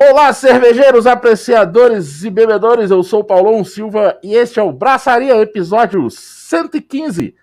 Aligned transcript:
Olá, 0.00 0.32
cervejeiros, 0.32 1.08
apreciadores 1.08 2.22
e 2.22 2.30
bebedores. 2.30 2.88
Eu 2.88 3.02
sou 3.02 3.22
o 3.22 3.24
Paulão 3.24 3.64
Silva 3.64 4.16
e 4.22 4.32
este 4.32 4.60
é 4.60 4.62
o 4.62 4.70
Braçaria, 4.70 5.36
episódio 5.42 6.08
115, 6.08 7.34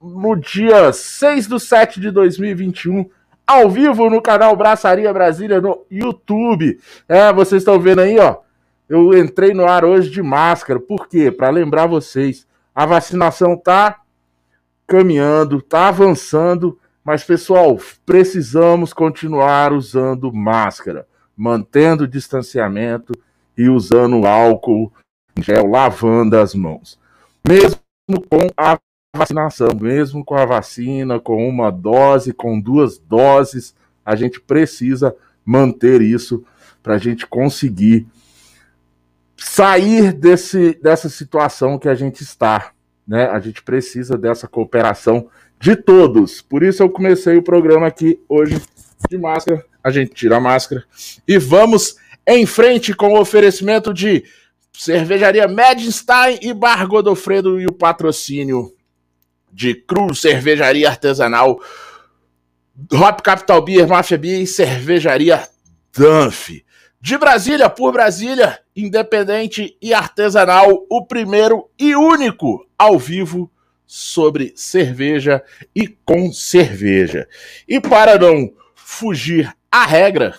no 0.00 0.36
dia 0.36 0.92
6 0.92 1.48
de 1.48 1.58
7 1.58 2.00
de 2.00 2.12
2021, 2.12 3.10
ao 3.44 3.68
vivo 3.68 4.08
no 4.08 4.22
canal 4.22 4.54
Braçaria 4.54 5.12
Brasília 5.12 5.60
no 5.60 5.84
YouTube. 5.90 6.78
É, 7.08 7.32
vocês 7.32 7.62
estão 7.62 7.80
vendo 7.80 8.02
aí, 8.02 8.16
ó. 8.16 8.36
Eu 8.88 9.18
entrei 9.18 9.52
no 9.52 9.66
ar 9.66 9.84
hoje 9.84 10.08
de 10.08 10.22
máscara. 10.22 10.78
Por 10.78 11.08
quê? 11.08 11.32
Para 11.32 11.50
lembrar 11.50 11.86
vocês, 11.86 12.46
a 12.72 12.86
vacinação 12.86 13.56
tá 13.56 14.02
caminhando, 14.86 15.60
tá 15.60 15.88
avançando, 15.88 16.78
mas 17.04 17.24
pessoal, 17.24 17.76
precisamos 18.06 18.92
continuar 18.92 19.72
usando 19.72 20.32
máscara 20.32 21.10
mantendo 21.42 22.04
o 22.04 22.08
distanciamento 22.08 23.12
e 23.58 23.68
usando 23.68 24.24
álcool 24.24 24.92
gel, 25.40 25.66
lavando 25.66 26.38
as 26.38 26.54
mãos. 26.54 26.96
Mesmo 27.46 27.80
com 28.30 28.46
a 28.56 28.78
vacinação, 29.16 29.70
mesmo 29.74 30.24
com 30.24 30.36
a 30.36 30.46
vacina, 30.46 31.18
com 31.18 31.48
uma 31.48 31.72
dose, 31.72 32.32
com 32.32 32.60
duas 32.60 32.96
doses, 32.96 33.74
a 34.06 34.14
gente 34.14 34.40
precisa 34.40 35.16
manter 35.44 36.00
isso 36.00 36.44
para 36.80 36.94
a 36.94 36.98
gente 36.98 37.26
conseguir 37.26 38.06
sair 39.36 40.12
desse, 40.12 40.78
dessa 40.80 41.08
situação 41.08 41.76
que 41.76 41.88
a 41.88 41.94
gente 41.96 42.22
está. 42.22 42.70
Né? 43.04 43.26
A 43.26 43.40
gente 43.40 43.64
precisa 43.64 44.16
dessa 44.16 44.46
cooperação 44.46 45.28
de 45.58 45.74
todos. 45.74 46.40
Por 46.40 46.62
isso 46.62 46.84
eu 46.84 46.88
comecei 46.88 47.36
o 47.36 47.42
programa 47.42 47.88
aqui 47.88 48.20
hoje 48.28 48.62
de 49.10 49.18
máscara, 49.18 49.66
a 49.82 49.90
gente 49.90 50.14
tira 50.14 50.36
a 50.36 50.40
máscara 50.40 50.84
e 51.26 51.38
vamos 51.38 51.96
em 52.26 52.46
frente 52.46 52.94
com 52.94 53.14
o 53.14 53.20
oferecimento 53.20 53.92
de 53.92 54.24
cervejaria 54.72 55.48
Medstein 55.48 56.38
e 56.40 56.52
Bar 56.54 56.86
Godofredo 56.86 57.60
e 57.60 57.66
o 57.66 57.72
patrocínio 57.72 58.72
de 59.52 59.74
Cruz 59.74 60.20
Cervejaria 60.20 60.88
Artesanal, 60.88 61.60
Hop 62.92 63.20
Capital 63.20 63.62
Beer, 63.62 63.86
Mafia 63.86 64.16
Beer 64.16 64.40
e 64.40 64.46
Cervejaria 64.46 65.46
Dunphy. 65.94 66.64
De 67.00 67.18
Brasília, 67.18 67.68
por 67.68 67.92
Brasília, 67.92 68.60
independente 68.74 69.76
e 69.82 69.92
artesanal, 69.92 70.86
o 70.88 71.04
primeiro 71.04 71.68
e 71.78 71.96
único 71.96 72.64
ao 72.78 72.98
vivo 72.98 73.50
sobre 73.84 74.52
cerveja 74.56 75.42
e 75.74 75.88
com 75.88 76.32
cerveja. 76.32 77.28
E 77.68 77.80
para 77.80 78.16
não 78.18 78.52
fugir 78.74 79.52
à 79.72 79.86
regra, 79.86 80.38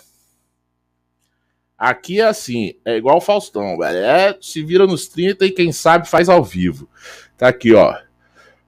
aqui 1.76 2.22
é 2.22 2.26
assim, 2.26 2.76
é 2.86 2.95
igual 2.95 3.17
o 3.17 3.22
Faustão, 3.22 3.78
velho. 3.80 3.98
É, 3.98 4.38
se 4.39 4.64
vira 4.64 4.86
nos 4.86 5.08
30 5.08 5.48
e 5.48 5.52
quem 5.52 5.72
sabe 5.72 6.08
faz 6.08 6.30
ao 6.30 6.44
vivo. 6.44 6.88
Tá 7.36 7.48
aqui, 7.48 7.73
ó. 7.73 7.98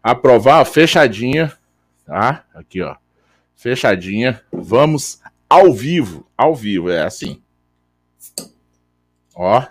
Aprovar, 0.01 0.65
fechadinha, 0.65 1.55
tá? 2.03 2.43
Aqui, 2.53 2.81
ó. 2.81 2.95
Fechadinha. 3.55 4.41
Vamos 4.51 5.21
ao 5.47 5.71
vivo, 5.71 6.27
ao 6.35 6.55
vivo, 6.55 6.89
é 6.89 7.03
assim. 7.03 7.41
Ó. 9.35 9.63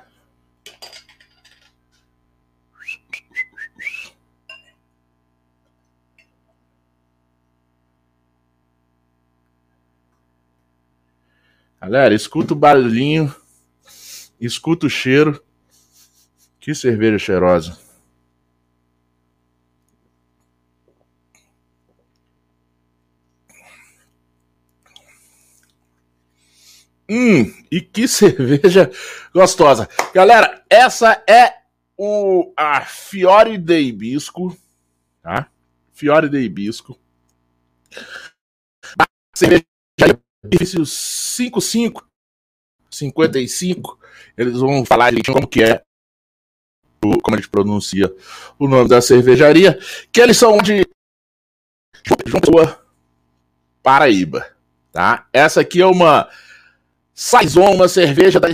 Galera, 11.84 12.14
escuta 12.14 12.54
o 12.54 12.56
barulhinho, 12.56 13.34
escuta 14.40 14.86
o 14.86 14.90
cheiro. 14.90 15.44
Que 16.58 16.74
cerveja 16.74 17.18
cheirosa. 17.18 17.78
Hum, 27.06 27.53
e 27.70 27.82
que 27.82 28.09
cerveja 28.09 28.91
gostosa. 29.34 29.86
Galera, 30.14 30.64
essa 30.70 31.22
é 31.28 31.53
o 31.98 32.50
a 32.56 32.80
Fiore 32.80 33.59
de 33.59 33.78
Hibisco, 33.78 34.56
tá? 35.20 35.50
Fiore 35.92 36.30
de 36.30 36.41
Hibisco. 36.41 36.98
Cerveja 39.36 39.66
benefício 40.44 40.84
55, 40.84 42.06
55, 42.91 43.99
eles 44.37 44.59
vão 44.59 44.84
falar 44.84 45.12
como 45.25 45.47
que 45.47 45.62
é, 45.62 45.82
como 47.00 47.34
a 47.34 47.37
gente 47.37 47.49
pronuncia 47.49 48.15
o 48.59 48.69
nome 48.69 48.88
da 48.88 49.00
cervejaria, 49.00 49.78
que 50.12 50.21
eles 50.21 50.37
são 50.37 50.59
de 50.59 50.87
João 52.04 52.19
Pessoa, 52.19 52.84
Paraíba, 53.83 54.47
tá? 54.93 55.27
Essa 55.33 55.62
aqui 55.62 55.81
é 55.81 55.87
uma 55.87 56.28
Saison, 57.15 57.75
uma 57.75 57.88
cerveja 57.88 58.41
da 58.41 58.49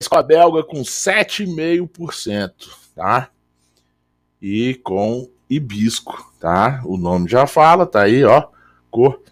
escola 0.00 0.22
belga 0.22 0.64
com 0.64 0.82
7,5%, 0.82 2.52
tá? 2.94 3.30
E 4.42 4.74
com 4.82 5.30
hibisco, 5.48 6.34
tá? 6.40 6.82
O 6.84 6.96
nome 6.96 7.28
já 7.28 7.46
fala, 7.46 7.86
tá 7.86 8.02
aí, 8.02 8.24
ó, 8.24 8.48
cor 8.90 9.22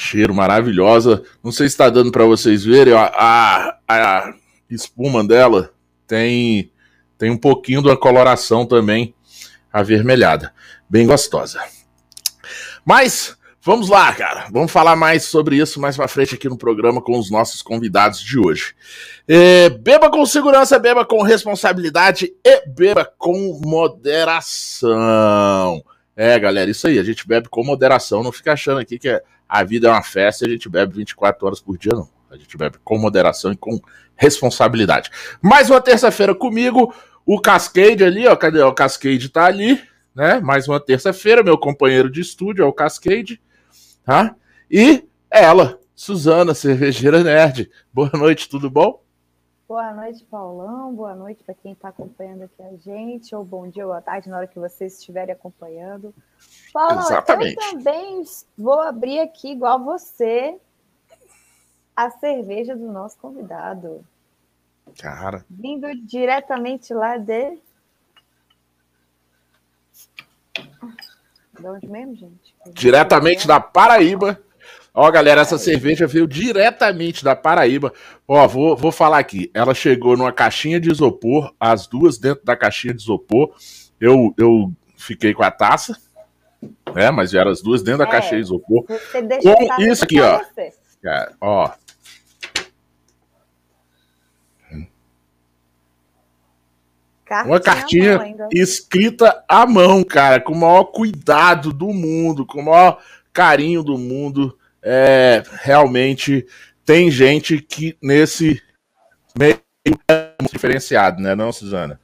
cheiro 0.00 0.34
maravilhosa. 0.34 1.22
Não 1.42 1.52
sei 1.52 1.68
se 1.68 1.74
está 1.74 1.90
dando 1.90 2.10
para 2.10 2.24
vocês 2.24 2.64
verem, 2.64 2.94
a, 2.94 3.04
a, 3.04 3.78
a, 3.88 4.34
espuma 4.68 5.22
dela 5.22 5.70
tem, 6.06 6.72
tem 7.18 7.30
um 7.30 7.36
pouquinho 7.36 7.82
da 7.82 7.96
coloração 7.96 8.64
também 8.66 9.14
avermelhada. 9.72 10.52
Bem 10.88 11.06
gostosa. 11.06 11.60
Mas 12.84 13.36
vamos 13.60 13.88
lá, 13.88 14.12
cara. 14.12 14.48
Vamos 14.50 14.72
falar 14.72 14.96
mais 14.96 15.24
sobre 15.24 15.56
isso 15.56 15.80
mais 15.80 15.96
para 15.96 16.08
frente 16.08 16.34
aqui 16.34 16.48
no 16.48 16.58
programa 16.58 17.00
com 17.00 17.18
os 17.18 17.30
nossos 17.30 17.62
convidados 17.62 18.20
de 18.20 18.38
hoje. 18.38 18.74
É, 19.28 19.68
beba 19.68 20.10
com 20.10 20.24
segurança, 20.26 20.78
beba 20.78 21.04
com 21.04 21.22
responsabilidade 21.22 22.32
e 22.44 22.66
beba 22.66 23.04
com 23.18 23.60
moderação. 23.64 24.90
É, 26.22 26.38
galera, 26.38 26.70
isso 26.70 26.86
aí. 26.86 26.98
A 26.98 27.02
gente 27.02 27.26
bebe 27.26 27.48
com 27.48 27.64
moderação. 27.64 28.22
Não 28.22 28.30
fica 28.30 28.52
achando 28.52 28.78
aqui 28.78 28.98
que 28.98 29.08
é 29.08 29.22
a 29.48 29.64
vida 29.64 29.88
é 29.88 29.90
uma 29.90 30.02
festa 30.02 30.44
e 30.44 30.48
a 30.48 30.50
gente 30.50 30.68
bebe 30.68 30.98
24 30.98 31.46
horas 31.46 31.60
por 31.62 31.78
dia, 31.78 31.92
não. 31.94 32.10
A 32.30 32.36
gente 32.36 32.58
bebe 32.58 32.76
com 32.84 32.98
moderação 32.98 33.52
e 33.52 33.56
com 33.56 33.80
responsabilidade. 34.16 35.10
Mais 35.40 35.70
uma 35.70 35.80
terça-feira 35.80 36.34
comigo, 36.34 36.94
o 37.24 37.40
Cascade 37.40 38.04
ali, 38.04 38.26
ó. 38.26 38.36
Cadê? 38.36 38.60
O 38.60 38.74
Cascade 38.74 39.30
tá 39.30 39.46
ali, 39.46 39.82
né? 40.14 40.40
Mais 40.40 40.68
uma 40.68 40.78
terça-feira, 40.78 41.42
meu 41.42 41.56
companheiro 41.56 42.10
de 42.10 42.20
estúdio 42.20 42.64
é 42.64 42.66
o 42.66 42.72
Cascade, 42.72 43.40
tá? 44.04 44.36
E 44.70 45.02
ela, 45.30 45.80
Suzana, 45.96 46.52
cervejeira 46.52 47.24
nerd. 47.24 47.70
Boa 47.94 48.10
noite, 48.12 48.46
tudo 48.46 48.68
bom? 48.68 49.02
Boa 49.70 49.94
noite, 49.94 50.24
Paulão. 50.24 50.92
Boa 50.92 51.14
noite 51.14 51.44
para 51.44 51.54
quem 51.54 51.74
está 51.74 51.90
acompanhando 51.90 52.42
aqui 52.42 52.60
a 52.60 52.76
gente, 52.78 53.32
ou 53.36 53.44
bom 53.44 53.68
dia 53.68 53.84
ou 53.84 53.92
boa 53.92 54.02
tarde 54.02 54.28
na 54.28 54.38
hora 54.38 54.48
que 54.48 54.58
vocês 54.58 54.98
estiverem 54.98 55.32
acompanhando. 55.32 56.12
Paulo, 56.72 56.98
Exatamente. 56.98 57.54
eu 57.54 57.70
também 57.70 58.24
vou 58.58 58.80
abrir 58.80 59.20
aqui, 59.20 59.52
igual 59.52 59.78
você, 59.78 60.58
a 61.94 62.10
cerveja 62.10 62.74
do 62.74 62.90
nosso 62.90 63.16
convidado. 63.18 64.04
Cara. 64.98 65.46
Vindo 65.48 65.86
diretamente 66.04 66.92
lá 66.92 67.16
de. 67.16 67.56
De 71.60 71.64
onde 71.64 71.86
mesmo, 71.86 72.16
gente? 72.16 72.56
Diretamente 72.72 73.46
da 73.46 73.60
Paraíba. 73.60 74.42
Ó, 74.92 75.10
galera, 75.10 75.40
essa 75.40 75.58
cerveja 75.58 76.06
veio 76.06 76.26
diretamente 76.26 77.24
da 77.24 77.36
Paraíba. 77.36 77.92
Ó, 78.26 78.46
vou, 78.48 78.76
vou 78.76 78.90
falar 78.90 79.18
aqui. 79.18 79.50
Ela 79.54 79.74
chegou 79.74 80.16
numa 80.16 80.32
caixinha 80.32 80.80
de 80.80 80.90
isopor, 80.90 81.54
as 81.58 81.86
duas 81.86 82.18
dentro 82.18 82.44
da 82.44 82.56
caixinha 82.56 82.92
de 82.92 83.02
isopor. 83.02 83.54
Eu, 84.00 84.34
eu 84.36 84.72
fiquei 84.96 85.32
com 85.32 85.42
a 85.42 85.50
taça 85.50 85.96
né? 86.94 87.10
Mas 87.10 87.32
vieram 87.32 87.50
as 87.50 87.62
duas 87.62 87.82
dentro 87.82 87.98
da 87.98 88.04
é, 88.04 88.10
caixa 88.10 88.36
de 88.36 88.42
isopor. 88.42 88.84
Com 88.84 89.82
isso 89.82 90.04
aqui, 90.04 90.20
ó. 90.20 90.40
Cara, 91.02 91.32
ó. 91.40 91.70
Cartinha 97.24 97.52
uma 97.52 97.60
cartinha 97.60 98.18
escrita 98.52 99.44
à 99.48 99.64
mão, 99.64 100.02
cara, 100.02 100.40
com 100.40 100.52
o 100.52 100.58
maior 100.58 100.84
cuidado 100.86 101.72
do 101.72 101.86
mundo, 101.92 102.44
com 102.44 102.60
o 102.60 102.64
maior 102.64 103.00
carinho 103.32 103.84
do 103.84 103.96
mundo. 103.96 104.58
É, 104.82 105.42
realmente 105.62 106.46
tem 106.84 107.10
gente 107.10 107.60
que 107.60 107.96
nesse 108.02 108.60
meio 109.38 109.60
é 110.08 110.34
muito 110.40 110.52
diferenciado, 110.52 111.22
né, 111.22 111.34
não, 111.34 111.52
Suzana? 111.52 112.00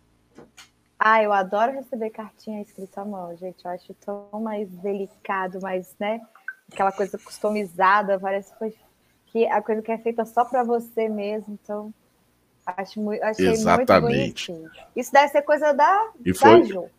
Ah, 0.98 1.22
eu 1.22 1.32
adoro 1.32 1.72
receber 1.72 2.10
cartinha 2.10 2.62
escrita 2.62 3.02
à 3.02 3.04
mão, 3.04 3.36
gente. 3.36 3.64
Eu 3.64 3.70
acho 3.70 3.94
tão 3.94 4.28
mais 4.40 4.68
delicado, 4.68 5.60
mais, 5.60 5.94
né? 6.00 6.20
Aquela 6.72 6.90
coisa 6.90 7.18
customizada, 7.18 8.18
parece 8.18 8.52
que 9.26 9.46
a 9.46 9.60
coisa 9.62 9.82
que 9.82 9.92
é 9.92 9.98
feita 9.98 10.24
só 10.24 10.44
para 10.44 10.64
você 10.64 11.08
mesmo, 11.08 11.58
então 11.62 11.92
acho 12.66 13.00
muito, 13.00 13.22
achei 13.22 13.50
Exatamente. 13.50 13.90
muito 13.90 14.02
bonitinho. 14.02 14.70
Isso 14.96 15.12
deve 15.12 15.28
ser 15.28 15.42
coisa 15.42 15.72
da, 15.72 16.10
e 16.24 16.34
foi... 16.34 16.60
da 16.60 16.66
Ju. 16.66 16.90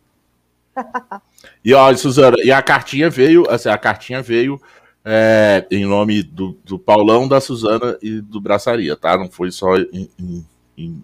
e 1.65 1.73
olha, 1.73 1.97
Suzana, 1.97 2.38
e 2.44 2.51
a 2.51 2.62
cartinha 2.62 3.09
veio, 3.09 3.50
assim, 3.50 3.68
a 3.68 3.77
cartinha 3.77 4.21
veio 4.21 4.62
é, 5.09 5.65
em 5.71 5.86
nome 5.86 6.21
do, 6.21 6.51
do 6.65 6.77
Paulão, 6.77 7.30
da 7.30 7.39
Suzana 7.39 7.98
e 8.01 8.19
do 8.19 8.42
Braçaria, 8.42 8.94
tá? 8.98 9.18
Não 9.18 9.30
foi 9.31 9.51
só 9.51 9.77
em, 9.77 10.09
em, 10.19 10.45
em... 10.77 11.04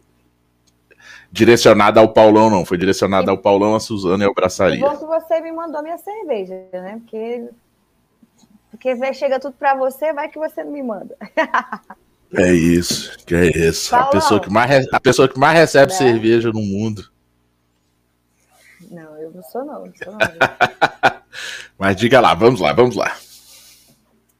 direcionada 1.31 2.01
ao 2.01 2.09
Paulão, 2.09 2.49
não. 2.49 2.65
Foi 2.65 2.77
direcionada 2.77 3.31
ao 3.31 3.37
Paulão, 3.37 3.75
a 3.75 3.79
Suzana 3.79 4.25
e 4.25 4.27
ao 4.27 4.33
Braçaria. 4.33 4.85
Bom 4.85 4.97
que 4.97 5.05
você 5.05 5.39
me 5.39 5.53
mandou 5.53 5.81
minha 5.81 5.97
cerveja, 5.97 6.53
né? 6.73 6.99
Porque 6.99 7.47
porque 8.71 9.13
chega 9.13 9.39
tudo 9.39 9.53
para 9.53 9.73
você, 9.75 10.11
vai 10.11 10.27
que 10.27 10.37
você 10.37 10.63
não 10.63 10.71
me 10.71 10.83
manda. 10.83 11.15
É 12.35 12.51
isso, 12.51 13.15
que 13.27 13.35
é 13.35 13.45
isso. 13.45 13.95
a 13.95 14.05
pessoa 14.05 14.39
que 14.39 14.49
mais, 14.49 14.87
a 14.91 14.99
pessoa 14.99 15.29
que 15.29 15.37
mais 15.37 15.55
recebe 15.55 15.91
né? 15.91 15.97
cerveja 15.99 16.49
no 16.51 16.63
mundo. 16.63 17.07
Não, 18.89 19.15
eu 19.19 19.29
não 19.29 19.43
sou 19.43 19.63
não, 19.63 19.85
não 19.85 19.93
sou 20.03 20.13
não. 20.13 20.17
Mas 21.77 21.95
diga 21.95 22.19
lá, 22.19 22.33
vamos 22.33 22.59
lá, 22.59 22.73
vamos 22.73 22.95
lá. 22.95 23.15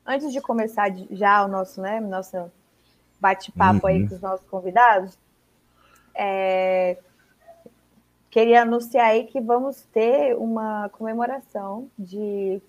Antes 0.06 0.34
de 0.34 0.42
começar 0.42 0.94
já 1.12 1.46
o 1.46 1.48
nosso, 1.48 1.82
né, 1.82 2.00
nosso 2.00 2.52
bate-papo 3.20 3.88
uhum. 3.88 3.94
aí 3.94 4.08
com 4.08 4.16
os 4.16 4.22
nossos 4.22 4.46
convidados, 4.48 5.18
é... 6.14 6.98
queria 8.30 8.64
anunciar 8.64 9.08
aí 9.08 9.26
que 9.26 9.40
vamos 9.40 9.84
ter 9.94 10.36
uma 10.36 10.90
comemoração 10.90 11.90
de 11.98 12.62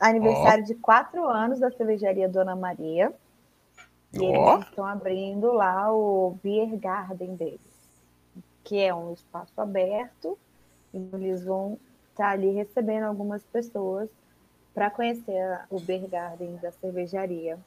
aniversário 0.00 0.62
oh. 0.62 0.66
de 0.66 0.74
quatro 0.76 1.28
anos 1.28 1.58
da 1.58 1.70
cervejaria 1.70 2.28
Dona 2.28 2.54
Maria. 2.54 3.12
E 4.12 4.20
oh. 4.20 4.54
eles 4.54 4.68
estão 4.68 4.86
abrindo 4.86 5.52
lá 5.52 5.92
o 5.92 6.38
Beer 6.42 6.76
Garden 6.78 7.34
deles, 7.34 7.60
que 8.64 8.80
é 8.80 8.94
um 8.94 9.12
espaço 9.12 9.60
aberto. 9.60 10.38
E 10.94 10.98
eles 11.12 11.44
vão 11.44 11.78
estar 12.10 12.24
tá 12.24 12.30
ali 12.30 12.50
recebendo 12.52 13.04
algumas 13.04 13.42
pessoas 13.44 14.08
para 14.74 14.90
conhecer 14.90 15.60
o 15.70 15.80
Beer 15.80 16.08
Garden 16.08 16.58
da 16.62 16.70
cervejaria. 16.72 17.58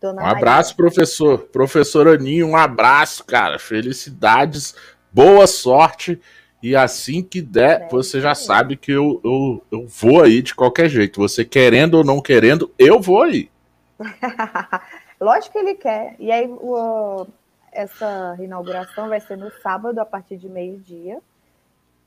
Dona 0.00 0.22
um 0.22 0.24
Maria. 0.24 0.38
abraço, 0.38 0.76
professor. 0.76 1.38
Professor 1.38 2.06
Aninho, 2.08 2.48
um 2.48 2.56
abraço, 2.56 3.24
cara. 3.24 3.58
Felicidades, 3.58 4.74
boa 5.12 5.46
sorte 5.46 6.20
e 6.62 6.74
assim 6.74 7.22
que 7.22 7.40
der, 7.40 7.82
é, 7.82 7.88
você 7.88 8.20
já 8.20 8.34
sabe 8.34 8.76
que 8.76 8.90
eu, 8.90 9.20
eu, 9.24 9.62
eu 9.70 9.86
vou 9.86 10.22
aí 10.22 10.42
de 10.42 10.54
qualquer 10.54 10.88
jeito. 10.88 11.20
Você 11.20 11.44
querendo 11.44 11.94
ou 11.94 12.04
não 12.04 12.20
querendo, 12.20 12.72
eu 12.78 13.00
vou 13.00 13.22
aí. 13.22 13.50
Lógico 15.20 15.52
que 15.52 15.58
ele 15.58 15.74
quer. 15.74 16.16
E 16.18 16.30
aí, 16.32 16.46
o, 16.48 17.26
essa 17.72 18.36
inauguração 18.40 19.08
vai 19.08 19.20
ser 19.20 19.36
no 19.36 19.50
sábado, 19.62 19.98
a 20.00 20.04
partir 20.04 20.36
de 20.36 20.48
meio-dia. 20.48 21.20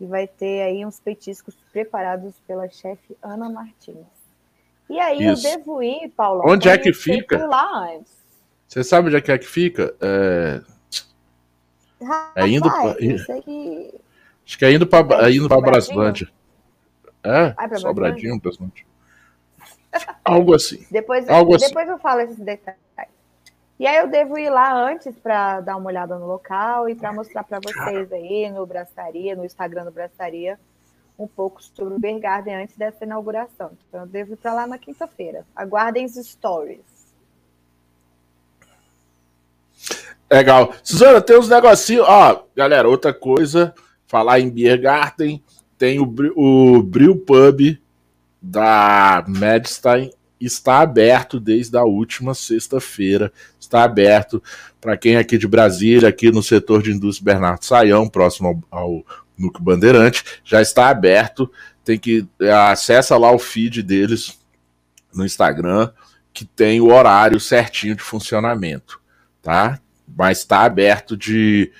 E 0.01 0.05
vai 0.07 0.27
ter 0.27 0.63
aí 0.63 0.83
uns 0.83 0.99
petiscos 0.99 1.55
preparados 1.71 2.33
pela 2.47 2.67
chefe 2.67 3.15
Ana 3.21 3.47
Martins. 3.47 3.97
E 4.89 4.99
aí 4.99 5.23
Isso. 5.23 5.47
eu 5.47 5.51
devo 5.51 5.83
ir, 5.83 6.09
Paulo. 6.09 6.41
Onde 6.43 6.67
é 6.67 6.75
que 6.75 6.91
fica? 6.91 7.45
Lá 7.45 7.93
antes. 7.93 8.11
Você 8.67 8.83
sabe 8.83 9.07
onde 9.07 9.17
é 9.17 9.21
que, 9.21 9.31
é 9.31 9.37
que 9.37 9.45
fica? 9.45 9.95
É, 10.01 10.59
Rapaz, 12.01 12.31
é 12.35 12.49
indo. 12.49 12.67
Pra... 12.67 12.95
Que... 12.95 13.93
Acho 14.43 14.57
que 14.57 14.65
é 14.65 14.71
indo 14.71 14.87
para 14.87 15.27
é 15.27 15.31
indo 15.31 15.47
pra 15.47 15.61
Braslândia. 15.61 16.27
É, 17.23 17.53
ah, 17.55 17.77
Sobradinho, 17.77 18.39
Braslândia. 18.39 18.83
Algo 20.25 20.55
assim. 20.55 20.83
Depois, 20.89 21.29
Algo 21.29 21.57
depois 21.57 21.85
assim. 21.85 21.93
eu 21.93 21.99
falo 21.99 22.21
esses 22.21 22.39
detalhes. 22.39 22.81
E 23.81 23.87
aí 23.87 23.97
eu 23.97 24.07
devo 24.07 24.37
ir 24.37 24.51
lá 24.51 24.71
antes 24.71 25.17
para 25.17 25.59
dar 25.59 25.75
uma 25.75 25.87
olhada 25.87 26.15
no 26.19 26.27
local 26.27 26.87
e 26.87 26.93
para 26.93 27.11
mostrar 27.11 27.43
para 27.43 27.59
vocês 27.59 28.13
aí 28.13 28.47
no 28.51 28.63
Braçaria, 28.63 29.35
no 29.35 29.43
Instagram 29.43 29.85
do 29.85 29.91
Braçaria, 29.91 30.59
um 31.17 31.25
pouco 31.25 31.63
sobre 31.63 31.95
o 31.95 31.99
Bergarden 31.99 32.57
antes 32.57 32.77
dessa 32.77 33.05
inauguração. 33.05 33.71
Então 33.89 34.01
eu 34.01 34.05
devo 34.05 34.33
ir 34.33 34.35
para 34.35 34.53
lá 34.53 34.67
na 34.67 34.77
quinta-feira. 34.77 35.47
Aguardem 35.55 36.05
os 36.05 36.13
stories. 36.13 36.85
Legal. 40.31 40.75
Suzana, 40.83 41.19
tem 41.19 41.39
uns 41.39 41.49
negocinhos. 41.49 42.05
Ó, 42.07 42.45
galera, 42.55 42.87
outra 42.87 43.11
coisa 43.11 43.73
falar 44.05 44.39
em 44.39 44.51
Biergarten, 44.51 45.43
tem 45.79 45.99
o, 45.99 46.03
o 46.35 46.83
Brew 46.83 47.17
Pub 47.17 47.81
da 48.39 49.25
Medstein 49.27 50.13
está 50.45 50.79
aberto 50.79 51.39
desde 51.39 51.77
a 51.77 51.83
última 51.83 52.33
sexta-feira. 52.33 53.31
Está 53.59 53.83
aberto 53.83 54.41
para 54.79 54.97
quem 54.97 55.15
é 55.15 55.19
aqui 55.19 55.37
de 55.37 55.47
Brasília, 55.47 56.09
aqui 56.09 56.31
no 56.31 56.41
setor 56.41 56.81
de 56.81 56.91
indústria 56.91 57.33
Bernardo 57.33 57.63
Saião, 57.63 58.07
próximo 58.07 58.63
ao, 58.71 58.79
ao 58.79 59.05
Núcleo 59.37 59.63
Bandeirante, 59.63 60.23
já 60.43 60.61
está 60.61 60.89
aberto. 60.89 61.51
Tem 61.83 61.97
que 61.97 62.27
é, 62.39 62.51
acessa 62.51 63.17
lá 63.17 63.31
o 63.31 63.39
feed 63.39 63.81
deles 63.81 64.39
no 65.13 65.25
Instagram, 65.25 65.91
que 66.33 66.45
tem 66.45 66.79
o 66.79 66.91
horário 66.91 67.39
certinho 67.39 67.95
de 67.95 68.03
funcionamento, 68.03 69.01
tá? 69.41 69.79
Mas 70.07 70.39
está 70.39 70.61
aberto 70.61 71.17
de 71.17 71.71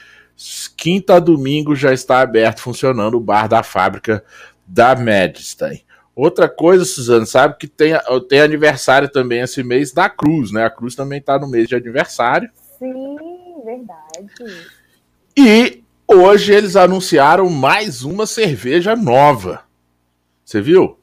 Quinta 0.76 1.16
a 1.16 1.20
domingo 1.20 1.76
já 1.76 1.94
está 1.94 2.20
aberto, 2.20 2.62
funcionando 2.62 3.16
o 3.16 3.20
bar 3.20 3.48
da 3.48 3.62
fábrica 3.62 4.24
da 4.66 4.96
Medstein. 4.96 5.84
Outra 6.16 6.50
coisa, 6.50 6.84
Suzano, 6.84 7.26
sabe 7.26 7.58
que 7.58 7.68
tem, 7.68 7.94
tem 8.28 8.42
aniversário 8.42 9.10
também 9.10 9.40
esse 9.40 9.64
mês 9.64 9.92
da 9.92 10.10
Cruz, 10.10 10.52
né? 10.52 10.66
A 10.66 10.70
Cruz 10.70 10.96
também 10.96 11.20
está 11.20 11.40
no 11.40 11.48
mês 11.48 11.68
de 11.68 11.76
aniversário. 11.76 12.50
Sim, 12.78 13.16
verdade. 13.64 14.30
E 15.38 15.84
hoje 16.08 16.54
eles 16.54 16.76
anunciaram 16.76 17.50
mais 17.50 18.04
uma 18.04 18.26
cerveja 18.26 18.96
nova. 18.96 19.64
Você 20.44 20.60
viu? 20.60 20.98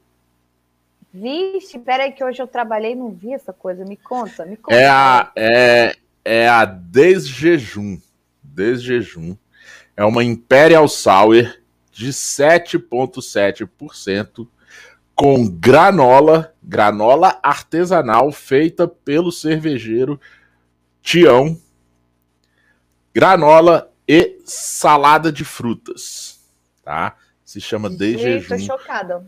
Vixe, 1.12 1.78
peraí 1.78 2.12
que 2.12 2.22
hoje 2.22 2.42
eu 2.42 2.46
trabalhei 2.46 2.92
e 2.92 2.96
não 2.96 3.10
vi 3.10 3.32
essa 3.32 3.52
coisa. 3.52 3.84
Me 3.84 3.96
conta, 3.96 4.44
me 4.44 4.56
conta. 4.56 4.76
É 4.76 4.86
a, 4.86 5.32
é, 5.34 5.96
é 6.24 6.48
a 6.48 6.66
Desjejum 6.66 7.98
desjejum 8.58 9.36
é 9.96 10.04
uma 10.04 10.24
Imperial 10.24 10.88
Sour 10.88 11.54
de 11.92 12.08
7,7% 12.08 14.48
com 15.18 15.48
granola, 15.48 16.54
granola 16.62 17.40
artesanal 17.42 18.30
feita 18.30 18.86
pelo 18.86 19.32
cervejeiro 19.32 20.20
Tião, 21.02 21.58
granola 23.12 23.90
e 24.06 24.38
salada 24.44 25.32
de 25.32 25.44
frutas, 25.44 26.38
tá? 26.84 27.16
Se 27.44 27.60
chama 27.60 27.90
Desjejum. 27.90 28.56
Tô 28.56 28.58
chocada. 28.60 29.26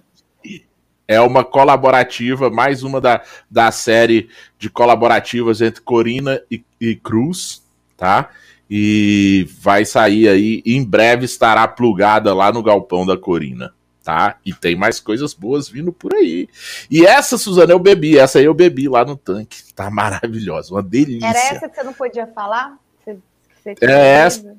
É 1.08 1.20
uma 1.20 1.42
colaborativa, 1.42 2.50
mais 2.50 2.84
uma 2.84 3.00
da, 3.00 3.24
da 3.50 3.72
série 3.72 4.30
de 4.56 4.70
colaborativas 4.70 5.60
entre 5.60 5.80
Corina 5.80 6.40
e, 6.48 6.64
e 6.80 6.94
Cruz, 6.94 7.64
tá? 7.96 8.30
e 8.70 9.48
vai 9.60 9.84
sair 9.84 10.28
aí, 10.28 10.62
em 10.64 10.84
breve 10.84 11.24
estará 11.24 11.66
plugada 11.66 12.32
lá 12.32 12.52
no 12.52 12.62
galpão 12.62 13.04
da 13.04 13.18
Corina, 13.18 13.74
tá? 14.10 14.40
E 14.44 14.52
tem 14.52 14.74
mais 14.74 14.98
coisas 14.98 15.32
boas 15.32 15.68
vindo 15.68 15.92
por 15.92 16.12
aí. 16.14 16.48
E 16.90 17.06
essa, 17.06 17.38
Suzana, 17.38 17.72
eu 17.72 17.78
bebi, 17.78 18.18
essa 18.18 18.40
aí 18.40 18.44
eu 18.44 18.52
bebi 18.52 18.88
lá 18.88 19.04
no 19.04 19.16
tanque, 19.16 19.72
tá 19.72 19.88
maravilhosa, 19.88 20.74
uma 20.74 20.82
delícia. 20.82 21.28
Era 21.28 21.38
essa 21.38 21.68
que 21.68 21.76
você 21.76 21.82
não 21.84 21.92
podia 21.92 22.26
falar? 22.26 22.76
Você, 23.04 23.18
você 23.62 23.74
é 23.82 24.00
essa, 24.24 24.56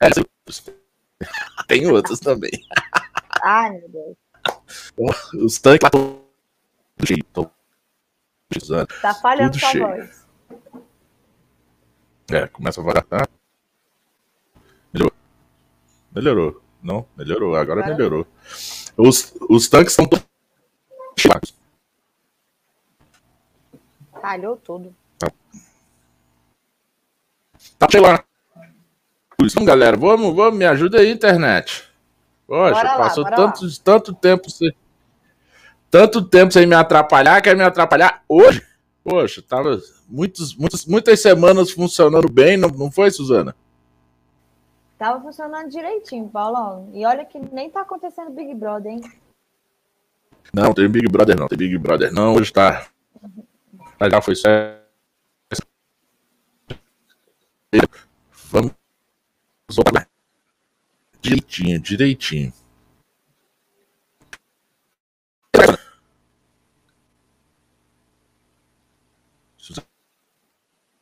essa. 0.00 0.24
tem 1.68 1.86
outras 1.86 2.18
também. 2.18 2.50
Ai, 3.40 3.70
meu 3.70 3.88
Deus. 3.88 4.16
Os 5.34 5.58
tanques 5.60 5.88
lá 5.92 6.00
Tá 9.00 9.14
falhando 9.14 9.56
sua 9.56 9.72
voz. 9.72 10.26
É, 12.32 12.48
começa 12.48 12.80
a 12.80 12.84
vagar. 12.84 13.28
Melhorou. 14.92 15.16
Melhorou. 16.12 16.69
Não, 16.82 17.06
melhorou. 17.16 17.54
Agora 17.56 17.86
melhorou. 17.86 18.26
Os, 18.96 19.34
os 19.48 19.68
tanques 19.68 19.92
estão 19.92 20.06
todos. 20.06 20.24
Falhou 24.20 24.56
tudo. 24.56 24.94
Tá. 25.18 25.30
Tá 27.78 28.00
lá. 28.00 28.24
Então, 29.42 29.64
galera, 29.64 29.96
vamos, 29.96 30.34
vamos, 30.34 30.58
me 30.58 30.66
ajuda 30.66 30.98
aí, 30.98 31.10
internet. 31.10 31.84
Poxa, 32.46 32.74
bora 32.74 32.96
passou 32.98 33.24
lá, 33.24 33.30
tanto, 33.30 33.64
lá. 33.64 33.72
tanto 33.82 34.12
tempo 34.12 34.50
sem. 34.50 34.74
Tanto 35.90 36.22
tempo 36.22 36.52
sem 36.52 36.66
me 36.66 36.74
atrapalhar, 36.74 37.40
quer 37.40 37.56
me 37.56 37.62
atrapalhar 37.62 38.22
hoje? 38.28 38.62
Poxa, 39.02 39.42
tava 39.42 39.80
muitos, 40.08 40.54
muitos, 40.54 40.84
muitas 40.84 41.20
semanas 41.20 41.70
funcionando 41.70 42.30
bem, 42.30 42.56
não, 42.56 42.68
não 42.68 42.90
foi, 42.90 43.10
Suzana? 43.10 43.56
Tava 45.00 45.18
funcionando 45.18 45.70
direitinho, 45.70 46.28
Paulão. 46.28 46.90
E 46.92 47.06
olha 47.06 47.24
que 47.24 47.38
nem 47.38 47.70
tá 47.70 47.80
acontecendo 47.80 48.32
Big 48.32 48.54
Brother, 48.54 48.92
hein? 48.92 49.00
Não, 50.52 50.74
tem 50.74 50.86
Big 50.90 51.08
Brother 51.08 51.38
não, 51.38 51.48
tem 51.48 51.56
Big 51.56 51.78
Brother 51.78 52.12
não, 52.12 52.34
hoje 52.34 52.52
tá. 52.52 52.86
já 53.98 54.20
foi 54.20 54.36
certo. 54.36 54.78
Vamos 58.50 58.74
direitinho, 61.22 61.80
direitinho. 61.80 62.52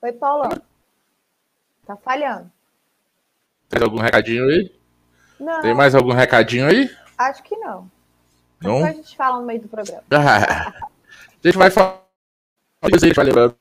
Oi, 0.00 0.12
Paula. 0.12 0.62
Tá 1.84 1.96
falhando. 1.96 2.57
Tem 3.68 3.82
algum 3.82 3.98
recadinho 3.98 4.46
aí? 4.46 4.72
Não. 5.38 5.60
Tem 5.60 5.74
mais 5.74 5.94
algum 5.94 6.12
recadinho 6.12 6.66
aí? 6.66 6.90
Acho 7.16 7.40
que 7.42 7.54
não. 7.56 7.90
Não? 8.60 8.80
Depois 8.80 8.84
a 8.84 8.92
gente 8.92 9.16
fala 9.16 9.40
no 9.40 9.46
meio 9.46 9.60
do 9.60 9.68
programa. 9.68 10.02
a 10.10 10.74
gente 11.44 11.56
vai 11.56 11.70
falar. 11.70 12.02
A 12.82 12.90
gente 12.90 13.14
vai 13.14 13.24
lembrando. 13.24 13.56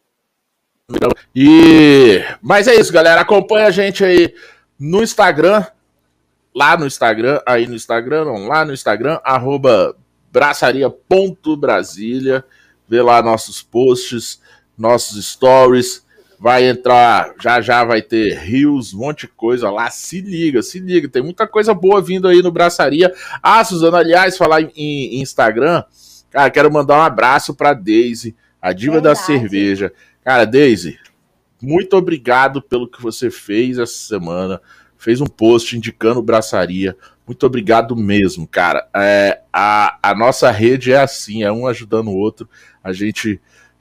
E... 1.36 2.24
Mas 2.42 2.68
é 2.68 2.74
isso, 2.76 2.92
galera. 2.94 3.22
Acompanha 3.22 3.68
a 3.68 3.72
gente 3.72 4.04
aí 4.04 4.34
no 4.80 5.04
Instagram. 5.04 5.64
Lá 6.56 6.78
no 6.78 6.88
Instagram, 6.88 7.40
aí 7.46 7.68
no 7.68 7.76
Instagram, 7.76 8.26
não, 8.26 8.48
lá 8.48 8.66
no 8.66 8.74
Instagram, 8.74 9.20
arroba 9.24 9.96
braçaria.brasília. 10.32 12.44
Vê 12.90 13.00
lá 13.00 13.22
nossos 13.22 13.62
posts, 13.62 14.42
nossos 14.76 15.24
stories 15.24 16.07
vai 16.40 16.68
entrar, 16.68 17.34
já 17.42 17.60
já 17.62 17.84
vai 17.84 18.02
ter 18.02 18.38
rios, 18.38 18.94
um 18.94 19.00
monte 19.00 19.22
de 19.22 19.28
coisa 19.30 19.70
lá. 19.72 19.90
Se 19.90 20.22
liga, 20.22 20.62
se 20.62 20.80
liga, 20.80 21.10
tem 21.10 21.22
muita 21.22 21.48
coisa 21.48 21.74
boa 21.74 22.02
vindo 22.02 22.28
aí 22.28 22.42
no 22.42 22.52
Braçaria. 22.52 23.14
Ah, 23.42 23.64
Suzana, 23.64 23.98
aliás, 23.98 24.38
falar 24.38 24.62
em, 24.62 24.72
em 24.76 25.22
Instagram, 25.22 25.84
cara, 26.30 26.50
quero 26.50 26.72
mandar 26.72 26.98
um 27.00 27.04
abraço 27.04 27.56
pra 27.56 27.74
Daisy, 27.74 28.36
a 28.62 28.72
diva 28.72 28.94
Verdade. 28.94 29.20
da 29.20 29.24
cerveja. 29.24 29.92
Cara, 30.24 30.46
Daisy, 30.46 31.00
muito 31.62 31.98
obrigado 31.98 32.62
pelo 32.62 32.88
que 32.88 33.02
você 33.02 33.32
fez 33.32 33.80
essa 33.80 33.94
semana. 33.94 34.62
Fez 34.98 35.22
um 35.22 35.26
post 35.26 35.78
indicando 35.78 36.22
Braçaria. 36.22 36.96
Muito 37.26 37.46
obrigado 37.46 37.96
mesmo, 37.96 38.48
cara. 38.48 38.88
É, 38.96 39.42
a, 39.52 39.98
a 40.02 40.16
nossa 40.16 40.50
rede 40.50 40.92
é 40.92 41.00
assim, 41.00 41.44
é 41.44 41.52
um 41.52 41.68
ajudando 41.68 42.08
o 42.08 42.18
outro. 42.18 42.50
A 42.84 42.94
gente 42.94 43.40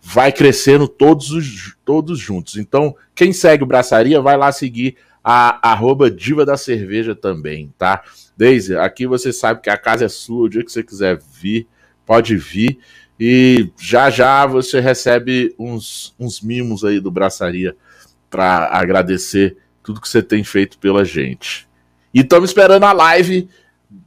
vai 0.08 0.30
crescendo 0.30 0.86
todos, 0.86 1.32
os, 1.32 1.76
todos 1.84 2.16
juntos. 2.20 2.56
Então, 2.56 2.94
quem 3.12 3.32
segue 3.32 3.64
o 3.64 3.66
Braçaria, 3.66 4.20
vai 4.20 4.36
lá 4.36 4.52
seguir 4.52 4.96
a 5.22 5.68
arroba 5.68 6.08
Diva 6.08 6.46
da 6.46 6.56
Cerveja 6.56 7.12
também, 7.12 7.74
tá? 7.76 8.04
Daisy, 8.36 8.76
aqui 8.76 9.04
você 9.04 9.32
sabe 9.32 9.60
que 9.60 9.68
a 9.68 9.76
casa 9.76 10.04
é 10.04 10.08
sua, 10.08 10.44
o 10.44 10.48
dia 10.48 10.64
que 10.64 10.70
você 10.70 10.84
quiser 10.84 11.18
vir, 11.40 11.66
pode 12.06 12.36
vir. 12.36 12.78
E 13.18 13.68
já 13.76 14.08
já 14.08 14.46
você 14.46 14.78
recebe 14.78 15.52
uns, 15.58 16.14
uns 16.20 16.40
mimos 16.40 16.84
aí 16.84 17.00
do 17.00 17.10
Braçaria 17.10 17.76
para 18.30 18.68
agradecer 18.78 19.56
tudo 19.82 20.00
que 20.00 20.08
você 20.08 20.22
tem 20.22 20.44
feito 20.44 20.78
pela 20.78 21.04
gente. 21.04 21.68
E 22.14 22.20
estamos 22.20 22.50
esperando 22.50 22.84
a 22.84 22.92
live 22.92 23.48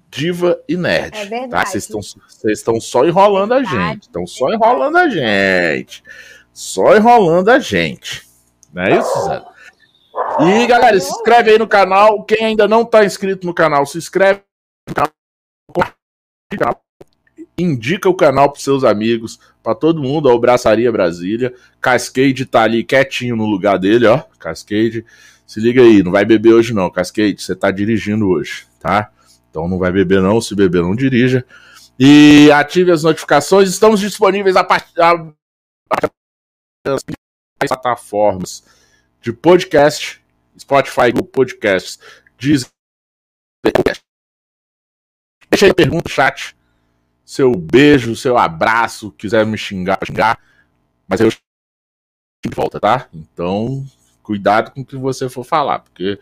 Diva 0.10 0.60
e 0.68 0.76
Nerd. 0.76 1.16
É 1.16 1.24
tá? 1.24 1.30
verdade. 1.30 1.50
Tá? 1.52 1.66
Vocês 1.66 2.60
estão 2.60 2.82
só 2.82 3.06
enrolando 3.06 3.54
a 3.54 3.64
gente. 3.64 4.04
Estão 4.04 4.26
só 4.26 4.52
enrolando 4.52 4.98
a 4.98 5.08
gente. 5.08 6.04
Só 6.52 6.96
enrolando 6.96 7.50
a 7.50 7.60
gente. 7.60 8.28
Não 8.74 8.84
é 8.84 8.98
isso, 8.98 9.26
Zé? 9.26 9.44
E 10.42 10.68
galera, 10.68 11.00
se 11.00 11.10
inscreve 11.10 11.52
aí 11.52 11.58
no 11.58 11.68
canal. 11.68 12.24
Quem 12.24 12.46
ainda 12.46 12.68
não 12.68 12.82
está 12.82 13.06
inscrito 13.06 13.46
no 13.46 13.54
canal, 13.54 13.86
se 13.86 13.98
inscreve 13.98 14.42
no 14.88 14.94
canal. 16.58 16.82
Indica 17.58 18.10
o 18.10 18.14
canal 18.14 18.52
para 18.52 18.62
seus 18.62 18.84
amigos, 18.84 19.40
para 19.62 19.76
todo 19.76 20.02
mundo, 20.02 20.30
o 20.30 20.40
Braçaria 20.40 20.92
Brasília. 20.92 21.54
Cascade 21.80 22.46
tá 22.46 22.64
ali 22.64 22.84
quietinho 22.84 23.36
no 23.36 23.46
lugar 23.46 23.78
dele, 23.78 24.08
ó. 24.08 24.24
Cascade, 24.40 25.06
se 25.46 25.60
liga 25.60 25.82
aí, 25.82 26.02
não 26.02 26.12
vai 26.12 26.26
beber 26.26 26.54
hoje 26.54 26.74
não, 26.74 26.90
Cascade, 26.90 27.42
você 27.42 27.56
tá 27.56 27.70
dirigindo 27.70 28.28
hoje, 28.30 28.66
tá? 28.80 29.12
Então 29.50 29.68
não 29.68 29.78
vai 29.78 29.92
beber 29.92 30.22
não, 30.22 30.40
se 30.40 30.56
beber 30.56 30.82
não 30.82 30.96
dirija. 30.96 31.46
E 32.00 32.52
ative 32.52 32.92
as 32.92 33.04
notificações. 33.04 33.70
Estamos 33.70 34.00
disponíveis 34.00 34.56
a 34.56 34.64
partir 34.64 34.94
das 36.86 37.04
plataformas 37.68 38.64
de 39.22 39.34
podcast, 39.34 40.22
Spotify, 40.58 41.12
Google 41.12 41.28
Podcasts. 41.28 42.00
Deixa 45.50 45.66
aí 45.66 45.74
pergunta 45.74 46.08
no 46.08 46.14
chat. 46.14 46.56
Seu 47.26 47.52
beijo, 47.52 48.16
seu 48.16 48.38
abraço, 48.38 49.12
quiser 49.12 49.46
me 49.46 49.58
xingar, 49.58 50.00
xingar. 50.06 50.40
Mas 51.08 51.20
eu 51.20 51.30
de 51.30 52.56
volta, 52.56 52.80
tá? 52.80 53.10
Então, 53.14 53.86
cuidado 54.24 54.72
com 54.72 54.82
o 54.82 54.86
que 54.86 54.96
você 54.96 55.28
for 55.28 55.44
falar, 55.44 55.80
porque 55.80 56.20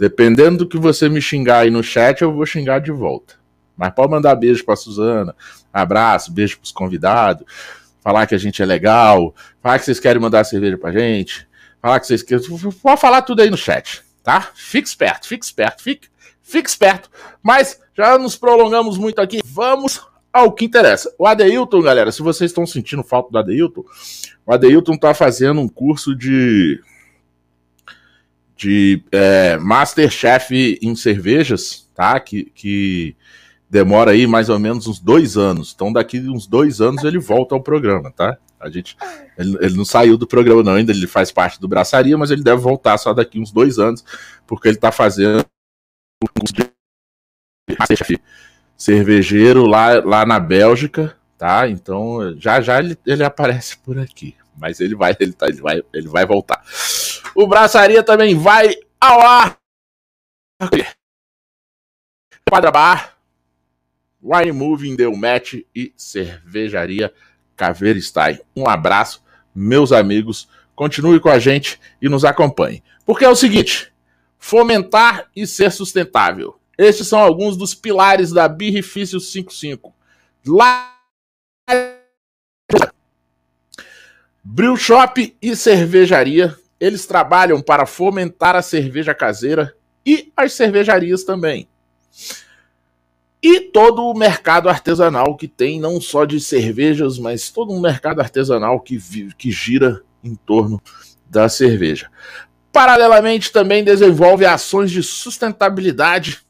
Dependendo 0.00 0.60
do 0.60 0.66
que 0.66 0.78
você 0.78 1.10
me 1.10 1.20
xingar 1.20 1.58
aí 1.58 1.70
no 1.70 1.82
chat, 1.82 2.22
eu 2.22 2.32
vou 2.32 2.46
xingar 2.46 2.78
de 2.78 2.90
volta. 2.90 3.34
Mas 3.76 3.92
pode 3.94 4.10
mandar 4.10 4.34
beijo 4.34 4.64
pra 4.64 4.74
Suzana, 4.74 5.36
abraço, 5.70 6.32
beijo 6.32 6.58
pros 6.58 6.72
convidados, 6.72 7.44
falar 8.02 8.26
que 8.26 8.34
a 8.34 8.38
gente 8.38 8.62
é 8.62 8.64
legal, 8.64 9.34
falar 9.62 9.78
que 9.78 9.84
vocês 9.84 10.00
querem 10.00 10.18
mandar 10.18 10.44
cerveja 10.44 10.78
pra 10.78 10.90
gente, 10.90 11.46
falar 11.82 12.00
que 12.00 12.06
vocês 12.06 12.22
querem. 12.22 12.42
Pode 12.82 12.98
falar 12.98 13.20
tudo 13.20 13.42
aí 13.42 13.50
no 13.50 13.58
chat, 13.58 14.02
tá? 14.22 14.48
Fique 14.54 14.88
esperto, 14.88 15.28
fique 15.28 15.44
esperto, 15.44 15.82
fique, 15.82 16.08
fique 16.42 16.70
esperto. 16.70 17.10
Mas 17.42 17.78
já 17.94 18.16
nos 18.16 18.36
prolongamos 18.36 18.96
muito 18.96 19.20
aqui, 19.20 19.42
vamos 19.44 20.00
ao 20.32 20.50
que 20.50 20.64
interessa. 20.64 21.14
O 21.18 21.26
Adeilton, 21.26 21.82
galera, 21.82 22.10
se 22.10 22.22
vocês 22.22 22.50
estão 22.50 22.66
sentindo 22.66 23.02
falta 23.02 23.30
do 23.30 23.36
Adeilton, 23.36 23.84
o 24.46 24.54
Adeilton 24.54 24.96
tá 24.96 25.12
fazendo 25.12 25.60
um 25.60 25.68
curso 25.68 26.16
de 26.16 26.80
de 28.60 29.02
é, 29.10 29.56
Masterchef 29.56 30.78
em 30.82 30.94
cervejas, 30.94 31.88
tá? 31.94 32.20
Que, 32.20 32.44
que 32.54 33.16
demora 33.70 34.10
aí 34.10 34.26
mais 34.26 34.50
ou 34.50 34.58
menos 34.58 34.86
uns 34.86 35.00
dois 35.00 35.38
anos. 35.38 35.72
Então, 35.74 35.90
daqui 35.90 36.20
uns 36.20 36.46
dois 36.46 36.78
anos 36.78 37.02
ele 37.02 37.18
volta 37.18 37.54
ao 37.54 37.62
programa, 37.62 38.10
tá? 38.10 38.36
A 38.60 38.68
gente, 38.68 38.98
ele, 39.38 39.56
ele, 39.62 39.76
não 39.76 39.84
saiu 39.86 40.18
do 40.18 40.26
programa 40.26 40.62
não 40.62 40.74
ainda, 40.74 40.92
ele 40.92 41.06
faz 41.06 41.32
parte 41.32 41.58
do 41.58 41.66
Braçaria, 41.66 42.18
mas 42.18 42.30
ele 42.30 42.42
deve 42.42 42.60
voltar 42.60 42.98
só 42.98 43.14
daqui 43.14 43.40
uns 43.40 43.50
dois 43.50 43.78
anos, 43.78 44.04
porque 44.46 44.68
ele 44.68 44.76
tá 44.76 44.92
fazendo 44.92 45.42
um 46.22 46.26
curso 46.38 46.52
de 46.52 46.70
Masterchef 47.78 48.20
cervejeiro 48.76 49.66
lá, 49.66 50.04
lá 50.04 50.26
na 50.26 50.38
Bélgica, 50.38 51.16
tá? 51.38 51.66
Então, 51.66 52.36
já 52.38 52.60
já 52.60 52.78
ele, 52.78 52.98
ele 53.06 53.24
aparece 53.24 53.78
por 53.78 53.98
aqui, 53.98 54.34
mas 54.56 54.80
ele 54.80 54.94
vai, 54.94 55.16
ele, 55.18 55.32
tá, 55.32 55.46
ele 55.46 55.60
vai, 55.60 55.82
ele 55.92 56.08
vai 56.08 56.26
voltar. 56.26 56.62
O 57.34 57.46
Braçaria 57.46 58.02
também 58.02 58.34
vai 58.34 58.74
ao 59.00 59.20
ar. 59.20 59.58
Quadra 62.48 62.70
Bar, 62.70 63.16
Wine 64.22 64.52
Moving 64.52 64.96
deu 64.96 65.16
match 65.16 65.54
e 65.74 65.92
Cervejaria 65.96 67.12
Caveira. 67.56 68.00
Um 68.54 68.68
abraço, 68.68 69.22
meus 69.54 69.92
amigos. 69.92 70.48
Continue 70.74 71.20
com 71.20 71.28
a 71.28 71.38
gente 71.38 71.80
e 72.00 72.08
nos 72.08 72.24
acompanhe. 72.24 72.82
Porque 73.04 73.24
é 73.24 73.28
o 73.28 73.36
seguinte: 73.36 73.92
fomentar 74.38 75.30
e 75.34 75.46
ser 75.46 75.70
sustentável. 75.70 76.58
Estes 76.76 77.08
são 77.08 77.18
alguns 77.18 77.56
dos 77.56 77.74
pilares 77.74 78.32
da 78.32 78.48
Birrifício 78.48 79.20
55. 79.20 79.94
Lá 80.46 80.96
Brew 84.42 84.76
Shop 84.76 85.36
e 85.40 85.56
cervejaria 85.56 86.56
eles 86.80 87.06
trabalham 87.06 87.60
para 87.60 87.84
fomentar 87.84 88.56
a 88.56 88.62
cerveja 88.62 89.14
caseira 89.14 89.76
e 90.04 90.32
as 90.34 90.54
cervejarias 90.54 91.22
também. 91.22 91.68
E 93.42 93.60
todo 93.60 94.02
o 94.02 94.14
mercado 94.14 94.68
artesanal 94.68 95.36
que 95.36 95.46
tem, 95.46 95.78
não 95.78 96.00
só 96.00 96.24
de 96.24 96.40
cervejas, 96.40 97.18
mas 97.18 97.50
todo 97.50 97.72
um 97.72 97.80
mercado 97.80 98.20
artesanal 98.20 98.80
que, 98.80 98.98
que 99.36 99.50
gira 99.50 100.02
em 100.24 100.34
torno 100.34 100.80
da 101.28 101.48
cerveja. 101.48 102.10
Paralelamente, 102.72 103.52
também 103.52 103.84
desenvolve 103.84 104.46
ações 104.46 104.90
de 104.90 105.02
sustentabilidade 105.02 106.40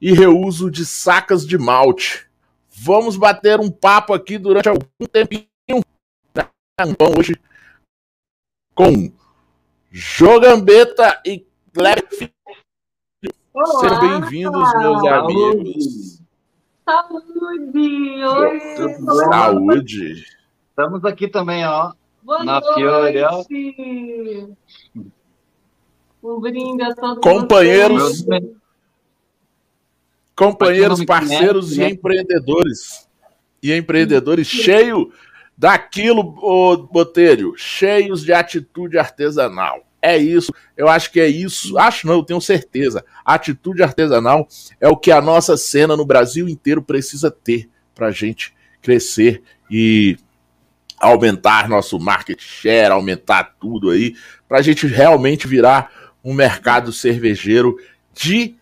e 0.00 0.12
reuso 0.12 0.70
de 0.70 0.86
sacas 0.86 1.46
de 1.46 1.58
malte. 1.58 2.26
Vamos 2.70 3.16
bater 3.16 3.60
um 3.60 3.70
papo 3.70 4.14
aqui 4.14 4.38
durante 4.38 4.68
algum 4.68 4.86
tempinho. 5.12 5.48
Hoje 6.80 7.34
com 8.72 9.12
Jogambeta 9.90 11.20
e 11.26 11.44
Kleber 11.74 12.08
Sejam 13.80 14.00
bem-vindos, 14.00 14.78
meus 14.78 15.04
amigos. 15.04 16.22
Saúde! 16.84 18.24
Oi! 18.24 18.60
Saúde! 19.28 20.24
Estamos 20.70 21.04
aqui 21.04 21.26
também, 21.26 21.66
ó. 21.66 21.94
Boa 22.22 22.44
na 22.44 22.60
noite. 22.60 22.74
Fiore, 22.74 23.22
ó. 23.24 23.44
Um 26.22 26.40
brinde 26.40 26.82
a 26.84 26.94
todos 26.94 27.24
Companheiros, 27.24 28.24
vocês. 28.24 28.44
companheiros, 30.36 31.04
parceiros 31.04 31.76
e 31.76 31.80
né? 31.80 31.90
empreendedores. 31.90 33.08
E 33.60 33.72
empreendedores 33.72 34.46
cheio 34.46 35.12
daquilo, 35.58 36.36
ô 36.40 36.76
Botelho, 36.76 37.54
cheios 37.56 38.22
de 38.22 38.32
atitude 38.32 38.96
artesanal. 38.96 39.84
É 40.00 40.16
isso, 40.16 40.52
eu 40.76 40.88
acho 40.88 41.10
que 41.10 41.18
é 41.18 41.26
isso. 41.26 41.76
Acho 41.76 42.06
não, 42.06 42.14
eu 42.14 42.22
tenho 42.22 42.40
certeza. 42.40 43.04
Atitude 43.24 43.82
artesanal 43.82 44.46
é 44.80 44.88
o 44.88 44.96
que 44.96 45.10
a 45.10 45.20
nossa 45.20 45.56
cena 45.56 45.96
no 45.96 46.06
Brasil 46.06 46.48
inteiro 46.48 46.80
precisa 46.80 47.32
ter 47.32 47.68
para 47.92 48.12
gente 48.12 48.54
crescer 48.80 49.42
e 49.68 50.16
aumentar 51.00 51.68
nosso 51.68 51.98
market 51.98 52.40
share, 52.40 52.92
aumentar 52.92 53.56
tudo 53.60 53.90
aí, 53.90 54.14
para 54.48 54.58
a 54.58 54.62
gente 54.62 54.86
realmente 54.86 55.48
virar 55.48 55.90
um 56.24 56.32
mercado 56.32 56.92
cervejeiro 56.92 57.76
de 58.14 58.56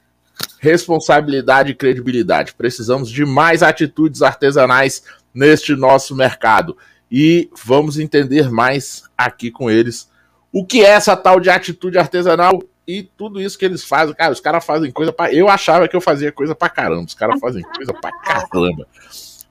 responsabilidade 0.58 1.72
e 1.72 1.74
credibilidade. 1.74 2.54
Precisamos 2.54 3.10
de 3.10 3.24
mais 3.24 3.62
atitudes 3.62 4.22
artesanais 4.22 5.02
neste 5.36 5.76
nosso 5.76 6.16
mercado 6.16 6.76
e 7.12 7.50
vamos 7.64 7.98
entender 7.98 8.50
mais 8.50 9.04
aqui 9.16 9.50
com 9.50 9.70
eles 9.70 10.10
o 10.50 10.64
que 10.64 10.82
é 10.82 10.88
essa 10.88 11.14
tal 11.14 11.38
de 11.38 11.50
atitude 11.50 11.98
artesanal 11.98 12.62
e 12.86 13.02
tudo 13.02 13.40
isso 13.40 13.58
que 13.58 13.64
eles 13.64 13.84
fazem. 13.84 14.14
Cara, 14.14 14.32
os 14.32 14.40
caras 14.40 14.64
fazem 14.64 14.90
coisa 14.90 15.12
para. 15.12 15.32
Eu 15.32 15.48
achava 15.48 15.86
que 15.86 15.94
eu 15.94 16.00
fazia 16.00 16.32
coisa 16.32 16.54
para 16.54 16.70
caramba. 16.70 17.04
Os 17.04 17.14
caras 17.14 17.38
fazem 17.38 17.62
coisa 17.62 17.92
para 17.92 18.10
caramba. 18.20 18.86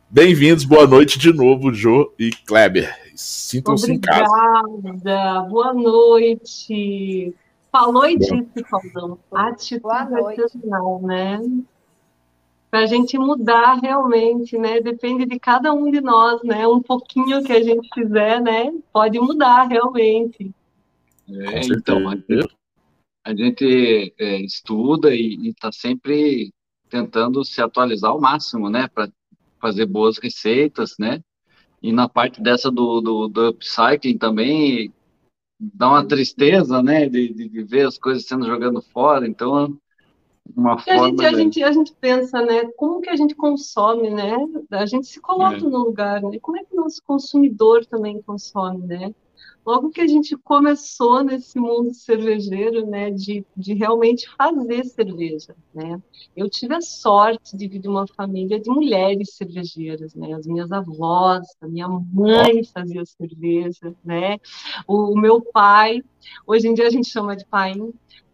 Bem-vindos, 0.10 0.63
boa 0.63 0.88
noite 0.88 1.20
de 1.20 1.32
novo, 1.32 1.72
Jô 1.72 2.12
e 2.18 2.32
Kleber. 2.32 2.92
Sintam-se 3.15 3.92
em 3.92 4.00
casa. 4.00 4.25
Obrigada, 4.68 5.42
boa 5.42 5.74
noite. 5.74 7.34
Falou 7.72 8.08
e 8.10 8.18
disse, 8.18 8.65
Faldão. 8.70 9.20
Atitude 9.32 10.15
artesanal, 10.15 11.01
né? 11.04 11.39
Para 12.75 12.84
a 12.84 12.88
gente 12.88 13.17
mudar 13.17 13.75
realmente, 13.75 14.58
né? 14.58 14.82
Depende 14.82 15.25
de 15.25 15.39
cada 15.39 15.74
um 15.74 15.89
de 15.89 16.01
nós, 16.01 16.44
né? 16.44 16.67
Um 16.67 16.82
pouquinho 16.82 17.41
que 17.41 17.53
a 17.53 17.63
gente 17.63 17.88
fizer, 17.94 18.41
né? 18.41 18.70
Pode 18.91 19.17
mudar 19.17 19.63
realmente. 19.63 20.53
É, 21.29 21.62
então, 21.62 22.01
a 23.24 23.34
gente 23.34 24.13
é, 24.20 24.41
estuda 24.41 25.15
e 25.15 25.48
está 25.48 25.72
sempre 25.72 26.51
tentando 26.89 27.46
se 27.46 27.62
atualizar 27.62 28.12
ao 28.12 28.20
máximo, 28.20 28.70
né? 28.70 28.89
Para 28.94 29.10
fazer 29.58 29.86
boas 29.86 30.17
receitas, 30.17 30.96
né? 31.00 31.22
E 31.82 31.94
na 31.94 32.10
parte 32.10 32.44
dessa 32.44 32.70
do, 32.70 33.00
do, 33.00 33.29
do 33.29 33.48
upcycling 33.51 34.17
também 34.17 34.94
dá 35.58 35.91
uma 35.91 36.05
tristeza, 36.05 36.84
né? 36.84 37.08
De, 37.08 37.34
de, 37.34 37.63
ver 37.63 37.88
as 37.88 37.98
coisas 37.98 38.25
sendo 38.25 38.46
jogando 38.46 38.82
fora. 38.82 39.25
Então, 39.25 39.79
uma 40.56 40.75
e 40.75 40.84
forma. 40.84 41.04
A 41.04 41.10
gente, 41.10 41.25
a, 41.25 41.34
gente, 41.34 41.64
a 41.64 41.72
gente 41.72 41.94
pensa, 41.94 42.42
né? 42.42 42.66
Como 42.75 43.02
que 43.02 43.10
a 43.10 43.16
gente 43.16 43.36
consome, 43.36 44.10
né? 44.10 44.36
A 44.72 44.86
gente 44.86 45.08
se 45.08 45.20
coloca 45.20 45.58
é. 45.58 45.62
no 45.62 45.78
lugar, 45.78 46.22
né? 46.22 46.40
Como 46.42 46.58
é 46.58 46.64
que 46.64 46.74
o 46.74 46.82
nosso 46.82 47.02
consumidor 47.04 47.86
também 47.86 48.22
consome, 48.22 48.86
né? 48.86 49.14
logo 49.66 49.90
que 49.90 50.00
a 50.00 50.08
gente 50.08 50.38
começou 50.38 51.24
nesse 51.24 51.60
mundo 51.60 51.92
cervejeiro, 51.94 52.86
né, 52.86 53.10
de, 53.10 53.44
de 53.58 53.74
realmente 53.74 54.30
fazer 54.38 54.86
cerveja, 54.86 55.56
né? 55.74 56.00
Eu 56.36 56.48
tive 56.50 56.75
a 56.75 56.82
sorte 56.82 57.58
de 57.58 57.68
vir 57.68 57.80
de 57.80 57.88
uma 57.88 58.06
família 58.06 58.60
de 58.60 58.70
mulheres 58.70 59.34
cervejeiras, 59.36 60.14
né? 60.14 60.34
As 60.34 60.46
minhas 60.46 60.72
avós, 60.72 61.48
a 61.60 61.68
minha 61.68 61.88
mãe 61.90 62.64
fazia 62.64 63.04
cerveja, 63.06 63.96
né? 64.04 64.38
O, 64.88 65.14
o 65.14 65.18
meu 65.18 65.42
pai, 65.42 66.04
hoje 66.46 66.68
em 66.68 66.75
dia 66.75 66.86
a 66.86 66.92
gente 66.92 67.10
chama 67.10 67.36
de 67.36 67.46
pai, 67.46 67.74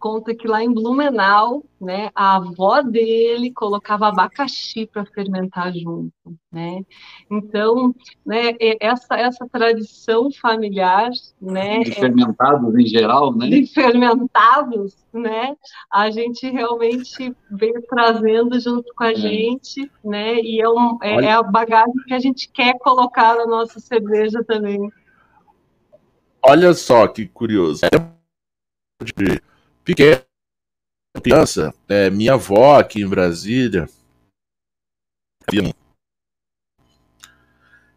conta 0.01 0.33
que 0.33 0.47
lá 0.47 0.63
em 0.63 0.73
Blumenau, 0.73 1.63
né, 1.79 2.09
a 2.15 2.37
avó 2.37 2.81
dele 2.81 3.51
colocava 3.53 4.07
abacaxi 4.07 4.87
para 4.87 5.05
fermentar 5.05 5.71
junto, 5.71 6.11
né? 6.51 6.81
Então, 7.29 7.93
né, 8.25 8.55
essa 8.79 9.15
essa 9.15 9.47
tradição 9.47 10.31
familiar, 10.31 11.11
né, 11.39 11.81
de 11.81 11.91
fermentados 11.91 12.75
é, 12.75 12.81
em 12.81 12.85
geral, 12.87 13.35
né? 13.35 13.47
De 13.47 13.67
fermentados, 13.67 14.97
né? 15.13 15.55
A 15.91 16.09
gente 16.09 16.49
realmente 16.49 17.35
vem 17.51 17.73
trazendo 17.87 18.59
junto 18.59 18.91
com 18.95 19.03
a 19.03 19.11
é. 19.11 19.15
gente, 19.15 19.89
né? 20.03 20.35
E 20.41 20.59
é, 20.59 20.67
um, 20.67 20.97
é, 21.03 21.25
é 21.25 21.31
a 21.31 21.43
bagagem 21.43 21.93
que 22.07 22.13
a 22.13 22.19
gente 22.19 22.49
quer 22.51 22.77
colocar 22.79 23.35
na 23.35 23.45
nossa 23.45 23.79
cerveja 23.79 24.43
também. 24.43 24.89
Olha 26.43 26.73
só 26.73 27.07
que 27.07 27.27
curioso. 27.27 27.81
De 29.03 29.50
pequena 29.83 30.23
criança, 31.21 31.73
é, 31.89 32.09
minha 32.09 32.33
avó 32.33 32.79
aqui 32.79 33.01
em 33.01 33.07
Brasília, 33.07 33.87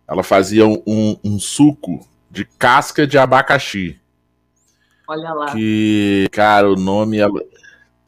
ela 0.07 0.23
fazia 0.23 0.67
um, 0.67 1.19
um, 1.23 1.39
suco 1.39 2.07
de 2.31 2.45
casca 2.45 3.07
de 3.07 3.17
abacaxi. 3.17 4.01
Olha 5.07 5.33
lá. 5.33 5.53
Que, 5.53 6.29
cara, 6.33 6.69
o 6.69 6.77
nome 6.77 7.19
ela, 7.19 7.41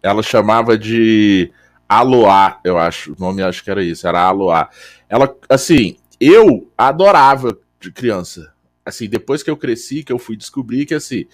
ela 0.03 0.23
chamava 0.23 0.77
de 0.77 1.53
Aloá, 1.89 2.61
eu 2.65 2.79
acho. 2.79 3.12
O 3.12 3.17
nome 3.19 3.43
acho 3.43 3.62
que 3.62 3.71
era 3.71 3.83
isso, 3.83 4.07
era 4.09 4.21
Aloá. 4.21 4.69
Ela, 5.09 5.35
assim, 5.49 5.97
eu 6.21 6.71
adorava 6.77 7.57
de 7.79 7.93
criança. 7.93 8.53
Assim, 8.85 9.09
depois 9.09 9.43
que 9.43 9.51
eu 9.51 9.57
cresci, 9.57 10.03
que 10.03 10.12
eu 10.12 10.19
fui 10.19 10.37
descobrir 10.37 10.87
que, 10.87 10.95
assim, 10.95 11.27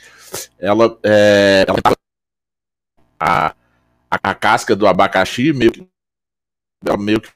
ela, 0.58 0.98
é, 1.02 1.64
ela 1.68 1.78
a, 3.22 3.54
a 4.10 4.34
casca 4.34 4.74
do 4.74 4.86
abacaxi 4.86 5.52
meio 5.52 5.70
que, 5.72 5.88
meio 6.98 7.20
que 7.20 7.30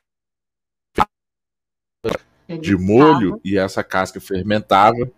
de 2.61 2.77
molho 2.77 3.41
e 3.45 3.57
essa 3.57 3.85
casca 3.85 4.21
fermentava. 4.21 5.11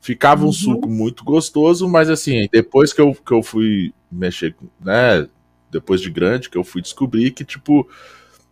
Ficava 0.00 0.42
um 0.42 0.46
uhum. 0.46 0.52
suco 0.52 0.88
muito 0.88 1.24
gostoso, 1.24 1.88
mas 1.88 2.10
assim, 2.10 2.46
depois 2.52 2.92
que 2.92 3.00
eu, 3.00 3.14
que 3.14 3.32
eu 3.32 3.42
fui 3.42 3.92
mexer, 4.10 4.54
né, 4.80 5.26
depois 5.70 6.00
de 6.00 6.10
grande, 6.10 6.50
que 6.50 6.58
eu 6.58 6.64
fui 6.64 6.82
descobrir 6.82 7.30
que, 7.30 7.44
tipo, 7.44 7.88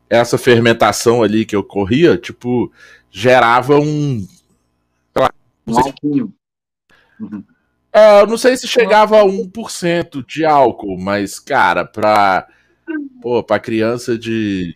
essa 0.09 0.39
fermentação 0.39 1.23
ali 1.23 1.45
que 1.45 1.57
ocorria, 1.57 2.17
tipo, 2.17 2.73
gerava 3.11 3.79
um. 3.79 4.27
Lá, 5.15 5.31
uhum. 7.21 7.45
É, 7.95 8.23
eu 8.23 8.27
não 8.27 8.39
sei 8.39 8.57
se 8.57 8.67
chegava 8.67 9.21
a 9.21 9.25
1% 9.25 10.25
de 10.27 10.47
álcool, 10.47 10.99
mas, 10.99 11.39
cara, 11.39 11.85
pra, 11.85 12.49
pô, 13.21 13.43
pra 13.43 13.61
criança 13.61 14.17
de. 14.17 14.75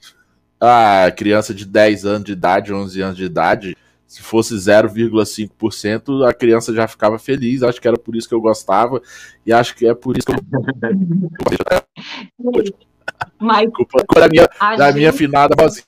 Ah, 0.61 1.11
criança 1.17 1.55
de 1.55 1.65
10 1.65 2.05
anos 2.05 2.25
de 2.25 2.33
idade, 2.33 2.73
11 2.73 3.01
anos 3.01 3.17
de 3.17 3.25
idade, 3.25 3.77
se 4.07 4.23
fosse 4.23 4.55
0,5%, 4.55 6.29
a 6.29 6.35
criança 6.35 6.75
já 6.75 6.87
ficava 6.87 7.19
feliz. 7.19 7.63
Acho 7.63 7.81
que 7.81 7.89
era 7.89 7.99
por 7.99 8.15
isso 8.15 8.29
que 8.29 8.35
eu 8.35 8.41
gostava. 8.41 9.01
E 9.47 9.53
acho 9.53 9.75
que 9.75 9.87
é 9.87 9.95
por 9.95 10.17
isso 10.17 10.27
que 10.27 10.33
eu. 10.33 10.39
Mas, 13.39 13.71
Culpa 13.71 14.21
da 14.21 14.29
minha, 14.29 14.49
da 14.77 14.93
minha 14.93 15.13
finada 15.13 15.55
vozinha 15.59 15.85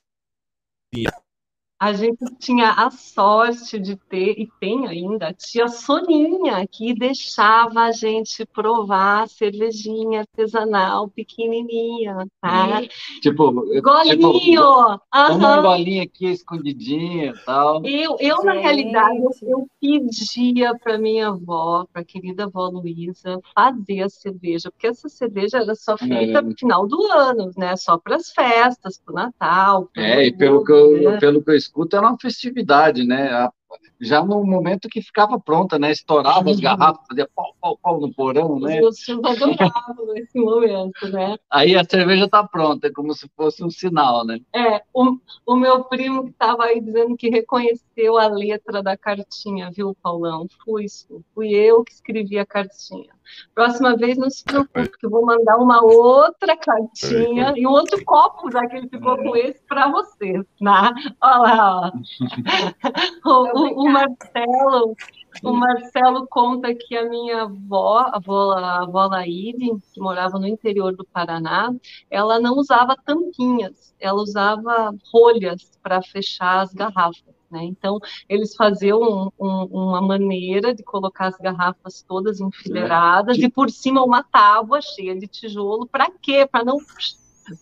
a 1.81 1.93
gente 1.93 2.25
tinha 2.39 2.73
a 2.73 2.91
sorte 2.91 3.79
de 3.79 3.95
ter, 3.95 4.35
e 4.37 4.49
tem 4.59 4.87
ainda, 4.89 5.29
a 5.29 5.33
tia 5.33 5.69
Soninha, 5.69 6.67
que 6.67 6.93
deixava 6.93 7.83
a 7.83 7.93
gente 7.93 8.45
provar 8.47 9.29
cervejinha 9.29 10.21
artesanal 10.21 11.09
pequenininha, 11.09 12.27
tá? 12.41 12.83
Tipo, 13.23 13.53
golinho! 13.81 14.19
Tipo, 14.19 15.35
uma 15.35 15.61
golinha 15.63 16.03
aqui 16.03 16.27
escondidinha 16.27 17.33
e 17.33 17.45
tal. 17.45 17.85
Eu, 17.85 18.17
eu 18.19 18.43
na 18.43 18.55
realidade, 18.55 19.19
eu, 19.19 19.31
eu 19.43 19.69
pedia 19.81 20.77
para 20.77 20.99
minha 20.99 21.29
avó, 21.29 21.87
para 21.93 22.03
a 22.03 22.05
querida 22.05 22.45
avó 22.45 22.69
Luísa, 22.69 23.41
fazer 23.55 24.03
a 24.03 24.09
cerveja, 24.09 24.71
porque 24.71 24.89
essa 24.89 25.09
cerveja 25.09 25.59
era 25.59 25.75
só 25.77 25.97
feita 25.97 26.39
é. 26.39 26.43
no 26.43 26.57
final 26.57 26.89
do 26.89 27.01
ano, 27.13 27.53
né? 27.57 27.77
Só 27.77 27.97
para 27.97 28.17
as 28.17 28.33
festas, 28.33 29.01
para 29.05 29.13
o 29.13 29.15
Natal. 29.15 29.89
É, 29.97 30.27
e 30.27 30.33
pelo, 30.33 30.65
que 30.65 30.73
eu, 30.73 31.11
né? 31.11 31.19
pelo 31.19 31.43
que 31.43 31.51
eu 31.51 31.57
escuta, 31.69 31.97
era 31.97 32.09
uma 32.09 32.19
festividade, 32.19 33.05
né? 33.05 33.31
A 33.33 33.53
já 34.01 34.23
no 34.25 34.45
momento 34.45 34.89
que 34.89 35.03
ficava 35.03 35.39
pronta, 35.39 35.79
né? 35.79 35.91
Estourava 35.91 36.51
as 36.51 36.57
uhum. 36.57 36.63
garrafas, 36.63 37.07
fazia 37.09 37.29
pau, 37.35 37.55
pau, 37.61 37.79
pau 37.83 38.01
no 38.01 38.13
porão, 38.13 38.61
né? 38.61 38.81
Os 38.81 39.09
adoravam 39.09 40.15
nesse 40.15 40.39
momento, 40.39 41.09
né? 41.09 41.37
Aí 41.51 41.77
a 41.77 41.85
cerveja 41.85 42.27
está 42.27 42.45
pronta, 42.45 42.87
é 42.87 42.93
como 42.93 43.13
se 43.15 43.29
fosse 43.37 43.65
um 43.65 43.71
sinal, 43.71 44.25
né? 44.25 44.39
É, 44.55 44.83
o, 44.95 45.19
o 45.47 45.57
meu 45.57 45.85
primo 45.85 46.25
que 46.25 46.31
estava 46.31 46.65
aí 46.65 46.81
dizendo 46.81 47.17
que 47.17 47.29
reconheceu 47.29 48.19
a 48.19 48.29
letra 48.29 48.83
da 48.83 48.97
cartinha, 48.97 49.71
viu, 49.71 49.97
Paulão? 50.03 50.47
Fui, 50.65 50.87
fui 51.35 51.51
eu 51.51 51.85
que 51.85 51.93
escrevi 51.93 52.39
a 52.39 52.47
cartinha. 52.47 53.19
Próxima 53.55 53.97
vez 53.97 54.17
não 54.17 54.31
se 54.31 54.43
preocupe, 54.45 54.99
que 54.99 55.07
eu 55.07 55.11
vou 55.11 55.25
mandar 55.25 55.57
uma 55.57 55.83
outra 55.85 56.57
cartinha 56.57 57.53
e 57.57 57.67
um 57.67 57.71
outro 57.71 58.03
copo, 58.05 58.51
já 58.51 58.67
que 58.67 58.77
ele 58.77 58.89
ficou 58.89 59.17
com 59.17 59.37
esse, 59.37 59.61
para 59.69 59.91
você, 59.91 60.33
né? 60.61 60.91
Olha 61.21 61.39
lá, 61.39 61.81
ó. 61.81 61.93
o, 63.59 63.83
o, 63.83 63.91
Marcelo, 63.91 64.97
o 65.43 65.53
Marcelo 65.53 66.27
conta 66.29 66.75
que 66.75 66.97
a 66.97 67.09
minha 67.09 67.43
avó, 67.43 67.99
a 67.99 68.17
avó, 68.17 68.53
a 68.53 68.83
avó 68.83 69.07
Laíde, 69.07 69.71
que 69.93 70.01
morava 70.01 70.39
no 70.39 70.47
interior 70.47 70.95
do 70.95 71.05
Paraná, 71.05 71.75
ela 72.11 72.39
não 72.39 72.57
usava 72.57 72.97
tampinhas, 73.05 73.95
ela 74.01 74.21
usava 74.21 74.95
rolhas 75.13 75.71
para 75.83 76.03
fechar 76.03 76.61
as 76.61 76.73
garrafas. 76.73 77.39
Né? 77.51 77.65
Então, 77.65 77.99
eles 78.29 78.55
faziam 78.55 79.01
um, 79.01 79.31
um, 79.39 79.65
uma 79.65 80.03
maneira 80.03 80.75
de 80.75 80.83
colocar 80.83 81.29
as 81.29 81.37
garrafas 81.39 82.03
todas 82.03 82.41
enfileiradas 82.41 83.39
é. 83.39 83.43
e 83.43 83.51
por 83.51 83.71
cima 83.71 84.05
uma 84.05 84.23
tábua 84.23 84.81
cheia 84.83 85.19
de 85.19 85.27
tijolo. 85.27 85.87
Para 85.87 86.11
quê? 86.23 86.47
Para 86.47 86.65
não, 86.65 86.79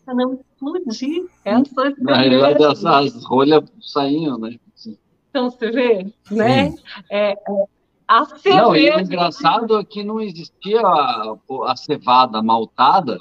não 0.09 0.35
explodir 0.35 1.27
essa 1.45 1.95
Na 1.99 2.17
realidade, 2.17 2.65
as, 2.65 2.85
as 2.85 3.25
rolhas 3.25 3.65
saíam, 3.81 4.39
né? 4.39 4.59
Então, 5.37 5.51
você 5.51 5.71
vê, 5.71 6.15
né? 6.31 6.75
É, 7.11 7.33
é, 7.33 7.37
a 8.09 8.25
cerveja... 8.25 8.63
Não, 8.63 8.75
e 8.75 8.91
o 8.91 9.01
engraçado 9.01 9.79
é 9.79 9.85
que 9.85 10.03
não 10.03 10.19
existia 10.19 10.81
a, 10.81 11.37
a 11.67 11.77
cevada 11.77 12.43
maltada, 12.43 13.19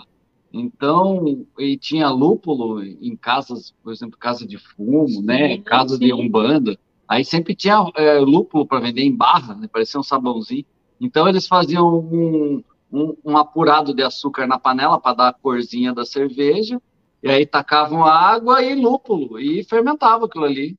então, 0.54 1.46
e 1.60 1.76
tinha 1.76 2.08
lúpulo 2.08 2.82
em 2.82 3.18
casas, 3.18 3.74
por 3.84 3.92
exemplo, 3.92 4.18
casa 4.18 4.48
de 4.48 4.58
fumo, 4.58 5.22
né? 5.22 5.58
Casa 5.58 5.98
sim. 5.98 6.06
de 6.06 6.14
umbanda. 6.14 6.80
Aí 7.06 7.26
sempre 7.26 7.54
tinha 7.54 7.86
é, 7.96 8.18
lúpulo 8.20 8.66
para 8.66 8.80
vender 8.80 9.04
em 9.04 9.14
barra, 9.14 9.54
né? 9.56 9.68
Parecia 9.68 10.00
um 10.00 10.04
sabãozinho. 10.04 10.64
Então 11.02 11.28
eles 11.28 11.46
faziam 11.46 12.00
um, 12.00 12.64
um, 12.90 13.18
um 13.26 13.38
apurado 13.38 13.94
de 13.94 14.02
açúcar 14.04 14.48
na 14.48 14.58
panela 14.58 14.98
para 14.98 15.18
dar 15.18 15.28
a 15.28 15.34
corzinha 15.34 15.94
da 15.94 16.06
cerveja. 16.06 16.82
E 17.22 17.30
aí 17.30 17.46
tacavam 17.46 18.06
água 18.06 18.64
e 18.64 18.74
lúpulo 18.74 19.38
e 19.38 19.66
fermentava 19.66 20.28
aquilo 20.28 20.46
ali. 20.46 20.78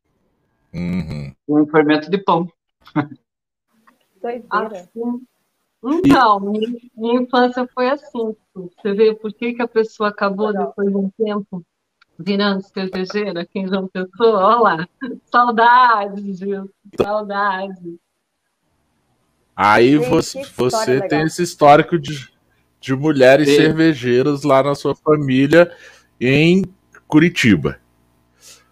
Uhum. 0.77 1.33
Um 1.49 1.67
fermento 1.67 2.11
de 2.11 2.19
pão. 2.19 2.47
Doideira. 4.21 4.81
Assim, 4.81 5.23
então, 5.83 6.41
minha, 6.41 6.79
minha 6.95 7.23
infância 7.23 7.67
foi 7.73 7.89
assim. 7.89 8.37
Você 8.55 8.93
vê 8.93 9.15
por 9.15 9.33
que, 9.33 9.55
que 9.55 9.63
a 9.63 9.69
pessoa 9.69 10.11
acabou 10.11 10.53
depois 10.53 10.89
de 10.89 10.97
um 10.97 11.11
tempo 11.11 11.65
virando 12.19 12.63
cervejeira, 12.63 13.47
quem 13.47 13.69
já 13.69 13.83
pensou? 13.83 14.35
Olha 14.35 14.59
lá, 14.59 14.89
saudades 15.31 16.39
disso, 16.39 16.71
saudades. 17.01 17.97
Aí 19.55 19.97
você, 19.97 20.43
você 20.45 21.09
tem 21.09 21.23
esse 21.23 21.43
histórico 21.43 21.99
de, 21.99 22.29
de 22.81 22.95
mulheres 22.95 23.49
Sim. 23.49 23.57
cervejeiras 23.57 24.43
lá 24.43 24.63
na 24.63 24.75
sua 24.75 24.95
família 24.95 25.73
em 26.21 26.65
Curitiba. 27.07 27.79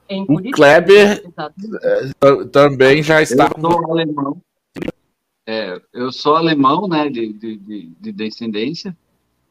Em 0.09 0.27
Curitiba 0.27 0.49
o 0.49 0.57
Kleber 0.57 1.25
é, 1.83 2.45
também 2.53 3.03
já 3.03 3.23
está. 3.23 3.51
Eu 3.55 3.61
sou 3.61 3.91
alemão. 3.91 4.43
É, 5.47 5.81
eu 5.93 6.13
sou 6.13 6.37
alemão, 6.37 6.89
né, 6.89 7.09
de, 7.11 7.33
de, 7.33 7.57
de, 8.01 8.13
descendência, 8.13 8.97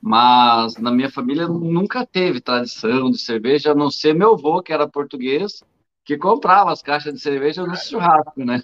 mas 0.02 0.76
na 0.78 0.92
minha 0.92 1.10
família 1.10 1.48
nunca 1.48 2.06
teve 2.06 2.42
tradição 2.42 3.12
de 3.12 3.20
cerveja, 3.20 3.72
a 3.72 3.76
não 3.76 3.92
ser 3.92 4.16
meu 4.16 4.34
avô, 4.34 4.62
que 4.62 4.74
era 4.74 4.88
português, 4.88 5.63
que 6.04 6.18
comprava 6.18 6.72
as 6.72 6.82
caixas 6.82 7.13
de 7.13 7.20
cerveja 7.20 7.63
no 7.63 7.76
churrasco, 7.76 8.44
né? 8.44 8.63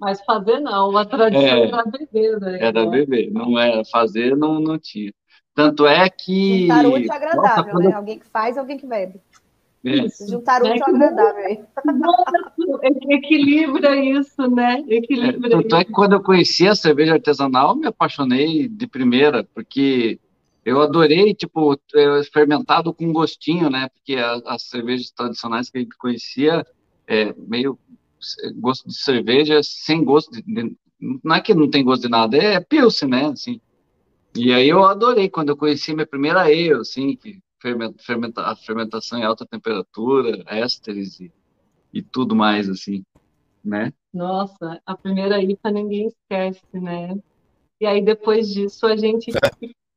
Mas 0.00 0.20
fazer 0.24 0.60
não, 0.60 0.96
a 0.96 1.04
tradição 1.04 1.44
é, 1.44 1.68
era 1.68 1.84
beber, 1.84 2.40
né? 2.40 2.58
Era 2.60 2.86
beber, 2.86 3.32
não 3.32 3.58
era 3.58 3.84
fazer, 3.84 4.36
não, 4.36 4.60
não 4.60 4.78
tinha. 4.78 5.12
Tanto 5.54 5.86
é 5.88 6.08
que. 6.08 6.62
Juntar 6.62 6.86
útil 6.86 7.12
agradável, 7.12 7.74
Nossa, 7.74 7.88
né? 7.88 7.94
Alguém 7.94 8.18
que 8.20 8.26
faz 8.26 8.54
e 8.54 8.58
alguém 8.60 8.78
que 8.78 8.86
bebe. 8.86 9.20
Isso. 9.88 10.30
Juntar 10.30 10.62
útil 10.62 10.74
é 10.74 10.88
agradável. 10.88 11.66
Equilibra 13.10 13.96
isso, 13.96 14.48
né? 14.50 14.84
Equilibra. 14.88 15.48
É, 15.48 15.50
tanto 15.50 15.76
é 15.76 15.84
que 15.84 15.92
quando 15.92 16.12
eu 16.14 16.22
conheci 16.22 16.66
a 16.66 16.74
cerveja 16.74 17.14
artesanal, 17.14 17.76
me 17.76 17.86
apaixonei 17.86 18.68
de 18.68 18.86
primeira, 18.86 19.44
porque 19.54 20.18
eu 20.64 20.80
adorei, 20.80 21.34
tipo, 21.34 21.78
é, 21.94 22.22
fermentado 22.32 22.92
com 22.92 23.12
gostinho, 23.12 23.70
né? 23.70 23.88
Porque 23.94 24.16
as 24.46 24.62
cervejas 24.62 25.10
tradicionais 25.10 25.70
que 25.70 25.78
a 25.78 25.80
gente 25.80 25.96
conhecia, 25.96 26.66
é 27.06 27.34
meio 27.36 27.78
gosto 28.56 28.88
de 28.88 28.94
cerveja 28.94 29.60
sem 29.62 30.04
gosto 30.04 30.30
de, 30.30 30.42
de, 30.42 30.76
não 31.22 31.36
é 31.36 31.40
que 31.40 31.54
não 31.54 31.70
tem 31.70 31.84
gosto 31.84 32.02
de 32.02 32.08
nada, 32.08 32.36
é 32.36 32.60
pilsen, 32.60 33.08
né, 33.08 33.26
assim. 33.26 33.60
E 34.36 34.52
aí 34.52 34.68
eu 34.68 34.84
adorei 34.84 35.28
quando 35.28 35.50
eu 35.50 35.56
conheci 35.56 35.94
minha 35.94 36.06
primeira 36.06 36.42
ale, 36.42 36.72
assim, 36.72 37.16
que 37.16 37.40
fermenta, 37.60 38.02
fermenta, 38.02 38.42
a 38.42 38.56
fermentação 38.56 39.18
em 39.18 39.24
alta 39.24 39.46
temperatura, 39.46 40.42
ésteres 40.46 41.20
e, 41.20 41.32
e 41.92 42.02
tudo 42.02 42.34
mais, 42.34 42.68
assim, 42.68 43.04
né? 43.64 43.92
Nossa, 44.12 44.80
a 44.84 44.96
primeira 44.96 45.42
IPA 45.42 45.70
ninguém 45.70 46.06
esquece, 46.06 46.62
né? 46.72 47.16
E 47.80 47.86
aí 47.86 48.02
depois 48.02 48.48
disso 48.48 48.86
a 48.86 48.96
gente 48.96 49.30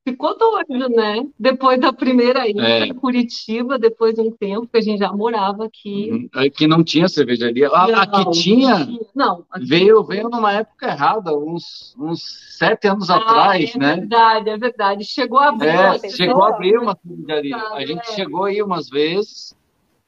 ficou 0.03 0.37
doido, 0.37 0.89
né? 0.89 1.23
Depois 1.39 1.79
da 1.79 1.93
primeira 1.93 2.47
ida 2.47 2.67
é. 2.67 2.85
em 2.85 2.93
Curitiba, 2.93 3.77
depois 3.77 4.15
de 4.15 4.21
um 4.21 4.31
tempo 4.31 4.67
que 4.67 4.77
a 4.77 4.81
gente 4.81 4.99
já 4.99 5.11
morava 5.11 5.65
aqui. 5.65 6.09
Uhum. 6.11 6.29
Aqui 6.33 6.67
não 6.67 6.83
tinha 6.83 7.07
cervejaria. 7.07 7.69
Ah, 7.71 7.87
não, 7.87 7.99
aqui 7.99 8.31
tinha. 8.31 8.87
Não. 9.15 9.45
Aqui 9.51 9.65
veio, 9.65 10.03
veio 10.03 10.29
numa 10.29 10.53
época 10.53 10.87
errada, 10.87 11.35
uns, 11.37 11.95
uns 11.99 12.21
sete 12.57 12.87
anos 12.87 13.09
ah, 13.09 13.17
atrás, 13.17 13.75
é 13.75 13.77
né? 13.77 13.91
É 13.91 13.95
verdade, 13.97 14.49
é 14.49 14.57
verdade. 14.57 15.05
Chegou 15.05 15.39
a 15.39 15.49
abrir. 15.49 15.67
É, 15.69 16.09
chegou 16.09 16.43
a 16.43 16.49
abrir 16.49 16.77
uma 16.77 16.95
cervejaria. 16.95 17.57
a 17.57 17.85
gente 17.85 18.09
é. 18.09 18.13
chegou 18.13 18.45
aí 18.45 18.61
umas 18.61 18.89
vezes. 18.89 19.55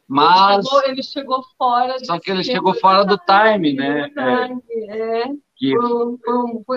Mas. 0.07 0.55
Ele 0.55 0.63
chegou, 0.63 0.89
ele 0.89 1.03
chegou 1.03 1.43
fora. 1.57 1.95
Só 2.03 2.19
que 2.19 2.31
ele 2.31 2.43
chegou 2.43 2.73
fora 2.75 3.05
do 3.05 3.17
time, 3.17 3.73
né? 3.73 4.11
É. 4.17 5.23
é 5.23 5.25
que 5.55 5.73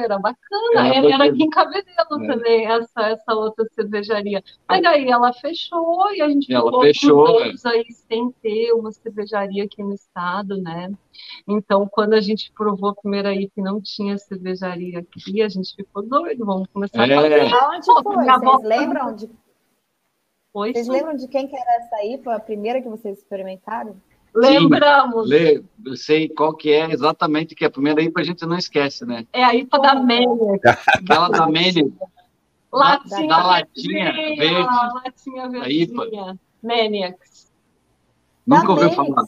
era 0.03 0.19
bacana, 0.19 0.95
era, 0.95 1.15
era 1.15 1.25
aqui 1.25 1.43
em 1.43 1.51
Cabedelo 1.51 2.25
é. 2.25 2.27
também, 2.27 2.67
essa, 2.67 3.03
essa 3.09 3.35
outra 3.35 3.65
cervejaria. 3.73 4.43
Mas 4.69 4.85
aí 4.85 5.09
ela 5.09 5.33
fechou 5.33 6.13
e 6.13 6.21
a 6.21 6.29
gente 6.29 6.53
ela 6.53 6.67
ficou 6.67 6.83
fechou, 6.83 7.27
anos 7.43 7.65
é. 7.65 7.69
aí 7.71 7.87
sem 7.93 8.31
ter 8.43 8.73
uma 8.73 8.93
cervejaria 8.93 9.65
aqui 9.65 9.83
no 9.83 9.95
estado, 9.95 10.61
né? 10.61 10.93
Então, 11.49 11.89
quando 11.91 12.15
a 12.15 12.21
gente 12.21 12.53
provou 12.53 12.91
a 12.91 12.95
primeira 12.95 13.31
aí 13.31 13.49
que 13.49 13.61
não 13.61 13.81
tinha 13.81 14.19
cervejaria 14.19 14.99
aqui, 14.99 15.43
a 15.43 15.49
gente 15.49 15.75
ficou 15.75 16.03
doido, 16.03 16.45
vamos 16.45 16.69
começar 16.69 17.09
é. 17.09 17.15
a 17.15 17.21
fazer. 17.23 17.55
Aonde 17.55 17.87
foi? 17.87 18.25
Vocês 18.25 18.63
lembram 18.63 19.15
de... 19.15 19.31
Foi, 20.53 20.73
Vocês 20.73 20.89
lembram 20.89 21.15
de 21.15 21.29
quem 21.29 21.47
que 21.47 21.55
era 21.55 21.77
essa 21.77 21.97
aí? 21.97 22.19
Foi 22.25 22.33
a 22.33 22.41
primeira 22.41 22.81
que 22.81 22.89
vocês 22.89 23.19
experimentaram? 23.19 23.97
Lembramos. 24.37 25.31
Sim, 25.31 25.65
eu 25.85 25.97
sei 25.97 26.29
qual 26.29 26.55
que 26.55 26.71
é 26.71 26.93
exatamente, 26.93 27.55
que 27.55 27.65
é 27.65 27.69
a 27.69 27.71
primeira 27.71 28.03
IPA 28.03 28.21
a 28.21 28.25
gente 28.25 28.45
não 28.45 28.59
esquece, 28.59 29.07
né? 29.07 29.27
É 29.33 29.43
a 29.43 29.55
IPA 29.55 29.79
da 29.79 29.95
Mene. 29.95 30.61
Aquela 30.87 31.29
da 31.31 31.47
Mene. 31.47 31.95
Latinha 32.71 33.29
da, 33.29 33.39
da 33.39 33.47
latinha 33.47 34.13
verde. 34.13 34.69
Latinha 35.05 35.49
verde. 35.49 35.67
A 35.67 35.71
IPA. 35.71 36.39
Maniacs. 36.63 37.51
Nunca 38.47 38.73
ouviu 38.73 38.93
falar. 38.93 39.25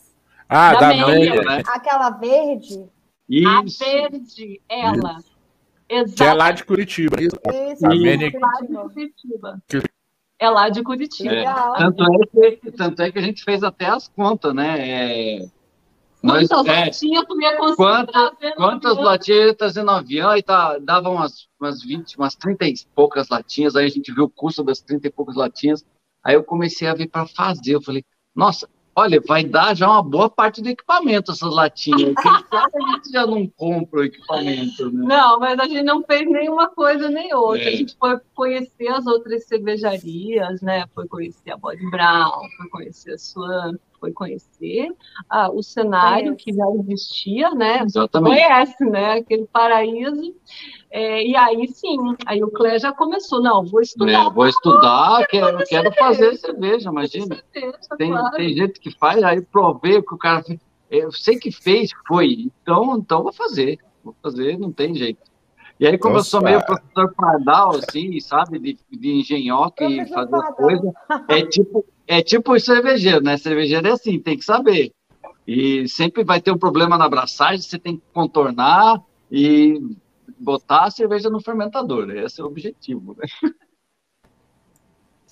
Ah, 0.46 0.74
da, 0.74 0.92
da 0.92 0.96
Maniacs. 1.06 1.46
Né? 1.46 1.62
Aquela 1.66 2.10
verde. 2.10 2.86
Isso. 3.30 3.84
A 3.84 3.86
verde, 3.86 4.60
ela. 4.68 5.16
Exato. 5.88 6.16
Que 6.16 6.24
é 6.24 6.34
lá 6.34 6.52
de 6.52 6.64
Curitiba. 6.64 7.16
Isso, 7.22 7.86
a 7.86 7.88
Maniacs. 7.88 8.38
Lá 8.38 8.52
de 8.60 8.92
Curitiba. 8.92 9.62
É 10.38 10.48
lá 10.48 10.68
de 10.68 10.82
Curitiba. 10.82 11.34
É, 11.34 11.78
tanto, 11.78 12.04
é 12.04 12.52
que, 12.52 12.70
tanto 12.72 13.02
é 13.02 13.10
que 13.10 13.18
a 13.18 13.22
gente 13.22 13.42
fez 13.42 13.62
até 13.62 13.86
as 13.86 14.08
contas, 14.08 14.54
né? 14.54 14.76
É, 14.78 15.48
nós, 16.22 16.48
quantas 16.48 16.66
é, 16.66 16.84
latinhas 16.84 17.24
tu 17.26 17.40
ia 17.40 17.56
conseguir 17.56 17.76
quantas, 17.76 18.54
quantas 18.56 18.96
latinhas 18.96 19.56
trazer 19.56 19.82
no 19.82 19.90
avião? 19.90 20.30
Aí 20.30 20.42
tá, 20.42 20.78
dava 20.78 21.08
umas, 21.08 21.48
umas 21.60 21.82
20, 21.82 22.16
umas 22.16 22.34
30 22.34 22.66
e 22.66 22.74
poucas 22.94 23.28
latinhas, 23.28 23.76
aí 23.76 23.86
a 23.86 23.90
gente 23.90 24.12
viu 24.12 24.24
o 24.24 24.30
custo 24.30 24.62
das 24.62 24.80
30 24.80 25.06
e 25.06 25.10
poucas 25.10 25.36
latinhas. 25.36 25.84
Aí 26.22 26.34
eu 26.34 26.44
comecei 26.44 26.88
a 26.88 26.94
ver 26.94 27.08
para 27.08 27.26
fazer. 27.26 27.74
Eu 27.74 27.82
falei, 27.82 28.04
nossa, 28.34 28.68
Olha, 28.98 29.20
vai 29.20 29.44
dar 29.44 29.76
já 29.76 29.88
uma 29.88 30.02
boa 30.02 30.28
parte 30.28 30.60
do 30.60 30.68
equipamento, 30.68 31.30
essas 31.30 31.54
latinhas. 31.54 32.14
Quem 32.20 32.32
sabe 32.50 32.72
a 32.74 32.92
gente 32.96 33.12
já 33.12 33.24
não 33.24 33.46
compra 33.46 34.00
o 34.00 34.04
equipamento, 34.04 34.90
né? 34.90 35.06
Não, 35.06 35.38
mas 35.38 35.56
a 35.60 35.66
gente 35.66 35.84
não 35.84 36.02
fez 36.02 36.28
nenhuma 36.28 36.66
coisa 36.68 37.08
nem 37.08 37.32
outra. 37.32 37.62
É. 37.62 37.68
A 37.68 37.76
gente 37.76 37.96
foi 37.96 38.18
conhecer 38.34 38.88
as 38.88 39.06
outras 39.06 39.44
cervejarias, 39.44 40.60
né? 40.62 40.84
Foi 40.96 41.06
conhecer 41.06 41.52
a 41.52 41.56
Body 41.56 41.88
Brown, 41.92 42.40
foi 42.56 42.68
conhecer 42.70 43.12
a 43.12 43.18
Swan, 43.18 43.74
foi 44.00 44.10
conhecer 44.12 44.92
ah, 45.30 45.48
o 45.48 45.62
cenário 45.62 46.34
que 46.34 46.52
já 46.52 46.64
existia, 46.80 47.50
né? 47.50 47.82
Exatamente. 47.84 48.34
Conhece, 48.34 48.84
né? 48.84 49.12
Aquele 49.18 49.46
paraíso. 49.46 50.34
É, 50.90 51.22
e 51.22 51.36
aí 51.36 51.68
sim, 51.68 51.98
aí 52.24 52.42
o 52.42 52.50
Clé 52.50 52.78
já 52.78 52.92
começou, 52.92 53.42
não, 53.42 53.64
vou 53.64 53.80
estudar. 53.80 54.26
É, 54.26 54.30
vou 54.30 54.48
estudar, 54.48 55.26
quero, 55.26 55.58
quero 55.66 55.92
fazer 55.92 56.34
cerveja, 56.36 56.88
imagina. 56.88 57.42
Cerveja, 57.52 57.78
tem, 57.98 58.10
claro. 58.10 58.36
tem 58.36 58.54
gente 58.54 58.80
que 58.80 58.90
faz, 58.90 59.22
aí 59.22 59.42
provei 59.42 59.98
o 59.98 60.02
que 60.02 60.14
o 60.14 60.18
cara 60.18 60.42
fez. 60.42 60.58
Eu 60.90 61.12
sei 61.12 61.38
que 61.38 61.52
fez, 61.52 61.90
foi, 62.06 62.50
então, 62.62 62.96
então 62.96 63.22
vou 63.22 63.32
fazer, 63.32 63.78
vou 64.02 64.14
fazer, 64.22 64.58
não 64.58 64.72
tem 64.72 64.94
jeito. 64.94 65.20
E 65.78 65.86
aí, 65.86 65.96
como 65.96 66.14
Nossa. 66.14 66.26
eu 66.26 66.30
sou 66.30 66.42
meio 66.42 66.64
professor 66.64 67.14
pardal, 67.14 67.76
assim, 67.76 68.18
sabe, 68.20 68.58
de, 68.58 68.78
de 68.90 69.12
engenhoca 69.12 69.84
e 69.84 70.06
fazer 70.08 70.34
as 70.34 70.56
coisas, 70.56 70.92
é 71.28 71.42
tipo, 71.42 71.84
é 72.06 72.22
tipo 72.22 72.58
cervejeiro, 72.58 73.22
né? 73.22 73.36
Cervejeiro 73.36 73.86
é 73.86 73.92
assim, 73.92 74.18
tem 74.18 74.36
que 74.36 74.44
saber. 74.44 74.90
E 75.46 75.86
sempre 75.86 76.24
vai 76.24 76.40
ter 76.40 76.50
um 76.50 76.58
problema 76.58 76.98
na 76.98 77.04
abraçagem, 77.04 77.60
você 77.60 77.78
tem 77.78 77.96
que 77.96 78.02
contornar 78.12 79.00
e 79.30 79.80
botar 80.38 80.84
a 80.84 80.90
cerveja 80.90 81.28
no 81.28 81.40
fermentador. 81.40 82.10
Esse 82.10 82.40
é 82.40 82.44
o 82.44 82.46
objetivo, 82.46 83.14
né? 83.16 83.26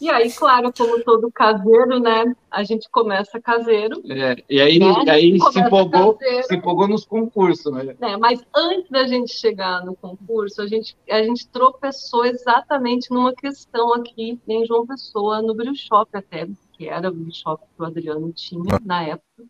E 0.01 0.11
aí, 0.11 0.31
claro, 0.31 0.71
como 0.77 1.03
todo 1.03 1.33
caseiro, 1.33 1.99
né? 1.99 2.25
A 2.51 2.63
gente 2.63 2.89
começa 2.91 3.41
caseiro. 3.41 4.03
É, 4.11 4.37
e 4.49 4.61
aí, 4.61 4.79
né? 4.79 4.93
aí 5.09 5.39
se, 5.41 5.59
empolgou, 5.59 6.19
se 6.43 6.55
empolgou 6.55 6.87
nos 6.87 7.07
concursos, 7.07 7.73
né? 7.73 7.97
É, 8.01 8.17
mas 8.17 8.45
antes 8.55 8.91
da 8.91 9.07
gente 9.07 9.33
chegar 9.33 9.85
no 9.85 9.97
concurso, 9.97 10.61
a 10.61 10.67
gente, 10.67 10.97
a 11.09 11.23
gente 11.23 11.49
tropeçou 11.49 12.27
exatamente 12.27 13.11
numa 13.11 13.35
questão 13.35 13.95
aqui 13.95 14.39
em 14.47 14.67
João 14.67 14.87
Pessoa, 14.87 15.41
no 15.41 15.55
Brew 15.55 15.75
Shop 15.75 16.11
até, 16.15 16.47
que 16.75 16.89
era 16.89 17.09
o 17.09 17.13
Brew 17.13 17.33
Shop 17.33 17.63
que 17.75 17.83
o 17.83 17.87
Adriano 17.87 18.31
tinha 18.33 18.79
na 18.85 19.03
época, 19.03 19.45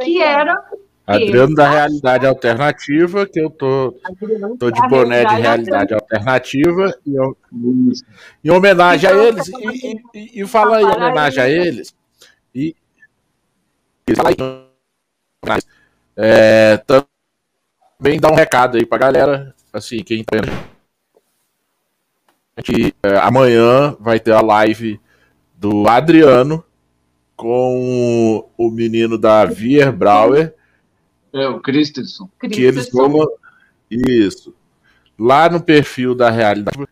que 0.00 0.20
era 0.20 0.60
Adriano 1.06 1.54
da 1.54 1.70
Realidade 1.70 2.26
Alternativa, 2.26 3.26
que 3.26 3.38
eu 3.38 3.50
tô, 3.50 3.94
tô 4.58 4.70
de 4.70 4.88
boné 4.88 5.24
de 5.24 5.34
Realidade 5.34 5.92
Alternativa, 5.92 6.98
e 7.06 7.14
eu, 7.14 7.36
em 8.42 8.50
homenagem 8.50 9.10
a 9.10 9.12
eles, 9.12 9.48
e, 9.48 10.00
e, 10.14 10.40
e 10.42 10.46
fala 10.46 10.80
em 10.80 10.86
homenagem 10.86 11.42
a 11.42 11.48
eles, 11.48 11.94
e, 12.54 12.74
e 14.08 14.12
aí, 14.24 15.56
é, 16.16 16.78
também 16.86 18.18
dá 18.18 18.30
um 18.30 18.34
recado 18.34 18.78
aí 18.78 18.86
pra 18.86 18.96
galera, 18.96 19.54
assim, 19.72 20.02
quem 20.02 20.24
tá 20.24 20.38
que 22.62 22.94
é, 23.02 23.16
amanhã 23.18 23.96
vai 24.00 24.18
ter 24.18 24.32
a 24.32 24.40
live 24.40 24.98
do 25.54 25.86
Adriano 25.88 26.64
com 27.36 28.48
o 28.56 28.70
menino 28.70 29.18
da 29.18 29.44
Vier 29.44 29.92
Brauer, 29.92 30.54
é, 31.34 31.48
o 31.48 31.60
Christensen. 31.60 32.28
Que 32.40 32.62
eles 32.62 32.88
vão. 32.90 33.12
Isso. 33.90 34.54
Lá 35.18 35.50
no 35.50 35.60
perfil 35.60 36.14
da 36.14 36.30
realidade. 36.30 36.86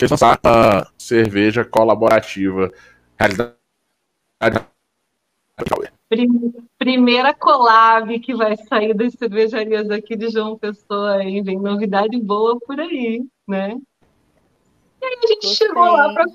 Eles 0.00 0.10
lançaram 0.10 0.38
a 0.44 0.88
cerveja 0.96 1.64
colaborativa. 1.64 2.72
Realidade. 3.18 3.56
Primeira 6.78 7.34
collab 7.34 8.18
que 8.20 8.32
vai 8.34 8.56
sair 8.56 8.94
das 8.94 9.12
cervejarias 9.14 9.90
aqui 9.90 10.16
de 10.16 10.30
João 10.30 10.56
Pessoa, 10.56 11.22
hein? 11.22 11.42
Vem 11.42 11.58
novidade 11.58 12.16
boa 12.20 12.58
por 12.60 12.78
aí, 12.78 13.26
né? 13.46 13.76
E 15.02 15.04
aí 15.04 15.18
a 15.22 15.26
gente 15.26 15.46
Gostei. 15.46 15.66
chegou 15.66 15.82
lá 15.84 16.14
para 16.14 16.26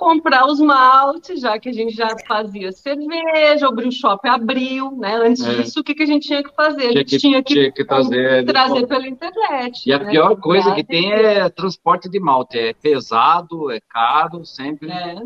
comprar 0.00 0.46
os 0.46 0.58
maltes, 0.58 1.42
já 1.42 1.58
que 1.58 1.68
a 1.68 1.72
gente 1.74 1.94
já 1.94 2.08
fazia 2.26 2.72
cerveja, 2.72 3.68
o 3.68 3.74
brew 3.74 3.92
shop 3.92 4.26
abriu, 4.26 4.92
né? 4.92 5.16
Antes 5.16 5.44
é. 5.44 5.56
disso, 5.56 5.80
o 5.80 5.84
que, 5.84 5.94
que 5.94 6.04
a 6.04 6.06
gente 6.06 6.26
tinha 6.26 6.42
que 6.42 6.54
fazer? 6.54 6.86
A 6.86 6.92
gente 6.92 7.18
tinha 7.18 7.42
que, 7.42 7.52
tinha 7.52 7.70
que 7.70 7.84
trazer, 7.84 8.46
trazer 8.46 8.86
pela 8.86 9.06
internet. 9.06 9.86
E 9.86 9.92
a 9.92 9.98
né? 9.98 10.10
pior 10.10 10.40
coisa 10.40 10.74
que 10.74 10.82
tem 10.82 11.12
é 11.12 11.50
transporte 11.50 12.08
de 12.08 12.18
malte, 12.18 12.58
é 12.58 12.72
pesado, 12.72 13.70
é 13.70 13.78
caro, 13.90 14.42
sempre. 14.42 14.90
É. 14.90 15.16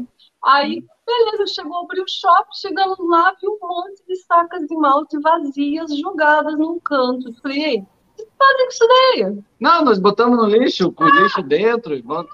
Aí, 0.44 0.84
beleza, 1.06 1.54
chegou 1.54 1.84
o 1.84 1.86
brew 1.86 2.04
shop, 2.08 2.48
chegamos 2.60 2.98
lá, 2.98 3.32
viu 3.40 3.52
um 3.52 3.64
monte 3.64 4.04
de 4.08 4.16
sacas 4.16 4.66
de 4.66 4.76
malte 4.76 5.20
vazias 5.20 5.96
jogadas 5.96 6.58
num 6.58 6.80
canto. 6.80 7.32
Falei, 7.40 7.62
ei, 7.62 7.78
o 7.78 8.16
que 8.16 8.26
fazem 8.36 8.64
com 8.64 8.72
isso 8.72 8.88
daí? 8.88 9.38
Não, 9.60 9.84
nós 9.84 10.00
botamos 10.00 10.36
no 10.36 10.46
lixo, 10.46 10.90
com 10.90 11.04
o 11.04 11.10
lixo 11.10 11.42
dentro 11.44 11.94
e 11.94 12.02
bota... 12.02 12.28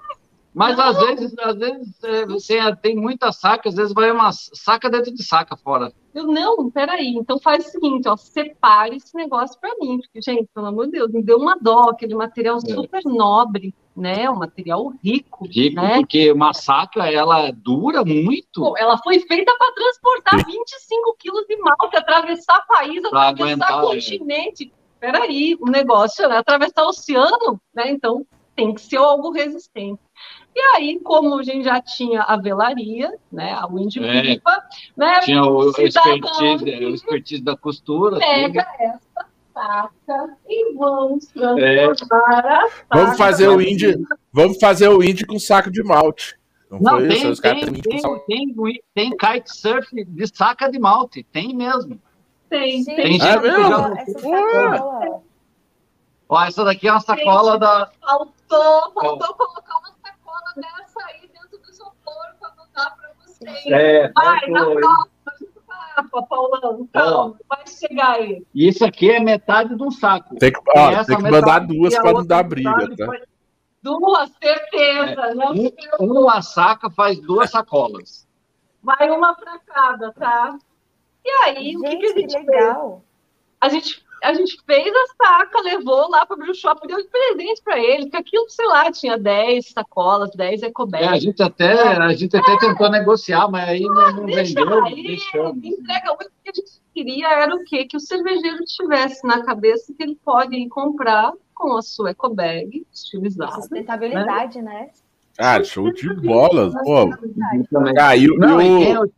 Mas 0.60 0.78
às 0.78 0.98
vezes, 0.98 1.38
às 1.38 1.56
vezes 1.56 2.04
é, 2.04 2.26
você 2.26 2.76
tem 2.82 2.94
muita 2.94 3.32
saca, 3.32 3.70
às 3.70 3.74
vezes 3.74 3.94
vai 3.94 4.10
uma 4.10 4.30
saca 4.30 4.90
dentro 4.90 5.10
de 5.14 5.24
saca 5.24 5.56
fora. 5.56 5.90
Eu, 6.14 6.26
não, 6.26 6.70
peraí, 6.70 7.14
então 7.16 7.38
faz 7.38 7.66
o 7.66 7.70
seguinte, 7.70 8.06
ó, 8.06 8.14
separe 8.14 8.96
esse 8.96 9.16
negócio 9.16 9.58
para 9.58 9.74
mim, 9.80 9.98
porque, 10.00 10.20
gente, 10.20 10.50
pelo 10.54 10.66
amor 10.66 10.84
de 10.84 10.92
Deus, 10.92 11.10
me 11.10 11.22
deu 11.22 11.38
uma 11.38 11.56
dó, 11.58 11.88
aquele 11.88 12.14
material 12.14 12.58
é. 12.58 12.74
super 12.74 13.00
nobre, 13.06 13.74
né, 13.96 14.28
um 14.28 14.36
material 14.36 14.92
rico. 15.02 15.46
Rico, 15.46 15.76
né? 15.76 15.94
porque 15.94 16.30
uma 16.30 16.52
saca, 16.52 17.10
ela 17.10 17.50
dura 17.52 18.04
muito. 18.04 18.60
Pô, 18.60 18.76
ela 18.76 18.98
foi 18.98 19.18
feita 19.20 19.56
para 19.56 19.72
transportar 19.72 20.44
25 20.44 21.16
quilos 21.18 21.46
de 21.48 21.56
malte, 21.56 21.96
atravessar 21.96 22.66
país, 22.66 23.00
pra 23.08 23.30
atravessar 23.30 23.64
aguentar, 23.64 23.78
é. 23.78 23.80
continente. 23.80 24.72
É. 25.00 25.10
Peraí, 25.10 25.56
o 25.58 25.70
negócio, 25.70 26.28
né, 26.28 26.36
atravessar 26.36 26.84
o 26.84 26.88
oceano, 26.88 27.58
né, 27.74 27.90
então 27.90 28.26
tem 28.54 28.74
que 28.74 28.82
ser 28.82 28.98
algo 28.98 29.30
resistente. 29.30 29.98
E 30.54 30.60
aí, 30.76 31.00
como 31.00 31.38
a 31.38 31.42
gente 31.42 31.64
já 31.64 31.80
tinha 31.80 32.22
a 32.22 32.36
velaria, 32.36 33.12
né, 33.30 33.52
a 33.52 33.66
Wind 33.66 33.96
é, 33.96 34.40
né, 34.96 35.20
tinha 35.20 35.44
o 35.44 35.70
expertise, 35.70 36.84
o 36.84 36.94
expertise 36.94 37.42
da 37.42 37.56
costura. 37.56 38.18
Pega 38.18 38.64
tudo. 38.64 38.80
essa 38.80 39.26
saca 39.54 40.36
e 40.48 40.74
vamos 40.74 41.26
transformar 41.26 42.44
é. 42.44 42.48
a. 42.48 42.68
Vamos 42.92 43.16
fazer 43.16 43.48
o 43.48 43.60
Indy, 43.60 43.96
vamos 44.32 44.58
fazer 44.58 44.88
o 44.88 45.02
Indy 45.02 45.24
com 45.24 45.38
saco 45.38 45.70
de 45.70 45.82
malte. 45.82 46.38
Não, 46.70 46.78
Não 46.78 46.98
tem, 47.08 47.20
tem, 47.20 47.34
tem, 47.34 47.82
tem, 47.82 48.54
tem, 48.54 48.82
tem 48.94 49.16
kitesurf 49.16 49.88
de 49.92 50.26
saca 50.28 50.70
de 50.70 50.78
malte, 50.78 51.24
tem 51.32 51.54
mesmo. 51.54 52.00
Tem, 52.48 52.84
tem. 52.84 52.96
tem 52.96 53.20
é 53.20 53.40
mesmo? 53.40 55.22
Ó, 56.28 56.44
essa 56.44 56.64
daqui 56.64 56.86
é 56.86 56.92
uma 56.92 57.00
sacola 57.00 57.52
Gente, 57.52 57.60
da. 57.60 57.90
Faltou, 58.00 58.92
faltou 58.92 59.34
colocar 59.34 59.78
uma 59.78 59.92
sacola 60.00 60.52
dessa 60.56 61.04
aí 61.06 61.28
dentro 61.28 61.58
do 61.58 61.70
isopor 61.70 62.14
para 62.38 62.50
É, 63.66 64.08
vai, 64.12 64.46
na 64.48 64.64
próxima, 64.64 66.26
Paulão. 66.28 66.88
Calma, 66.92 67.36
vai 67.48 67.66
chegar 67.66 68.12
aí. 68.12 68.44
E 68.54 68.68
isso 68.68 68.84
aqui 68.84 69.10
é 69.10 69.20
metade 69.20 69.74
de 69.74 69.82
um 69.82 69.90
saco. 69.90 70.36
Tem 70.36 70.52
que, 70.52 70.60
ó, 70.76 71.04
tem 71.04 71.16
que 71.16 71.22
mandar 71.22 71.60
duas 71.60 71.94
para 71.94 72.12
não 72.12 72.26
dar 72.26 72.42
briga, 72.42 72.96
tá? 72.96 73.12
Duas, 73.82 74.30
certeza. 74.42 75.22
É, 75.22 75.34
não 75.34 75.52
um, 76.00 76.20
uma 76.20 76.42
saca 76.42 76.90
faz 76.90 77.18
duas 77.20 77.48
sacolas. 77.50 78.28
Vai 78.82 79.10
uma 79.10 79.34
para 79.34 79.58
cada, 79.60 80.12
tá? 80.12 80.58
E 81.24 81.30
aí, 81.44 81.72
Gente, 81.72 81.76
o 81.76 81.82
que, 81.82 81.96
que 81.96 82.06
a 82.06 82.18
gente 82.18 82.38
legal. 82.38 82.90
Fez? 82.90 83.02
A 83.60 83.68
gente 83.68 84.04
a 84.22 84.34
gente 84.34 84.58
fez 84.66 84.92
a 84.94 85.24
saca, 85.24 85.60
levou 85.62 86.08
lá 86.10 86.26
para 86.26 86.36
o 86.36 86.38
Brew 86.38 86.54
Shop, 86.54 86.86
deu 86.86 86.98
de 86.98 87.08
presente 87.08 87.62
para 87.62 87.78
ele, 87.78 88.04
porque 88.04 88.16
aquilo, 88.16 88.48
sei 88.48 88.66
lá, 88.66 88.90
tinha 88.90 89.18
10 89.18 89.70
sacolas, 89.70 90.30
10 90.34 90.62
ecobags. 90.62 91.06
É, 91.06 91.10
a 91.10 91.18
gente 91.18 91.42
até, 91.42 91.96
a 91.96 92.12
gente 92.12 92.36
até 92.36 92.52
é. 92.52 92.58
tentou 92.58 92.90
negociar, 92.90 93.48
mas 93.48 93.68
aí 93.68 93.80
não, 93.82 94.12
não 94.12 94.26
Deixa 94.26 94.60
vendeu. 94.60 94.84
Aí, 94.84 95.02
deixamos. 95.02 95.64
entrega. 95.64 96.12
O 96.12 96.18
que 96.18 96.26
a 96.26 96.52
gente 96.54 96.70
queria 96.94 97.28
era 97.28 97.54
o 97.54 97.64
quê? 97.64 97.84
Que 97.86 97.96
o 97.96 98.00
cervejeiro 98.00 98.64
tivesse 98.64 99.26
na 99.26 99.42
cabeça 99.42 99.92
que 99.96 100.02
ele 100.02 100.18
pode 100.22 100.54
ir 100.54 100.68
comprar 100.68 101.32
com 101.54 101.76
a 101.76 101.82
sua 101.82 102.10
ecobag 102.10 102.86
estilizada. 102.92 103.52
Sustentabilidade, 103.52 104.60
né? 104.60 104.72
né? 104.72 104.90
Ah, 105.38 105.62
show 105.64 105.90
de 105.92 106.12
bola. 106.14 106.70
Pô, 106.84 107.08
caiu. 107.94 108.36
Não, 108.36 108.60
eu... 108.60 109.10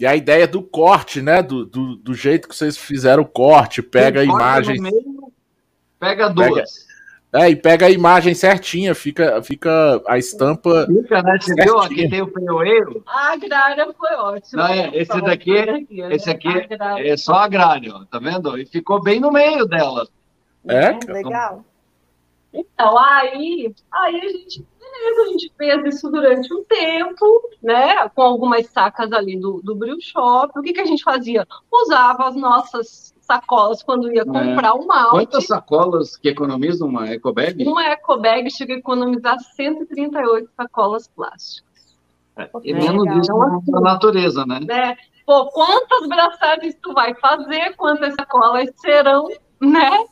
E 0.00 0.06
a 0.06 0.16
ideia 0.16 0.48
do 0.48 0.62
corte, 0.62 1.20
né? 1.20 1.42
Do, 1.42 1.66
do, 1.66 1.94
do 1.96 2.14
jeito 2.14 2.48
que 2.48 2.56
vocês 2.56 2.74
fizeram 2.74 3.22
o 3.22 3.28
corte, 3.28 3.82
pega 3.82 4.22
a 4.22 4.24
imagem. 4.24 4.80
Pega 5.98 6.30
duas. 6.30 6.86
Pega, 7.30 7.44
é, 7.44 7.50
e 7.50 7.54
pega 7.54 7.84
a 7.84 7.90
imagem 7.90 8.32
certinha, 8.32 8.94
fica, 8.94 9.42
fica 9.42 10.02
a 10.08 10.16
estampa. 10.16 10.86
Fica, 10.86 11.22
né? 11.22 11.36
Você 11.38 11.54
viu? 11.54 11.78
Aqui 11.78 12.08
tem 12.08 12.22
o 12.22 12.28
peioeiro. 12.28 13.02
A 13.06 13.32
agrária 13.34 13.92
foi 13.92 14.16
ótimo. 14.16 14.62
Não, 14.62 14.68
é, 14.68 14.90
esse 14.94 15.20
daqui, 15.20 15.58
aqui, 15.58 16.00
esse 16.00 16.30
aqui 16.30 16.48
é 17.04 17.16
só 17.18 17.34
agrário, 17.34 17.94
ó, 17.94 18.04
tá 18.06 18.18
vendo? 18.18 18.56
E 18.58 18.64
ficou 18.64 19.02
bem 19.02 19.20
no 19.20 19.30
meio 19.30 19.66
dela. 19.66 20.08
É? 20.66 20.98
é 21.06 21.12
legal. 21.12 21.62
Então, 22.54 22.98
aí, 22.98 23.70
aí 23.92 24.16
a 24.16 24.28
gente 24.28 24.64
beleza, 25.00 25.22
a 25.22 25.26
gente 25.26 25.52
fez 25.56 25.94
isso 25.94 26.10
durante 26.10 26.52
um 26.52 26.64
tempo, 26.64 27.50
né? 27.62 28.08
Com 28.10 28.22
algumas 28.22 28.66
sacas 28.66 29.12
ali 29.12 29.38
do, 29.38 29.60
do 29.62 29.74
Brew 29.74 30.00
Shop. 30.00 30.52
O 30.58 30.62
que, 30.62 30.72
que 30.72 30.80
a 30.80 30.84
gente 30.84 31.02
fazia? 31.02 31.46
Usava 31.70 32.28
as 32.28 32.36
nossas 32.36 33.14
sacolas 33.20 33.82
quando 33.82 34.12
ia 34.12 34.22
é. 34.22 34.24
comprar 34.24 34.68
é. 34.68 34.72
o 34.72 34.86
malte. 34.86 35.10
Quantas 35.10 35.46
sacolas 35.46 36.16
que 36.16 36.28
economizam 36.28 36.88
uma 36.88 37.08
ecobag? 37.10 37.64
Uma 37.66 37.84
ecobag 37.90 38.50
chega 38.50 38.74
a 38.74 38.78
economizar 38.78 39.38
138 39.38 40.50
sacolas 40.56 41.08
plásticas. 41.08 41.70
É, 42.36 42.48
e 42.64 42.72
menos 42.72 43.06
isso 43.16 43.36
na 43.68 43.80
natureza, 43.80 44.46
né? 44.46 44.60
né? 44.60 44.96
Pô, 45.26 45.46
quantas 45.46 46.08
braçagens 46.08 46.76
tu 46.82 46.92
vai 46.92 47.14
fazer, 47.14 47.74
quantas 47.76 48.14
sacolas 48.14 48.70
serão, 48.76 49.28
né? 49.60 50.04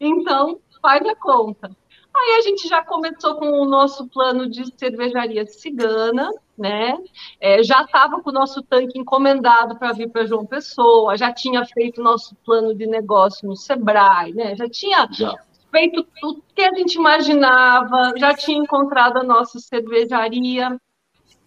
Então, 0.00 0.58
faz 0.80 1.04
a 1.06 1.14
conta. 1.14 1.70
Aí 2.14 2.38
a 2.38 2.40
gente 2.42 2.68
já 2.68 2.84
começou 2.84 3.36
com 3.36 3.50
o 3.50 3.64
nosso 3.64 4.06
plano 4.08 4.48
de 4.48 4.64
cervejaria 4.78 5.46
cigana, 5.46 6.30
né? 6.56 6.96
É, 7.40 7.62
já 7.62 7.82
estava 7.82 8.20
com 8.20 8.30
o 8.30 8.32
nosso 8.32 8.62
tanque 8.62 8.98
encomendado 8.98 9.78
para 9.78 9.92
vir 9.92 10.10
para 10.10 10.26
João 10.26 10.44
Pessoa, 10.44 11.16
já 11.16 11.32
tinha 11.32 11.64
feito 11.64 12.00
o 12.00 12.04
nosso 12.04 12.34
plano 12.44 12.74
de 12.74 12.86
negócio 12.86 13.48
no 13.48 13.56
Sebrae, 13.56 14.34
né? 14.34 14.54
Já 14.54 14.68
tinha 14.68 15.08
já. 15.10 15.34
feito 15.70 16.06
tudo 16.20 16.42
que 16.54 16.62
a 16.62 16.74
gente 16.74 16.94
imaginava, 16.94 18.12
já 18.18 18.34
tinha 18.34 18.58
encontrado 18.58 19.18
a 19.18 19.24
nossa 19.24 19.58
cervejaria. 19.58 20.78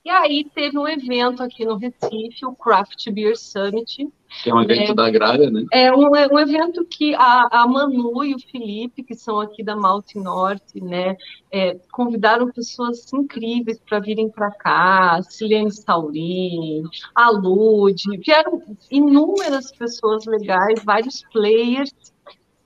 E 0.05 0.09
aí 0.11 0.45
teve 0.53 0.77
um 0.77 0.87
evento 0.87 1.41
aqui 1.41 1.65
no 1.65 1.77
Recife, 1.77 2.45
o 2.45 2.53
Craft 2.53 3.09
Beer 3.09 3.35
Summit. 3.35 4.07
Que 4.43 4.51
é 4.51 4.53
um 4.53 4.61
evento 4.61 4.91
é, 4.91 4.93
da 4.93 5.07
Agrária, 5.07 5.49
né? 5.49 5.65
É 5.73 5.91
um, 5.91 6.15
é 6.15 6.27
um 6.27 6.37
evento 6.37 6.85
que 6.85 7.15
a, 7.15 7.47
a, 7.51 7.67
Manu 7.67 8.23
e 8.23 8.35
o 8.35 8.39
Felipe, 8.39 9.01
que 9.01 9.15
são 9.15 9.39
aqui 9.39 9.63
da 9.63 9.75
Malte 9.75 10.19
Norte, 10.19 10.79
né, 10.79 11.17
é, 11.51 11.79
convidaram 11.91 12.51
pessoas 12.51 13.11
incríveis 13.13 13.79
para 13.79 13.97
virem 13.97 14.29
para 14.29 14.51
cá, 14.51 15.19
Silene 15.23 15.71
Saurin, 15.71 16.83
a 17.15 17.31
Lud, 17.31 18.03
vieram 18.23 18.61
inúmeras 18.91 19.71
pessoas 19.71 20.25
legais, 20.25 20.83
vários 20.83 21.23
players, 21.33 21.91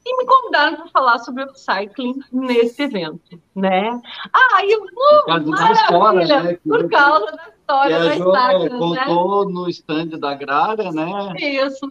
e 0.10 0.17
me 0.17 0.26
convidaram 0.26 0.76
para 0.76 0.88
falar 0.88 1.19
sobre 1.19 1.43
upcycling 1.43 2.19
nesse 2.32 2.82
evento, 2.82 3.39
né? 3.56 4.02
Ah, 4.34 4.62
causa 5.28 5.52
da 5.52 5.72
história, 5.72 6.43
né? 6.43 6.58
Por 6.67 6.89
causa 6.89 7.32
da 7.32 7.48
história 7.48 8.00
da 8.00 8.15
Stacklin, 8.15 8.65
é, 8.65 9.06
contou 9.06 9.45
né? 9.45 9.54
no 9.54 9.69
stand 9.69 10.08
da 10.19 10.32
Agrária, 10.32 10.91
né? 10.91 11.12
Isso, 11.38 11.88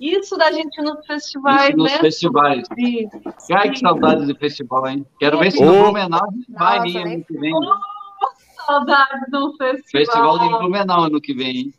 isso 0.00 0.36
da 0.36 0.50
gente 0.50 0.82
nos 0.82 1.06
festivais, 1.06 1.68
isso 1.68 1.78
nos 1.78 1.92
né? 1.92 1.98
festivais. 1.98 2.68
Isso. 2.76 3.52
Ai, 3.52 3.70
que 3.70 3.78
saudade 3.78 4.26
de 4.26 4.34
festival, 4.34 4.88
hein? 4.88 5.06
Quero 5.20 5.38
ver 5.38 5.52
se 5.52 5.64
no 5.64 5.72
Blumenau 5.72 6.28
vai 6.48 6.80
vir 6.80 7.06
ano 7.06 7.24
que 7.24 7.38
vem. 7.38 7.54
Oh, 7.54 8.64
saudade 8.66 9.30
do 9.30 9.56
festival. 9.56 9.82
Festival 9.92 10.38
de 10.40 10.48
Blumenau 10.48 11.04
ano 11.04 11.20
que 11.20 11.32
vem, 11.32 11.56
hein? 11.56 11.74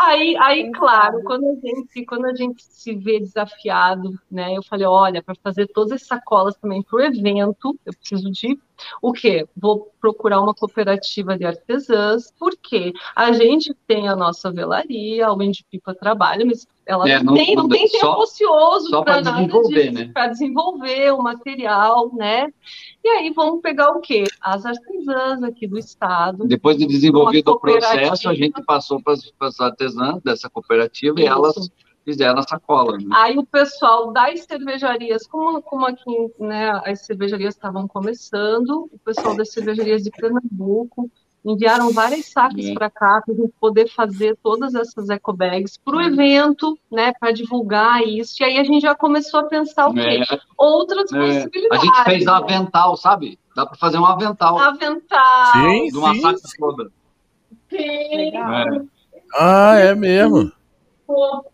Aí, 0.00 0.36
aí, 0.36 0.70
claro, 0.70 1.24
quando 1.24 1.48
a 1.48 1.54
gente, 1.54 2.06
quando 2.06 2.26
a 2.26 2.34
gente 2.34 2.62
se 2.62 2.94
vê 2.94 3.18
desafiado, 3.18 4.16
né? 4.30 4.56
Eu 4.56 4.62
falei, 4.62 4.86
olha, 4.86 5.20
para 5.20 5.34
fazer 5.42 5.66
todas 5.66 5.90
as 5.90 6.06
sacolas 6.06 6.56
também 6.56 6.82
para 6.84 6.96
o 6.96 7.00
evento, 7.00 7.76
eu 7.84 7.92
preciso 7.92 8.30
de 8.30 8.56
o 9.02 9.12
quê? 9.12 9.44
Vou 9.56 9.92
procurar 10.00 10.40
uma 10.40 10.54
cooperativa 10.54 11.36
de 11.36 11.44
artesãs, 11.44 12.32
porque 12.38 12.92
a 13.16 13.32
gente 13.32 13.74
tem 13.88 14.08
a 14.08 14.14
nossa 14.14 14.52
velaria, 14.52 15.32
o 15.32 15.42
Indy 15.42 15.64
Pipa 15.68 15.92
trabalha, 15.96 16.46
mas 16.46 16.64
ela 16.88 17.06
é, 17.06 17.22
não, 17.22 17.34
tem, 17.34 17.54
não, 17.54 17.68
tem 17.68 17.86
tempo 17.86 18.00
só, 18.00 18.18
ocioso 18.20 19.04
para 19.04 19.20
desenvolver, 19.20 19.92
né? 19.92 20.10
Para 20.10 20.28
desenvolver 20.28 21.12
o 21.12 21.22
material, 21.22 22.10
né? 22.14 22.50
E 23.04 23.08
aí 23.10 23.30
vamos 23.30 23.60
pegar 23.60 23.90
o 23.90 24.00
quê? 24.00 24.24
As 24.40 24.64
artesãs 24.64 25.42
aqui 25.42 25.66
do 25.68 25.78
estado. 25.78 26.46
Depois 26.46 26.78
de 26.78 26.86
desenvolvido 26.86 27.52
o 27.52 27.60
processo, 27.60 28.30
a 28.30 28.34
gente 28.34 28.62
passou 28.64 29.02
para 29.02 29.14
as 29.40 29.60
artesãs 29.60 30.22
dessa 30.22 30.48
cooperativa 30.48 31.20
Isso. 31.20 31.26
e 31.26 31.28
elas 31.28 31.70
fizeram 32.06 32.38
a 32.38 32.42
sacola. 32.42 32.96
Né? 32.96 33.04
Aí 33.12 33.36
o 33.36 33.44
pessoal 33.44 34.10
das 34.10 34.40
cervejarias, 34.44 35.26
como, 35.26 35.60
como 35.60 35.84
aqui 35.84 36.32
né, 36.40 36.70
as 36.86 37.04
cervejarias 37.04 37.54
estavam 37.54 37.86
começando, 37.86 38.88
o 38.90 38.98
pessoal 39.04 39.36
das 39.36 39.52
cervejarias 39.52 40.04
de 40.04 40.10
Pernambuco 40.10 41.10
enviaram 41.44 41.92
várias 41.92 42.26
sacas 42.26 42.64
é. 42.64 42.74
para 42.74 42.90
cá 42.90 43.22
para 43.24 43.34
a 43.34 43.36
gente 43.36 43.52
poder 43.60 43.88
fazer 43.88 44.36
todas 44.42 44.74
essas 44.74 45.08
eco 45.08 45.32
bags 45.32 45.78
para 45.78 45.96
o 45.96 46.02
evento, 46.02 46.78
né, 46.90 47.12
para 47.18 47.32
divulgar 47.32 48.02
isso. 48.02 48.42
E 48.42 48.44
aí 48.44 48.58
a 48.58 48.64
gente 48.64 48.82
já 48.82 48.94
começou 48.94 49.40
a 49.40 49.44
pensar 49.44 49.88
o 49.88 49.94
quê? 49.94 50.22
É. 50.30 50.38
Outras 50.56 51.12
é. 51.12 51.18
possibilidades. 51.18 51.70
A 51.70 51.84
gente 51.84 52.04
fez 52.04 52.26
avental, 52.26 52.96
sabe? 52.96 53.38
Dá 53.54 53.66
para 53.66 53.76
fazer 53.78 53.98
um 53.98 54.06
avental. 54.06 54.58
Avental. 54.58 55.52
Sim, 55.52 55.86
de 55.86 55.98
uma 55.98 56.14
sim. 56.14 56.20
saca 56.20 56.38
toda. 56.58 56.90
Sim. 57.70 58.36
É. 58.36 58.82
Ah, 59.34 59.76
é 59.76 59.94
mesmo. 59.94 60.52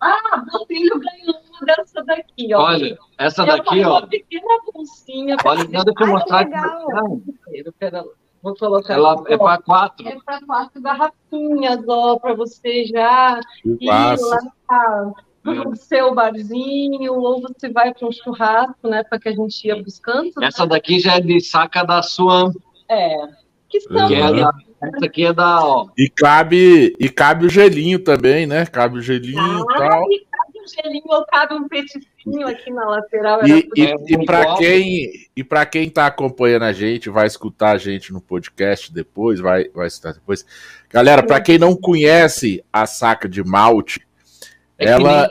Ah, 0.01 0.43
meu 0.51 0.67
filho 0.67 0.99
ganhou 0.99 1.41
uma 1.49 1.61
dessa 1.65 2.03
daqui, 2.03 2.53
ó. 2.53 2.63
Olha, 2.63 2.99
essa 3.17 3.45
daqui, 3.45 3.85
ó. 3.85 3.99
Uma 3.99 4.07
pequena 4.09 4.59
bolsinha. 4.73 5.37
Olha, 5.45 5.65
deixa 5.65 5.93
eu 6.01 6.07
mostrar 6.09 6.41
aqui. 6.41 6.53
Vou 8.45 8.55
colocar 8.55 8.93
Ela 8.93 9.15
aqui, 9.15 9.33
é 9.33 9.39
para 9.39 9.63
quatro. 9.63 10.07
É 10.07 10.17
para 10.23 10.39
quatro 10.43 10.83
garrafinhas, 10.83 11.81
ó, 11.89 12.19
para 12.19 12.35
você 12.35 12.85
já 12.85 13.41
ir 13.65 13.87
lá 13.87 14.15
no 15.43 15.75
seu 15.75 16.15
barzinho, 16.15 17.15
ou 17.15 17.41
você 17.41 17.71
vai 17.71 17.95
para 17.95 18.07
um 18.07 18.13
churrasco, 18.13 18.87
né, 18.87 19.03
para 19.03 19.19
que 19.19 19.31
a 19.31 19.33
gente 19.33 19.67
ia 19.67 19.83
buscando. 19.83 20.31
Né? 20.37 20.49
Essa 20.49 20.67
daqui 20.67 21.01
já 21.01 21.15
é 21.15 21.21
de 21.21 21.41
saca 21.41 21.85
da 21.85 22.03
Suam. 22.03 22.53
É. 22.87 23.29
Que 23.71 23.81
são 23.81 24.09
que 24.09 24.15
é 24.15 24.33
da, 24.33 24.53
essa 24.83 25.07
aqui 25.07 25.25
é 25.25 25.33
da, 25.33 25.67
ó. 25.67 25.89
E 25.97 26.11
cabe, 26.11 26.95
e 27.01 27.09
cabe 27.09 27.47
o 27.47 27.51
gelinho 27.51 27.99
também, 27.99 28.47
né? 28.47 28.67
Cabe 28.67 28.99
o 28.99 29.03
gelinho 29.03 29.41
ah, 29.41 29.61
e 29.61 29.79
tal. 29.79 30.13
E 30.13 30.27
o 30.65 30.83
gelinho 30.83 31.05
ou 31.07 31.25
cabe 31.27 31.55
um 31.55 31.69
petisquinho 31.69 32.47
aqui 32.47 32.71
na 32.71 32.85
lateral. 32.87 33.47
E, 33.47 33.69
e, 33.77 33.87
é, 33.87 33.95
e 34.09 34.25
para 34.25 34.57
quem, 34.57 35.11
e 35.37 35.45
para 35.45 35.67
quem 35.67 35.91
tá 35.91 36.07
acompanhando 36.07 36.65
a 36.65 36.73
gente, 36.73 37.11
vai 37.11 37.27
escutar 37.27 37.73
a 37.73 37.79
gente 37.79 38.13
no 38.13 38.21
podcast 38.21 38.93
depois, 38.93 39.41
vai, 39.41 39.69
vai 39.69 39.87
escutar 39.87 40.13
depois. 40.13 40.45
Galera, 40.91 41.23
para 41.23 41.41
quem 41.41 41.59
não 41.59 41.77
conhece 41.77 42.65
a 42.73 42.87
saca 42.87 43.29
de 43.29 43.43
malte, 43.43 44.01
é 44.77 44.87
ela 44.87 45.29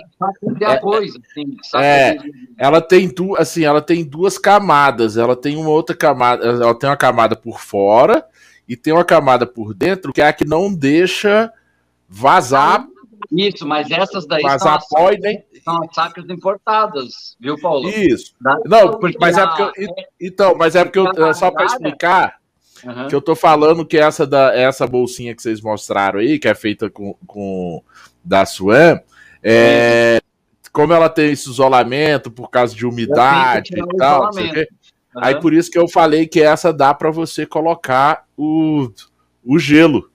é, 0.62 0.78
coisa, 0.78 1.20
assim, 1.20 1.58
é, 1.76 2.18
ela 2.58 2.82
tem 2.82 3.10
tu, 3.10 3.36
assim, 3.36 3.66
ela 3.66 3.82
tem 3.82 4.04
duas 4.04 4.38
camadas. 4.38 5.18
Ela 5.18 5.36
tem 5.36 5.58
uma 5.58 5.70
outra 5.70 5.96
camada, 5.96 6.46
ela 6.46 6.74
tem 6.74 6.90
uma 6.90 6.98
camada 6.98 7.36
por 7.36 7.60
fora 7.60 8.26
e 8.68 8.78
tem 8.78 8.94
uma 8.94 9.04
camada 9.04 9.46
por 9.46 9.74
dentro 9.74 10.14
que 10.14 10.22
é 10.22 10.28
a 10.28 10.34
que 10.34 10.46
não 10.46 10.74
deixa 10.74 11.52
vazar. 12.08 12.88
Isso, 13.32 13.68
mas 13.68 13.90
essas 13.92 14.26
daí 14.26 14.42
vazar 14.42 14.82
são, 14.82 14.90
pó 14.90 15.10
nem... 15.12 15.44
são 15.64 15.84
as 15.84 15.94
sacas 15.94 16.26
importadas, 16.30 17.36
viu, 17.40 17.60
Paulo? 17.60 17.90
Isso. 17.90 18.34
Da... 18.40 18.58
Não, 18.66 19.00
porque 19.00 19.18
mas 19.20 19.38
é 19.38 19.46
porque 19.48 19.84
eu, 19.84 19.90
então, 20.20 20.56
mas 20.56 20.76
é 20.76 20.84
porque 20.84 21.00
eu, 21.00 21.34
só 21.34 21.52
para 21.52 21.66
explicar 21.66 22.38
uhum. 22.84 23.08
que 23.08 23.16
eu 23.16 23.22
tô 23.22 23.36
falando 23.36 23.86
que 23.86 23.98
essa 23.98 24.26
da 24.26 24.54
essa 24.56 24.86
bolsinha 24.88 25.36
que 25.36 25.42
vocês 25.42 25.62
mostraram 25.62 26.20
aí, 26.20 26.40
que 26.40 26.48
é 26.48 26.56
feita 26.56 26.90
com, 26.90 27.16
com 27.26 27.84
da 28.24 28.46
Swan, 28.46 29.00
é, 29.42 30.20
como 30.72 30.94
ela 30.94 31.10
tem 31.10 31.32
esse 31.32 31.50
isolamento 31.50 32.32
por 32.32 32.50
causa 32.50 32.76
de 32.76 32.86
umidade 32.86 33.72
e 33.76 33.98
tal, 33.98 34.30
Uhum. 35.16 35.22
Aí 35.24 35.40
por 35.40 35.54
isso 35.54 35.70
que 35.70 35.78
eu 35.78 35.88
falei 35.88 36.28
que 36.28 36.42
essa 36.42 36.74
dá 36.74 36.94
para 36.94 37.12
você 37.12 37.46
colocar 37.46 38.26
o, 38.36 38.90
o 39.44 39.60
gelo, 39.60 40.10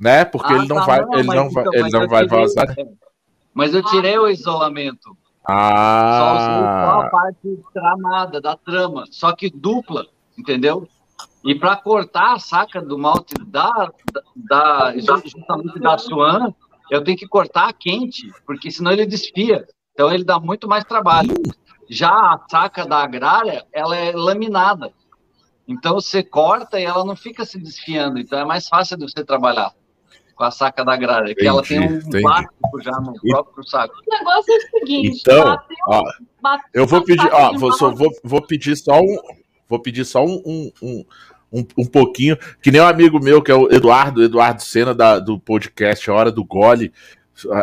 né? 0.00 0.24
Porque 0.24 0.52
ah, 0.52 0.56
ele 0.56 0.66
não 0.66 0.76
tá, 0.76 0.86
vai, 0.86 1.00
não, 1.02 1.14
ele 1.18 1.28
não 1.28 1.50
vai, 1.50 1.64
então, 1.64 1.74
ele 1.74 1.90
não 1.90 2.08
vai 2.08 2.26
vazar. 2.26 2.74
Mas 3.52 3.74
eu 3.74 3.84
tirei 3.84 4.18
o 4.18 4.28
isolamento. 4.28 5.16
Ah. 5.46 6.18
Só, 6.18 7.00
a 7.00 7.10
parte 7.10 7.60
tramada 7.74 8.40
da 8.40 8.56
trama, 8.56 9.04
só 9.10 9.32
que 9.32 9.50
dupla, 9.50 10.06
entendeu? 10.38 10.88
E 11.44 11.54
para 11.54 11.76
cortar 11.76 12.34
a 12.34 12.38
saca 12.38 12.80
do 12.80 12.98
malte 12.98 13.34
da, 13.46 13.92
da, 14.34 14.94
justamente 14.96 15.78
da 15.78 15.98
Swan, 15.98 16.52
eu 16.90 17.04
tenho 17.04 17.16
que 17.16 17.28
cortar 17.28 17.72
quente, 17.72 18.32
porque 18.46 18.70
senão 18.70 18.92
ele 18.92 19.06
desfia. 19.06 19.66
Então 19.92 20.10
ele 20.10 20.24
dá 20.24 20.38
muito 20.38 20.66
mais 20.68 20.84
trabalho. 20.84 21.34
Já 21.88 22.10
a 22.10 22.40
saca 22.48 22.86
da 22.86 23.02
agrária, 23.02 23.66
ela 23.72 23.96
é 23.96 24.12
laminada. 24.12 24.92
Então 25.66 25.94
você 25.94 26.22
corta 26.22 26.78
e 26.80 26.84
ela 26.84 27.04
não 27.04 27.16
fica 27.16 27.44
se 27.44 27.58
desfiando. 27.58 28.18
Então 28.18 28.38
é 28.38 28.44
mais 28.44 28.68
fácil 28.68 28.96
de 28.96 29.10
você 29.10 29.24
trabalhar 29.24 29.72
com 30.40 30.44
a 30.44 30.50
saca 30.50 30.82
da 30.82 30.94
agrária, 30.94 31.34
que 31.34 31.46
ela 31.46 31.62
tem 31.62 31.78
um 31.78 32.00
plástico 32.00 32.82
já 32.82 32.92
no 32.92 33.12
próprio 33.12 33.68
saco. 33.68 33.94
O 33.94 34.18
negócio 34.18 34.54
é 34.54 34.56
o 34.56 34.78
seguinte, 34.78 35.20
então, 35.20 35.44
bateu, 35.44 35.76
ó, 35.86 36.02
bateu 36.40 36.68
eu 36.72 36.86
vou 36.86 37.04
pedir, 37.04 37.30
ó, 37.30 37.52
vou, 37.58 37.72
só, 37.72 37.90
vou, 37.90 38.10
vou 38.24 38.40
pedir 38.40 38.74
só 38.74 38.98
um, 38.98 39.18
vou 39.68 39.78
pedir 39.78 40.06
só 40.06 40.24
um, 40.24 40.42
um, 40.46 40.72
um, 40.80 41.04
um, 41.52 41.66
um 41.76 41.84
pouquinho, 41.84 42.38
que 42.62 42.70
nem 42.70 42.80
um 42.80 42.86
amigo 42.86 43.22
meu, 43.22 43.42
que 43.42 43.52
é 43.52 43.54
o 43.54 43.70
Eduardo, 43.70 44.22
Eduardo 44.22 44.62
Sena, 44.62 44.94
da, 44.94 45.18
do 45.18 45.38
podcast 45.38 46.10
Hora 46.10 46.32
do 46.32 46.42
Gole, 46.42 46.90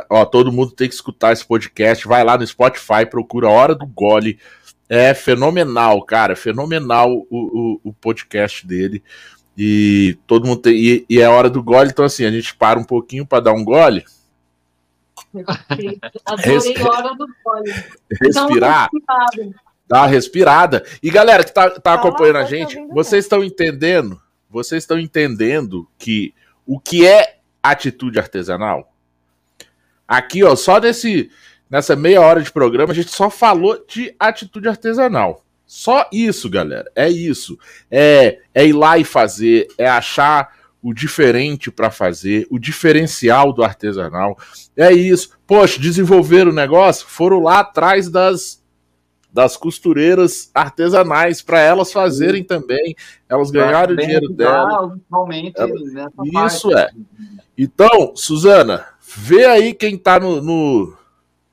Ó, 0.09 0.25
todo 0.25 0.51
mundo 0.51 0.71
tem 0.71 0.87
que 0.87 0.95
escutar 0.95 1.33
esse 1.33 1.45
podcast. 1.45 2.07
Vai 2.07 2.23
lá 2.23 2.35
no 2.35 2.47
Spotify, 2.47 3.05
procura 3.07 3.47
Hora 3.47 3.75
do 3.75 3.85
Gole. 3.85 4.39
É 4.89 5.13
fenomenal, 5.13 6.01
cara. 6.01 6.35
Fenomenal 6.35 7.11
o, 7.11 7.27
o, 7.29 7.81
o 7.83 7.93
podcast 7.93 8.65
dele. 8.65 9.03
E 9.57 10.19
todo 10.27 10.45
mundo 10.45 10.61
tem. 10.61 10.75
E, 10.75 11.05
e, 11.09 11.19
é 11.19 11.27
hora 11.27 11.49
do 11.49 11.63
gole, 11.63 11.89
então 11.89 12.05
assim, 12.05 12.23
a 12.25 12.31
gente 12.31 12.55
para 12.55 12.77
um 12.77 12.83
pouquinho 12.83 13.25
para 13.25 13.43
dar 13.43 13.53
um 13.53 13.63
gole. 13.63 14.05
Adorei 16.25 16.81
hora 16.83 17.15
do 17.15 17.27
gole. 17.43 17.73
Respirar. 18.21 18.89
Dá 19.87 20.01
uma 20.01 20.07
respirada. 20.07 20.85
E 21.01 21.09
galera 21.09 21.43
que 21.43 21.53
tá, 21.53 21.71
tá 21.71 21.93
acompanhando 21.93 22.37
a 22.37 22.43
gente, 22.43 22.77
vocês 22.89 23.25
estão 23.25 23.43
entendendo? 23.43 24.21
Vocês 24.49 24.83
estão 24.83 24.99
entendendo 24.99 25.87
que 25.97 26.35
o 26.65 26.79
que 26.79 27.07
é 27.07 27.39
atitude 27.63 28.19
artesanal? 28.19 28.93
Aqui, 30.07 30.43
ó, 30.43 30.55
só 30.55 30.79
nesse, 30.79 31.31
nessa 31.69 31.95
meia 31.95 32.21
hora 32.21 32.41
de 32.41 32.51
programa, 32.51 32.91
a 32.91 32.95
gente 32.95 33.09
só 33.09 33.29
falou 33.29 33.83
de 33.87 34.13
atitude 34.19 34.67
artesanal. 34.67 35.43
Só 35.67 36.07
isso, 36.11 36.49
galera. 36.49 36.89
É 36.95 37.09
isso. 37.09 37.59
É, 37.91 38.39
é 38.55 38.65
ir 38.65 38.73
lá 38.73 38.97
e 38.97 39.03
fazer, 39.03 39.67
é 39.77 39.87
achar 39.87 40.55
o 40.81 40.93
diferente 40.93 41.69
para 41.69 41.91
fazer, 41.91 42.47
o 42.49 42.57
diferencial 42.57 43.51
do 43.51 43.63
artesanal. 43.63 44.37
É 44.75 44.91
isso. 44.93 45.37
Poxa, 45.45 45.79
desenvolver 45.79 46.47
o 46.47 46.53
negócio, 46.53 47.05
foram 47.05 47.41
lá 47.41 47.59
atrás 47.59 48.09
das 48.09 48.65
das 49.31 49.55
costureiras 49.55 50.49
artesanais 50.51 51.43
para 51.43 51.59
elas 51.59 51.91
fazerem 51.91 52.43
também, 52.43 52.95
elas 53.29 53.51
ganharem 53.51 53.93
o 53.93 53.99
dinheiro 53.99 54.29
delas. 54.29 54.93
Isso 56.47 56.75
é. 56.75 56.89
Então, 57.55 58.15
Suzana, 58.15 58.85
vê 58.99 59.45
aí 59.45 59.75
quem 59.75 59.93
está 59.93 60.19
no, 60.19 60.41
no, 60.41 60.97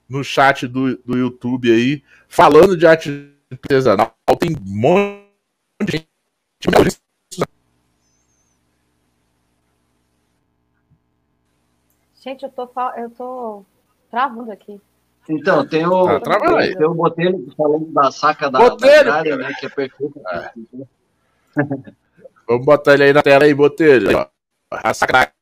no, 0.09 0.25
chat 0.25 0.67
do, 0.67 0.97
do 1.05 1.19
YouTube 1.19 1.71
aí, 1.71 2.03
falando 2.27 2.75
de 2.75 2.87
arte 2.87 3.34
artesanal. 3.63 4.15
Tem 4.39 4.51
um 4.57 4.81
monte 4.81 5.25
de 5.85 5.93
gente. 5.93 7.05
Gente, 12.23 12.43
eu 12.43 12.51
tô, 12.51 12.71
eu 12.97 13.11
tô 13.11 13.65
travando 14.11 14.51
aqui. 14.51 14.81
Então, 15.29 15.67
tem 15.67 15.87
o, 15.87 16.21
tá, 16.21 16.39
tem, 16.39 16.77
tem 16.77 16.87
o 16.87 16.95
Botelho 16.95 17.53
falando 17.57 17.93
da 17.93 18.11
saca 18.11 18.51
da, 18.51 18.59
Botelho, 18.59 19.11
da 19.11 19.23
grade, 19.23 19.37
né, 19.37 19.55
que 19.59 19.67
é 19.67 19.69
perfeito. 19.69 20.23
É. 20.31 20.53
Vamos 22.47 22.67
botar 22.67 22.95
ele 22.95 23.05
aí 23.05 23.13
na 23.13 23.23
tela 23.23 23.45
aí, 23.45 23.55
Botelho. 23.55 24.27
A 24.71 24.95
saca 24.95 25.13
da 25.13 25.33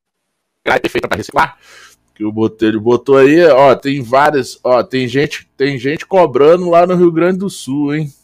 grade 0.64 0.78
é 0.78 0.80
perfeita 0.80 1.08
para 1.08 1.16
reciclar. 1.16 1.58
Que 2.22 2.26
o 2.26 2.30
Botelho 2.30 2.80
botou 2.80 3.16
aí, 3.16 3.44
ó, 3.46 3.74
tem 3.74 4.00
várias, 4.00 4.56
ó, 4.62 4.80
tem 4.84 5.08
gente, 5.08 5.44
tem 5.56 5.76
gente 5.76 6.06
cobrando 6.06 6.70
lá 6.70 6.86
no 6.86 6.94
Rio 6.94 7.10
Grande 7.10 7.40
do 7.40 7.50
Sul, 7.50 7.96
hein? 7.96 8.14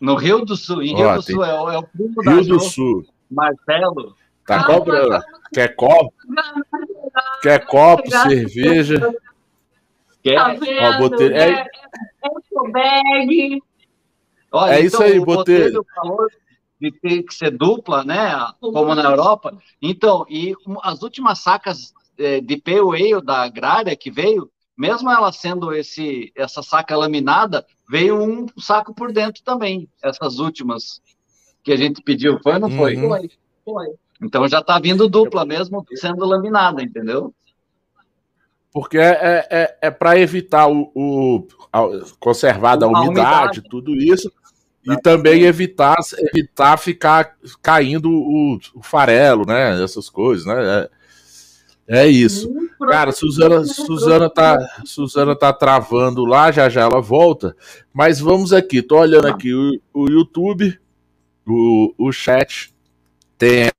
No 0.00 0.14
Rio 0.14 0.44
do 0.44 0.54
Sul, 0.54 0.80
em 0.80 0.94
Rio 0.94 1.04
ó, 1.04 1.16
do 1.16 1.22
tem... 1.24 1.34
Sul, 1.34 1.44
é 1.44 1.60
o, 1.60 1.70
é 1.70 1.78
o 1.78 1.82
primo 1.82 2.22
Rio 2.22 2.42
da 2.42 2.54
do 2.54 2.60
Sul. 2.60 3.04
Marcelo. 3.28 4.14
Tá 4.46 4.62
cobrando. 4.62 5.20
Quer 5.52 5.74
copo? 5.74 6.14
Quer 7.42 7.66
copo, 7.66 8.08
cerveja? 8.08 9.12
Quer? 10.22 10.36
Tá 10.36 10.54
vendo? 10.54 10.80
Ó, 10.80 10.98
botei... 10.98 11.32
é, 11.32 11.50
é, 11.50 11.66
é 12.22 12.70
bag. 12.70 13.62
Olha, 14.52 14.74
é 14.74 14.74
então, 14.76 14.86
isso 14.86 15.02
aí, 15.02 15.18
botei. 15.18 15.72
falou 15.92 16.28
de 16.80 16.92
ter 16.92 17.24
que 17.24 17.34
ser 17.34 17.50
dupla, 17.50 18.04
né? 18.04 18.30
Como 18.60 18.94
na 18.94 19.02
Europa. 19.02 19.58
Então, 19.82 20.24
e 20.30 20.54
as 20.84 21.02
últimas 21.02 21.40
sacas 21.40 21.92
de 22.16 22.56
Pale 22.56 23.22
da 23.24 23.42
agrária 23.42 23.96
que 23.96 24.10
veio, 24.10 24.50
mesmo 24.76 25.10
ela 25.10 25.32
sendo 25.32 25.72
esse 25.72 26.32
essa 26.36 26.62
saca 26.62 26.96
laminada, 26.96 27.64
veio 27.88 28.22
um 28.22 28.46
saco 28.58 28.94
por 28.94 29.12
dentro 29.12 29.42
também. 29.42 29.88
Essas 30.02 30.38
últimas 30.38 31.00
que 31.62 31.72
a 31.72 31.76
gente 31.76 32.02
pediu, 32.02 32.38
foi 32.42 32.54
ou 32.54 32.60
não 32.60 32.70
foi? 32.70 32.96
Uhum. 32.96 33.08
Foi, 33.08 33.30
foi. 33.64 33.86
Então 34.22 34.46
já 34.48 34.60
está 34.60 34.78
vindo 34.78 35.08
dupla 35.08 35.44
mesmo 35.44 35.84
sendo 35.94 36.24
laminada, 36.24 36.82
entendeu? 36.82 37.34
Porque 38.72 38.98
é, 38.98 39.12
é, 39.12 39.46
é, 39.50 39.78
é 39.82 39.90
para 39.90 40.18
evitar 40.18 40.66
o, 40.66 40.90
o 40.94 41.46
a, 41.72 41.82
conservar 42.18 42.82
a 42.82 42.86
umidade, 42.86 43.08
umidade, 43.08 43.62
tudo 43.62 43.94
isso, 43.94 44.32
e 44.84 45.00
também 45.00 45.42
evitar, 45.42 45.96
evitar 46.34 46.76
ficar 46.76 47.36
caindo 47.62 48.10
o, 48.10 48.58
o 48.74 48.82
farelo, 48.82 49.46
né? 49.46 49.82
Essas 49.82 50.10
coisas, 50.10 50.44
né? 50.44 50.54
É, 50.58 50.90
é 51.86 52.06
isso. 52.06 52.52
Cara, 52.90 53.12
Suzana, 53.12 53.64
Suzana, 53.64 54.30
tá, 54.30 54.56
Suzana 54.84 55.36
tá 55.36 55.52
travando 55.52 56.24
lá, 56.24 56.50
já 56.50 56.68
já 56.68 56.82
ela 56.82 57.00
volta. 57.00 57.56
Mas 57.92 58.20
vamos 58.20 58.52
aqui, 58.52 58.82
tô 58.82 58.98
olhando 58.98 59.26
aqui 59.26 59.54
o, 59.54 59.80
o 59.92 60.10
YouTube, 60.10 60.78
o, 61.46 61.94
o 61.98 62.12
chat, 62.12 62.74
tem 63.38 63.70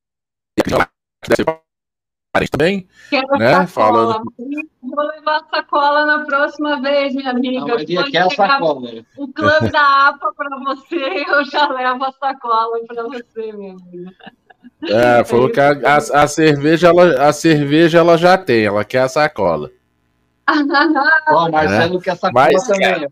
também, 2.52 2.88
Quero 3.10 3.28
né? 3.38 3.66
Falando. 3.66 4.32
Vou 4.82 5.06
levar 5.08 5.46
sacola 5.50 6.06
na 6.06 6.26
próxima 6.26 6.82
vez, 6.82 7.16
minha 7.16 7.32
amiga. 7.32 7.78
Não, 7.78 8.12
quer 8.12 8.24
a 8.24 8.30
sacola. 8.30 9.06
O 9.18 9.28
clube 9.32 9.72
da 9.72 10.10
APA 10.10 10.34
para 10.36 10.58
você, 10.60 11.24
eu 11.28 11.46
já 11.46 11.68
levo 11.70 12.04
a 12.04 12.12
sacola 12.12 12.78
para 12.88 13.04
você, 13.04 13.54
minha 13.54 13.74
amiga. 13.74 14.12
É, 14.84 15.24
falou 15.26 15.50
que 15.50 15.60
a, 15.60 15.72
a, 15.72 16.24
a, 16.24 16.28
cerveja, 16.28 16.88
ela, 16.88 17.28
a 17.28 17.34
cerveja 17.34 18.00
ela 18.00 18.18
já 18.18 18.38
tem, 18.38 18.66
ela 18.66 18.84
quer 18.84 19.02
a 19.02 19.10
sacola. 19.10 19.70
Ó, 21.30 21.46
oh, 21.46 21.52
Marcelo 21.52 21.98
é. 21.98 22.02
quer 22.02 22.12
a 22.12 22.16
sacola 22.16 22.48
Mas, 22.52 22.68
também. 22.68 23.08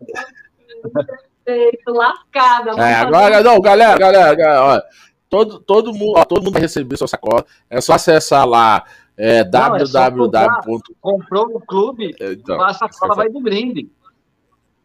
Perfeito, 1.43 1.91
lascada. 1.91 2.71
É, 2.81 2.95
agora, 2.95 3.43
não, 3.43 3.59
galera, 3.59 3.97
galera, 3.97 4.35
galera 4.35 4.63
ó, 4.63 4.81
todo, 5.29 5.59
todo, 5.59 5.93
mundo, 5.93 6.13
ó, 6.17 6.23
todo 6.23 6.43
mundo 6.43 6.53
vai 6.53 6.61
receber 6.61 6.95
sua 6.95 7.07
sacola. 7.07 7.45
É 7.69 7.81
só 7.81 7.93
acessar 7.93 8.47
lá 8.47 8.83
é 9.17 9.43
www. 9.43 10.79
Comprou 10.99 11.49
no 11.49 11.59
clube, 11.59 12.15
então, 12.19 12.61
a 12.61 12.73
sacola 12.73 13.15
vai 13.15 13.29
do 13.29 13.39
brinde. 13.39 13.89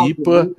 IPA. 0.08 0.52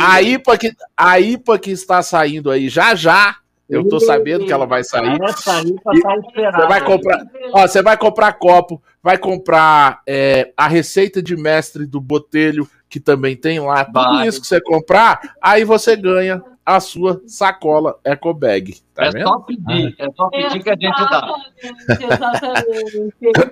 A 0.00 0.22
IPA, 0.22 0.58
que, 0.58 0.72
a 0.96 1.20
IPA 1.20 1.58
que 1.58 1.70
está 1.70 2.02
saindo 2.02 2.50
aí 2.50 2.68
já 2.68 2.94
já. 2.94 3.36
Eu 3.68 3.88
tô 3.88 3.98
sabendo 3.98 4.46
que 4.46 4.52
ela 4.52 4.66
vai 4.66 4.84
sair. 4.84 5.20
Essa 5.22 5.60
IPA 5.60 5.82
tá. 5.82 6.60
Você 6.60 6.66
vai 6.66 6.84
comprar, 6.84 7.26
ó, 7.52 7.66
você 7.66 7.82
vai 7.82 7.96
comprar 7.96 8.32
copo, 8.34 8.82
vai 9.02 9.18
comprar 9.18 10.02
é, 10.06 10.52
a 10.56 10.68
receita 10.68 11.22
de 11.22 11.36
mestre 11.36 11.84
do 11.86 12.00
Botelho, 12.00 12.68
que 12.88 13.00
também 13.00 13.36
tem 13.36 13.58
lá. 13.58 13.84
Tudo 13.84 13.94
vai. 13.94 14.28
isso 14.28 14.40
que 14.40 14.46
você 14.46 14.60
comprar, 14.60 15.34
aí 15.40 15.64
você 15.64 15.96
ganha 15.96 16.42
a 16.66 16.80
sua 16.80 17.22
sacola 17.28 17.96
eco 18.02 18.34
bag. 18.34 18.74
Tá 18.92 19.04
é 19.04 19.10
vendo? 19.10 19.28
só 19.28 19.38
pedir, 19.38 19.94
é 20.00 20.10
só 20.10 20.28
pedir 20.28 20.62
que 20.64 20.70
a 20.70 20.72
gente 20.72 21.10
dá. 21.10 21.34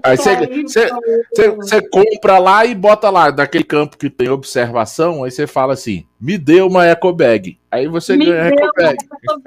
Aí 0.03 0.17
você 1.57 1.81
compra 1.89 2.39
lá 2.39 2.67
e 2.67 2.75
bota 2.75 3.09
lá, 3.11 3.31
naquele 3.31 3.63
campo 3.63 3.97
que 3.97 4.11
tem 4.11 4.29
observação, 4.29 5.23
aí 5.23 5.31
você 5.31 5.47
fala 5.47 5.75
assim: 5.75 6.05
me 6.21 6.37
dê 6.37 6.61
uma 6.61 6.85
eco 6.87 7.13
bag. 7.13 7.57
Aí 7.71 7.87
você 7.87 8.17
me 8.17 8.27
ganha 8.27 8.43
a 8.43 8.47
eco 8.49 8.71
bag. 8.77 8.97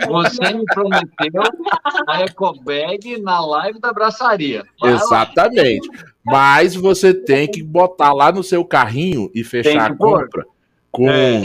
Você 0.08 0.54
me 0.54 0.64
prometeu 0.66 1.44
a 2.08 2.22
eco 2.22 2.54
bag 2.64 3.22
na 3.22 3.46
live 3.46 3.82
da 3.82 3.92
braçaria. 3.92 4.64
Vai 4.80 4.94
Exatamente. 4.94 5.90
Lá. 5.90 6.04
Mas 6.26 6.74
você 6.74 7.14
tem 7.14 7.52
que 7.52 7.62
botar 7.62 8.14
lá 8.14 8.32
no 8.32 8.44
seu 8.44 8.64
carrinho 8.64 9.30
e 9.36 9.44
fechar 9.44 9.92
a 9.92 9.96
compra 9.96 10.46
com. 10.90 11.10
É 11.10 11.44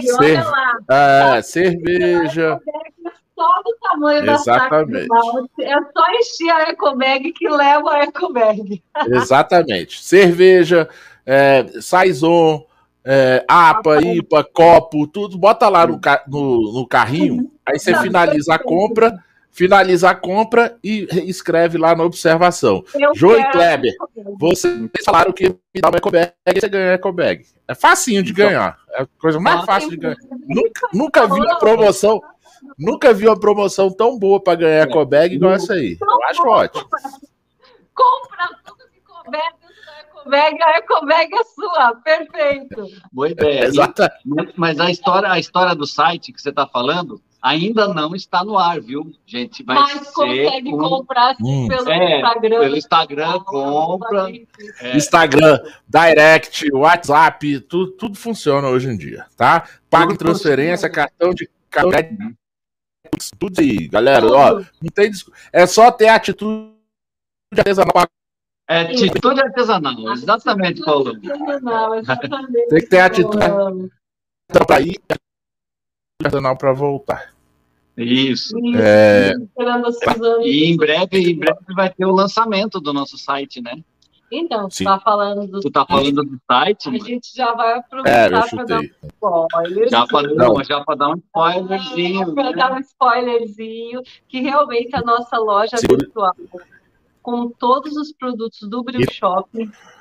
Cer 0.00 0.14
olha 0.18 0.44
lá. 0.44 1.36
É, 1.36 1.42
cerveja. 1.42 2.60
É 3.06 3.10
só 3.34 3.62
do 3.62 3.76
tamanho 3.80 4.30
Exatamente. 4.30 5.08
da 5.08 5.16
saca 5.16 5.48
É 5.60 5.92
só 5.92 6.12
encher 6.12 6.50
a 6.50 6.70
ecobag 6.70 7.32
que 7.32 7.48
leva 7.48 7.92
a 7.92 8.04
ecobag. 8.04 8.82
Exatamente. 9.06 10.02
Cerveja, 10.02 10.88
é, 11.24 11.66
saison, 11.80 12.66
é, 13.04 13.44
APA, 13.46 14.02
IPA, 14.02 14.44
copo, 14.44 15.06
tudo. 15.06 15.38
Bota 15.38 15.68
lá 15.68 15.86
no, 15.86 16.00
no, 16.26 16.72
no 16.72 16.86
carrinho, 16.86 17.50
aí 17.64 17.78
você 17.78 17.94
finaliza 17.98 18.54
a 18.54 18.58
compra 18.58 19.22
finaliza 19.58 20.08
a 20.08 20.14
compra 20.14 20.78
e 20.84 21.08
escreve 21.28 21.76
lá 21.76 21.92
na 21.96 22.04
observação. 22.04 22.84
Joe 23.12 23.40
e 23.40 23.50
Kleber, 23.50 23.92
vocês 24.38 24.88
falaram 25.04 25.32
que 25.32 25.48
me 25.48 25.80
dá 25.82 25.88
uma 25.88 25.98
ecobag 25.98 26.32
e 26.46 26.60
você 26.60 26.68
ganha 26.68 26.92
ecobag. 26.92 27.44
É 27.66 27.74
facinho 27.74 28.22
de 28.22 28.30
então, 28.30 28.46
ganhar. 28.46 28.78
É 28.92 29.02
a 29.02 29.06
coisa 29.20 29.40
mais 29.40 29.64
fácil 29.64 29.90
de 29.90 29.96
ganhar. 29.96 30.16
Nunca, 30.46 30.88
nunca 30.94 31.26
vi 31.26 31.40
uma 31.40 31.58
promoção. 31.58 32.20
Nunca 32.78 33.12
vi 33.12 33.26
uma 33.26 33.38
promoção 33.38 33.90
tão 33.90 34.16
boa 34.16 34.40
para 34.40 34.54
ganhar 34.54 34.88
ecobag 34.88 35.34
igual 35.34 35.52
essa 35.52 35.74
aí. 35.74 35.98
Eu 36.00 36.24
acho 36.26 36.46
ótimo. 36.46 36.88
Compra 37.92 38.48
tudo 38.64 38.88
que 38.92 39.00
couber 39.00 39.42
Ecobag, 40.28 40.62
a 40.62 40.78
Ecobag 40.78 41.34
é 41.34 41.44
sua, 41.44 41.94
perfeito. 41.96 42.86
Boa 43.10 43.30
ideia. 43.30 43.64
Exata. 43.64 44.12
Mas 44.56 44.78
a 44.78 44.90
história, 44.90 45.30
a 45.30 45.38
história 45.38 45.74
do 45.74 45.86
site 45.86 46.32
que 46.32 46.40
você 46.40 46.50
está 46.50 46.66
falando, 46.66 47.20
ainda 47.42 47.88
não 47.88 48.14
está 48.14 48.44
no 48.44 48.58
ar, 48.58 48.80
viu, 48.80 49.12
gente? 49.26 49.62
Vai 49.62 49.76
Mas 49.76 50.10
consegue 50.10 50.74
um... 50.74 50.78
comprar 50.78 51.36
hum. 51.40 51.68
pelo 51.68 51.88
é, 51.88 52.16
Instagram. 52.16 52.60
Pelo 52.60 52.76
Instagram, 52.76 53.40
compra. 53.40 54.30
É. 54.80 54.96
Instagram, 54.96 55.60
Direct, 55.88 56.72
WhatsApp, 56.74 57.60
tudo, 57.60 57.92
tudo 57.92 58.18
funciona 58.18 58.68
hoje 58.68 58.88
em 58.88 58.96
dia, 58.96 59.26
tá? 59.36 59.68
Pague 59.88 60.16
transferência, 60.16 60.88
funciona. 60.88 61.08
cartão 61.08 61.34
de 61.34 61.48
cartão 61.70 62.34
tudo 63.38 63.60
aí, 63.60 63.88
galera. 63.88 64.26
Ó, 64.26 64.54
não 64.60 64.90
tem 64.94 65.10
É 65.52 65.66
só 65.66 65.90
ter 65.90 66.08
atitude 66.08 66.72
artesanal. 67.56 68.06
É, 68.68 68.80
atitude 68.82 69.40
artesanal, 69.40 70.12
exatamente, 70.12 70.82
Paulo. 70.82 71.18
Tem 71.18 72.80
que 72.80 72.86
ter 72.86 73.00
atitude 73.00 73.38
para 74.48 74.80
ir 74.80 75.00
artesanal 76.20 76.56
para 76.56 76.72
voltar. 76.72 77.32
Isso. 77.96 78.56
É... 78.76 79.32
E 80.42 80.64
em 80.64 80.76
breve, 80.76 81.30
em 81.30 81.38
breve 81.38 81.58
vai 81.74 81.90
ter 81.90 82.04
o 82.04 82.12
lançamento 82.12 82.80
do 82.80 82.92
nosso 82.92 83.16
site, 83.16 83.60
né? 83.60 83.82
Então, 84.30 84.68
tu 84.68 84.84
tá 84.84 85.00
falando 85.00 85.46
do 85.46 85.60
Tu 85.60 85.70
tá 85.70 85.86
falando 85.86 86.22
do 86.22 86.38
site? 86.50 86.88
A 86.88 86.98
gente 86.98 87.34
já 87.34 87.54
vai 87.54 87.78
aproveitar 87.78 88.46
é, 88.46 88.48
para 88.50 88.64
dar 88.64 88.80
um 88.80 88.84
spoiler. 89.06 89.88
Já 89.88 90.06
para 90.06 90.34
não, 90.34 90.64
já 90.64 90.84
para 90.84 90.94
dar 90.96 91.08
um 91.10 91.16
spoilerzinho. 91.16 92.34
Para 92.34 92.52
dar 92.52 92.72
um 92.72 92.80
spoilerzinho, 92.80 94.02
que 94.28 94.40
realmente 94.40 94.94
a 94.94 95.00
nossa 95.00 95.38
loja 95.38 95.76
Sim. 95.78 95.86
virtual 95.88 96.34
com 97.28 97.50
todos 97.50 97.94
os 97.98 98.10
produtos 98.10 98.66
do 98.66 98.82
Brew 98.82 99.04
Shop 99.12 99.50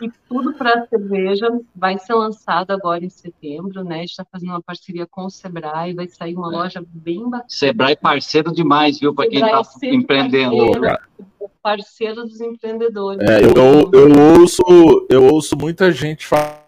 e 0.01 0.11
tudo 0.30 0.53
para 0.53 0.88
cerveja. 0.88 1.49
Vai 1.75 1.99
ser 1.99 2.13
lançado 2.13 2.71
agora 2.71 3.03
em 3.03 3.09
setembro, 3.09 3.84
né? 3.84 3.95
A 3.95 3.99
gente 3.99 4.11
está 4.11 4.23
fazendo 4.23 4.51
uma 4.51 4.61
parceria 4.61 5.05
com 5.05 5.25
o 5.25 5.30
Sebrae, 5.30 5.93
vai 5.93 6.07
sair 6.07 6.36
uma 6.36 6.47
loja 6.47 6.82
bem 6.88 7.30
bacana. 7.30 7.43
Sebrae 7.49 7.97
parceiro 7.97 8.53
demais, 8.53 8.97
viu, 8.97 9.13
para 9.13 9.28
quem 9.28 9.43
está 9.43 9.61
empreendendo. 9.84 10.55
Parceiro, 10.55 11.51
parceiro 11.61 12.23
dos 12.23 12.39
empreendedores. 12.39 13.19
É, 13.30 13.43
eu, 13.43 13.53
eu, 13.53 13.91
eu, 13.91 14.39
ouço, 14.39 15.07
eu 15.09 15.25
ouço 15.25 15.57
muita 15.57 15.91
gente 15.91 16.25
falar 16.25 16.65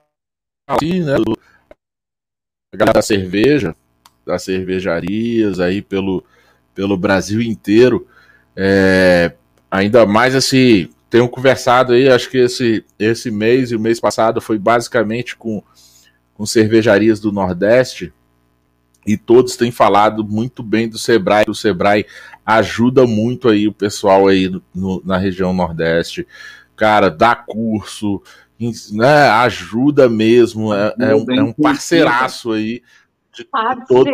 assim, 0.68 1.04
né? 1.04 1.16
Do, 1.16 1.38
da 2.94 3.02
cerveja, 3.02 3.74
das 4.26 4.44
cervejarias 4.44 5.62
aí 5.62 5.82
pelo, 5.82 6.22
pelo 6.76 6.98
Brasil 6.98 7.42
inteiro. 7.42 8.06
É, 8.58 9.34
ainda 9.70 10.06
mais 10.06 10.36
assim, 10.36 10.90
tenho 11.10 11.28
conversado 11.28 11.94
aí, 11.94 12.10
acho 12.10 12.30
que 12.30 12.38
esse, 12.38 12.86
esse 12.98 13.32
mês 13.32 13.72
e 13.72 13.76
o 13.76 13.80
mês 13.80 14.00
passado 14.00 14.40
foi 14.40 14.58
basicamente 14.58 15.36
com, 15.36 15.64
com 16.34 16.46
cervejarias 16.46 17.20
do 17.20 17.32
Nordeste. 17.32 18.14
E 19.08 19.18
todos 19.18 19.56
têm 19.56 19.72
falado 19.72 20.24
muito 20.24 20.62
bem 20.62 20.88
do 20.88 21.00
Sebrae, 21.00 21.46
o 21.48 21.56
Sebrae 21.56 22.06
ajuda 22.46 23.08
muito 23.08 23.48
aí 23.48 23.68
o 23.68 23.74
pessoal 23.74 24.28
aí 24.28 24.52
no, 24.76 25.02
na 25.06 25.18
região 25.18 25.54
Nordeste, 25.54 26.28
cara, 26.76 27.10
dá 27.10 27.36
curso, 27.36 28.22
né, 28.92 29.30
ajuda 29.30 30.10
mesmo, 30.10 30.74
é, 30.74 30.94
é, 31.00 31.16
um, 31.16 31.26
é 31.32 31.42
um 31.42 31.54
parceiraço 31.54 32.52
aí 32.52 32.84
de, 33.44 33.88
todo, 33.88 34.12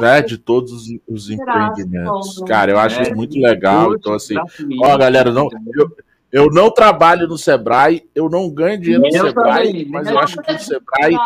né, 0.00 0.22
de 0.22 0.38
todos 0.38 0.72
os, 0.72 0.98
os 1.08 1.30
empreendimentos. 1.30 2.42
Cara, 2.46 2.72
eu 2.72 2.78
acho 2.78 2.98
é, 2.98 3.02
isso 3.02 3.14
muito 3.14 3.38
legal. 3.38 3.94
Então, 3.94 4.14
assim, 4.14 4.34
ó, 4.80 4.96
galera, 4.96 5.32
não, 5.32 5.48
eu, 5.74 5.96
eu 6.30 6.46
não 6.50 6.70
trabalho 6.70 7.26
no 7.26 7.38
Sebrae, 7.38 8.06
eu 8.14 8.28
não 8.28 8.50
ganho 8.50 8.80
dinheiro 8.80 9.02
no 9.02 9.10
Sebrae, 9.10 9.66
também, 9.66 9.88
mas 9.88 10.08
eu 10.08 10.18
acho 10.18 10.36
que 10.42 10.52
o 10.52 10.58
Sebrae. 10.58 11.16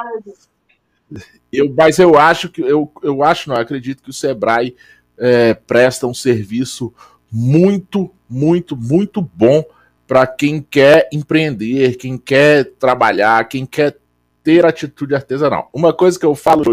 Eu, 1.53 1.75
mas 1.77 1.99
eu 1.99 2.19
acho 2.19 2.49
que 2.49 2.63
eu, 2.63 2.91
eu 3.03 3.23
acho, 3.23 3.51
não, 3.51 3.57
eu 3.57 3.63
acredito 3.63 4.03
que 4.03 4.09
o 4.09 4.15
Sebrae 4.15 4.75
é, 5.19 5.53
presta 5.53 6.07
um 6.07 6.15
serviço 6.15 6.93
muito, 7.31 8.11
muito, 8.29 8.77
muito 8.77 9.21
bom 9.21 9.63
para 10.07 10.27
quem 10.27 10.61
quer 10.61 11.09
empreender, 11.13 11.97
quem 11.97 12.19
quer 12.19 12.65
trabalhar, 12.79 13.49
quem 13.49 13.65
quer 13.65 13.97
ter 14.43 14.67
atitude 14.67 15.15
artesanal. 15.15 15.71
Uma 15.73 15.93
coisa 15.93 16.19
que 16.19 16.27
eu 16.27 16.35
falo. 16.35 16.65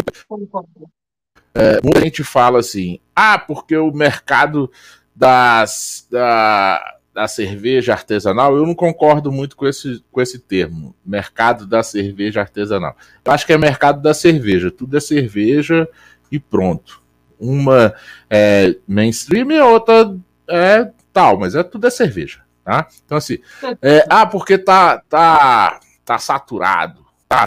É, 1.54 1.80
muita 1.82 2.00
gente 2.00 2.22
fala 2.22 2.58
assim: 2.60 3.00
ah, 3.14 3.38
porque 3.38 3.76
o 3.76 3.92
mercado 3.92 4.70
das, 5.14 6.06
da, 6.10 6.98
da 7.12 7.28
cerveja 7.28 7.92
artesanal, 7.92 8.56
eu 8.56 8.66
não 8.66 8.74
concordo 8.74 9.32
muito 9.32 9.56
com 9.56 9.66
esse, 9.66 10.04
com 10.10 10.20
esse 10.20 10.38
termo, 10.38 10.94
mercado 11.04 11.66
da 11.66 11.82
cerveja 11.82 12.40
artesanal. 12.40 12.96
Eu 13.24 13.32
acho 13.32 13.46
que 13.46 13.52
é 13.52 13.58
mercado 13.58 14.00
da 14.00 14.14
cerveja, 14.14 14.70
tudo 14.70 14.96
é 14.96 15.00
cerveja 15.00 15.88
e 16.30 16.38
pronto. 16.38 17.02
Uma 17.38 17.94
é 18.28 18.76
mainstream 18.86 19.50
e 19.50 19.58
a 19.58 19.66
outra 19.66 20.14
é 20.48 20.90
tal, 21.12 21.38
mas 21.38 21.54
é 21.54 21.62
tudo 21.62 21.86
é 21.86 21.90
cerveja, 21.90 22.42
tá? 22.64 22.86
Então 23.04 23.16
assim, 23.18 23.38
é, 23.80 24.04
ah, 24.08 24.26
porque 24.26 24.58
tá, 24.58 24.98
tá, 25.08 25.80
tá 26.04 26.18
saturado 26.18 26.99
tá 27.30 27.46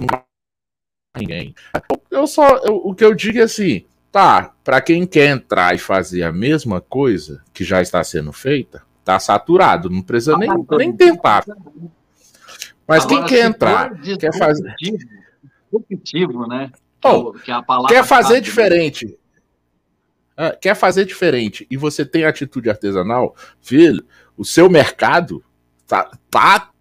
ninguém. 1.16 1.54
Eu 2.10 2.26
só, 2.26 2.58
eu, 2.58 2.78
o 2.78 2.96
que 2.96 3.04
eu 3.04 3.14
digo 3.14 3.38
é 3.40 3.44
assim, 3.44 3.86
tá, 4.12 4.54
para 4.64 4.82
quem 4.82 5.06
quer 5.06 5.30
entrar 5.30 5.76
e 5.76 5.78
fazer 5.78 6.24
a 6.24 6.32
mesma 6.32 6.80
coisa 6.80 7.44
que 7.54 7.64
já 7.64 7.82
está 7.82 8.02
sendo 8.04 8.32
feita, 8.32 8.82
tá 9.04 9.20
saturado, 9.20 9.90
não 9.90 10.02
precisa 10.02 10.38
nem, 10.38 10.50
nem 10.72 10.96
tentar. 10.96 11.44
Mas 12.88 13.04
Agora, 13.04 13.20
quem 13.20 13.26
quer 13.26 13.46
entrar, 13.46 14.02
quer 14.18 14.38
fazer 14.38 14.74
disruptivo, 14.80 16.48
né? 16.48 16.72
Oh, 17.04 17.34
que 17.34 17.52
é 17.52 17.62
quer 17.90 18.06
fazer 18.06 18.40
diferente. 18.40 19.18
É, 20.36 20.52
quer 20.52 20.76
fazer 20.76 21.06
diferente 21.06 21.68
e 21.70 21.78
você 21.78 22.04
tem 22.06 22.26
atitude 22.26 22.70
artesanal, 22.70 23.36
filho, 23.62 24.04
o 24.36 24.44
seu 24.44 24.68
mercado 24.68 25.44
tá, 25.86 26.10
tá 26.32 26.73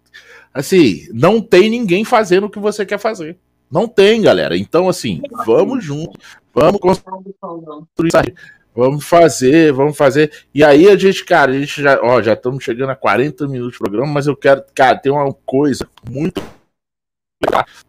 assim, 0.53 1.07
não 1.13 1.41
tem 1.41 1.69
ninguém 1.69 2.05
fazendo 2.05 2.45
o 2.45 2.49
que 2.49 2.59
você 2.59 2.85
quer 2.85 2.99
fazer. 2.99 3.37
Não 3.71 3.87
tem, 3.87 4.21
galera. 4.21 4.55
Então, 4.57 4.87
assim, 4.87 5.21
vamos 5.45 5.83
junto, 5.83 6.17
vamos 6.53 6.79
construir. 6.79 8.35
Vamos 8.75 9.05
fazer, 9.05 9.71
vamos 9.71 9.95
fazer. 9.95 10.31
E 10.53 10.63
aí 10.63 10.89
a 10.89 10.97
gente, 10.97 11.23
cara, 11.23 11.51
a 11.51 11.59
gente 11.59 11.81
já, 11.81 11.99
ó, 12.01 12.21
já 12.21 12.33
estamos 12.33 12.63
chegando 12.63 12.89
a 12.89 12.95
40 12.95 13.47
minutos 13.47 13.73
de 13.73 13.79
programa, 13.79 14.11
mas 14.11 14.25
eu 14.25 14.35
quero, 14.35 14.63
cara, 14.73 14.97
tem 14.97 15.11
uma 15.11 15.31
coisa 15.45 15.87
muito 16.09 16.41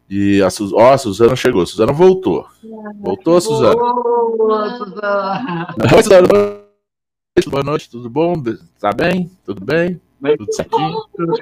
e 0.09 0.43
a, 0.43 0.51
Su... 0.51 0.75
ó, 0.75 0.93
a 0.93 0.99
Suzana 0.99 1.37
chegou, 1.37 1.63
a 1.63 1.67
Suzana 1.67 1.93
voltou. 1.93 2.47
Voltou, 3.01 3.41
Suzana. 3.41 3.75
Boa, 3.77 4.77
Suzana. 6.03 6.29
Boa 7.49 7.63
noite, 7.65 7.91
tudo 7.91 8.11
bom? 8.11 8.35
Tá 8.79 8.93
bem? 8.93 9.31
Tudo 9.45 9.65
bem? 9.65 10.01
Tudo 10.21 11.37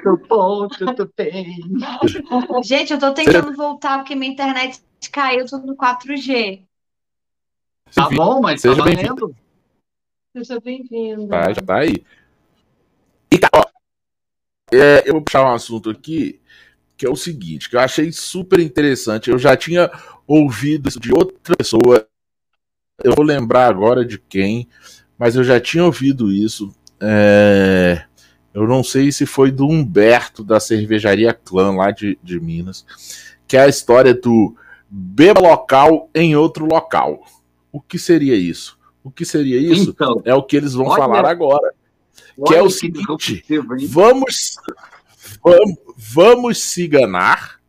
tudo 0.77 1.13
bem. 1.15 1.57
Gente, 2.63 2.93
eu 2.93 2.99
tô 2.99 3.13
tentando 3.13 3.55
voltar 3.55 3.99
porque 3.99 4.15
minha 4.15 4.31
internet 4.31 4.81
caiu 5.11 5.45
tudo 5.45 5.67
no 5.67 5.75
4G. 5.75 6.63
Tá 7.93 8.09
bom, 8.09 8.41
mas 8.41 8.61
Seja 8.61 8.77
tá 8.77 8.83
bem-vindo. 8.83 9.35
Seja 10.35 10.59
bem-vindo. 10.59 11.27
Tá, 11.27 11.53
já 11.53 11.61
tá 11.61 11.77
aí. 11.77 12.03
E 13.31 13.37
tá, 13.37 13.49
ó, 13.53 13.63
é, 14.71 15.07
eu 15.07 15.13
vou 15.13 15.21
puxar 15.21 15.43
um 15.43 15.53
assunto 15.53 15.89
aqui 15.89 16.41
que 16.97 17.05
é 17.05 17.09
o 17.09 17.15
seguinte, 17.15 17.69
que 17.69 17.75
eu 17.75 17.79
achei 17.79 18.11
super 18.11 18.59
interessante. 18.59 19.29
Eu 19.29 19.37
já 19.37 19.57
tinha 19.57 19.91
ouvido 20.27 20.87
isso 20.87 20.99
de 20.99 21.11
outra 21.13 21.55
pessoa. 21.55 22.07
Eu 23.03 23.13
vou 23.13 23.25
lembrar 23.25 23.67
agora 23.67 24.05
de 24.05 24.17
quem, 24.17 24.67
mas 25.17 25.35
eu 25.35 25.43
já 25.43 25.59
tinha 25.59 25.83
ouvido 25.83 26.31
isso. 26.31 26.73
É, 27.01 28.05
eu 28.53 28.67
não 28.67 28.83
sei 28.83 29.11
se 29.11 29.25
foi 29.25 29.51
do 29.51 29.67
Humberto 29.67 30.43
da 30.43 30.59
cervejaria 30.59 31.33
Clã 31.33 31.75
lá 31.75 31.91
de, 31.91 32.17
de 32.21 32.39
Minas, 32.39 32.85
que 33.47 33.57
é 33.57 33.61
a 33.61 33.67
história 33.67 34.13
do 34.13 34.55
beba 34.87 35.41
local 35.41 36.09
em 36.13 36.35
outro 36.35 36.65
local. 36.65 37.25
O 37.71 37.81
que 37.81 37.97
seria 37.97 38.35
isso? 38.35 38.77
O 39.03 39.09
que 39.09 39.25
seria 39.25 39.59
isso? 39.59 39.89
Então, 39.89 40.21
é 40.23 40.35
o 40.35 40.43
que 40.43 40.55
eles 40.55 40.73
vão 40.73 40.85
olha, 40.85 40.97
falar 40.97 41.25
agora. 41.25 41.73
Que 42.45 42.53
é 42.53 42.61
o 42.61 42.69
seguinte: 42.69 43.43
vamos, 43.89 44.55
vamos, 45.43 45.77
vamos 45.97 46.57
se 46.59 46.85
enganar 46.85 47.59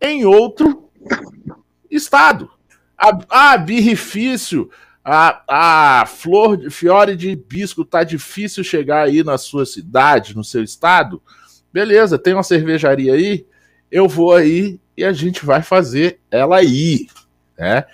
em 0.00 0.24
outro 0.24 0.90
estado. 1.88 2.50
Ah, 2.98 3.56
birrifício 3.56 4.70
a, 5.04 6.00
a 6.02 6.06
flor 6.06 6.56
de 6.56 6.70
fiore 6.70 7.16
de 7.16 7.30
hibisco 7.30 7.84
tá 7.84 8.04
difícil 8.04 8.62
chegar 8.62 9.06
aí 9.06 9.22
na 9.22 9.38
sua 9.38 9.64
cidade, 9.64 10.36
no 10.36 10.44
seu 10.44 10.62
estado, 10.62 11.22
beleza, 11.72 12.18
tem 12.18 12.34
uma 12.34 12.42
cervejaria 12.42 13.14
aí, 13.14 13.46
eu 13.90 14.08
vou 14.08 14.34
aí 14.34 14.78
e 14.96 15.04
a 15.04 15.12
gente 15.12 15.44
vai 15.44 15.62
fazer 15.62 16.20
ela 16.30 16.58
aí, 16.58 17.06
né? 17.58 17.84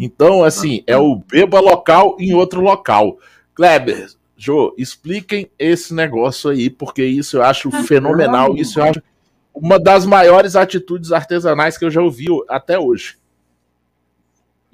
Então, 0.00 0.42
assim, 0.42 0.82
é 0.86 0.96
o 0.96 1.16
beba 1.16 1.60
local 1.60 2.16
em 2.18 2.34
outro 2.34 2.60
local. 2.60 3.18
Kleber, 3.54 4.08
Jô, 4.36 4.74
expliquem 4.76 5.50
esse 5.58 5.94
negócio 5.94 6.50
aí, 6.50 6.68
porque 6.68 7.04
isso 7.04 7.36
eu 7.36 7.42
acho 7.42 7.70
fenomenal, 7.70 8.56
isso 8.56 8.80
eu 8.80 8.84
acho 8.84 9.02
uma 9.54 9.78
das 9.78 10.04
maiores 10.04 10.56
atitudes 10.56 11.12
artesanais 11.12 11.78
que 11.78 11.84
eu 11.84 11.90
já 11.90 12.02
ouvi 12.02 12.26
até 12.48 12.78
hoje. 12.78 13.16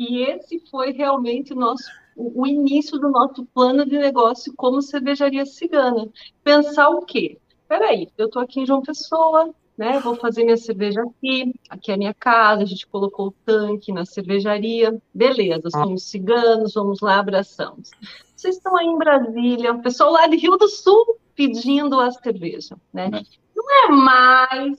E 0.01 0.23
esse 0.23 0.59
foi 0.71 0.93
realmente 0.93 1.53
o 1.53 1.57
nosso 1.57 1.85
o 2.17 2.47
início 2.47 2.99
do 2.99 3.11
nosso 3.11 3.45
plano 3.47 3.85
de 3.85 3.99
negócio 3.99 4.53
como 4.57 4.83
cervejaria 4.83 5.45
cigana. 5.45 6.09
Pensar 6.43 6.89
o 6.89 7.03
quê? 7.03 7.39
Peraí, 7.69 8.09
eu 8.17 8.27
estou 8.27 8.41
aqui 8.41 8.61
em 8.61 8.67
João 8.67 8.83
Pessoa, 8.83 9.55
né? 9.77 10.01
Vou 10.01 10.15
fazer 10.17 10.45
minha 10.45 10.57
cerveja 10.57 11.03
aqui, 11.03 11.55
aqui 11.69 11.91
é 11.91 11.95
a 11.95 11.99
minha 11.99 12.15
casa, 12.15 12.63
a 12.63 12.67
gente 12.67 12.87
colocou 12.87 13.29
o 13.29 13.35
tanque 13.45 13.93
na 13.93 14.07
cervejaria, 14.07 15.01
beleza, 15.15 15.71
somos 15.71 16.05
ciganos, 16.05 16.75
vamos 16.75 17.01
lá, 17.01 17.19
abraçamos. 17.19 17.91
Vocês 18.35 18.57
estão 18.57 18.77
aí 18.77 18.87
em 18.87 18.99
Brasília, 18.99 19.73
o 19.73 19.83
pessoal 19.83 20.13
lá 20.13 20.27
de 20.27 20.37
Rio 20.37 20.57
do 20.57 20.69
Sul 20.69 21.19
pedindo 21.35 22.01
a 22.01 22.11
cerveja, 22.11 22.77
né? 22.93 23.11
É. 23.13 23.23
Não 23.55 23.85
é 23.85 23.89
mais 23.89 24.79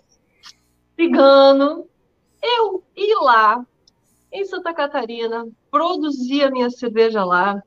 cigano 0.95 1.87
eu 2.41 2.83
ir 2.95 3.15
lá 3.21 3.65
em 4.31 4.45
Santa 4.45 4.73
Catarina, 4.73 5.47
produzia 5.69 6.49
minha 6.49 6.69
cerveja 6.69 7.23
lá, 7.23 7.61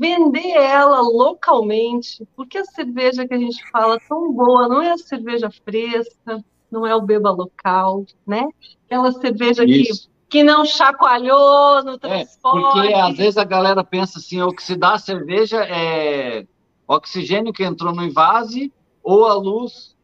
vender 0.00 0.50
ela 0.50 1.00
localmente, 1.00 2.26
porque 2.36 2.58
a 2.58 2.64
cerveja 2.64 3.26
que 3.26 3.34
a 3.34 3.38
gente 3.38 3.62
fala 3.70 3.98
tão 4.08 4.32
boa 4.32 4.68
não 4.68 4.82
é 4.82 4.90
a 4.90 4.98
cerveja 4.98 5.48
fresca, 5.64 6.44
não 6.70 6.86
é 6.86 6.94
o 6.94 7.00
beba 7.00 7.30
local, 7.30 8.04
né? 8.26 8.46
Aquela 8.84 9.12
cerveja 9.12 9.64
que, 9.64 9.88
que 10.28 10.42
não 10.42 10.66
chacoalhou 10.66 11.82
no 11.84 11.98
transporte. 11.98 12.58
É, 12.58 12.82
porque 12.82 12.94
às 12.94 13.16
vezes 13.16 13.38
a 13.38 13.44
galera 13.44 13.82
pensa 13.82 14.18
assim, 14.18 14.42
oxidar 14.42 14.94
a 14.94 14.98
cerveja 14.98 15.64
é 15.64 16.46
oxigênio 16.86 17.52
que 17.52 17.64
entrou 17.64 17.94
no 17.94 18.02
invase 18.02 18.72
ou 19.02 19.26
a 19.26 19.34
luz, 19.34 19.96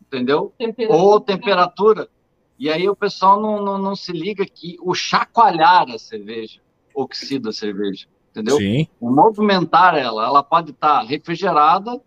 entendeu? 0.00 0.52
Temperatura. 0.56 1.02
Ou 1.02 1.20
temperatura. 1.20 2.08
E 2.60 2.70
aí 2.70 2.88
o 2.88 2.94
pessoal 2.94 3.40
não, 3.40 3.64
não, 3.64 3.78
não 3.78 3.96
se 3.96 4.12
liga 4.12 4.46
que 4.46 4.76
o 4.80 4.94
chacoalhar 4.94 5.90
a 5.90 5.98
cerveja 5.98 6.60
oxida 6.94 7.48
a 7.48 7.52
cerveja 7.52 8.06
entendeu? 8.30 8.56
Sim. 8.56 8.86
O 9.00 9.10
movimentar 9.10 9.96
ela, 9.96 10.24
ela 10.24 10.42
pode 10.42 10.70
estar 10.70 11.00
tá 11.00 11.02
refrigerada, 11.02 12.00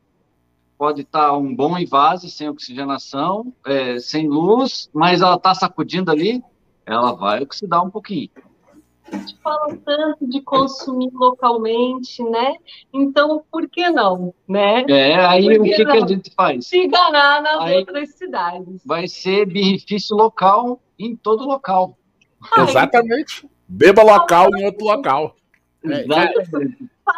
pode 0.78 1.02
estar 1.02 1.28
tá 1.28 1.38
um 1.38 1.56
bom 1.56 1.78
invase 1.78 2.30
sem 2.30 2.50
oxigenação, 2.50 3.54
é, 3.66 4.00
sem 4.00 4.28
luz, 4.28 4.90
mas 4.94 5.22
ela 5.22 5.36
está 5.36 5.54
sacudindo 5.54 6.12
ali, 6.12 6.42
ela 6.86 7.14
vai 7.14 7.42
oxidar 7.42 7.84
um 7.84 7.90
pouquinho. 7.90 8.30
A 9.12 9.18
gente 9.18 9.38
fala 9.44 9.76
tanto 9.86 10.28
de 10.28 10.42
consumir 10.42 11.10
localmente, 11.14 12.24
né? 12.24 12.56
Então, 12.94 13.44
por 13.52 13.70
que 13.70 13.90
não, 13.90 14.34
né? 14.48 14.86
É, 14.88 15.16
aí 15.16 15.58
o 15.58 15.64
que, 15.64 15.86
que, 15.86 15.92
a 15.92 16.08
gente 16.08 16.34
faz? 16.34 16.68
Se 16.68 16.78
enganar 16.78 17.42
nas 17.42 17.62
aí 17.62 17.78
outras 17.78 18.10
cidades. 18.16 18.82
Vai 18.86 19.08
ser 19.08 19.46
benefício 19.46 20.16
local 20.16 20.82
em 20.98 21.16
todo 21.16 21.46
local. 21.46 21.98
Exatamente. 22.58 23.48
Beba 23.68 24.04
local 24.04 24.50
em 24.56 24.66
outro 24.66 24.86
local. 24.86 25.36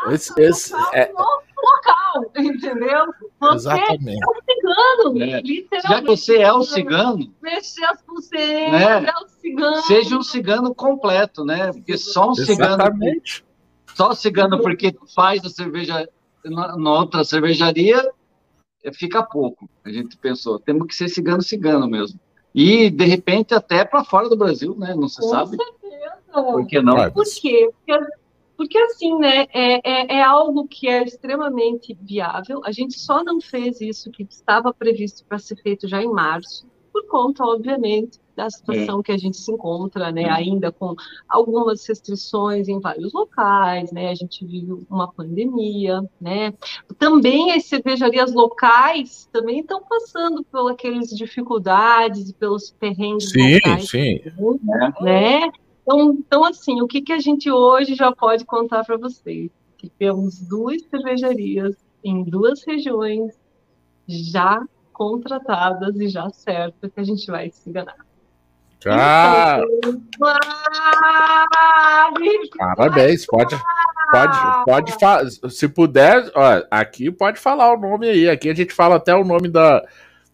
Exatamente. 0.07 0.13
Esse, 0.13 0.41
esse, 0.41 0.73
é... 0.93 1.11
local, 1.11 2.31
entendeu? 2.37 3.05
Você 3.39 3.55
Exatamente. 3.55 4.23
é 4.23 4.27
um 4.27 4.41
cigano, 4.45 5.23
é. 5.23 5.41
literalmente. 5.41 5.87
Já 5.87 6.01
que 6.01 6.07
você 6.07 6.37
é 6.37 6.53
um 6.53 6.63
cigano, 6.63 7.33
mexer 7.41 7.85
as 7.85 8.01
pulseiras, 8.01 8.71
né? 8.71 9.05
é 9.05 9.23
um 9.23 9.27
cigano. 9.27 9.81
Seja 9.83 10.17
um 10.17 10.23
cigano 10.23 10.75
completo, 10.75 11.45
né? 11.45 11.71
Porque 11.71 11.97
só 11.97 12.29
um 12.29 12.33
Exatamente. 12.33 13.35
cigano. 13.35 13.55
Só 13.95 14.13
cigano 14.13 14.61
porque 14.61 14.95
faz 15.13 15.45
a 15.45 15.49
cerveja 15.49 16.07
na, 16.43 16.75
na 16.75 16.91
outra 16.91 17.23
cervejaria 17.23 18.11
é, 18.83 18.93
fica 18.93 19.23
pouco. 19.23 19.69
A 19.83 19.89
gente 19.89 20.17
pensou, 20.17 20.59
temos 20.59 20.87
que 20.87 20.95
ser 20.95 21.09
cigano 21.09 21.41
cigano 21.41 21.87
mesmo. 21.87 22.19
E 22.53 22.89
de 22.89 23.05
repente 23.05 23.53
até 23.53 23.83
para 23.83 24.03
fora 24.03 24.29
do 24.29 24.37
Brasil, 24.37 24.75
né? 24.77 24.93
Não 24.95 25.07
se 25.07 25.21
Com 25.21 25.29
sabe. 25.29 25.57
Certeza. 25.57 26.15
Por 26.31 26.67
que 26.67 26.81
não? 26.81 27.11
Por 27.11 27.23
quê? 27.23 27.69
Porque 27.73 28.07
porque, 28.57 28.77
assim, 28.77 29.17
né, 29.17 29.45
é, 29.53 29.81
é, 29.83 30.17
é, 30.17 30.23
algo 30.23 30.67
que 30.67 30.87
é 30.87 31.03
extremamente 31.03 31.97
viável. 32.01 32.61
A 32.63 32.71
gente 32.71 32.97
só 32.97 33.23
não 33.23 33.41
fez 33.41 33.81
isso 33.81 34.11
que 34.11 34.23
estava 34.23 34.73
previsto 34.73 35.25
para 35.25 35.39
ser 35.39 35.55
feito 35.57 35.87
já 35.87 36.01
em 36.01 36.11
março, 36.11 36.65
por 36.91 37.05
conta, 37.07 37.43
obviamente, 37.43 38.19
da 38.35 38.49
situação 38.49 38.99
é. 38.99 39.03
que 39.03 39.11
a 39.11 39.17
gente 39.17 39.37
se 39.37 39.51
encontra, 39.51 40.11
né, 40.11 40.29
ainda 40.29 40.71
com 40.71 40.93
algumas 41.27 41.85
restrições 41.87 42.67
em 42.67 42.79
vários 42.79 43.13
locais, 43.13 43.91
né, 43.91 44.09
a 44.09 44.15
gente 44.15 44.45
vive 44.45 44.85
uma 44.89 45.11
pandemia, 45.11 46.01
né, 46.19 46.53
também 46.97 47.51
as 47.53 47.65
cervejarias 47.65 48.33
locais 48.33 49.29
também 49.31 49.59
estão 49.59 49.81
passando 49.83 50.43
por 50.43 50.71
aquelas 50.71 51.09
dificuldades 51.09 52.29
e 52.29 52.33
pelos 52.33 52.71
perrengues 52.71 53.29
sim, 53.29 53.55
locais, 53.55 53.89
sim. 53.89 54.21
né, 55.01 55.51
então, 55.85 56.13
então, 56.13 56.43
assim, 56.43 56.81
o 56.81 56.87
que, 56.87 56.99
que 57.01 57.13
a 57.13 57.19
gente 57.19 57.49
hoje 57.51 57.93
já 57.93 58.11
pode 58.11 58.43
contar 58.43 58.83
para 58.83 58.97
vocês? 58.97 59.51
Que 59.77 59.87
temos 59.87 60.39
duas 60.39 60.81
cervejarias 60.89 61.75
em 62.03 62.23
duas 62.23 62.63
regiões 62.65 63.39
já 64.07 64.63
contratadas 64.91 65.95
e 65.99 66.07
já 66.07 66.27
certo 66.31 66.89
que 66.89 66.99
a 66.99 67.03
gente 67.03 67.27
vai 67.27 67.51
se 67.51 67.69
enganar. 67.69 67.97
Ah, 68.87 69.61
Parabéns, 72.57 73.25
pode, 73.25 73.55
pode, 74.65 74.97
pode. 74.97 75.51
Se 75.51 75.67
puder, 75.67 76.31
ó, 76.35 76.63
aqui 76.69 77.11
pode 77.11 77.39
falar 77.39 77.73
o 77.73 77.79
nome 77.79 78.07
aí. 78.07 78.29
Aqui 78.29 78.49
a 78.49 78.53
gente 78.53 78.73
fala 78.73 78.97
até 78.97 79.15
o 79.15 79.23
nome 79.23 79.49
da, 79.49 79.83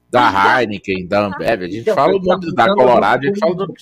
da 0.10 0.60
Heineken, 0.60 1.08
da 1.08 1.28
Ambev. 1.28 1.64
A 1.64 1.70
gente 1.70 1.94
fala 1.94 2.14
o 2.14 2.20
nome 2.20 2.54
da 2.54 2.74
Colorado, 2.74 3.24
a 3.24 3.28
gente 3.28 3.40
fala 3.40 3.56
do. 3.56 3.74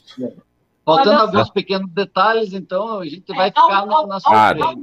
Faltando 0.96 1.22
alguns 1.22 1.50
pequenos 1.50 1.90
detalhes, 1.92 2.54
então 2.54 3.00
a 3.00 3.06
gente 3.06 3.28
vai 3.34 3.48
é, 3.48 3.52
ficar 3.52 3.86
na, 3.86 4.08
na 4.08 4.20
surpresa. 4.20 4.76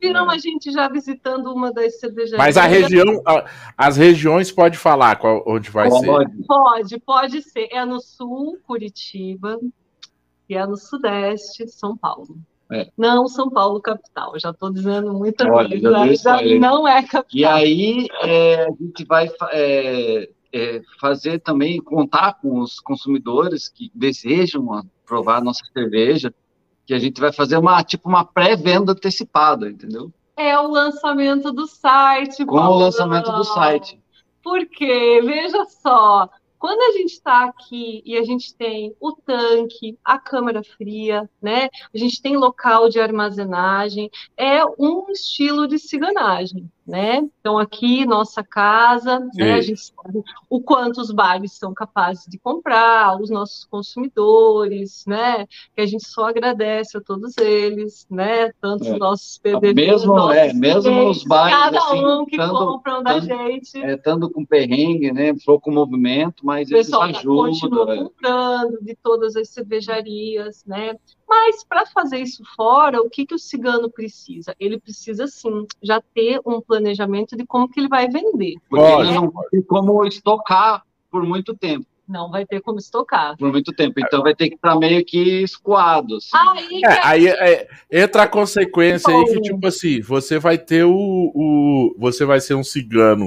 Viram 0.00 0.30
a 0.30 0.38
gente 0.38 0.72
já 0.72 0.88
visitando 0.88 1.52
uma 1.52 1.70
das 1.72 2.00
cervejarias. 2.00 2.38
Mas 2.38 2.56
a 2.56 2.62
região, 2.62 3.22
as 3.76 3.96
regiões 3.98 4.50
pode 4.50 4.78
falar 4.78 5.16
qual, 5.16 5.44
onde 5.46 5.70
vai 5.70 5.90
pode. 5.90 6.32
ser. 6.32 6.46
Pode, 6.46 7.00
pode 7.00 7.42
ser. 7.42 7.68
É 7.70 7.84
no 7.84 8.00
sul, 8.00 8.58
Curitiba, 8.66 9.58
e 10.48 10.56
é 10.56 10.66
no 10.66 10.76
sudeste, 10.76 11.68
São 11.68 11.96
Paulo. 11.96 12.38
É. 12.72 12.88
Não 12.96 13.26
São 13.26 13.50
Paulo 13.50 13.80
capital, 13.80 14.32
já 14.38 14.50
estou 14.50 14.72
dizendo 14.72 15.12
muita 15.12 15.44
Olha, 15.50 15.68
coisa, 15.68 16.14
já, 16.16 16.44
já 16.46 16.58
não 16.58 16.86
é 16.86 17.02
capital. 17.02 17.28
E 17.34 17.44
aí 17.44 18.06
é, 18.22 18.64
a 18.64 18.70
gente 18.70 19.04
vai 19.04 19.28
é, 20.52 20.82
fazer 21.00 21.40
também, 21.40 21.80
contar 21.80 22.34
com 22.34 22.60
os 22.60 22.80
consumidores 22.80 23.68
que 23.68 23.90
desejam 23.94 24.84
provar 25.06 25.38
a 25.38 25.44
nossa 25.44 25.64
cerveja, 25.72 26.32
que 26.86 26.94
a 26.94 26.98
gente 26.98 27.20
vai 27.20 27.32
fazer 27.32 27.56
uma, 27.56 27.82
tipo, 27.82 28.08
uma 28.08 28.24
pré-venda 28.24 28.92
antecipada, 28.92 29.68
entendeu? 29.68 30.12
É 30.36 30.58
o 30.58 30.68
lançamento 30.68 31.52
do 31.52 31.66
site. 31.66 32.44
Com 32.44 32.56
o 32.56 32.78
lançamento 32.78 33.30
do 33.30 33.44
site. 33.44 34.00
Porque, 34.42 35.20
veja 35.22 35.64
só, 35.66 36.28
quando 36.60 36.80
a 36.82 36.98
gente 36.98 37.12
está 37.12 37.44
aqui 37.44 38.02
e 38.04 38.18
a 38.18 38.22
gente 38.22 38.54
tem 38.54 38.94
o 39.00 39.12
tanque, 39.12 39.98
a 40.04 40.18
câmara 40.18 40.62
fria, 40.62 41.28
né? 41.40 41.70
A 41.92 41.96
gente 41.96 42.20
tem 42.20 42.36
local 42.36 42.90
de 42.90 43.00
armazenagem, 43.00 44.10
é 44.36 44.62
um 44.78 45.06
estilo 45.10 45.66
de 45.66 45.78
ciganagem, 45.78 46.70
né? 46.86 47.22
Então, 47.40 47.58
aqui, 47.58 48.04
nossa 48.04 48.42
casa, 48.42 49.20
né, 49.34 49.54
a 49.54 49.60
gente 49.60 49.80
sabe 49.80 50.22
o 50.48 50.60
quanto 50.60 51.00
os 51.00 51.10
bares 51.10 51.52
são 51.52 51.72
capazes 51.72 52.24
de 52.28 52.38
comprar, 52.38 53.20
os 53.20 53.30
nossos 53.30 53.64
consumidores, 53.64 55.04
né? 55.06 55.46
Que 55.74 55.82
a 55.82 55.86
gente 55.86 56.06
só 56.06 56.28
agradece 56.28 56.96
a 56.96 57.00
todos 57.00 57.36
eles, 57.38 58.06
né? 58.10 58.50
Tanto 58.60 58.84
é. 58.86 58.92
os 58.92 58.98
nossos 58.98 59.38
PDVs, 59.38 59.74
mesmo, 59.74 60.14
nossos 60.14 60.36
é, 60.36 60.52
mesmo 60.52 61.08
os 61.08 61.24
bares, 61.24 61.56
cada 61.56 61.78
assim, 61.78 62.04
um 62.04 62.24
que 62.26 62.36
tando, 62.36 62.58
compram 62.58 63.02
da 63.02 63.14
tando, 63.14 63.26
gente. 63.26 63.78
É, 63.82 63.94
estando 63.94 64.30
com 64.30 64.44
perrengue, 64.44 65.12
né? 65.12 65.34
Pouco 65.44 65.70
movimento, 65.70 66.44
mas 66.44 66.70
o 66.70 66.74
eles 66.74 66.92
ajudam. 66.92 67.52
continua 67.52 67.94
é. 67.94 67.98
comprando 67.98 68.78
de 68.82 68.96
todas 68.96 69.36
as 69.36 69.48
cervejarias, 69.50 70.64
né? 70.66 70.96
Mas 71.30 71.62
para 71.62 71.86
fazer 71.86 72.18
isso 72.18 72.42
fora, 72.56 73.00
o 73.00 73.08
que, 73.08 73.24
que 73.24 73.36
o 73.36 73.38
cigano 73.38 73.88
precisa? 73.88 74.52
Ele 74.58 74.80
precisa, 74.80 75.28
sim, 75.28 75.64
já 75.80 76.02
ter 76.12 76.40
um 76.44 76.60
planejamento 76.60 77.36
de 77.36 77.46
como 77.46 77.68
que 77.68 77.78
ele 77.78 77.88
vai 77.88 78.08
vender. 78.08 78.56
Porque 78.68 78.84
ele 78.84 79.12
não 79.12 79.30
vai 79.30 79.46
ter 79.48 79.62
como 79.62 80.04
estocar 80.04 80.84
por 81.08 81.24
muito 81.24 81.56
tempo. 81.56 81.86
Não 82.08 82.28
vai 82.28 82.44
ter 82.44 82.60
como 82.60 82.80
estocar. 82.80 83.36
Por 83.36 83.52
muito 83.52 83.72
tempo. 83.72 84.00
Então 84.00 84.24
vai 84.24 84.34
ter 84.34 84.48
que 84.48 84.56
estar 84.56 84.76
meio 84.76 85.04
que 85.04 85.44
escoado. 85.44 86.16
Assim. 86.16 86.30
Aí, 86.34 86.80
é, 86.84 87.06
aí 87.06 87.28
é, 87.28 87.68
entra 87.92 88.24
a 88.24 88.28
consequência 88.28 89.14
aí 89.14 89.24
que, 89.26 89.40
tipo 89.40 89.64
assim, 89.68 90.00
você 90.00 90.36
vai 90.36 90.58
ter 90.58 90.82
o, 90.82 90.92
o. 90.92 91.94
Você 91.96 92.24
vai 92.24 92.40
ser 92.40 92.54
um 92.54 92.64
cigano 92.64 93.26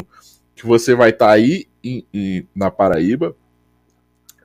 que 0.53 0.65
você 0.65 0.93
vai 0.93 1.11
estar 1.11 1.31
aí 1.31 1.67
em, 1.81 2.05
em, 2.13 2.45
na 2.53 2.69
Paraíba 2.69 3.33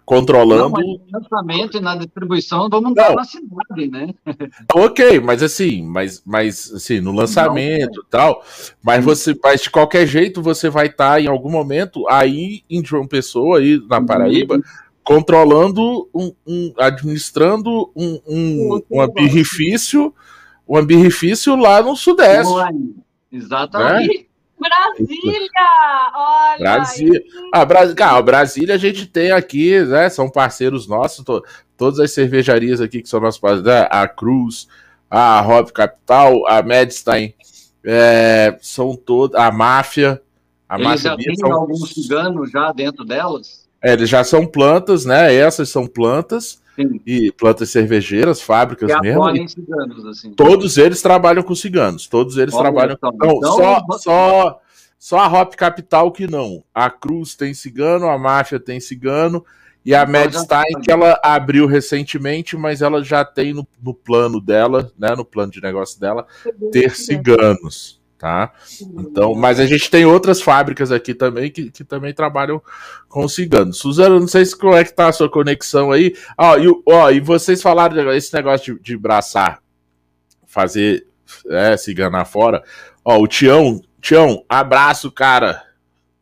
controlando. 0.08 0.80
Não, 0.80 0.86
no 0.86 1.00
lançamento 1.12 1.76
e 1.76 1.80
na 1.82 1.94
distribuição 1.94 2.66
vamos 2.70 2.94
dar 2.94 3.14
na 3.14 3.24
cidade, 3.24 3.88
né? 3.90 4.14
ok, 4.74 5.20
mas 5.20 5.42
assim, 5.42 5.82
mas, 5.82 6.22
mas 6.24 6.72
assim, 6.72 6.98
no 6.98 7.12
lançamento 7.12 8.00
e 8.00 8.10
tal, 8.10 8.42
mas 8.82 9.04
você, 9.04 9.38
mas 9.44 9.60
de 9.60 9.68
qualquer 9.68 10.06
jeito 10.06 10.40
você 10.40 10.70
vai 10.70 10.86
estar 10.86 11.12
tá, 11.12 11.20
em 11.20 11.26
algum 11.26 11.50
momento 11.50 12.08
aí 12.08 12.62
em 12.70 12.82
João 12.82 13.06
Pessoa, 13.06 13.58
aí 13.58 13.78
na 13.86 14.02
Paraíba, 14.02 14.54
uhum. 14.54 14.62
controlando, 15.04 16.08
um, 16.14 16.32
um, 16.46 16.72
administrando 16.78 17.90
um, 17.94 18.18
um, 18.26 18.80
um 18.90 19.04
um 20.70 20.84
birrifício 20.86 21.54
lá 21.54 21.82
no 21.82 21.94
Sudeste. 21.94 22.50
Exatamente. 23.30 24.18
Né? 24.20 24.27
Brasília! 24.58 25.48
Olha! 26.14 26.58
Brasília. 26.58 27.22
Ah, 27.52 27.64
Bras... 27.64 27.94
Cara, 27.94 28.22
Brasília 28.22 28.74
a 28.74 28.78
gente 28.78 29.06
tem 29.06 29.30
aqui, 29.30 29.80
né? 29.84 30.08
São 30.08 30.28
parceiros 30.28 30.86
nossos, 30.86 31.24
to... 31.24 31.42
todas 31.76 32.00
as 32.00 32.12
cervejarias 32.12 32.80
aqui 32.80 33.02
que 33.02 33.08
são 33.08 33.20
nossos 33.20 33.40
parceiros, 33.40 33.66
né, 33.66 33.86
a 33.90 34.06
Cruz, 34.08 34.68
a 35.10 35.40
Hop 35.46 35.70
Capital, 35.70 36.46
a 36.46 36.62
Medstein, 36.62 37.34
é... 37.84 38.58
são 38.60 38.96
todas, 38.96 39.40
a 39.40 39.50
Máfia. 39.50 40.20
A 40.68 40.74
Eles 40.74 40.86
Máfia 40.86 41.10
já 41.10 41.16
tem 41.16 41.36
são... 41.36 41.52
alguns 41.52 41.90
ciganos 41.90 42.50
já 42.50 42.72
dentro 42.72 43.04
delas? 43.04 43.68
É, 43.82 43.92
eles 43.92 44.08
já 44.08 44.24
são 44.24 44.44
plantas, 44.44 45.04
né? 45.04 45.32
Essas 45.32 45.68
são 45.68 45.86
plantas. 45.86 46.60
Sim. 46.78 47.00
e 47.04 47.32
plantas 47.32 47.70
cervejeias, 47.70 48.40
fábricas 48.40 48.92
que 48.92 49.00
mesmo. 49.00 49.48
Ciganos, 49.48 50.06
assim. 50.06 50.32
Todos 50.32 50.78
eles 50.78 51.02
trabalham 51.02 51.42
com 51.42 51.54
ciganos. 51.54 52.06
Todos 52.06 52.36
eles 52.36 52.54
Olha, 52.54 52.62
trabalham. 52.62 52.96
Então, 52.96 53.12
não, 53.12 53.36
então, 53.36 53.52
só, 53.52 53.98
só, 53.98 54.60
só 54.98 55.18
a 55.18 55.26
Hop 55.26 55.54
Capital 55.54 56.12
que 56.12 56.26
não. 56.26 56.62
A 56.72 56.88
Cruz 56.88 57.34
tem 57.34 57.52
cigano, 57.52 58.08
a 58.08 58.16
Máfia 58.18 58.60
tem 58.60 58.78
cigano. 58.78 59.44
E 59.84 59.94
a 59.94 60.02
então, 60.02 60.12
Medstein, 60.12 60.80
que 60.82 60.90
ela 60.90 61.18
abriu 61.22 61.66
recentemente, 61.66 62.56
mas 62.56 62.82
ela 62.82 63.02
já 63.02 63.24
tem 63.24 63.54
no, 63.54 63.66
no 63.82 63.94
plano 63.94 64.40
dela, 64.40 64.92
né, 64.98 65.14
no 65.16 65.24
plano 65.24 65.50
de 65.50 65.62
negócio 65.62 65.98
dela, 65.98 66.26
ter 66.70 66.94
ciganos 66.94 67.97
tá? 68.18 68.52
Então, 68.80 69.34
mas 69.34 69.60
a 69.60 69.66
gente 69.66 69.88
tem 69.90 70.04
outras 70.04 70.42
fábricas 70.42 70.90
aqui 70.90 71.14
também 71.14 71.50
que, 71.50 71.70
que 71.70 71.84
também 71.84 72.12
trabalham 72.12 72.60
com 73.08 73.28
ciganos. 73.28 73.78
Suzana, 73.78 74.18
não 74.18 74.26
sei 74.26 74.44
se 74.44 74.56
como 74.56 74.74
é 74.74 74.84
que 74.84 74.92
tá 74.92 75.08
a 75.08 75.12
sua 75.12 75.30
conexão 75.30 75.92
aí. 75.92 76.14
Ó, 76.36 76.58
e, 76.58 76.82
ó, 76.84 77.10
e 77.10 77.20
vocês 77.20 77.62
falaram 77.62 78.12
esse 78.12 78.34
negócio 78.34 78.74
de, 78.74 78.82
de 78.82 78.96
braçar, 78.96 79.62
fazer 80.46 81.06
é, 81.48 81.76
ciganar 81.76 82.26
fora. 82.26 82.62
Ó, 83.04 83.18
o 83.18 83.28
Tião, 83.28 83.80
Tião, 84.00 84.44
abraço, 84.48 85.10
cara. 85.12 85.62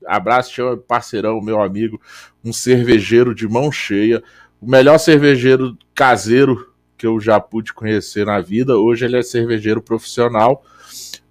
Abraço, 0.06 0.52
Tião, 0.52 0.78
parceirão, 0.78 1.40
meu 1.40 1.60
amigo, 1.60 2.00
um 2.44 2.52
cervejeiro 2.52 3.34
de 3.34 3.48
mão 3.48 3.72
cheia, 3.72 4.22
o 4.60 4.70
melhor 4.70 4.98
cervejeiro 4.98 5.76
caseiro 5.94 6.72
que 6.96 7.06
eu 7.06 7.18
já 7.20 7.40
pude 7.40 7.72
conhecer 7.72 8.24
na 8.26 8.40
vida. 8.40 8.76
Hoje 8.76 9.04
ele 9.04 9.18
é 9.18 9.22
cervejeiro 9.22 9.82
profissional 9.82 10.62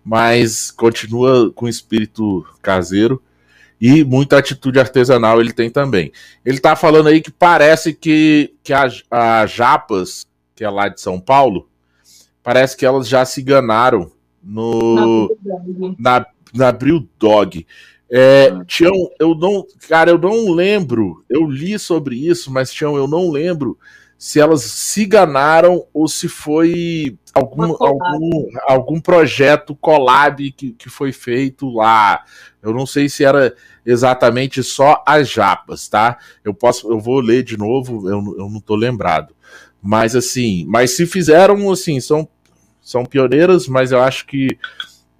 mas 0.06 0.70
continua 0.70 1.52
com 1.52 1.68
espírito 1.68 2.46
caseiro 2.62 3.20
e 3.82 4.04
muita 4.04 4.38
atitude 4.38 4.80
artesanal 4.80 5.42
ele 5.42 5.52
tem 5.52 5.70
também. 5.70 6.12
Ele 6.46 6.60
tá 6.60 6.76
falando 6.76 7.08
aí 7.08 7.20
que 7.20 7.32
parece 7.32 7.92
que, 7.92 8.54
que 8.64 8.72
a, 8.72 8.88
a 9.10 9.46
Japas, 9.48 10.28
que 10.56 10.64
é 10.64 10.70
lá 10.70 10.88
de 10.88 11.02
São 11.02 11.20
Paulo, 11.20 11.68
parece 12.44 12.78
que 12.78 12.86
elas 12.86 13.08
já 13.08 13.26
se 13.26 13.42
enganaram 13.42 14.12
no, 14.44 15.36
na, 15.98 16.24
na 16.54 16.72
Bril 16.72 17.10
Dog. 17.18 17.66
É, 18.10 18.54
ah. 18.54 18.64
Tião, 18.66 19.10
eu 19.20 19.34
não, 19.34 19.66
cara, 19.90 20.12
eu 20.12 20.20
não 20.20 20.52
lembro. 20.52 21.26
Eu 21.28 21.50
li 21.50 21.80
sobre 21.80 22.16
isso, 22.16 22.52
mas 22.52 22.72
Tião, 22.72 22.96
eu 22.96 23.08
não 23.08 23.32
lembro 23.32 23.78
se 24.26 24.40
elas 24.40 24.64
se 24.64 25.04
enganaram 25.04 25.86
ou 25.94 26.08
se 26.08 26.28
foi 26.28 27.16
algum, 27.32 27.76
algum, 27.80 28.48
algum 28.68 29.00
projeto 29.00 29.76
collab 29.76 30.52
que, 30.52 30.72
que 30.72 30.90
foi 30.90 31.12
feito 31.12 31.70
lá. 31.70 32.26
Eu 32.60 32.74
não 32.74 32.88
sei 32.88 33.08
se 33.08 33.24
era 33.24 33.56
exatamente 33.86 34.64
só 34.64 35.04
as 35.06 35.30
japas, 35.30 35.88
tá? 35.88 36.18
Eu 36.44 36.56
posso, 36.56 36.92
eu 36.92 37.00
vou 37.00 37.20
ler 37.20 37.44
de 37.44 37.56
novo, 37.56 38.10
eu, 38.10 38.18
eu 38.40 38.50
não 38.50 38.60
tô 38.60 38.76
lembrado. 38.76 39.36
Mas 39.80 40.16
assim, 40.16 40.66
mas 40.68 40.90
se 40.90 41.06
fizeram 41.06 41.70
assim, 41.70 42.00
são, 42.00 42.28
são 42.82 43.06
pioneiras, 43.06 43.68
mas 43.68 43.92
eu 43.92 44.02
acho 44.02 44.26
que 44.26 44.58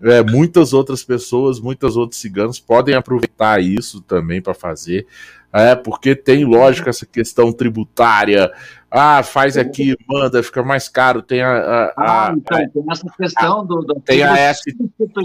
é, 0.02 0.24
muitas 0.24 0.74
outras 0.74 1.04
pessoas, 1.04 1.60
muitos 1.60 1.96
outros 1.96 2.20
ciganos 2.20 2.60
podem 2.60 2.96
aproveitar 2.96 3.62
isso 3.62 4.02
também 4.02 4.42
para 4.42 4.54
fazer, 4.54 5.08
é, 5.52 5.74
porque 5.76 6.16
tem 6.16 6.44
lógica 6.44 6.90
essa 6.90 7.06
questão 7.06 7.52
tributária, 7.52 8.52
ah, 8.92 9.24
faz 9.24 9.58
aqui, 9.58 9.94
manda, 10.08 10.42
fica 10.42 10.64
mais 10.64 10.88
caro. 10.88 11.22
Tem 11.22 11.42
a. 11.42 11.50
a, 11.50 11.94
ah, 11.98 12.34
então, 12.36 12.58
a, 12.58 12.70
tem 12.70 12.84
essa 12.90 13.10
questão 13.18 13.60
a, 13.60 13.64
do, 13.64 13.82
do. 13.82 14.00
Tem 14.00 14.24
a, 14.24 14.54
ST, 14.54 14.74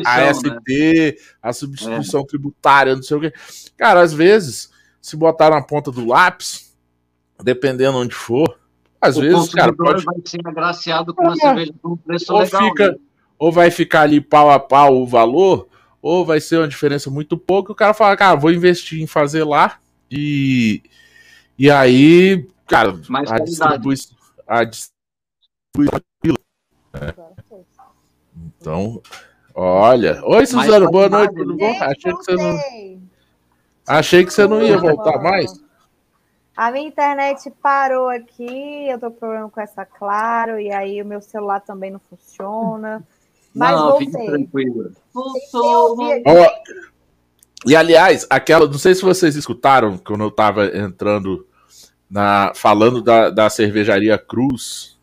a 0.05 0.35
ST, 0.35 0.49
né? 0.49 1.12
a 1.41 1.53
substituição 1.53 2.23
é. 2.23 2.27
tributária, 2.27 2.97
não 2.97 3.03
sei 3.03 3.16
o 3.16 3.21
quê. 3.21 3.33
Cara, 3.77 4.01
às 4.01 4.12
vezes, 4.12 4.71
se 5.01 5.16
botar 5.16 5.51
na 5.51 5.62
ponta 5.62 5.93
do 5.93 6.05
lápis, 6.05 6.77
dependendo 7.43 7.99
onde 7.99 8.14
for, 8.14 8.59
às 9.01 9.16
o 9.16 9.21
vezes, 9.21 9.55
cara. 9.55 9.73
Pode... 9.73 10.05
vai 10.05 10.16
ser 10.25 10.41
agraciado 10.45 11.14
com 11.14 11.23
uma 11.23 11.33
é. 11.33 11.37
cerveja 11.37 11.73
com 11.81 11.93
um 11.93 11.97
preço 11.97 12.33
ou 12.33 12.41
legal. 12.41 12.62
Fica, 12.62 12.89
né? 12.89 12.99
Ou 13.41 13.51
vai 13.51 13.72
ficar 13.72 14.03
ali 14.03 14.20
pau 14.20 14.51
a 14.51 14.61
pau 14.61 14.99
o 15.03 15.07
valor, 15.07 15.66
ou 16.01 16.24
vai 16.24 16.41
ser 16.41 16.59
uma 16.59 16.68
diferença 16.68 17.11
muito 17.11 17.36
pouca. 17.36 17.72
O 17.72 17.74
cara 17.74 17.93
fala, 17.93 18.16
cara, 18.16 18.36
vou 18.36 18.53
investir 18.53 19.03
em 19.03 19.07
fazer 19.09 19.43
lá 19.43 19.80
e. 20.09 20.80
E 21.59 21.68
aí 21.68 22.47
Cara, 22.70 22.95
Mais 23.09 23.28
a 23.32 23.38
distribuição. 23.38 24.16
A 24.47 24.62
distribuição. 24.62 26.01
Então, 28.36 29.03
olha. 29.53 30.24
Oi, 30.24 30.47
Suzana, 30.47 30.88
boa 30.88 31.09
noite, 31.09 31.34
tudo 31.34 31.57
bom? 31.57 31.82
Achei 31.82 32.12
que 32.12 32.24
você 32.24 32.36
não. 32.36 32.61
Achei 33.88 34.24
que 34.24 34.32
você 34.32 34.47
não 34.47 34.62
ia 34.62 34.78
voltar 34.78 35.18
mais. 35.20 35.53
A 36.57 36.70
minha 36.70 36.86
internet 36.86 37.51
parou 37.61 38.09
aqui, 38.09 38.88
eu 38.88 39.01
tô 39.01 39.11
com 39.11 39.18
problema 39.18 39.51
com 39.51 39.61
essa 39.61 39.84
Claro, 39.84 40.61
e 40.61 40.72
aí 40.72 41.03
o 41.03 41.07
meu 41.07 41.20
celular 41.20 41.59
também 41.61 41.91
não 41.91 41.99
funciona. 41.99 43.03
Mas 43.55 43.70
não, 43.72 43.90
voltei. 43.90 44.26
tranquilo. 44.26 44.92
Voltou. 45.12 45.96
e 47.66 47.74
aliás, 47.74 48.26
aquela, 48.30 48.66
não 48.66 48.78
sei 48.78 48.94
se 48.94 49.03
vocês 49.03 49.36
escutaram 49.36 49.98
quando 49.98 50.24
eu 50.24 50.30
tava 50.30 50.66
entrando 50.76 51.46
na, 52.09 52.53
falando 52.55 53.03
da, 53.03 53.30
da 53.30 53.51
cervejaria 53.51 54.18
Cruz, 54.18 54.98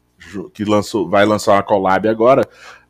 que 0.54 0.66
lançou, 0.66 1.10
vai 1.10 1.26
lançar 1.26 1.54
uma 1.54 1.64
collab 1.64 2.08
agora, 2.08 2.48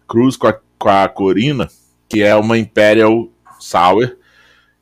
Cruz 0.07 0.35
com 0.35 0.47
a, 0.47 0.59
com 0.77 0.89
a 0.89 1.07
Corina, 1.07 1.67
que 2.09 2.21
é 2.21 2.35
uma 2.35 2.57
Imperial 2.57 3.29
Sour 3.59 4.17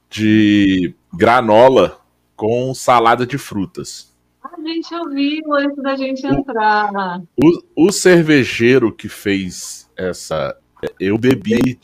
de 0.10 0.94
granola 1.14 2.00
com 2.36 2.74
salada 2.74 3.26
de 3.26 3.38
frutas. 3.38 4.14
A 4.44 4.62
gente 4.62 4.96
ouviu 4.96 5.54
antes 5.54 5.84
da 5.84 5.96
gente 5.96 6.26
entrar. 6.26 7.22
O, 7.36 7.88
o, 7.88 7.92
cervejeiro 7.92 8.92
que 8.92 9.10
fez 9.10 9.90
essa. 9.98 10.58
Eu 11.00 11.18
bebi. 11.18 11.80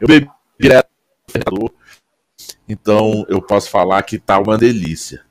Eu 0.00 0.08
bebi 0.08 0.30
direto 0.58 0.88
então 2.68 3.24
eu 3.28 3.40
posso 3.40 3.70
falar 3.70 4.02
que 4.02 4.18
tá 4.18 4.38
uma 4.38 4.58
delícia. 4.58 5.24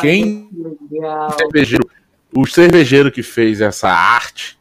Quem 0.00 0.48
o 0.52 1.32
cervejeiro, 1.38 1.90
o 2.36 2.46
cervejeiro 2.46 3.10
que 3.10 3.22
fez 3.22 3.60
essa 3.60 3.88
arte, 3.88 4.58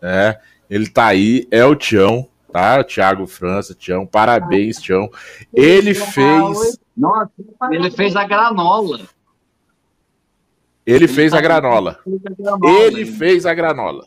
né? 0.00 0.38
Ele 0.68 0.88
tá 0.88 1.06
aí, 1.06 1.46
é 1.50 1.64
o 1.64 1.76
Tião, 1.76 2.26
tá? 2.50 2.80
O 2.80 2.84
Thiago 2.84 3.26
França, 3.26 3.74
Tião, 3.74 4.06
parabéns, 4.06 4.80
Tião. 4.80 5.10
Ele 5.52 5.94
fez. 5.94 6.78
Nossa, 6.96 7.30
ele 7.70 7.90
fez 7.90 8.16
a 8.16 8.24
granola. 8.24 9.00
Ele 10.84 11.06
fez 11.06 11.34
a 11.34 11.40
granola. 11.40 11.98
Ele 12.64 13.06
fez 13.06 13.46
a 13.46 13.54
granola. 13.54 14.06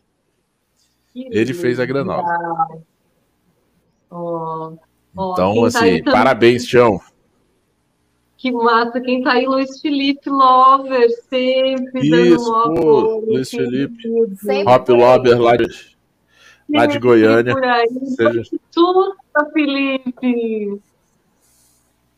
Ele 1.16 1.54
fez 1.54 1.80
a 1.80 1.86
granola. 1.86 2.24
Então, 5.14 5.66
assim, 5.66 6.04
parabéns, 6.04 6.66
Tião. 6.66 7.00
Que 8.38 8.52
massa, 8.52 9.00
quem 9.02 9.24
tá 9.24 9.34
aí, 9.34 9.46
Luiz 9.46 9.82
Felipe 9.82 10.30
Lover, 10.30 11.10
sempre 11.30 12.08
Isso, 12.08 12.52
dando 12.52 12.82
pô, 12.82 13.20
Luiz 13.26 13.50
Felipe, 13.50 14.08
Hop 14.68 14.90
Lover 14.90 15.42
lá 15.42 15.56
de, 15.56 15.66
lá 16.70 16.86
de 16.86 17.00
Goiânia. 17.00 17.56
Seja... 18.16 18.44
Tudo, 18.72 19.16
Felipe. 19.54 20.80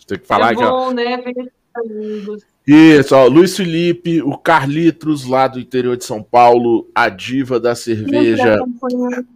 Tem 0.08 0.20
que 0.20 0.26
falar 0.26 0.50
é 0.50 0.54
aqui, 0.54 0.64
bom, 0.64 0.88
ó. 0.88 0.92
né? 0.92 1.18
Ver 1.18 1.32
esses 1.32 1.52
amigos. 1.76 2.44
Isso, 2.68 3.16
ó, 3.16 3.28
Luiz 3.28 3.56
Felipe, 3.56 4.22
o 4.22 4.38
Carlitos 4.38 5.24
lá 5.24 5.48
do 5.48 5.58
interior 5.58 5.96
de 5.96 6.04
São 6.04 6.22
Paulo, 6.22 6.86
a 6.94 7.08
diva 7.08 7.62
da 7.62 7.74
cerveja, 7.74 8.60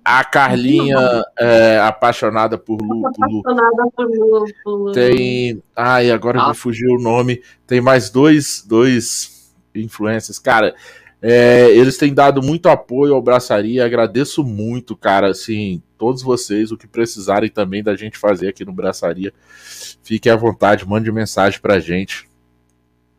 a 0.03 0.21
Carlinha 0.25 1.23
é, 1.39 1.79
apaixonada 1.79 2.57
por 2.57 2.81
lúpulo. 2.81 3.07
Apaixonada 3.07 3.83
por 3.95 4.09
lúpulo. 4.09 4.91
Tem, 4.91 5.63
ai, 5.73 6.11
agora 6.11 6.49
me 6.49 6.53
fugiu 6.53 6.95
o 6.95 7.01
nome. 7.01 7.41
Tem 7.65 7.79
mais 7.79 8.09
dois, 8.09 8.65
dois 8.67 9.53
influencers, 9.73 10.37
cara. 10.37 10.75
É, 11.21 11.69
eles 11.69 11.97
têm 11.97 12.13
dado 12.13 12.43
muito 12.43 12.67
apoio 12.67 13.13
ao 13.13 13.21
Braçaria, 13.21 13.85
agradeço 13.85 14.43
muito, 14.43 14.93
cara, 14.93 15.29
assim, 15.29 15.81
todos 15.97 16.21
vocês, 16.21 16.69
o 16.71 16.77
que 16.77 16.87
precisarem 16.87 17.49
também 17.49 17.81
da 17.81 17.95
gente 17.95 18.17
fazer 18.17 18.49
aqui 18.49 18.65
no 18.65 18.73
Braçaria, 18.73 19.31
fiquem 20.03 20.31
à 20.31 20.35
vontade, 20.35 20.85
mande 20.85 21.09
mensagem 21.11 21.61
pra 21.61 21.79
gente 21.79 22.30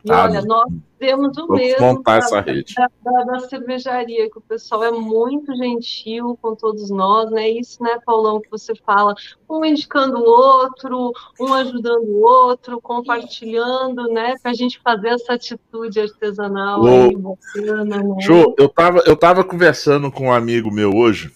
e 0.04 0.10
ah, 0.10 0.24
olha, 0.24 0.42
nós 0.42 0.68
temos 0.98 1.36
o 1.38 1.46
mesmo. 1.46 2.02
Da, 2.02 2.18
da, 2.18 3.24
da, 3.24 3.40
cervejaria, 3.40 4.28
que 4.28 4.38
o 4.38 4.40
pessoal 4.40 4.82
é 4.82 4.90
muito 4.90 5.54
gentil 5.56 6.36
com 6.42 6.56
todos 6.56 6.90
nós, 6.90 7.30
né? 7.30 7.48
Isso, 7.48 7.80
né, 7.82 8.00
Paulão, 8.04 8.40
que 8.40 8.50
você 8.50 8.74
fala, 8.74 9.14
um 9.48 9.64
indicando 9.64 10.18
o 10.18 10.24
outro, 10.24 11.12
um 11.38 11.54
ajudando 11.54 12.04
o 12.04 12.22
outro, 12.22 12.80
compartilhando, 12.80 14.08
né? 14.08 14.34
Para 14.42 14.50
a 14.50 14.54
gente 14.54 14.80
fazer 14.80 15.08
essa 15.08 15.34
atitude 15.34 16.00
artesanal 16.00 16.84
aí, 16.84 17.16
bacana, 17.16 18.02
né? 18.02 18.20
Show, 18.20 18.56
eu 18.58 18.68
tava, 18.68 19.02
eu 19.06 19.16
tava 19.16 19.44
conversando 19.44 20.10
com 20.10 20.26
um 20.26 20.32
amigo 20.32 20.70
meu 20.70 20.96
hoje 20.96 21.30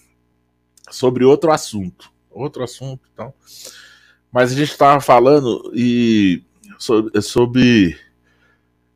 sobre 0.89 1.23
outro 1.23 1.51
assunto. 1.51 2.11
Outro 2.29 2.63
assunto, 2.63 3.01
então. 3.13 3.33
Mas 4.31 4.51
a 4.51 4.55
gente 4.55 4.71
estava 4.71 4.99
falando 4.99 5.71
e 5.73 6.43
sobre, 6.77 7.21
sobre 7.21 8.06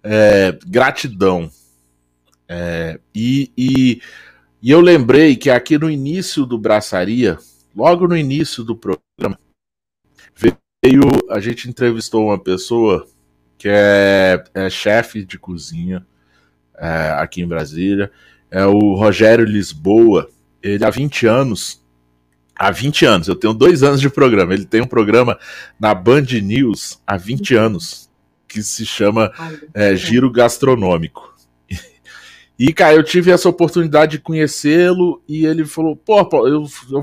é, 0.04 0.58
gratidão. 0.66 1.49
É, 2.47 2.99
e, 3.16 3.52
e, 3.58 4.02
e 4.62 4.72
eu 4.72 4.82
lembrei 4.82 5.36
que 5.36 5.49
aqui 5.49 5.78
no 5.78 5.89
início 5.89 6.45
do 6.45 6.58
Braçaria, 6.58 7.38
logo 7.76 8.08
no 8.08 8.18
início 8.18 8.64
do 8.64 8.76
programa, 8.76 9.39
veio, 10.36 11.02
a 11.30 11.39
gente 11.39 11.70
entrevistou 11.70 12.26
uma 12.26 12.39
pessoa 12.39 13.08
que 13.58 13.70
é, 13.70 14.43
é 14.54 14.70
chefe 14.70 15.24
de 15.24 15.38
cozinha 15.38 16.06
é, 16.78 17.16
aqui 17.20 17.41
em 17.41 17.47
Brasília, 17.47 18.12
é 18.49 18.66
o 18.66 18.95
Rogério 18.95 19.45
Lisboa. 19.45 20.30
Ele 20.62 20.84
há 20.84 20.89
20 20.89 21.26
anos, 21.28 21.82
há 22.56 22.70
20 22.70 23.06
anos, 23.06 23.28
eu 23.28 23.36
tenho 23.36 23.54
dois 23.54 23.82
anos 23.82 24.02
de 24.02 24.10
programa. 24.10 24.54
Ele 24.54 24.66
tem 24.66 24.82
um 24.82 24.88
programa 24.88 25.39
na 25.80 25.93
Band 25.93 26.26
News 26.43 26.99
há 27.08 27.16
20 27.16 27.56
anos 27.56 28.11
que 28.52 28.62
se 28.62 28.86
chama 28.86 29.32
é, 29.74 29.95
Giro 29.95 30.30
Gastronômico. 30.32 31.32
E, 32.60 32.72
cara, 32.72 32.93
eu 32.93 33.04
tive 33.04 33.32
essa 33.32 33.49
oportunidade 33.49 34.12
de 34.12 34.20
conhecê-lo 34.20 35.22
e 35.28 35.45
ele 35.45 35.66
falou: 35.66 35.95
pô, 35.95 36.20
eu, 36.47 36.68
eu 36.91 37.02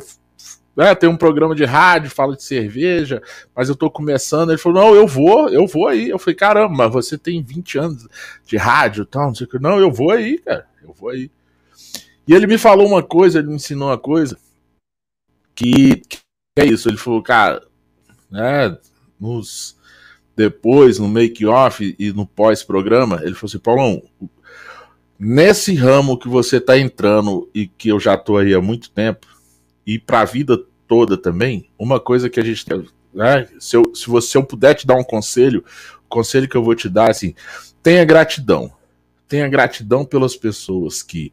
né, 0.77 0.95
tem 0.95 1.09
um 1.09 1.17
programa 1.17 1.57
de 1.57 1.65
rádio, 1.65 2.09
fala 2.09 2.37
de 2.37 2.45
cerveja, 2.45 3.21
mas 3.57 3.69
eu 3.69 3.75
tô 3.75 3.91
começando. 3.91 4.51
Ele 4.51 4.59
falou: 4.59 4.81
não, 4.81 4.95
eu 4.95 5.07
vou, 5.07 5.49
eu 5.49 5.67
vou 5.67 5.89
aí. 5.89 6.11
Eu 6.11 6.19
falei: 6.19 6.37
caramba, 6.37 6.89
você 6.89 7.19
tem 7.19 7.43
20 7.43 7.79
anos 7.79 8.07
de 8.47 8.57
rádio 8.57 9.03
e 9.03 9.07
tal, 9.07 9.27
não 9.27 9.35
sei 9.35 9.47
o 9.47 9.51
que. 9.51 9.59
Não, 9.59 9.81
eu 9.81 9.91
vou 9.91 10.13
aí, 10.13 10.39
cara, 10.39 10.67
eu 10.81 10.93
vou 10.93 11.09
aí. 11.11 11.29
E 12.27 12.35
ele 12.35 12.47
me 12.47 12.59
falou 12.59 12.87
uma 12.87 13.03
coisa, 13.03 13.41
ele 13.41 13.49
me 13.49 13.55
ensinou 13.55 13.89
uma 13.89 13.99
coisa, 13.99 14.39
que, 15.57 15.97
que 16.09 16.21
é 16.57 16.67
isso. 16.67 16.89
Ele 16.89 16.99
falou: 16.99 17.23
cara, 17.23 17.67
né, 18.31 18.79
nos. 19.19 19.78
Depois, 20.39 21.01
no 21.01 21.09
make-off 21.09 21.97
e 21.99 22.13
no 22.13 22.25
pós-programa, 22.25 23.17
ele 23.25 23.35
falou 23.35 23.49
assim: 23.49 23.59
Paulão, 23.59 24.03
nesse 25.19 25.75
ramo 25.75 26.17
que 26.17 26.29
você 26.29 26.61
tá 26.61 26.79
entrando 26.79 27.51
e 27.53 27.67
que 27.67 27.89
eu 27.89 27.99
já 27.99 28.17
tô 28.17 28.37
aí 28.37 28.55
há 28.55 28.61
muito 28.61 28.89
tempo, 28.89 29.27
e 29.85 29.99
para 29.99 30.21
a 30.21 30.25
vida 30.25 30.57
toda 30.87 31.17
também, 31.17 31.69
uma 31.77 31.99
coisa 31.99 32.31
que 32.31 32.39
a 32.39 32.45
gente. 32.45 32.65
Né, 33.13 33.49
se, 33.59 33.77
eu, 33.77 33.83
se 33.93 34.07
você 34.07 34.39
eu 34.39 34.45
puder 34.45 34.75
te 34.75 34.87
dar 34.87 34.95
um 34.95 35.03
conselho, 35.03 35.65
o 36.05 36.09
conselho 36.09 36.49
que 36.49 36.57
eu 36.57 36.63
vou 36.63 36.77
te 36.77 36.89
dar 36.89 37.11
assim: 37.11 37.35
tenha 37.83 38.05
gratidão. 38.05 38.73
Tenha 39.27 39.49
gratidão 39.49 40.05
pelas 40.05 40.37
pessoas 40.37 41.03
que 41.03 41.33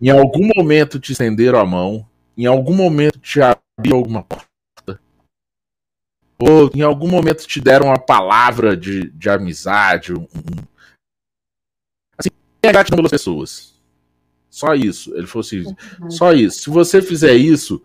em 0.00 0.08
algum 0.08 0.48
momento 0.56 1.00
te 1.00 1.12
estenderam 1.12 1.58
a 1.58 1.66
mão, 1.66 2.06
em 2.38 2.46
algum 2.46 2.74
momento 2.74 3.18
te 3.18 3.40
abriram 3.42 3.98
alguma 3.98 4.22
porta, 4.22 4.49
ou 6.40 6.70
em 6.74 6.80
algum 6.80 7.06
momento 7.06 7.46
te 7.46 7.60
deram 7.60 7.88
uma 7.88 7.98
palavra 7.98 8.74
de, 8.74 9.10
de 9.10 9.28
amizade. 9.28 10.14
Um, 10.14 10.26
assim, 12.16 12.30
gratidão 12.62 12.96
pelas 12.96 13.10
pessoas. 13.10 13.74
Só 14.48 14.74
isso. 14.74 15.14
Ele 15.14 15.26
falou 15.26 15.40
assim: 15.40 15.76
só 16.08 16.32
isso. 16.32 16.62
Se 16.62 16.70
você 16.70 17.02
fizer 17.02 17.34
isso, 17.34 17.82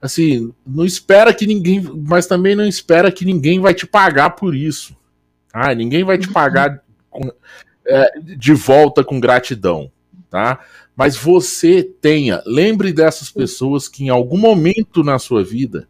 assim, 0.00 0.52
não 0.66 0.84
espera 0.84 1.32
que 1.32 1.46
ninguém. 1.46 1.80
Mas 1.80 2.26
também 2.26 2.54
não 2.54 2.66
espera 2.66 3.10
que 3.10 3.24
ninguém 3.24 3.58
vai 3.58 3.72
te 3.72 3.86
pagar 3.86 4.30
por 4.30 4.54
isso. 4.54 4.94
Ah, 5.52 5.74
ninguém 5.74 6.04
vai 6.04 6.18
te 6.18 6.28
pagar 6.28 6.82
com, 7.08 7.32
é, 7.86 8.20
de 8.20 8.52
volta 8.52 9.02
com 9.02 9.18
gratidão. 9.18 9.90
Tá? 10.28 10.60
Mas 10.94 11.16
você 11.16 11.82
tenha, 11.82 12.42
lembre 12.44 12.92
dessas 12.92 13.30
pessoas 13.30 13.88
que 13.88 14.04
em 14.04 14.10
algum 14.10 14.36
momento 14.36 15.02
na 15.02 15.18
sua 15.18 15.42
vida 15.42 15.88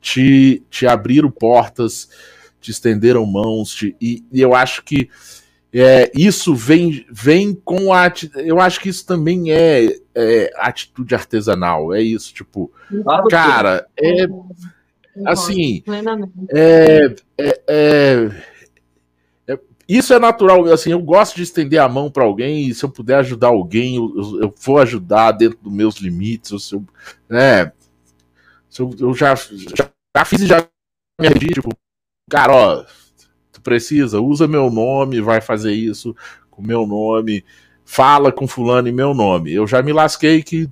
te, 0.00 0.62
te 0.70 0.86
abriram 0.86 1.30
portas, 1.30 2.08
te 2.60 2.70
estenderam 2.70 3.24
mãos, 3.26 3.74
te, 3.74 3.96
e, 4.00 4.24
e 4.32 4.40
eu 4.40 4.54
acho 4.54 4.82
que 4.82 5.08
é, 5.72 6.10
isso 6.16 6.54
vem, 6.54 7.06
vem 7.10 7.54
com 7.54 7.92
a. 7.92 8.12
Eu 8.34 8.60
acho 8.60 8.80
que 8.80 8.88
isso 8.88 9.06
também 9.06 9.52
é, 9.52 9.96
é 10.14 10.52
atitude 10.56 11.14
artesanal. 11.14 11.94
É 11.94 12.02
isso, 12.02 12.34
tipo. 12.34 12.72
Cara, 13.30 13.86
é. 13.96 14.26
Assim. 15.24 15.82
É, 16.52 17.14
é, 17.38 17.60
é, 17.68 18.30
é, 19.46 19.58
isso 19.88 20.12
é 20.12 20.18
natural. 20.18 20.64
Assim, 20.66 20.90
eu 20.90 21.00
gosto 21.00 21.36
de 21.36 21.44
estender 21.44 21.80
a 21.80 21.88
mão 21.88 22.10
para 22.10 22.24
alguém 22.24 22.66
e 22.66 22.74
se 22.74 22.84
eu 22.84 22.90
puder 22.90 23.18
ajudar 23.18 23.48
alguém, 23.48 23.94
eu, 23.94 24.40
eu 24.42 24.54
vou 24.60 24.78
ajudar 24.78 25.32
dentro 25.32 25.58
dos 25.62 25.72
meus 25.72 25.96
limites. 25.98 26.64
Se 26.64 26.74
eu, 26.74 26.84
né, 27.28 27.70
eu, 28.78 28.94
eu 28.98 29.14
já, 29.14 29.34
já, 29.34 29.90
já 30.16 30.24
fiz 30.24 30.40
e 30.42 30.46
já 30.46 30.66
me 31.20 31.26
arrependi, 31.26 31.54
tipo, 31.54 31.70
cara, 32.28 32.52
ó 32.52 32.84
tu 33.60 33.62
precisa, 33.62 34.20
usa 34.20 34.48
meu 34.48 34.70
nome, 34.70 35.20
vai 35.20 35.40
fazer 35.40 35.72
isso 35.72 36.16
com 36.50 36.62
meu 36.62 36.86
nome, 36.86 37.44
fala 37.84 38.32
com 38.32 38.48
fulano 38.48 38.88
em 38.88 38.92
meu 38.92 39.14
nome. 39.14 39.52
Eu 39.52 39.66
já 39.66 39.82
me 39.82 39.92
lasquei 39.92 40.42
que 40.42 40.68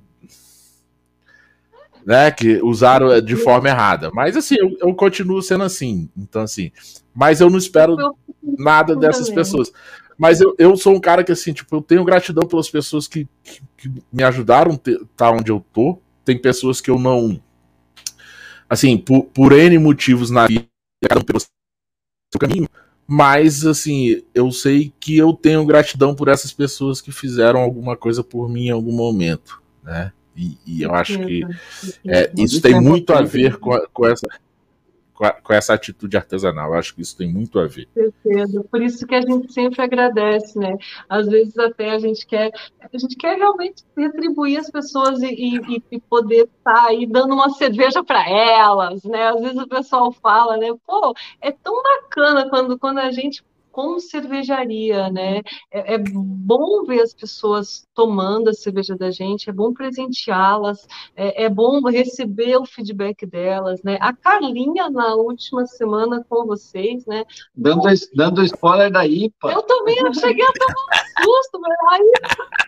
né, 2.05 2.31
que 2.31 2.59
usaram 2.63 3.21
de 3.21 3.35
forma 3.35 3.69
errada. 3.69 4.09
Mas 4.11 4.35
assim, 4.35 4.55
eu, 4.59 4.75
eu 4.79 4.95
continuo 4.95 5.41
sendo 5.41 5.63
assim. 5.63 6.09
Então 6.17 6.41
assim, 6.41 6.71
mas 7.13 7.39
eu 7.39 7.49
não 7.49 7.57
espero 7.57 7.95
nada 8.41 8.95
dessas 8.95 9.29
pessoas. 9.29 9.71
Mas 10.17 10.41
eu, 10.41 10.53
eu 10.57 10.75
sou 10.75 10.93
um 10.93 10.99
cara 10.99 11.23
que, 11.23 11.31
assim, 11.31 11.53
tipo, 11.53 11.73
eu 11.77 11.81
tenho 11.81 12.03
gratidão 12.03 12.45
pelas 12.45 12.69
pessoas 12.69 13.07
que, 13.07 13.25
que, 13.41 13.61
que 13.77 14.03
me 14.11 14.21
ajudaram 14.21 14.71
a 14.71 14.73
estar 14.73 14.99
tá 15.15 15.31
onde 15.31 15.49
eu 15.49 15.63
tô. 15.71 15.97
Tem 16.25 16.37
pessoas 16.37 16.81
que 16.81 16.91
eu 16.91 16.99
não. 16.99 17.41
Assim, 18.69 18.97
por, 18.97 19.23
por 19.23 19.51
N 19.51 19.77
motivos 19.77 20.29
na 20.29 20.47
vida, 20.47 20.65
cada 21.01 21.19
um 21.19 21.23
pelo 21.23 21.39
seu 21.39 22.39
caminho. 22.39 22.69
Mas, 23.07 23.65
assim, 23.65 24.21
eu 24.35 24.51
sei 24.51 24.93
que 24.99 25.17
eu 25.17 25.33
tenho 25.33 25.65
gratidão 25.65 26.13
por 26.13 26.27
essas 26.27 26.53
pessoas 26.53 27.01
que 27.01 27.11
fizeram 27.11 27.59
alguma 27.59 27.97
coisa 27.97 28.23
por 28.23 28.47
mim 28.47 28.67
em 28.67 28.71
algum 28.71 28.91
momento, 28.91 29.61
né? 29.83 30.11
E, 30.37 30.57
e 30.65 30.83
eu 30.83 30.93
acho 30.93 31.19
que 31.19 31.43
é, 32.07 32.31
isso 32.37 32.61
tem 32.61 32.79
muito 32.79 33.11
a 33.11 33.21
ver 33.21 33.57
com, 33.57 33.73
a, 33.73 33.87
com 33.87 34.05
essa 34.05 34.27
com, 35.43 35.53
essa 35.53 35.73
atitude 35.73 36.15
artesanal. 36.15 36.71
Eu 36.71 36.79
acho 36.79 36.95
que 36.95 37.01
isso 37.01 37.17
tem 37.17 37.27
muito 37.27 37.59
a 37.59 37.67
ver. 37.67 37.89
Certeza. 37.93 38.63
Por 38.63 38.81
isso 38.81 39.05
que 39.05 39.13
a 39.13 39.21
gente 39.21 39.51
sempre 39.51 39.81
agradece, 39.81 40.57
né? 40.57 40.77
Às 41.09 41.27
vezes 41.27 41.57
até 41.57 41.91
a 41.91 41.99
gente 41.99 42.25
quer, 42.25 42.51
a 42.79 42.97
gente 42.97 43.17
quer 43.17 43.35
realmente 43.37 43.83
retribuir 43.97 44.59
as 44.59 44.69
pessoas 44.69 45.21
e, 45.21 45.27
e, 45.27 45.83
e 45.91 45.99
poder 45.99 46.43
estar 46.45 46.73
tá 46.73 46.87
aí 46.87 47.05
dando 47.05 47.33
uma 47.33 47.49
cerveja 47.49 48.01
para 48.01 48.29
elas, 48.29 49.03
né? 49.03 49.27
Às 49.27 49.41
vezes 49.41 49.57
o 49.57 49.67
pessoal 49.67 50.11
fala, 50.13 50.55
né? 50.55 50.69
Pô, 50.87 51.13
é 51.41 51.51
tão 51.51 51.83
bacana 51.83 52.49
quando, 52.49 52.79
quando 52.79 52.99
a 52.99 53.11
gente 53.11 53.43
como 53.79 53.97
cervejaria, 54.01 55.09
né? 55.09 55.41
É, 55.71 55.93
é, 55.93 55.97
bom 55.97 56.83
ver 56.83 56.99
as 56.99 57.13
pessoas 57.13 57.87
tomando 57.95 58.49
a 58.49 58.53
cerveja 58.53 58.93
da 58.93 59.09
gente, 59.09 59.49
é 59.49 59.53
bom 59.53 59.73
presenteá-las, 59.73 60.85
é, 61.15 61.45
é, 61.45 61.49
bom 61.49 61.79
receber 61.87 62.57
o 62.57 62.65
feedback 62.65 63.25
delas, 63.25 63.81
né? 63.81 63.97
A 64.01 64.13
Carlinha, 64.13 64.89
na 64.89 65.15
última 65.15 65.65
semana 65.65 66.25
com 66.27 66.45
vocês, 66.45 67.05
né? 67.05 67.23
Dando, 67.55 67.83
dando 68.13 68.43
spoiler 68.43 68.91
da 68.91 69.07
IPA. 69.07 69.53
Eu 69.53 69.61
também 69.61 69.97
eu 69.97 70.13
cheguei 70.13 70.43
a 70.43 70.51
tomar 70.51 70.73
um 70.73 71.23
susto, 71.23 71.61
mas 71.61 71.77
aí, 71.93 72.11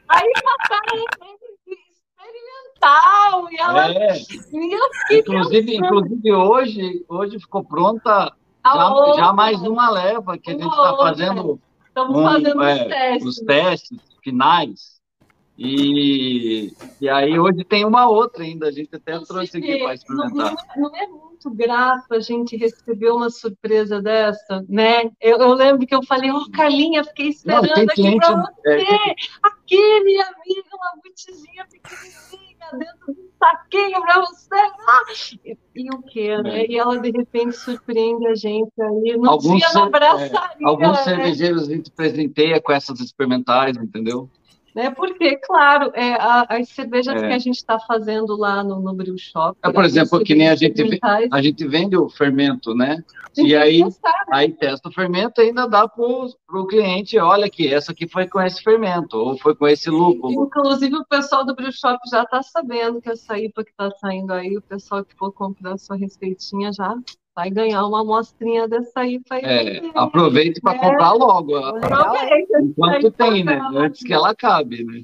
aí 0.08 0.32
passaram 0.46 1.06
experimental, 2.82 3.52
e 3.52 3.58
ela. 3.58 3.92
É. 3.92 4.18
inclusive, 5.12 5.76
inclusive 5.76 6.32
hoje, 6.32 7.06
hoje 7.10 7.38
ficou 7.38 7.66
pronta 7.66 8.34
já, 8.66 9.14
já, 9.16 9.34
mais 9.34 9.62
uma 9.62 9.90
leva 9.90 10.38
que 10.38 10.52
a 10.52 10.54
gente 10.54 10.68
está 10.68 10.96
fazendo. 10.98 11.60
Estamos 11.88 12.18
um, 12.18 12.24
fazendo 12.24 12.64
é, 12.64 12.74
os 12.74 12.88
testes. 12.88 13.26
Os 13.26 13.36
testes 13.40 14.00
finais. 14.24 15.02
E, 15.58 16.74
e 17.00 17.10
aí 17.10 17.38
hoje 17.38 17.64
tem 17.64 17.86
uma 17.86 18.10
outra 18.10 18.44
ainda, 18.44 18.68
a 18.68 18.72
gente 18.72 18.96
até 18.96 19.20
trouxe 19.20 19.58
aqui 19.58 19.78
para 19.80 19.94
experimentar. 19.94 20.56
Não, 20.76 20.90
não, 20.90 20.96
é 20.96 21.08
muito 21.08 21.31
grato 21.50 22.14
a 22.14 22.20
gente 22.20 22.56
receber 22.56 23.10
uma 23.10 23.30
surpresa 23.30 24.02
dessa, 24.02 24.64
né? 24.70 25.10
Eu, 25.20 25.38
eu 25.38 25.54
lembro 25.54 25.88
que 25.88 25.96
eu 25.96 26.04
falei, 26.04 26.32
ô 26.32 26.38
oh, 26.38 26.52
Carlinha, 26.52 27.04
fiquei 27.04 27.30
esperando 27.30 27.68
não, 27.68 27.84
aqui 27.84 28.16
para 28.18 28.36
você. 28.36 28.70
É, 28.70 29.16
aqui, 29.42 30.04
minha 30.04 30.26
amiga, 30.26 30.70
uma 30.74 31.02
butizinha 31.04 31.66
pequenininha 31.70 32.52
dentro 32.74 33.14
do 33.14 33.32
saquinho 33.40 34.02
para 34.02 34.22
você. 34.22 34.56
Ah, 34.56 35.04
e, 35.46 35.58
e, 35.76 35.90
o 35.90 36.02
quê, 36.04 36.38
né? 36.42 36.66
E 36.68 36.78
ela, 36.78 37.00
de 37.00 37.12
repente, 37.12 37.58
surpreende 37.58 38.28
a 38.28 38.36
gente 38.36 38.72
aí 38.80 39.18
no 39.18 39.30
alguns 39.30 39.58
dia 39.58 39.74
na 39.74 39.90
braçaria. 39.90 40.38
É, 40.38 40.66
alguns 40.66 40.98
né? 40.98 41.04
cervejeiros 41.04 41.68
a 41.68 41.74
gente 41.74 41.92
presenteia 41.92 42.62
com 42.62 42.72
essas 42.72 43.00
experimentais, 43.00 43.76
entendeu? 43.78 44.30
Né? 44.74 44.90
Porque, 44.92 45.38
claro, 45.38 45.92
é, 45.94 46.14
a, 46.14 46.46
as 46.50 46.70
cervejas 46.70 47.22
é. 47.22 47.28
que 47.28 47.34
a 47.34 47.40
gente 47.40 47.58
está 47.58 47.80
fazendo 47.80 48.38
lá 48.38 48.64
no, 48.64 48.80
no 48.80 48.94
Brew 48.94 49.18
Shop. 49.18 49.58
É, 49.64 49.72
por 49.72 49.84
exemplo, 49.84 50.24
que 50.24 50.34
nem 50.34 50.50
a 50.50 50.56
gente, 50.56 51.00
a 51.32 51.42
gente 51.42 51.68
vende 51.68 51.98
o 51.98 52.10
fermento, 52.10 52.74
né? 52.74 53.04
E 53.38 53.56
aí, 53.56 53.84
testar, 53.84 54.10
né? 54.10 54.38
aí 54.38 54.52
testa 54.52 54.90
o 54.90 54.92
fermento 54.92 55.42
e 55.42 55.46
ainda 55.46 55.68
dá 55.68 55.88
para 55.88 56.04
o 56.04 56.68
cliente, 56.68 57.18
olha 57.18 57.46
aqui, 57.46 57.74
essa 57.74 57.92
aqui 57.92 58.08
foi 58.08 58.28
com 58.28 58.42
esse 58.42 58.62
fermento, 58.62 59.18
ou 59.18 59.38
foi 59.38 59.56
com 59.56 59.68
esse 59.68 59.90
lúpulo. 59.90 60.46
Inclusive, 60.46 60.96
o 60.96 61.06
pessoal 61.06 61.46
do 61.46 61.56
Brew 61.56 61.72
Shop 61.72 61.98
já 62.10 62.24
está 62.24 62.42
sabendo 62.44 63.02
que 63.02 63.10
essa 63.10 63.38
IPA 63.38 63.64
que 63.64 63.72
está 63.72 63.92
saindo 63.92 64.34
aí, 64.34 64.58
o 64.58 64.62
pessoal 64.62 65.04
que 65.04 65.16
for 65.16 65.32
comprar 65.32 65.74
a 65.74 65.78
sua 65.78 65.96
receitinha 65.96 66.72
já 66.74 66.96
vai 67.36 67.50
ganhar 67.50 67.86
uma 67.86 68.02
amostrinha 68.02 68.68
dessa 68.68 69.02
aí 69.02 69.20
para 69.20 69.40
é, 69.40 69.82
Aproveite 69.96 70.62
para 70.62 70.76
é. 70.76 70.80
comprar 70.80 71.14
logo. 71.14 71.56
Aproveite 71.56 72.52
enquanto 72.62 73.12
tem, 73.12 73.44
né? 73.44 73.60
Antes 73.74 74.02
que 74.04 74.14
ela 74.14 74.32
acabe, 74.32 74.84
né? 74.84 75.02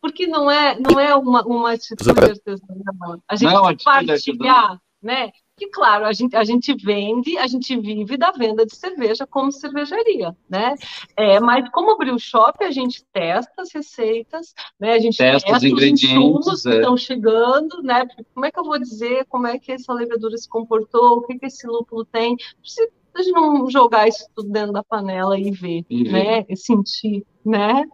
Porque 0.00 0.26
não 0.26 0.50
é, 0.50 0.78
não 0.78 0.98
é 1.00 1.14
uma, 1.14 1.42
uma 1.44 1.72
atitude 1.72 2.10
artesanal. 2.10 3.20
A 3.28 3.36
gente 3.36 3.52
não, 3.52 3.76
partilhar, 3.76 4.80
né? 5.02 5.32
Que, 5.56 5.68
claro, 5.68 6.04
a 6.04 6.12
gente, 6.12 6.36
a 6.36 6.44
gente 6.44 6.74
vende, 6.74 7.38
a 7.38 7.46
gente 7.46 7.78
vive 7.80 8.16
da 8.16 8.30
venda 8.30 8.66
de 8.66 8.76
cerveja 8.76 9.26
como 9.26 9.50
cervejaria, 9.50 10.36
né? 10.48 10.74
É, 11.16 11.40
mas 11.40 11.66
como 11.70 11.92
abrir 11.92 12.12
o 12.12 12.18
shop, 12.18 12.62
a 12.62 12.70
gente 12.70 13.02
testa 13.12 13.62
as 13.62 13.72
receitas, 13.72 14.54
né? 14.78 14.92
A 14.92 14.98
gente 14.98 15.16
testa, 15.16 15.48
testa 15.48 15.56
os 15.56 15.64
ingredientes 15.64 16.46
os 16.46 16.66
é. 16.66 16.70
que 16.70 16.76
estão 16.76 16.96
chegando, 16.96 17.82
né? 17.82 18.06
Como 18.34 18.44
é 18.44 18.50
que 18.50 18.58
eu 18.58 18.64
vou 18.64 18.78
dizer 18.78 19.24
como 19.26 19.46
é 19.46 19.58
que 19.58 19.72
essa 19.72 19.94
levedura 19.94 20.36
se 20.36 20.48
comportou, 20.48 21.18
o 21.18 21.22
que, 21.22 21.38
que 21.38 21.46
esse 21.46 21.66
lúpulo 21.66 22.04
tem? 22.04 22.36
Se 22.62 22.90
a 23.16 23.22
gente 23.22 23.32
não 23.32 23.70
jogar 23.70 24.08
isso 24.08 24.26
tudo 24.34 24.50
dentro 24.50 24.72
da 24.72 24.82
panela 24.82 25.38
e 25.38 25.50
ver, 25.50 25.84
e 25.88 26.04
né? 26.04 26.44
E 26.48 26.56
sentir, 26.56 27.24
né? 27.44 27.84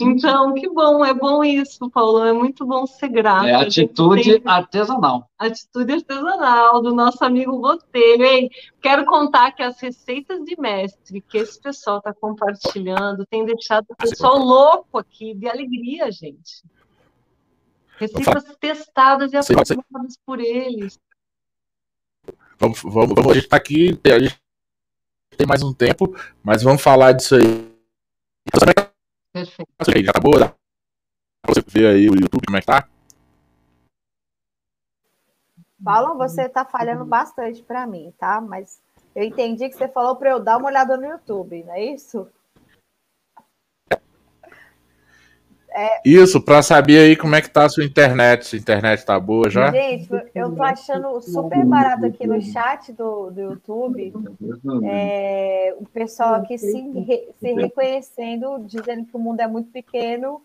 Então, 0.00 0.54
que 0.54 0.68
bom, 0.68 1.04
é 1.04 1.12
bom 1.12 1.42
isso, 1.42 1.90
Paulo, 1.90 2.24
é 2.24 2.32
muito 2.32 2.64
bom 2.64 2.86
ser 2.86 3.08
grato. 3.08 3.46
É 3.46 3.54
atitude 3.54 4.42
artesanal. 4.44 5.28
Atitude 5.38 5.92
artesanal 5.94 6.82
do 6.82 6.94
nosso 6.94 7.24
amigo 7.24 7.58
Botelho, 7.58 8.24
hein? 8.24 8.50
Quero 8.80 9.04
contar 9.04 9.52
que 9.52 9.62
as 9.62 9.80
receitas 9.80 10.44
de 10.44 10.58
mestre 10.60 11.20
que 11.20 11.38
esse 11.38 11.60
pessoal 11.60 11.98
está 11.98 12.12
compartilhando 12.14 13.26
tem 13.26 13.44
deixado 13.44 13.86
o 13.90 13.96
pessoal 13.96 14.38
louco 14.38 14.98
aqui, 14.98 15.34
de 15.34 15.48
alegria, 15.48 16.10
gente. 16.12 16.62
Receitas 17.98 18.44
testadas 18.60 19.32
e 19.32 19.36
aprovadas 19.36 20.16
por 20.24 20.40
eles. 20.40 20.98
Vamos, 22.58 22.82
vamos, 22.82 23.14
vamos, 23.14 23.30
a 23.30 23.34
gente 23.34 23.44
está 23.44 23.56
aqui, 23.56 23.98
a 24.04 24.18
gente 24.18 24.38
tem 25.38 25.46
mais 25.46 25.62
um 25.62 25.72
tempo, 25.72 26.16
mas 26.42 26.64
vamos 26.64 26.82
falar 26.82 27.12
disso 27.12 27.36
aí. 27.36 27.72
Perfeito. 29.32 30.04
Já 30.04 30.10
acabou? 30.10 30.38
Dá 30.38 30.48
pra 31.42 31.54
você 31.54 31.62
ver 31.68 31.94
aí 31.94 32.10
o 32.10 32.14
YouTube 32.14 32.44
como 32.44 32.56
é 32.56 32.60
que 32.60 32.66
tá? 32.66 32.88
Paulo, 35.82 36.18
você 36.18 36.48
tá 36.48 36.64
falhando 36.64 37.04
bastante 37.04 37.62
para 37.62 37.86
mim, 37.86 38.12
tá? 38.18 38.40
Mas 38.40 38.80
eu 39.14 39.22
entendi 39.22 39.68
que 39.68 39.76
você 39.76 39.86
falou 39.86 40.16
para 40.16 40.30
eu 40.30 40.40
dar 40.40 40.56
uma 40.56 40.66
olhada 40.66 40.96
no 40.96 41.06
YouTube, 41.06 41.62
não 41.62 41.72
é 41.72 41.84
isso? 41.84 42.28
É... 45.78 46.00
Isso, 46.04 46.40
para 46.40 46.62
saber 46.62 46.98
aí 46.98 47.16
como 47.16 47.34
é 47.34 47.40
que 47.40 47.50
tá 47.50 47.64
a 47.64 47.68
sua 47.68 47.84
internet, 47.84 48.46
se 48.46 48.56
a 48.56 48.58
internet 48.58 49.04
tá 49.04 49.18
boa 49.18 49.48
já. 49.48 49.70
Gente, 49.70 50.08
eu 50.34 50.54
tô 50.54 50.62
achando 50.62 51.20
super 51.20 51.64
barato 51.64 52.06
aqui 52.06 52.26
no 52.26 52.40
chat 52.40 52.92
do, 52.92 53.30
do 53.30 53.40
YouTube 53.40 54.12
é, 54.84 55.74
o 55.78 55.86
pessoal 55.86 56.34
aqui 56.34 56.58
se, 56.58 57.28
se 57.38 57.52
reconhecendo, 57.52 58.58
dizendo 58.64 59.06
que 59.06 59.16
o 59.16 59.18
mundo 59.18 59.40
é 59.40 59.46
muito 59.46 59.70
pequeno, 59.70 60.42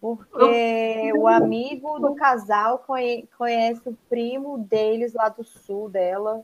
porque 0.00 1.12
o 1.16 1.26
amigo 1.26 1.98
do 1.98 2.14
casal 2.14 2.84
conhece 3.36 3.88
o 3.88 3.96
primo 4.08 4.58
deles 4.58 5.14
lá 5.14 5.28
do 5.28 5.44
sul 5.44 5.88
dela. 5.88 6.42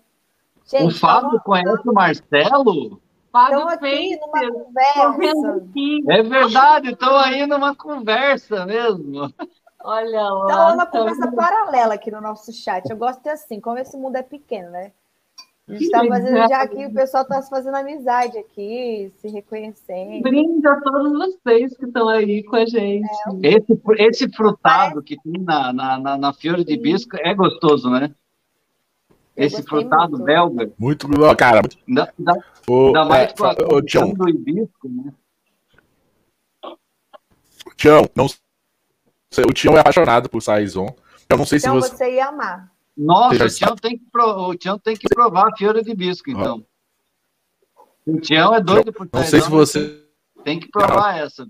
Gente, 0.67 0.95
o 0.95 0.99
Fábio 0.99 1.41
conhece 1.41 1.83
o 1.89 1.93
Marcelo? 1.93 3.01
Estão 3.35 3.69
aqui 3.69 4.19
numa 4.21 4.53
conversa. 4.53 5.65
É 6.11 6.23
verdade, 6.23 6.91
estão 6.91 7.17
aí 7.17 7.47
numa 7.47 7.75
conversa 7.75 8.67
mesmo. 8.67 9.33
Olha 9.83 10.23
lá. 10.29 10.45
Então, 10.45 10.71
é 10.71 10.75
uma 10.75 10.87
conversa 10.87 11.33
paralela 11.33 11.95
aqui 11.95 12.11
no 12.11 12.21
nosso 12.21 12.53
chat. 12.53 12.89
Eu 12.89 12.97
gosto 12.97 13.23
de 13.23 13.31
assim, 13.31 13.59
como 13.59 13.79
esse 13.79 13.97
mundo 13.97 14.17
é 14.17 14.23
pequeno, 14.23 14.71
né? 14.71 14.93
A 15.69 15.73
gente 15.75 15.85
está 15.85 16.05
fazendo 16.05 16.49
já 16.49 16.63
aqui, 16.63 16.87
o 16.87 16.93
pessoal 16.93 17.23
está 17.23 17.41
se 17.41 17.49
fazendo 17.49 17.77
amizade 17.77 18.37
aqui, 18.37 19.13
se 19.17 19.29
reconhecendo. 19.29 20.21
Brinde 20.23 20.67
a 20.67 20.81
todos 20.81 21.13
vocês 21.13 21.77
que 21.77 21.87
estão 21.87 22.09
aí 22.09 22.43
com 22.43 22.57
a 22.57 22.67
gente. 22.67 23.09
É, 23.43 23.49
esse, 23.49 23.81
esse 23.99 24.37
frutado 24.37 24.97
Parece... 24.97 25.07
que 25.07 25.17
tem 25.23 25.41
na, 25.43 25.73
na, 25.73 26.19
na, 26.19 26.33
Fiore 26.33 26.65
de 26.65 26.77
Bisco 26.77 27.17
é 27.17 27.33
gostoso, 27.33 27.89
né? 27.89 28.13
Esse 29.37 29.63
frutado 29.63 30.13
muito. 30.13 30.25
belga. 30.25 30.73
Muito 30.79 31.09
legal, 31.09 31.37
cara. 31.37 31.63
Ainda, 31.89 32.13
ainda, 32.19 32.45
ainda 32.69 33.05
mais 33.05 33.33
com 33.33 33.45
a 33.45 33.53
o 33.53 34.15
do 34.15 34.29
hibisco, 34.29 34.89
né? 34.89 35.13
Tião, 37.77 38.09
não 38.15 38.29
sei, 38.29 39.45
o 39.45 39.53
Tião 39.53 39.77
é 39.77 39.81
apaixonado 39.81 40.29
por 40.29 40.43
Saison. 40.43 40.95
Eu 41.29 41.39
não 41.39 41.47
sei 41.47 41.59
então 41.59 41.81
se 41.81 41.89
você... 41.89 41.97
você 41.97 42.15
ia 42.17 42.29
amar. 42.29 42.71
Nossa, 42.97 43.45
o 43.45 43.49
Tião, 43.49 43.75
tem 43.75 43.99
que 43.99 44.05
pro... 44.13 44.51
o 44.51 44.55
Tião 44.55 44.79
tem 44.79 44.95
que 44.95 45.09
provar 45.09 45.49
a 45.49 45.57
fiora 45.57 45.83
de 45.83 45.95
bisco, 45.95 46.31
então. 46.31 46.65
O 48.07 48.21
Tião 48.21 48.55
é 48.55 48.61
doido 48.61 48.93
por 48.93 49.09
Não 49.13 49.25
sei 49.25 49.41
se 49.41 49.49
você... 49.49 50.05
Tem 50.45 50.61
que 50.61 50.69
provar 50.69 51.19
essa. 51.19 51.47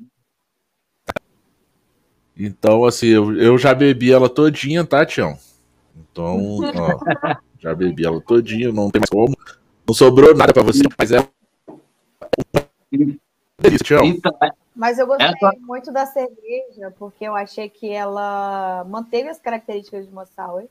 Então, 2.36 2.84
assim, 2.84 3.08
eu, 3.08 3.36
eu 3.36 3.58
já 3.58 3.74
bebi 3.74 4.12
ela 4.12 4.28
todinha, 4.28 4.84
tá, 4.84 5.04
Tião? 5.04 5.38
Então, 5.96 6.58
ó, 6.60 7.40
já 7.62 7.74
bebi 7.74 8.04
ela 8.04 8.20
todinha, 8.20 8.72
não 8.72 8.90
tem 8.90 9.00
mais 9.00 9.08
como. 9.08 9.36
Não 9.86 9.94
sobrou 9.94 10.34
nada 10.34 10.52
para 10.52 10.64
você, 10.64 10.82
mas 10.98 11.12
é 11.12 11.26
delícia, 13.60 13.84
Tião. 13.84 14.04
Então, 14.04 14.36
é. 14.42 14.50
mas 14.74 14.98
eu 14.98 15.06
gostei 15.06 15.28
Essa... 15.28 15.52
muito 15.60 15.92
da 15.92 16.04
cerveja, 16.04 16.92
porque 16.98 17.24
eu 17.24 17.36
achei 17.36 17.68
que 17.68 17.88
ela 17.88 18.84
manteve 18.88 19.28
as 19.28 19.38
características 19.38 20.06
de 20.06 20.12
uma 20.12 20.26
sour, 20.26 20.64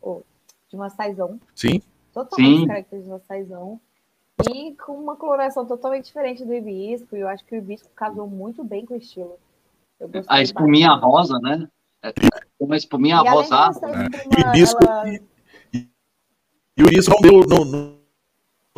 ou 0.00 0.24
de 0.70 0.76
uma 0.76 0.88
saison. 0.88 1.38
Sim. 1.54 1.82
Totalmente 2.12 2.56
Sim. 2.56 2.62
as 2.62 2.68
características 2.68 3.04
de 3.04 3.10
uma 3.10 3.20
saison. 3.20 3.80
E 4.50 4.74
com 4.76 4.92
uma 4.92 5.16
coloração 5.16 5.66
totalmente 5.66 6.06
diferente 6.06 6.42
do 6.42 6.54
hibisco, 6.54 7.14
e 7.14 7.20
eu 7.20 7.28
acho 7.28 7.44
que 7.44 7.54
o 7.54 7.58
hibisco 7.58 7.90
casou 7.94 8.26
muito 8.26 8.64
bem 8.64 8.86
com 8.86 8.94
o 8.94 8.96
estilo. 8.96 9.38
A 10.26 10.40
espuminha 10.40 10.88
bastante. 10.88 11.10
rosa, 11.10 11.38
né? 11.40 11.68
É, 12.02 12.14
uma 12.58 12.74
espuminha 12.74 13.20
e 13.22 13.28
rosada. 13.28 13.78
É. 13.86 14.40
Hibisco, 14.40 14.82
ela... 14.82 15.04
e, 16.80 16.82
o 16.82 16.88
hibisco 16.88 17.12
não 17.12 17.20
deu 17.20 17.40
no, 17.40 17.64
no, 17.64 18.00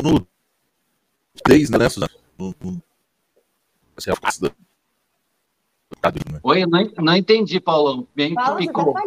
no 0.02 0.26
3, 1.44 1.70
né, 1.70 1.88
Suzana? 1.88 2.12
No, 2.38 2.54
no, 2.60 2.82
assim, 3.96 4.10
a 4.10 4.14
né? 6.32 6.40
Oi, 6.42 6.62
eu 6.64 6.68
não, 6.68 6.84
não 6.98 7.16
entendi, 7.16 7.60
Paulão. 7.60 8.06
Bem 8.14 8.34
ficou. 8.58 8.92
Tá 8.92 9.02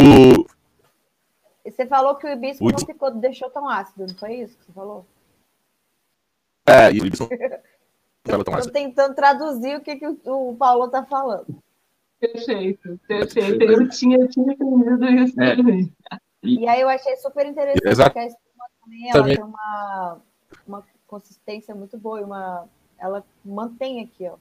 o... 0.00 0.46
Você 1.64 1.86
falou 1.86 2.16
que 2.16 2.26
o 2.26 2.30
hibisco 2.30 2.64
o... 2.64 2.70
não 2.70 2.78
ficou, 2.78 3.10
deixou 3.10 3.50
tão 3.50 3.68
ácido, 3.68 4.06
não 4.06 4.14
foi 4.14 4.36
isso 4.36 4.56
que 4.56 4.64
você 4.64 4.72
falou? 4.72 5.04
É, 6.66 6.90
e 6.92 7.00
o 7.00 7.06
hibisco 7.06 7.28
Estou 8.24 8.72
tentando 8.72 9.14
traduzir 9.14 9.76
o 9.76 9.80
que, 9.80 9.96
que 9.96 10.06
o, 10.06 10.50
o 10.50 10.56
Paulo 10.56 10.86
está 10.86 11.04
falando. 11.04 11.62
Perfeito, 12.20 13.00
perfeito. 13.08 13.62
Eu 13.64 13.88
tinha, 13.88 14.18
eu 14.18 14.28
tinha 14.28 14.52
entendido 14.52 15.04
isso 15.06 15.40
é. 15.40 15.56
também. 15.56 15.92
E 16.42 16.68
aí 16.68 16.80
eu 16.80 16.88
achei 16.88 17.16
super 17.16 17.46
interessante 17.46 17.86
Exato. 17.86 18.12
que 18.12 18.18
a 18.18 18.26
espuma 18.26 18.64
também, 18.82 19.10
ela 19.10 19.24
tem 19.24 19.42
uma, 19.42 20.18
uma 20.66 20.84
consistência 21.06 21.74
muito 21.74 21.98
boa, 21.98 22.20
uma, 22.20 22.68
ela 22.98 23.24
mantém 23.44 24.02
aqui, 24.02 24.28
ó. 24.28 24.36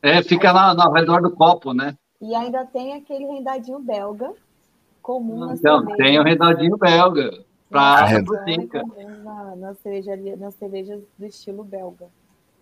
É, 0.00 0.22
fica 0.22 0.52
lá 0.52 0.74
ao 0.78 0.92
redor 0.92 1.20
do 1.20 1.30
copo, 1.32 1.74
né? 1.74 1.96
E 2.20 2.34
ainda 2.34 2.64
tem 2.64 2.94
aquele 2.94 3.24
rendadinho 3.24 3.80
belga, 3.80 4.32
comum 5.02 5.52
Então, 5.52 5.84
tem 5.96 6.18
o 6.18 6.22
rendadinho 6.22 6.76
belga, 6.76 7.44
para 7.68 8.16
a 8.16 8.22
boteca. 8.22 8.82
Na, 9.22 9.56
na, 9.56 9.74
cervejaria, 9.74 10.36
nas 10.36 10.54
cervejas 10.54 11.02
do 11.18 11.26
estilo 11.26 11.64
belga. 11.64 12.08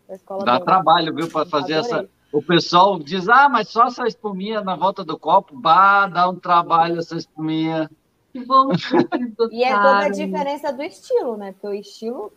Da 0.08 0.14
escola 0.14 0.44
Dá 0.44 0.52
belga. 0.52 0.64
trabalho, 0.64 1.14
viu, 1.14 1.28
para 1.28 1.46
fazer 1.46 1.74
Adorei. 1.74 1.98
essa... 1.98 2.15
O 2.36 2.42
pessoal 2.42 2.98
diz, 2.98 3.30
ah, 3.30 3.48
mas 3.48 3.70
só 3.70 3.86
essa 3.86 4.06
espuminha 4.06 4.60
na 4.60 4.76
volta 4.76 5.02
do 5.02 5.18
copo, 5.18 5.58
bah, 5.58 6.06
dá 6.06 6.28
um 6.28 6.38
trabalho 6.38 6.98
essa 6.98 7.16
espuminha. 7.16 7.90
e 9.50 9.64
é 9.64 9.74
toda 9.74 9.98
a 10.00 10.08
diferença 10.10 10.70
do 10.70 10.82
estilo, 10.82 11.38
né? 11.38 11.52
Porque 11.52 11.66
o 11.66 11.72
estilo 11.72 12.30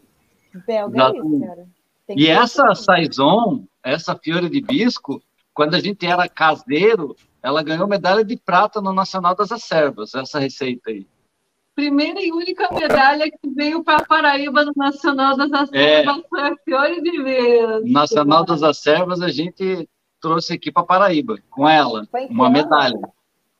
belga 0.66 1.04
é 1.04 1.18
isso, 1.18 1.40
cara. 1.42 1.68
e 2.16 2.30
essa 2.30 2.74
Saison, 2.76 3.66
essa 3.84 4.16
Fiore 4.16 4.50
de 4.50 4.62
Bisco, 4.62 5.22
quando 5.54 5.76
a 5.76 5.82
gente 5.82 6.06
era 6.06 6.30
caseiro, 6.30 7.14
ela 7.44 7.62
ganhou 7.62 7.86
medalha 7.86 8.24
de 8.24 8.38
prata 8.38 8.80
no 8.80 8.94
Nacional 8.94 9.36
das 9.36 9.52
Acervas, 9.52 10.16
essa 10.16 10.40
receita 10.40 10.92
aí. 10.92 11.06
Primeira 11.80 12.22
e 12.22 12.30
única 12.30 12.68
medalha 12.74 13.32
que 13.32 13.50
veio 13.56 13.82
para 13.82 14.04
Paraíba 14.04 14.66
no 14.66 14.74
Nacional 14.76 15.38
das 15.38 15.50
Acervas 15.50 16.18
é, 16.18 16.28
foi 16.30 16.42
a 16.42 16.56
Fiore 16.66 17.02
de 17.02 17.24
Bisco. 17.24 17.82
Nacional 17.86 18.44
das 18.44 18.62
Acervas 18.62 19.22
a 19.22 19.30
gente 19.30 19.88
trouxe 20.20 20.56
aqui 20.56 20.74
para 20.74 20.84
Paraíba, 20.84 21.38
com 21.50 21.70
ela, 21.70 22.06
uma 22.30 22.50
medalha. 22.50 23.00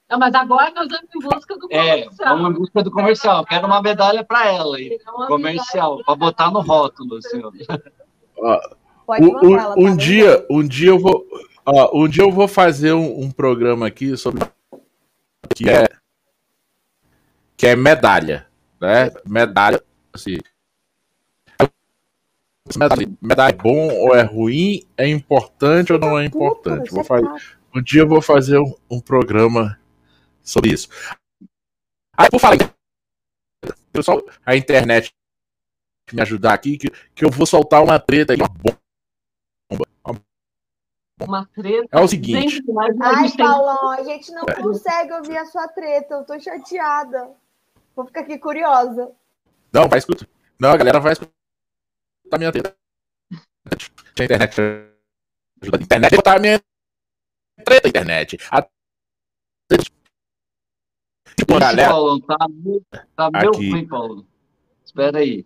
Não, 0.10 0.20
mas 0.20 0.36
agora 0.36 0.70
nós 0.72 0.90
vamos 0.90 1.08
em 1.16 1.20
busca 1.20 1.58
do 1.58 1.68
é, 1.72 2.02
comercial. 2.02 2.28
É, 2.28 2.42
vamos 2.42 2.50
em 2.50 2.60
busca 2.60 2.84
do 2.84 2.92
comercial. 2.92 3.46
Quero 3.46 3.68
uma 3.68 3.82
medalha 3.82 4.22
para 4.22 4.52
ela 4.52 4.76
aí, 4.76 5.00
comercial, 5.28 6.04
para 6.04 6.16
botar 6.16 6.52
no 6.52 6.60
rótulo, 6.60 7.22
senhor. 7.22 7.54
Pode 9.08 9.24
um, 9.24 9.38
um, 9.38 9.56
tá 9.56 9.74
um 9.78 9.96
dia, 9.96 10.46
um 10.50 10.68
dia 10.68 10.90
eu 10.90 11.00
vou, 11.00 11.26
um 11.94 12.06
dia 12.06 12.24
eu 12.24 12.32
vou 12.32 12.50
fazer 12.50 12.92
um, 12.92 13.22
um, 13.22 13.32
programa 13.32 13.88
aqui 13.88 14.18
sobre 14.18 14.44
que 15.56 15.70
é 15.70 15.88
que 17.60 17.68
é 17.68 17.76
medalha. 17.76 18.48
né? 18.80 19.12
Medalha, 19.26 19.84
assim. 20.14 20.38
Medalha, 22.78 23.12
medalha 23.22 23.52
é 23.52 23.58
bom 23.58 23.94
ou 23.96 24.16
é 24.16 24.22
ruim? 24.22 24.88
É 24.96 25.06
importante 25.06 25.92
ou 25.92 26.00
não 26.00 26.18
é 26.18 26.24
importante? 26.24 26.90
Vou 26.90 27.04
fazer, 27.04 27.28
um 27.76 27.84
dia 27.84 28.04
eu 28.04 28.08
vou 28.08 28.22
fazer 28.22 28.58
um, 28.60 28.74
um 28.90 29.02
programa 29.02 29.78
sobre 30.42 30.72
isso. 30.72 30.88
Aí, 32.16 32.30
por 32.30 32.40
falar 32.40 32.56
pessoal, 33.92 34.22
a 34.46 34.56
internet 34.56 35.14
me 36.14 36.22
ajudar 36.22 36.54
aqui, 36.54 36.78
que, 36.78 36.90
que 37.14 37.26
eu 37.26 37.30
vou 37.30 37.46
soltar 37.46 37.84
uma 37.84 38.00
treta 38.00 38.32
aí, 38.32 38.40
uma 38.40 38.48
bomba. 38.48 38.80
Uma 41.22 41.46
treta. 41.48 41.90
É 41.92 42.00
o 42.00 42.08
seguinte. 42.08 42.64
Ai, 43.02 43.30
Paulão, 43.36 43.90
a 43.92 44.04
gente 44.04 44.32
não 44.32 44.46
consegue 44.46 45.12
ouvir 45.12 45.38
a 45.38 45.46
sua 45.46 45.68
treta. 45.68 46.14
Eu 46.14 46.24
tô 46.24 46.40
chateada. 46.40 47.36
Vou 48.00 48.08
ficar 48.08 48.22
aqui 48.22 48.38
curiosa. 48.38 49.12
Não, 49.74 49.90
vai 49.90 50.00
escutar. 50.00 50.26
Não, 50.58 50.70
a 50.70 50.78
galera 50.78 51.02
vai 51.02 51.12
escutar 51.12 51.34
a 52.32 52.38
minha 52.38 52.50
treta. 52.50 52.74
A 54.18 54.24
internet 54.24 54.62
ajuda. 55.62 55.78
A 55.78 55.84
internet 55.84 56.16
botar 56.16 56.36
a 56.38 56.40
minha 56.40 56.62
treta, 57.66 57.90
internet. 57.90 58.38
A... 58.50 58.66
Tipo, 61.36 61.60
galera... 61.60 61.90
Paulo, 61.90 62.22
tá, 62.22 62.38
tá 63.18 63.30
meio 63.32 63.52
ruim, 63.52 63.86
Paulo. 63.86 64.26
Espera 64.86 65.20
aí. 65.20 65.46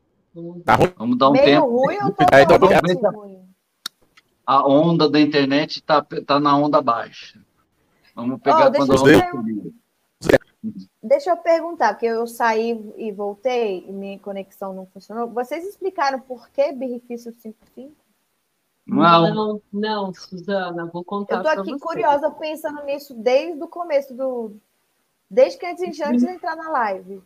Tá 0.63 0.75
ruim? 0.75 0.93
Vamos 0.95 1.17
dar 1.17 1.29
um 1.29 1.31
meio 1.31 1.45
tempo. 1.45 1.65
ruim 1.65 1.97
ou 2.03 2.11
tá 2.11 2.27
é, 2.37 2.43
então, 2.43 2.57
ruim? 2.59 3.49
A 4.45 4.67
onda 4.67 5.09
da 5.09 5.19
internet 5.19 5.81
tá, 5.81 6.03
tá 6.03 6.39
na 6.39 6.55
onda 6.55 6.79
baixa. 6.83 7.43
Vamos 8.13 8.39
pegar 8.43 8.67
oh, 8.67 8.73
quando 8.73 9.09
eu... 9.09 9.73
Deixa 11.03 11.31
eu 11.31 11.37
perguntar, 11.37 11.93
porque 11.93 12.05
eu 12.05 12.25
saí 12.25 12.93
e 12.95 13.11
voltei 13.11 13.85
e 13.85 13.91
minha 13.91 14.17
conexão 14.17 14.71
não 14.71 14.85
funcionou. 14.85 15.27
Vocês 15.27 15.67
explicaram 15.67 16.17
por 16.21 16.49
que 16.49 16.71
Birrifício 16.71 17.33
55? 17.33 17.93
Não. 18.87 19.33
não, 19.33 19.61
não, 19.71 20.13
Suzana, 20.13 20.85
vou 20.85 21.03
contar. 21.03 21.37
Eu 21.37 21.43
tô 21.43 21.49
aqui 21.49 21.77
curiosa 21.77 22.31
pensando 22.31 22.83
nisso 22.83 23.13
desde 23.13 23.61
o 23.61 23.67
começo 23.67 24.13
do. 24.13 24.55
Desde 25.29 25.59
que 25.59 25.65
antes, 25.65 25.99
antes 25.99 26.23
de 26.23 26.29
entrar 26.29 26.55
na 26.55 26.69
live. 26.69 27.21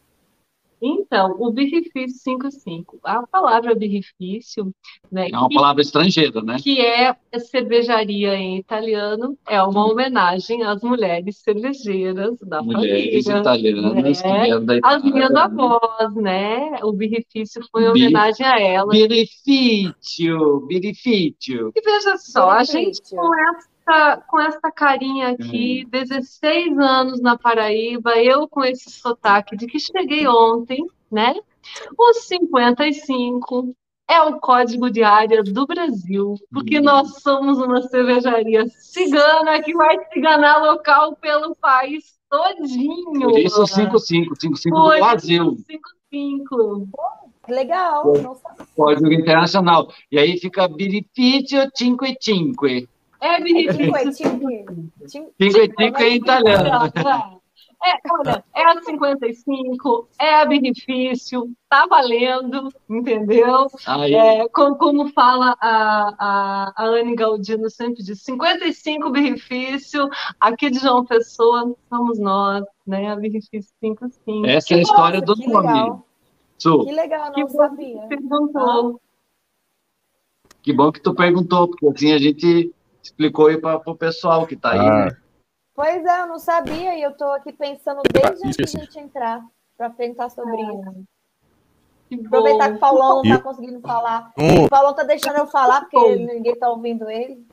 Então, 0.82 1.36
o 1.39 1.51
birrifício 1.51 2.19
55. 2.19 2.99
A 3.03 3.25
palavra 3.25 3.73
birrifício, 3.73 4.71
né? 5.11 5.30
É 5.32 5.38
uma 5.38 5.49
que, 5.49 5.55
palavra 5.55 5.82
estrangeira, 5.82 6.41
né? 6.41 6.57
Que 6.61 6.82
é 6.82 7.15
cervejaria 7.39 8.36
em 8.36 8.57
italiano, 8.57 9.38
é 9.47 9.61
uma 9.61 9.89
homenagem 9.89 10.63
às 10.63 10.82
mulheres 10.82 11.38
cervejeiras 11.38 12.38
da 12.41 12.61
mulheres 12.61 13.25
família. 13.25 13.41
italianas 13.41 13.93
né? 13.93 14.03
que 14.03 14.59
da 14.65 14.75
Itália. 14.78 14.82
As 14.84 15.03
minhas 15.03 15.36
avós, 15.36 16.15
né? 16.15 16.80
O 16.84 16.93
birrifício 16.93 17.61
foi 17.71 17.84
em 17.84 17.89
homenagem 17.89 18.45
a 18.45 18.59
elas. 18.59 18.89
Birrifício, 18.89 20.65
birrifício. 20.67 21.71
E 21.75 21.82
veja 21.82 22.17
só, 22.17 22.51
a 22.51 22.63
gente 22.63 23.01
com 23.09 23.36
essa 23.36 23.76
essa, 23.88 24.17
com 24.27 24.39
essa 24.39 24.71
carinha 24.71 25.29
aqui, 25.29 25.83
hum. 25.85 25.89
16 25.89 26.77
anos 26.77 27.21
na 27.21 27.38
Paraíba, 27.38 28.15
eu 28.17 28.47
com 28.47 28.63
esse 28.63 28.91
sotaque 28.91 29.55
de 29.55 29.65
que 29.67 29.79
cheguei 29.79 30.27
ontem, 30.27 30.85
né? 31.11 31.35
Os 31.97 32.25
55 32.27 33.73
é 34.09 34.21
o 34.21 34.39
código 34.39 34.89
de 34.89 35.03
área 35.03 35.43
do 35.43 35.65
Brasil, 35.65 36.35
porque 36.51 36.79
hum. 36.79 36.83
nós 36.83 37.21
somos 37.21 37.57
uma 37.59 37.81
cervejaria 37.83 38.67
cigana 38.69 39.61
que 39.61 39.73
vai 39.73 39.97
ciganar 40.13 40.61
local 40.61 41.15
pelo 41.15 41.55
país 41.55 42.17
todinho. 42.29 43.29
Por 43.29 43.39
isso 43.39 43.65
55, 43.67 44.35
55 44.35 44.79
do 44.79 44.88
Brasil. 44.89 45.57
55. 46.11 46.89
Legal. 47.47 48.03
Código 48.75 49.11
internacional. 49.13 49.89
E 50.11 50.19
aí 50.19 50.38
fica 50.38 50.67
Birifício 50.67 51.69
55. 51.73 52.65
É 53.20 53.41
Cinque, 55.07 55.74
cinque 55.78 56.03
é 56.03 56.09
italiano. 56.15 56.91
É, 57.84 57.93
olha, 58.11 58.43
é 58.55 58.63
a 58.63 58.82
55, 58.82 60.09
é 60.20 60.41
a 60.41 60.45
benefício, 60.45 61.51
tá 61.70 61.86
valendo, 61.86 62.70
entendeu? 62.89 63.68
É, 64.09 64.47
como, 64.49 64.76
como, 64.78 65.13
fala 65.13 65.55
a, 65.61 66.15
a, 66.18 66.74
a 66.76 66.86
Anne 66.86 67.15
Galdino 67.15 67.70
sempre 67.70 68.03
diz, 68.03 68.24
55 68.24 69.11
benefício, 69.11 70.09
aqui 70.39 70.72
de 70.72 70.80
João 70.80 71.05
Pessoa 71.05 71.76
somos 71.88 72.20
nós, 72.20 72.65
né? 72.86 73.11
A 73.11 73.15
benefício 73.15 73.72
55. 73.80 74.47
Essa 74.47 74.74
é 74.74 74.78
a 74.78 74.82
história 74.82 75.22
do 75.22 75.36
nome. 75.36 76.01
Que 76.59 76.91
legal, 76.91 77.32
não 77.38 77.45
que 77.45 77.53
sabia. 77.53 78.01
Perguntou. 78.07 78.99
Que 80.63 80.74
bom 80.74 80.91
que 80.91 80.99
tu 80.99 81.13
perguntou, 81.13 81.68
porque 81.68 81.88
assim 81.88 82.11
a 82.11 82.18
gente 82.18 82.74
explicou 83.08 83.47
aí 83.47 83.58
para 83.58 83.82
o 83.86 83.95
pessoal 83.95 84.45
que 84.45 84.55
está 84.55 84.72
aí. 84.72 84.80
Ah. 84.80 85.05
Né? 85.05 85.18
Pois 85.74 86.05
é, 86.05 86.22
eu 86.22 86.28
não 86.28 86.39
sabia 86.39 86.97
e 86.97 87.03
eu 87.03 87.12
estou 87.12 87.32
aqui 87.34 87.53
pensando 87.53 88.01
desde 88.12 88.47
antes 88.47 88.58
de 88.58 88.78
a 88.78 88.82
gente 88.82 88.99
entrar 88.99 89.43
para 89.78 89.89
perguntar 89.91 90.30
sobre 90.30 90.60
isso. 90.62 91.05
Aproveitar 92.26 92.70
que 92.72 92.78
o 92.78 92.80
Paulão 92.80 93.16
não 93.18 93.24
está 93.24 93.39
conseguindo 93.39 93.82
falar. 93.82 94.32
Um... 94.38 94.66
O 94.66 94.70
Paulão 94.70 94.91
está 94.91 95.03
deixando 95.03 95.38
eu 95.38 95.45
falar 95.45 95.82
porque 95.82 96.16
ninguém 96.16 96.53
está 96.53 96.70
ouvindo 96.70 97.10
ele. 97.10 97.45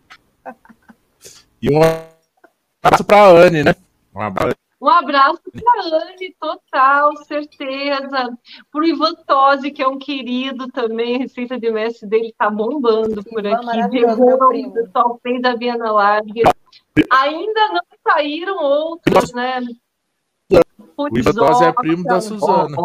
E 1.60 1.70
um 1.70 1.80
abraço 1.82 3.04
para 3.04 3.16
a 3.16 3.28
Anne, 3.28 3.64
né? 3.64 3.74
Um 4.14 4.20
abraço. 4.20 4.63
Um 4.84 4.88
abraço 4.90 5.40
para 5.50 5.80
a 5.80 6.02
Anne, 6.02 6.36
total, 6.38 7.16
certeza. 7.24 8.38
Para 8.70 8.80
o 8.82 8.84
Ivan 8.84 9.14
Tosi, 9.26 9.70
que 9.70 9.82
é 9.82 9.88
um 9.88 9.98
querido 9.98 10.68
também, 10.68 11.16
receita 11.16 11.58
de 11.58 11.70
mestre 11.70 12.06
dele 12.06 12.26
está 12.26 12.50
bombando 12.50 13.24
por 13.24 13.46
aqui. 13.46 14.04
o 14.04 14.72
pessoal 14.72 15.18
fez 15.22 15.42
a 15.42 15.56
Viena 15.56 15.90
Larga. 15.90 16.42
Ainda 17.10 17.68
não 17.68 17.80
saíram 18.06 18.62
outros, 18.62 19.32
né? 19.32 19.62
O 20.98 21.18
Ivan 21.18 21.32
Tosi 21.32 21.64
é 21.64 21.72
primo 21.72 22.04
da 22.04 22.20
Suzana. 22.20 22.76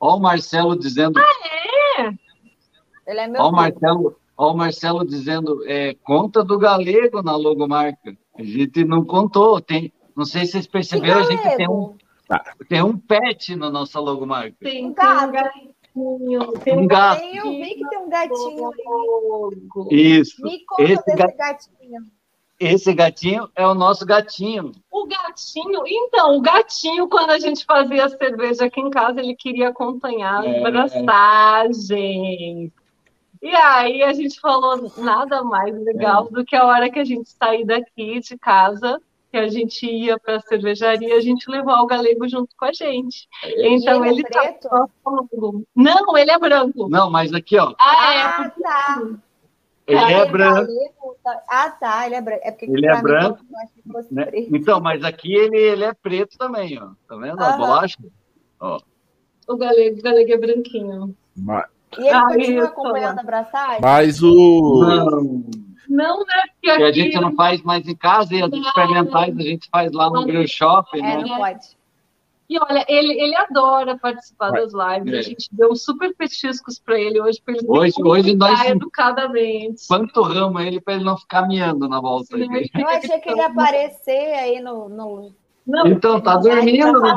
Ó, 0.00 0.16
o 0.16 0.18
Marcelo 0.18 0.74
dizendo. 0.78 1.18
Ah, 1.18 2.00
é? 2.00 2.14
Ele 3.06 3.20
é 3.20 3.28
meu 3.28 3.42
ó, 3.42 3.52
Marcelo, 3.52 4.16
ó, 4.38 4.52
o 4.52 4.56
Marcelo 4.56 5.06
dizendo, 5.06 5.62
é, 5.66 5.94
conta 6.02 6.42
do 6.42 6.58
galego 6.58 7.22
na 7.22 7.36
logomarca. 7.36 8.16
A 8.38 8.42
gente 8.42 8.84
não 8.84 9.04
contou, 9.04 9.60
tem, 9.60 9.92
não 10.16 10.24
sei 10.24 10.46
se 10.46 10.52
vocês 10.52 10.66
perceberam, 10.66 11.20
a 11.20 11.24
gente 11.24 11.56
tem 11.56 11.68
um, 11.68 11.96
tem 12.68 12.82
um 12.82 12.96
pet 12.96 13.54
na 13.54 13.70
nossa 13.70 14.00
logomarca. 14.00 14.56
Tem 14.60 14.86
um 14.86 14.94
gatinho. 14.94 16.52
Tem 16.64 16.78
um 16.78 16.86
gato. 16.86 17.22
Eu 17.22 17.50
vi 17.50 17.74
que 17.74 17.88
tem 17.88 17.98
um 17.98 18.08
gatinho. 18.08 18.70
Isso. 19.90 20.42
Me 20.42 20.64
conta 20.64 20.82
esse 20.82 21.04
desse 21.04 21.36
gatinho. 21.36 22.02
Esse 22.58 22.94
gatinho 22.94 23.50
é 23.54 23.66
o 23.66 23.74
nosso 23.74 24.06
gatinho. 24.06 24.72
O 24.90 25.06
gatinho, 25.06 25.82
então, 25.86 26.38
o 26.38 26.40
gatinho, 26.40 27.06
quando 27.06 27.30
a 27.30 27.38
gente 27.38 27.66
fazia 27.66 28.06
a 28.06 28.08
cerveja 28.08 28.64
aqui 28.64 28.80
em 28.80 28.88
casa, 28.88 29.20
ele 29.20 29.36
queria 29.36 29.68
acompanhar 29.68 30.38
as 30.38 30.94
é. 30.94 31.02
braçagens. 31.02 32.72
E 33.42 33.54
aí 33.54 34.02
a 34.02 34.14
gente 34.14 34.40
falou 34.40 34.90
nada 34.96 35.44
mais 35.44 35.74
legal 35.84 36.28
é. 36.28 36.32
do 36.32 36.44
que 36.46 36.56
a 36.56 36.64
hora 36.64 36.90
que 36.90 36.98
a 36.98 37.04
gente 37.04 37.28
sair 37.28 37.66
daqui 37.66 38.20
de 38.20 38.38
casa 38.38 38.98
que 39.30 39.36
a 39.36 39.48
gente 39.48 39.86
ia 39.86 40.18
para 40.18 40.36
a 40.36 40.40
cervejaria, 40.40 41.14
a 41.16 41.20
gente 41.20 41.50
levou 41.50 41.74
o 41.74 41.86
galego 41.86 42.28
junto 42.28 42.54
com 42.56 42.64
a 42.64 42.72
gente. 42.72 43.28
Então 43.44 44.04
ele, 44.04 44.20
ele 44.20 44.26
é 44.26 44.40
preto? 44.40 44.68
Tá... 44.68 44.86
Não, 45.74 46.16
ele 46.16 46.30
é 46.30 46.38
branco. 46.38 46.88
Não, 46.88 47.10
mas 47.10 47.32
aqui, 47.32 47.58
ó. 47.58 47.74
Ah, 47.78 48.14
é. 48.14 48.22
Ah, 48.22 48.52
tá. 48.62 49.02
Ele 49.86 49.98
é, 49.98 50.12
é 50.12 50.26
branco. 50.26 50.72
Tá... 51.22 51.42
Ah, 51.48 51.70
tá, 51.70 52.06
ele 52.06 52.14
é 52.16 52.20
branco. 52.20 52.40
É 52.44 52.50
porque 52.50 52.64
ele 52.66 52.86
é 52.86 53.02
branco. 53.02 53.40
Né? 54.10 54.26
Então, 54.34 54.80
mas 54.80 55.04
aqui 55.04 55.34
ele, 55.34 55.58
ele 55.58 55.84
é 55.84 55.92
preto 55.92 56.36
também, 56.38 56.78
ó. 56.78 56.90
Tá 57.08 57.16
vendo? 57.16 57.40
A 57.40 57.56
bolacha. 57.56 57.98
Ó. 58.60 58.80
O 59.48 59.56
galego, 59.56 59.98
o 59.98 60.02
galego 60.02 60.32
é 60.32 60.38
branquinho. 60.38 61.16
Mas... 61.36 61.66
E 61.98 62.00
ele 62.00 62.10
ah, 62.10 62.22
continua 62.26 62.64
acompanhando 62.64 63.18
a 63.18 63.22
abraçagem? 63.22 63.80
Mas 63.80 64.22
o. 64.22 64.84
Não. 64.84 65.65
Não, 65.88 66.20
né? 66.20 66.42
Porque 66.52 66.70
aqui... 66.70 66.82
a 66.82 66.92
gente 66.92 67.20
não 67.20 67.34
faz 67.34 67.62
mais 67.62 67.86
em 67.86 67.94
casa 67.94 68.34
e 68.34 68.42
as 68.42 68.52
experimentais 68.52 69.36
a 69.36 69.42
gente 69.42 69.68
faz 69.70 69.92
lá 69.92 70.10
no 70.10 70.24
Grill 70.24 70.46
Shop. 70.46 70.88
É, 70.98 71.02
né? 71.02 71.16
não 71.18 71.36
pode. 71.36 71.76
E 72.48 72.58
olha, 72.60 72.84
ele, 72.88 73.12
ele 73.20 73.34
adora 73.34 73.98
participar 73.98 74.52
das 74.52 74.72
lives. 74.72 75.12
É. 75.12 75.18
A 75.18 75.22
gente 75.22 75.48
deu 75.50 75.74
super 75.74 76.14
petiscos 76.14 76.78
para 76.78 76.98
ele 76.98 77.20
hoje, 77.20 77.42
para 77.44 77.54
ele 77.54 77.66
hoje, 77.66 77.94
hoje 78.00 78.36
nós 78.36 78.64
educadamente. 78.64 79.86
Panturramos 79.88 80.62
ele 80.64 80.80
para 80.80 80.94
ele 80.94 81.04
não 81.04 81.16
ficar 81.16 81.46
miando 81.48 81.88
na 81.88 82.00
volta. 82.00 82.36
Sim, 82.36 82.48
eu 82.74 82.88
achei 82.88 83.18
que 83.18 83.30
ele 83.30 83.40
ia 83.40 83.46
aparecer 83.46 84.34
aí 84.34 84.60
no, 84.60 84.88
no 84.88 85.32
não, 85.66 85.86
então, 85.88 86.20
tá 86.20 86.36
dormindo, 86.36 87.00
né? 87.00 87.16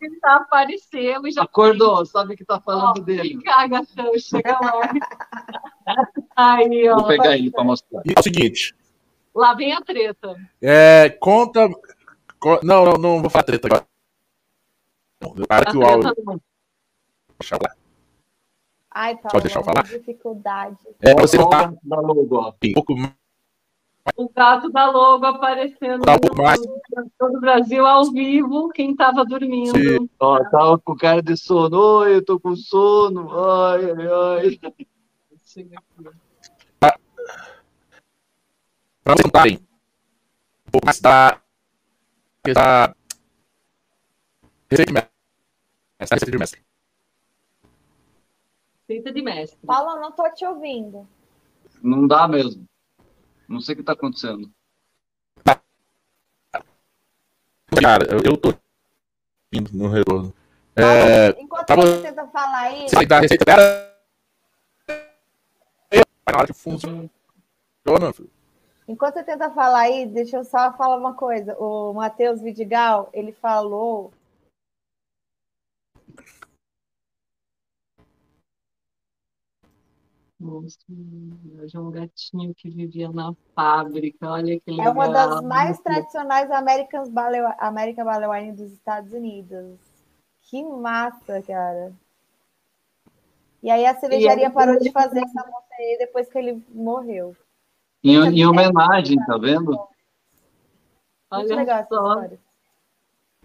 Ele 0.00 0.20
tá 0.20 0.36
aparecendo. 0.36 1.30
Já 1.30 1.44
Acordou, 1.44 2.04
sabe 2.04 2.36
que 2.36 2.44
tá 2.44 2.60
falando 2.60 2.98
ó, 2.98 3.02
dele. 3.02 3.42
Caga, 3.42 3.82
chega 4.18 4.52
lá. 4.60 4.92
Aí, 6.36 6.88
ó. 6.90 6.96
Vou 6.96 7.06
pegar 7.08 7.38
ele 7.38 7.50
para 7.50 7.64
mostrar. 7.64 8.02
E 8.04 8.12
é 8.14 8.20
o 8.20 8.22
seguinte. 8.22 8.76
Lá 9.34 9.54
vem 9.54 9.72
a 9.72 9.80
treta. 9.80 10.36
É, 10.60 11.08
conta. 11.08 11.66
Não, 12.62 12.84
não, 12.84 12.92
não 12.94 13.20
vou 13.22 13.30
falar 13.30 13.44
treta 13.44 13.66
agora. 13.66 13.86
Para 15.48 15.70
que 15.70 15.76
o 15.78 15.82
áudio. 15.82 16.12
deixar 17.40 17.56
eu 17.56 17.60
falar. 17.60 17.76
Ai, 18.90 19.14
Paulo, 19.16 19.30
Pode 19.30 19.44
deixar 19.44 19.60
eu 19.60 19.64
falar? 19.64 19.82
dificuldade. 19.84 20.76
É, 21.00 21.14
você 21.14 21.38
tá 21.38 21.72
da 21.82 22.00
logo, 22.00 22.36
ó. 22.36 22.50
um 22.50 22.72
pouco 22.74 22.94
mais. 22.94 23.23
O 24.16 24.28
gato 24.28 24.70
da 24.70 24.90
logo 24.90 25.24
aparecendo 25.24 26.02
Tá 26.02 26.12
no 27.20 27.32
do 27.32 27.40
Brasil 27.40 27.86
ao 27.86 28.12
vivo, 28.12 28.68
quem 28.68 28.90
estava 28.90 29.24
dormindo. 29.24 29.78
Sim. 29.78 30.08
Ó, 30.20 30.44
tava 30.50 30.78
com 30.78 30.94
cara 30.94 31.22
de 31.22 31.34
sono. 31.36 31.76
Oi, 32.00 32.16
eu 32.16 32.24
tô 32.24 32.38
com 32.38 32.54
sono. 32.54 33.30
Ai, 33.42 33.90
ai, 33.90 34.06
ai. 34.36 34.60
Vocês 35.42 35.66
notarem 39.24 39.58
um 40.66 40.70
pouco 40.70 40.86
mais 40.86 41.00
da. 41.00 41.40
da 42.52 42.94
receita 44.70 44.86
de 44.86 44.92
mestre. 44.92 45.12
Essa 45.98 46.14
receita 46.14 46.30
de 46.30 46.38
mestre. 46.38 46.64
Receita 48.86 49.12
de 49.12 49.22
mestre. 49.22 49.58
Paulo, 49.66 49.92
eu 49.92 50.00
não 50.02 50.12
tô 50.12 50.30
te 50.30 50.44
ouvindo. 50.44 51.08
Não 51.82 52.06
dá 52.06 52.28
mesmo. 52.28 52.66
Não 53.54 53.60
sei 53.60 53.74
o 53.74 53.76
que 53.76 53.84
tá 53.84 53.92
acontecendo. 53.92 54.50
Cara, 57.80 58.04
eu, 58.10 58.18
eu 58.32 58.36
tô 58.36 58.52
indo 59.52 59.70
no 59.72 59.86
retorno. 59.88 60.34
É, 60.74 61.32
Paulo, 61.32 61.44
enquanto 61.44 61.66
tava- 61.66 61.82
você 61.82 62.02
tenta 62.02 62.26
falar 62.26 62.58
aí, 62.58 62.88
você 62.88 63.06
da 63.06 63.20
receita 63.20 63.44
dela. 63.44 63.94
Na 66.28 66.38
hora 66.38 66.46
que 66.48 66.52
funciona, 66.52 67.08
filho. 68.12 68.30
enquanto 68.88 69.14
você 69.14 69.22
tenta 69.22 69.48
falar 69.50 69.82
aí, 69.82 70.04
deixa 70.06 70.38
eu 70.38 70.44
só 70.44 70.72
falar 70.72 70.96
uma 70.96 71.14
coisa. 71.14 71.56
O 71.56 71.92
Matheus 71.92 72.40
Vidigal, 72.42 73.08
ele 73.12 73.30
falou 73.30 74.12
Nossa, 80.44 80.76
hoje 81.62 81.74
é 81.74 81.80
um 81.80 81.90
gatinho 81.90 82.54
que 82.54 82.68
vivia 82.68 83.10
na 83.10 83.32
fábrica. 83.54 84.28
Olha 84.30 84.60
que 84.60 84.70
legal. 84.70 84.86
É 84.88 84.90
uma 84.90 85.08
das 85.08 85.40
mais 85.42 85.80
tradicionais 85.80 86.50
Americans 86.50 87.08
Ballet, 87.08 87.42
American 87.58 88.04
Ballet 88.04 88.28
Wine 88.28 88.52
dos 88.52 88.70
Estados 88.70 89.10
Unidos. 89.10 89.78
Que 90.42 90.62
massa, 90.62 91.40
cara. 91.40 91.94
E 93.62 93.70
aí 93.70 93.86
a 93.86 93.94
cervejaria 93.94 94.48
aí- 94.48 94.52
parou 94.52 94.78
de 94.78 94.92
fazer 94.92 95.20
essa 95.20 95.46
moça 95.46 95.74
aí 95.78 95.96
depois 95.98 96.28
que 96.28 96.36
ele 96.36 96.62
morreu. 96.68 97.34
Em, 98.02 98.16
em 98.16 98.46
homenagem, 98.46 99.16
tá 99.24 99.38
vendo? 99.38 99.70
Muito 99.72 99.88
Olha 101.30 101.56
legal 101.56 101.86
só. 101.88 102.08
história. 102.10 102.38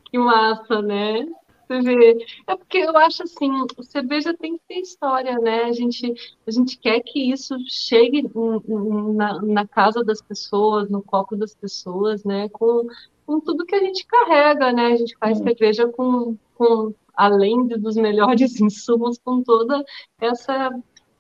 Que 0.04 0.18
massa, 0.18 0.82
né? 0.82 1.26
Você 1.70 1.82
vê. 1.82 2.26
É 2.48 2.56
porque 2.56 2.80
eu 2.80 2.98
acho 2.98 3.22
assim, 3.22 3.52
o 3.78 3.84
cerveja 3.84 4.36
tem 4.36 4.58
que 4.58 4.64
ter 4.68 4.80
história, 4.80 5.38
né? 5.38 5.66
A 5.66 5.72
gente, 5.72 6.12
a 6.48 6.50
gente 6.50 6.80
quer 6.80 7.00
que 7.02 7.32
isso 7.32 7.56
chegue 7.68 8.28
na, 9.14 9.40
na 9.44 9.68
casa 9.68 10.04
das 10.04 10.20
pessoas, 10.20 10.90
no 10.90 11.04
copo 11.04 11.36
das 11.36 11.54
pessoas, 11.54 12.24
né? 12.24 12.50
Com, 12.50 12.88
com 13.24 13.40
tudo 13.40 13.68
que 13.68 13.76
a 13.76 13.80
gente 13.84 14.04
carrega, 14.08 14.74
né? 14.74 14.88
A 14.88 14.96
gente 14.96 15.16
faz 15.20 15.38
cerveja 15.38 15.88
com, 15.90 16.36
com 16.56 16.92
além 17.14 17.68
dos 17.68 17.96
melhores 17.96 18.58
insumos, 18.60 19.20
com 19.20 19.44
toda 19.44 19.86
essa 20.20 20.72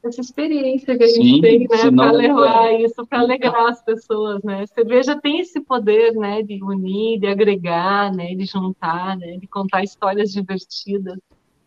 essa 0.03 0.21
experiência 0.21 0.97
que 0.97 1.03
a 1.03 1.07
gente 1.07 1.35
Sim, 1.35 1.41
tem, 1.41 1.59
né, 1.59 1.67
para 1.67 2.11
levar 2.11 2.73
isso, 2.79 3.05
para 3.05 3.19
alegrar 3.19 3.67
as 3.67 3.83
pessoas, 3.83 4.41
né? 4.43 4.65
Cerveja 4.67 5.19
tem 5.19 5.39
esse 5.39 5.59
poder, 5.59 6.13
né, 6.13 6.41
de 6.41 6.63
unir, 6.63 7.19
de 7.19 7.27
agregar, 7.27 8.13
né, 8.13 8.33
de 8.33 8.45
juntar, 8.45 9.17
né, 9.17 9.37
de 9.37 9.47
contar 9.47 9.83
histórias 9.83 10.31
divertidas. 10.31 11.17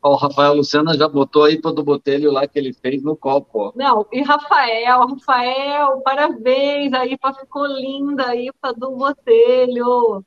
Ó, 0.02 0.14
o 0.14 0.16
Rafael 0.16 0.54
Lucena 0.54 0.94
já 0.96 1.08
botou 1.08 1.44
aí 1.44 1.60
do 1.60 1.84
botelho 1.84 2.32
lá 2.32 2.46
que 2.48 2.58
ele 2.58 2.72
fez 2.72 3.02
no 3.02 3.16
copo, 3.16 3.58
ó. 3.58 3.72
Não, 3.76 4.06
e 4.10 4.22
Rafael, 4.22 5.06
Rafael, 5.06 6.00
parabéns, 6.00 6.92
a 6.92 7.06
IPA 7.06 7.34
ficou 7.34 7.66
linda, 7.66 8.28
a 8.28 8.36
IPA 8.36 8.72
do 8.72 8.90
Botelho. 8.96 10.24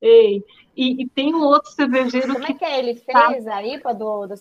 Ei, 0.00 0.42
e, 0.74 1.02
e 1.02 1.08
tem 1.08 1.34
um 1.34 1.42
outro 1.42 1.70
cervejeiro 1.72 2.32
Como 2.32 2.44
é 2.44 2.46
que 2.46 2.54
que 2.54 2.64
é? 2.64 2.78
Ele 2.78 2.94
fez 2.94 3.46
a 3.46 3.62
IPA 3.62 3.94
do, 3.94 4.26
do... 4.26 4.34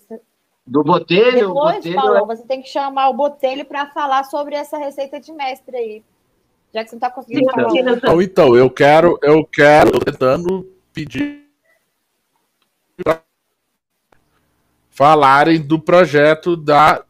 Do 0.69 0.83
botelho, 0.83 1.49
o 1.49 1.53
Depois, 1.53 1.75
botelho 1.77 1.95
Paulo, 1.95 2.17
é- 2.17 2.25
você 2.25 2.43
tem 2.43 2.61
que 2.61 2.69
chamar 2.69 3.09
o 3.09 3.13
Botelho 3.13 3.65
para 3.65 3.87
falar 3.87 4.23
sobre 4.25 4.53
essa 4.53 4.77
receita 4.77 5.19
de 5.19 5.31
mestre 5.33 5.75
aí. 5.75 6.03
Já 6.71 6.83
que 6.83 6.91
você 6.91 6.95
não 6.95 6.99
está 6.99 7.09
conseguindo 7.09 7.41
Então. 7.41 7.69
falar. 7.69 7.91
Então, 7.97 8.21
então, 8.21 8.55
eu 8.55 8.69
quero, 8.69 9.17
eu 9.23 9.43
quero, 9.43 9.99
tentando 9.99 10.71
pedir 10.93 11.49
pra 12.95 13.23
falarem 14.91 15.59
do 15.59 15.79
projeto 15.79 16.55
da 16.55 17.03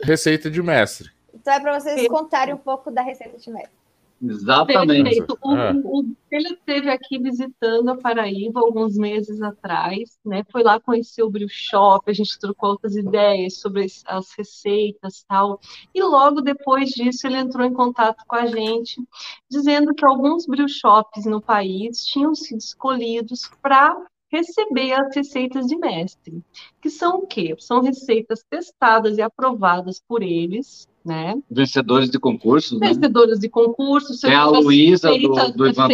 receita 0.00 0.48
de 0.48 0.62
mestre. 0.62 1.10
Então 1.34 1.52
é 1.52 1.58
para 1.58 1.80
vocês 1.80 2.06
contarem 2.06 2.54
um 2.54 2.58
pouco 2.58 2.92
da 2.92 3.02
receita 3.02 3.36
de 3.36 3.50
mestre. 3.50 3.79
Exatamente. 4.22 5.02
Perfeito. 5.04 5.38
O, 5.42 5.56
É. 5.56 5.72
o, 5.84 6.04
ele 6.30 6.48
esteve 6.54 6.90
aqui 6.90 7.18
visitando 7.18 7.88
a 7.88 7.96
Paraíba 7.96 8.60
alguns 8.60 8.96
meses 8.96 9.40
atrás, 9.40 10.18
né? 10.24 10.44
Foi 10.52 10.62
lá 10.62 10.78
conhecer 10.78 11.22
o 11.22 11.30
Brew 11.30 11.48
Shop, 11.48 12.08
a 12.08 12.12
gente 12.12 12.38
trocou 12.38 12.70
outras 12.70 12.94
ideias 12.96 13.58
sobre 13.58 13.84
as, 13.84 14.02
as 14.06 14.32
receitas 14.36 15.24
tal. 15.26 15.58
E 15.94 16.02
logo 16.02 16.40
depois 16.40 16.90
disso 16.90 17.26
ele 17.26 17.38
entrou 17.38 17.66
em 17.66 17.72
contato 17.72 18.24
com 18.26 18.36
a 18.36 18.46
gente, 18.46 19.02
dizendo 19.50 19.94
que 19.94 20.04
alguns 20.04 20.46
brew 20.46 20.68
shops 20.68 21.24
no 21.24 21.40
país 21.40 22.04
tinham 22.04 22.34
sido 22.34 22.58
escolhidos 22.58 23.50
para 23.62 23.96
receber 24.30 24.92
as 24.92 25.14
receitas 25.14 25.66
de 25.66 25.76
mestre, 25.76 26.42
que 26.80 26.88
são 26.88 27.18
o 27.18 27.26
quê? 27.26 27.54
São 27.58 27.82
receitas 27.82 28.44
testadas 28.48 29.18
e 29.18 29.22
aprovadas 29.22 30.00
por 30.06 30.22
eles, 30.22 30.86
né? 31.04 31.34
Vencedores 31.50 32.10
de 32.10 32.18
concursos, 32.18 32.78
né? 32.78 32.88
Vencedoras 32.88 33.38
de 33.38 33.48
concursos, 33.48 34.20
Tem 34.20 34.34
a 34.34 34.46
Luísa 34.46 35.10
do, 35.10 35.52
do 35.52 35.68
Ivan 35.68 35.88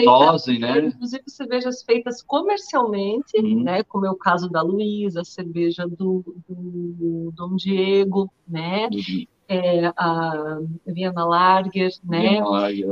né? 0.58 0.86
Inclusive 0.86 1.22
cervejas 1.28 1.82
feitas 1.82 2.22
comercialmente, 2.22 3.38
Uhum. 3.38 3.62
né? 3.62 3.82
Como 3.84 4.06
é 4.06 4.10
o 4.10 4.16
caso 4.16 4.48
da 4.48 4.62
Luísa, 4.62 5.22
cerveja 5.24 5.86
do, 5.86 6.24
do 6.48 7.32
Dom 7.36 7.56
Diego, 7.56 8.30
né? 8.46 8.88
É, 9.48 9.92
a 9.96 10.58
Viana 10.84 11.24
Larger, 11.24 11.92
né? 12.02 12.38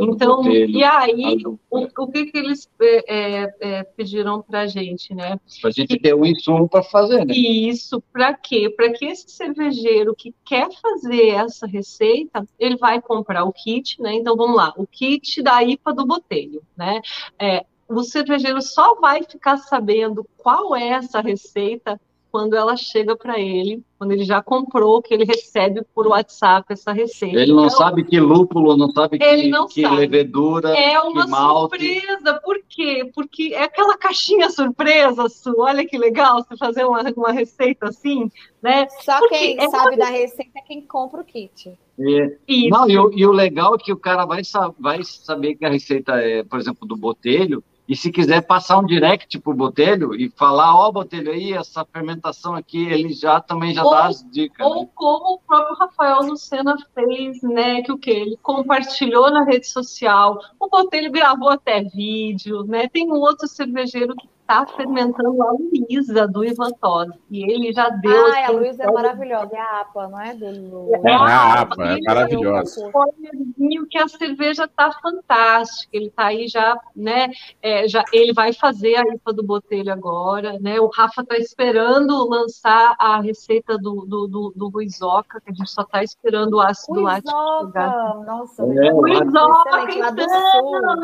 Então, 0.00 0.46
e 0.48 0.84
aí, 0.84 1.42
o, 1.44 1.88
o 1.98 2.06
que 2.08 2.26
que 2.26 2.38
eles 2.38 2.70
é, 2.80 3.42
é, 3.42 3.54
é, 3.60 3.82
pediram 3.82 4.40
para 4.40 4.60
a 4.60 4.66
gente, 4.66 5.12
né? 5.12 5.36
Pra 5.60 5.70
gente 5.72 5.98
ter 5.98 6.14
um 6.14 6.24
insumo 6.24 6.68
para 6.68 6.82
fazer, 6.84 7.24
né? 7.24 7.34
Isso 7.34 8.00
para 8.12 8.32
quê? 8.34 8.70
Para 8.70 8.92
que 8.92 9.04
esse 9.04 9.28
cervejeiro 9.30 10.14
que 10.14 10.32
quer 10.44 10.68
fazer 10.80 11.30
essa 11.30 11.66
receita, 11.66 12.46
ele 12.56 12.76
vai 12.76 13.02
comprar 13.02 13.44
o 13.44 13.52
kit, 13.52 14.00
né? 14.00 14.14
Então 14.14 14.36
vamos 14.36 14.56
lá, 14.56 14.72
o 14.76 14.86
kit 14.86 15.42
da 15.42 15.60
IPA 15.62 15.92
do 15.92 16.06
Botelho, 16.06 16.62
né? 16.76 17.00
É, 17.36 17.64
o 17.88 18.02
cervejeiro 18.02 18.62
só 18.62 18.94
vai 18.94 19.22
ficar 19.22 19.56
sabendo 19.56 20.26
qual 20.36 20.74
é 20.74 20.88
essa 20.88 21.20
receita 21.20 22.00
quando 22.34 22.54
ela 22.56 22.76
chega 22.76 23.14
para 23.14 23.38
ele, 23.38 23.80
quando 23.96 24.10
ele 24.10 24.24
já 24.24 24.42
comprou, 24.42 25.00
que 25.00 25.14
ele 25.14 25.24
recebe 25.24 25.82
por 25.94 26.08
WhatsApp 26.08 26.66
essa 26.72 26.90
receita. 26.90 27.38
Ele 27.38 27.52
não 27.52 27.66
Então, 27.66 27.78
sabe 27.78 28.02
que 28.02 28.18
lúpulo, 28.18 28.76
não 28.76 28.90
sabe 28.90 29.20
que, 29.20 29.46
não 29.48 29.68
que 29.68 29.82
sabe. 29.82 29.94
levedura. 29.94 30.70
É 30.76 30.98
uma 30.98 31.26
que 31.26 31.30
malte. 31.30 31.78
surpresa, 31.78 32.40
por 32.44 32.58
quê? 32.68 33.08
Porque 33.14 33.54
é 33.54 33.62
aquela 33.62 33.96
caixinha 33.96 34.50
surpresa, 34.50 35.28
Su. 35.28 35.54
Olha 35.58 35.86
que 35.86 35.96
legal 35.96 36.42
você 36.42 36.56
fazer 36.56 36.84
uma, 36.84 37.02
uma 37.16 37.30
receita 37.30 37.86
assim, 37.88 38.28
né? 38.60 38.88
Só 39.04 39.16
Porque 39.20 39.38
quem 39.38 39.60
é 39.60 39.68
sabe 39.68 39.96
da 39.96 40.06
receita 40.06 40.58
é 40.58 40.62
quem 40.62 40.82
compra 40.82 41.20
o 41.20 41.24
kit. 41.24 41.68
É, 42.00 42.36
Isso. 42.48 42.68
Não, 42.70 42.90
e 42.90 42.98
o, 42.98 43.12
e 43.12 43.24
o 43.24 43.30
legal 43.30 43.76
é 43.76 43.78
que 43.78 43.92
o 43.92 43.96
cara 43.96 44.26
vai, 44.26 44.42
sa- 44.42 44.74
vai 44.76 45.04
saber 45.04 45.54
que 45.54 45.64
a 45.64 45.70
receita 45.70 46.14
é, 46.20 46.42
por 46.42 46.58
exemplo, 46.58 46.84
do 46.84 46.96
botelho, 46.96 47.62
e 47.86 47.94
se 47.94 48.10
quiser 48.10 48.40
passar 48.46 48.78
um 48.78 48.86
direct 48.86 49.38
pro 49.40 49.52
botelho 49.52 50.14
e 50.14 50.30
falar, 50.30 50.74
ó, 50.74 50.90
botelho 50.90 51.30
aí, 51.30 51.52
essa 51.52 51.84
fermentação 51.84 52.54
aqui, 52.54 52.86
ele 52.86 53.12
já 53.12 53.40
também 53.40 53.74
já 53.74 53.84
Ou- 53.84 53.90
dá 53.90 54.06
as 54.06 54.24
dicas. 54.30 54.66
Ou 54.66 54.82
né? 54.82 54.88
como 54.94 55.34
o 55.34 55.38
próprio 55.40 55.76
Rafael 55.76 56.22
Lucena 56.22 56.76
fez, 56.94 57.42
né? 57.42 57.82
Que 57.82 57.92
o 57.92 57.98
que 57.98 58.10
ele 58.10 58.38
compartilhou 58.42 59.30
na 59.30 59.44
rede 59.44 59.68
social, 59.68 60.40
o 60.58 60.68
Botelho 60.68 61.12
gravou 61.12 61.50
até 61.50 61.82
vídeo, 61.82 62.64
né? 62.64 62.88
Tem 62.88 63.10
um 63.10 63.16
outro 63.16 63.46
cervejeiro 63.46 64.16
que 64.16 64.26
está 64.44 64.66
fermentando 64.66 65.42
a 65.42 65.52
Luísa 65.52 66.28
do 66.28 66.44
Ivan 66.44 66.70
Todd, 66.80 67.10
e 67.30 67.50
ele 67.50 67.72
já 67.72 67.88
deu 67.88 68.26
Ah, 68.26 68.46
a 68.48 68.50
Luísa 68.50 68.82
é 68.84 68.92
maravilhosa. 68.92 69.56
É 69.56 69.58
a 69.58 69.80
APA, 69.80 70.08
não 70.08 70.20
é? 70.20 70.34
Do... 70.34 70.90
É 71.06 71.12
Ah, 71.12 71.24
a 71.24 71.60
APA, 71.60 71.84
é 71.84 71.92
ele 71.94 72.02
maravilhosa. 72.06 72.86
spoilerzinho 72.86 73.86
que 73.88 73.98
a 73.98 74.06
cerveja 74.06 74.68
tá 74.68 74.92
fantástica. 75.02 75.88
Ele 75.92 76.10
tá 76.10 76.26
aí 76.26 76.46
já, 76.46 76.78
né? 76.94 77.30
é, 77.62 77.88
já 77.88 78.04
ele 78.12 78.34
vai 78.34 78.52
fazer 78.52 78.96
a 78.96 79.14
IPA 79.14 79.32
do 79.32 79.42
Botelho 79.42 79.90
agora, 79.90 80.58
né? 80.60 80.78
O 80.78 80.88
Rafa 80.88 81.24
tá 81.24 81.36
esperando 81.38 82.28
lançar 82.28 82.94
a 82.98 83.20
receita 83.22 83.78
do, 83.78 84.04
do, 84.04 84.26
do, 84.26 84.52
do 84.54 84.68
Ruizoca, 84.68 85.40
que 85.40 85.50
a 85.50 85.54
gente 85.54 85.70
só 85.70 85.82
tá 85.84 86.02
esperando 86.02 86.54
o 86.54 86.60
ácido 86.60 87.00
lático. 87.00 87.34
Ruizoca! 87.34 87.86
Nossa, 88.26 88.62
É, 88.64 88.88
então, 88.88 89.08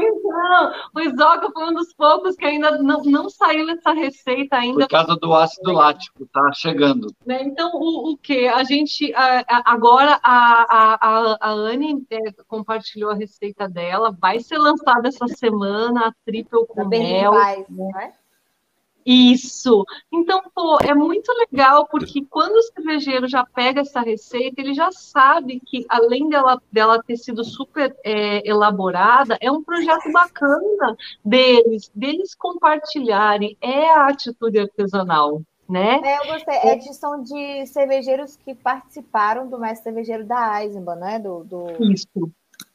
então, 0.01 0.73
o 0.95 1.01
Isoca 1.01 1.51
foi 1.53 1.71
um 1.71 1.75
dos 1.75 1.93
poucos 1.95 2.37
que 2.37 2.45
ainda 2.45 2.73
não, 2.83 3.03
não 3.05 3.30
saiu 3.31 3.69
essa 3.71 3.93
receita 3.93 4.57
ainda. 4.57 4.81
Por 4.81 4.89
causa 4.89 5.17
do 5.17 5.33
ácido 5.35 5.73
lático, 5.73 6.27
tá 6.27 6.53
chegando. 6.53 7.15
Né? 7.25 7.43
Então, 7.43 7.71
o, 7.75 8.13
o 8.13 8.17
que? 8.17 8.47
A 8.49 8.63
gente, 8.65 9.13
a, 9.15 9.41
a, 9.41 9.73
agora, 9.73 10.21
a, 10.23 10.97
a, 10.99 11.37
a 11.41 11.51
Anne 11.51 12.07
é, 12.11 12.33
compartilhou 12.47 13.11
a 13.11 13.15
receita 13.15 13.69
dela, 13.69 14.15
vai 14.21 14.41
ser 14.41 14.59
lançada 14.59 15.09
essa 15.09 15.27
semana, 15.29 16.09
a 16.09 16.13
triple 16.25 16.67
com 16.67 16.87
mel. 16.87 17.33
Mais, 17.33 17.69
né? 17.69 18.15
Isso. 19.05 19.85
Então, 20.13 20.43
pô, 20.55 20.79
é 20.83 20.95
muito 20.95 21.33
legal, 21.33 21.87
porque 21.87 22.25
quando 22.27 22.57
o 22.57 22.63
cervejeiro 22.63 23.29
já 23.29 23.45
pega 23.45 23.81
essa 23.81 24.01
receita, 24.01 24.61
ele 24.61 24.75
já 24.75 24.91
sabe 24.93 25.61
que, 25.61 25.85
além 25.89 26.29
dela, 26.29 26.61
dela 26.71 27.03
ter 27.03 27.17
sido 27.17 27.45
super 27.45 27.97
é, 28.05 28.49
elaborada, 28.49 29.39
é 29.41 29.51
um 29.51 29.63
projeto 29.63 30.11
bacana 30.13 30.97
deles, 31.25 31.91
deles 31.95 32.35
compartilharem. 32.35 33.57
É 33.61 33.91
a 33.91 34.09
atitude 34.09 34.59
artesanal. 34.59 35.43
Né? 35.69 36.01
É, 36.03 36.19
eu 36.19 36.33
gostei. 36.33 36.57
É 36.57 36.75
edição 36.75 37.23
de 37.23 37.65
cervejeiros 37.67 38.37
que 38.37 38.57
participaram 38.57 39.49
do 39.49 39.57
mestre 39.57 39.85
cervejeiro 39.85 40.25
da 40.25 40.65
Eisenbahn, 40.65 40.97
né? 40.97 41.19
Do, 41.21 41.45
do... 41.45 41.93
Isso. 41.93 42.09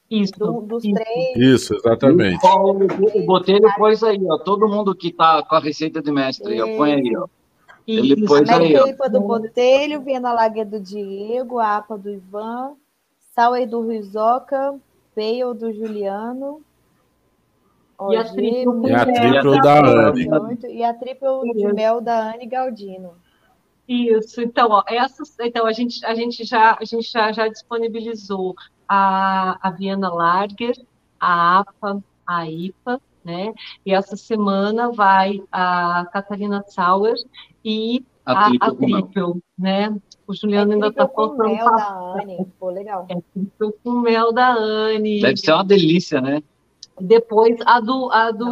Isso, 0.10 0.34
do, 0.38 0.62
dos 0.62 0.84
isso. 0.84 0.94
três. 0.94 1.36
Isso, 1.36 1.76
exatamente. 1.76 2.40
O, 2.46 3.26
Botelho 3.26 3.68
pôs 3.76 4.04
aí, 4.04 4.20
ó. 4.30 4.38
Todo 4.38 4.68
mundo 4.68 4.96
que 4.96 5.12
tá 5.12 5.44
com 5.44 5.56
a 5.56 5.60
receita 5.60 6.02
de 6.02 6.12
mestre, 6.12 6.62
ó, 6.62 6.78
põe 6.78 6.94
aí, 6.94 7.18
ó. 7.18 7.28
Ele 7.88 8.14
isso. 8.14 8.26
pôs 8.26 8.48
aí, 8.50 8.76
ó. 8.78 9.08
do 9.10 9.22
Botelho, 9.22 10.02
Viena 10.02 10.32
Lager 10.34 10.68
do 10.68 10.80
Diego, 10.80 11.60
a 11.60 11.78
APA 11.78 11.98
do 11.98 12.12
Ivan, 12.12 12.74
Sour 13.34 13.66
do 13.68 13.88
Rizoca, 13.88 14.80
Pale 15.16 15.54
do 15.56 15.74
Juliano. 15.74 16.62
E 18.12 18.16
a 18.18 18.22
e 18.22 18.94
a 18.94 19.06
triple 19.06 19.62
da 19.62 20.10
Anne. 20.10 20.28
E 20.70 20.84
a 20.84 20.94
triple 20.94 21.54
de 21.54 21.74
mel 21.74 22.02
da 22.02 22.34
Anne 22.34 22.46
Galdino. 22.46 23.14
Isso, 23.88 24.42
então, 24.42 24.70
ó, 24.72 24.84
essas, 24.88 25.38
então 25.40 25.66
a 25.66 25.72
gente, 25.72 26.04
a 26.06 26.16
gente 26.16 26.44
já, 26.44 26.76
a 26.80 26.84
gente 26.84 27.10
já, 27.10 27.32
já 27.32 27.48
disponibilizou 27.48 28.56
a, 28.88 29.58
a 29.62 29.72
Viena 29.72 30.10
Lager, 30.10 30.76
a 31.20 31.60
APA, 31.60 32.04
a 32.26 32.50
IPA, 32.50 33.02
né? 33.24 33.54
E 33.86 33.94
essa 33.94 34.16
semana 34.16 34.92
vai 34.92 35.42
a 35.52 36.06
Catarina 36.12 36.64
Sauer 36.68 37.16
e 37.64 38.06
a, 38.26 38.48
a, 38.48 38.72
Triple, 38.72 39.42
né? 39.58 39.96
O 40.28 40.34
Juliano 40.34 40.72
é 40.72 40.74
ainda 40.76 40.88
está 40.88 41.08
faltando. 41.08 41.50
mel 41.50 41.66
da 41.66 42.16
Anne, 42.20 42.48
pô, 42.60 42.70
legal. 42.70 43.06
É 43.10 43.16
triple 43.34 43.74
com 43.84 43.92
mel 44.02 44.34
da 44.34 44.54
Anne. 44.54 45.22
Deve 45.22 45.38
ser 45.38 45.54
uma 45.54 45.64
delícia, 45.64 46.20
né? 46.20 46.42
Depois 47.00 47.58
a 47.66 47.80
do, 47.80 48.10
a 48.12 48.32
do 48.32 48.48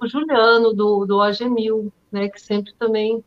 o 0.00 0.06
Juliano, 0.06 0.72
do, 0.72 1.04
do 1.04 1.20
Agemil, 1.20 1.92
né? 2.10 2.28
Que 2.28 2.40
sempre 2.40 2.72
também 2.78 3.22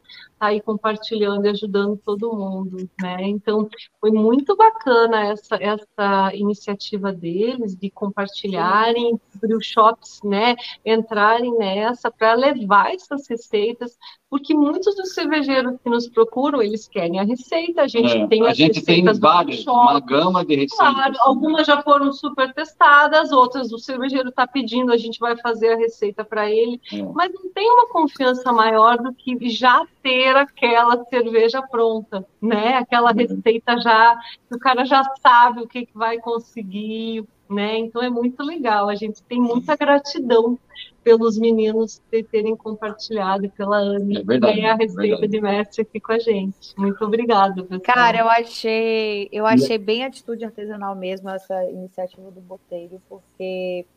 está 0.46 0.48
aí 0.48 0.62
compartilhando 0.62 1.46
e 1.46 1.50
ajudando 1.50 1.98
todo 1.98 2.34
mundo, 2.34 2.90
né? 3.02 3.18
Então, 3.22 3.68
foi 4.00 4.12
muito 4.12 4.56
bacana 4.56 5.26
essa, 5.26 5.56
essa 5.56 6.32
iniciativa 6.34 7.12
deles 7.12 7.76
de 7.76 7.90
compartilharem, 7.90 9.20
os 9.44 9.66
shops, 9.66 10.22
né, 10.24 10.56
entrarem 10.86 11.56
nessa 11.58 12.12
para 12.12 12.34
levar 12.34 12.94
essas 12.94 13.28
receitas, 13.28 13.98
porque 14.30 14.54
muitos 14.54 14.96
dos 14.96 15.14
cervejeiros 15.14 15.76
que 15.82 15.90
nos 15.90 16.10
procuram, 16.10 16.62
eles 16.62 16.88
querem 16.88 17.20
a 17.20 17.24
receita, 17.24 17.84
a 17.84 17.88
gente 17.88 18.18
é, 18.18 18.28
tem 18.28 18.46
a 18.46 18.54
gente 18.54 18.84
tem 18.84 19.06
vários, 19.20 19.66
uma 19.66 20.00
gama 20.00 20.44
de 20.44 20.56
receitas. 20.56 20.78
Claro, 20.78 21.16
algumas 21.20 21.66
já 21.66 21.82
foram 21.82 22.12
super 22.12 22.54
testadas, 22.54 23.32
outras 23.32 23.72
o 23.72 23.78
cervejeiro 23.78 24.30
está 24.30 24.46
pedindo, 24.48 24.92
a 24.92 24.98
gente 24.98 25.20
vai 25.20 25.38
fazer 25.38 25.74
a 25.74 25.78
receita 25.78 26.24
para 26.26 26.50
ele, 26.50 26.82
é. 26.92 27.02
mas 27.14 27.32
não 27.34 27.50
tem 27.54 27.70
uma 27.70 27.88
confiança 27.88 28.52
maior 28.52 28.98
do 28.98 29.14
que 29.14 29.50
já 29.50 29.86
ter 30.06 30.36
aquela 30.36 31.04
cerveja 31.06 31.64
pronta, 31.64 32.24
né? 32.40 32.76
Aquela 32.76 33.10
uhum. 33.10 33.18
receita 33.18 33.82
já, 33.82 34.16
que 34.48 34.56
o 34.56 34.60
cara 34.60 34.86
já 34.86 35.04
sabe 35.20 35.62
o 35.62 35.68
que, 35.68 35.88
que 35.88 35.98
vai 35.98 36.20
conseguir, 36.20 37.26
né? 37.50 37.80
Então 37.80 38.04
é 38.04 38.10
muito 38.10 38.44
legal. 38.44 38.88
A 38.88 38.94
gente 38.94 39.24
tem 39.24 39.42
muita 39.42 39.76
gratidão 39.76 40.60
pelos 41.04 41.40
meninos 41.40 42.00
terem 42.32 42.56
compartilhado 42.56 43.50
pela 43.50 43.78
Anne 43.78 44.18
é 44.18 44.24
verdade, 44.24 44.62
né, 44.62 44.70
a 44.70 44.76
receita 44.76 45.26
é 45.26 45.28
de 45.28 45.42
mestre 45.42 45.82
aqui 45.82 46.00
com 46.00 46.12
a 46.12 46.20
gente. 46.20 46.76
Muito 46.78 47.04
obrigada, 47.04 47.64
pessoal. 47.64 47.82
Cara, 47.82 48.20
eu 48.20 48.30
achei, 48.30 49.28
eu 49.32 49.46
achei 49.48 49.80
bem 49.80 50.04
atitude 50.04 50.46
artesanal 50.46 50.96
mesmo 50.96 51.30
essa 51.32 51.64
iniciativa 51.66 52.30
do 52.30 52.42
Botelho, 52.42 53.02
porque 53.10 53.88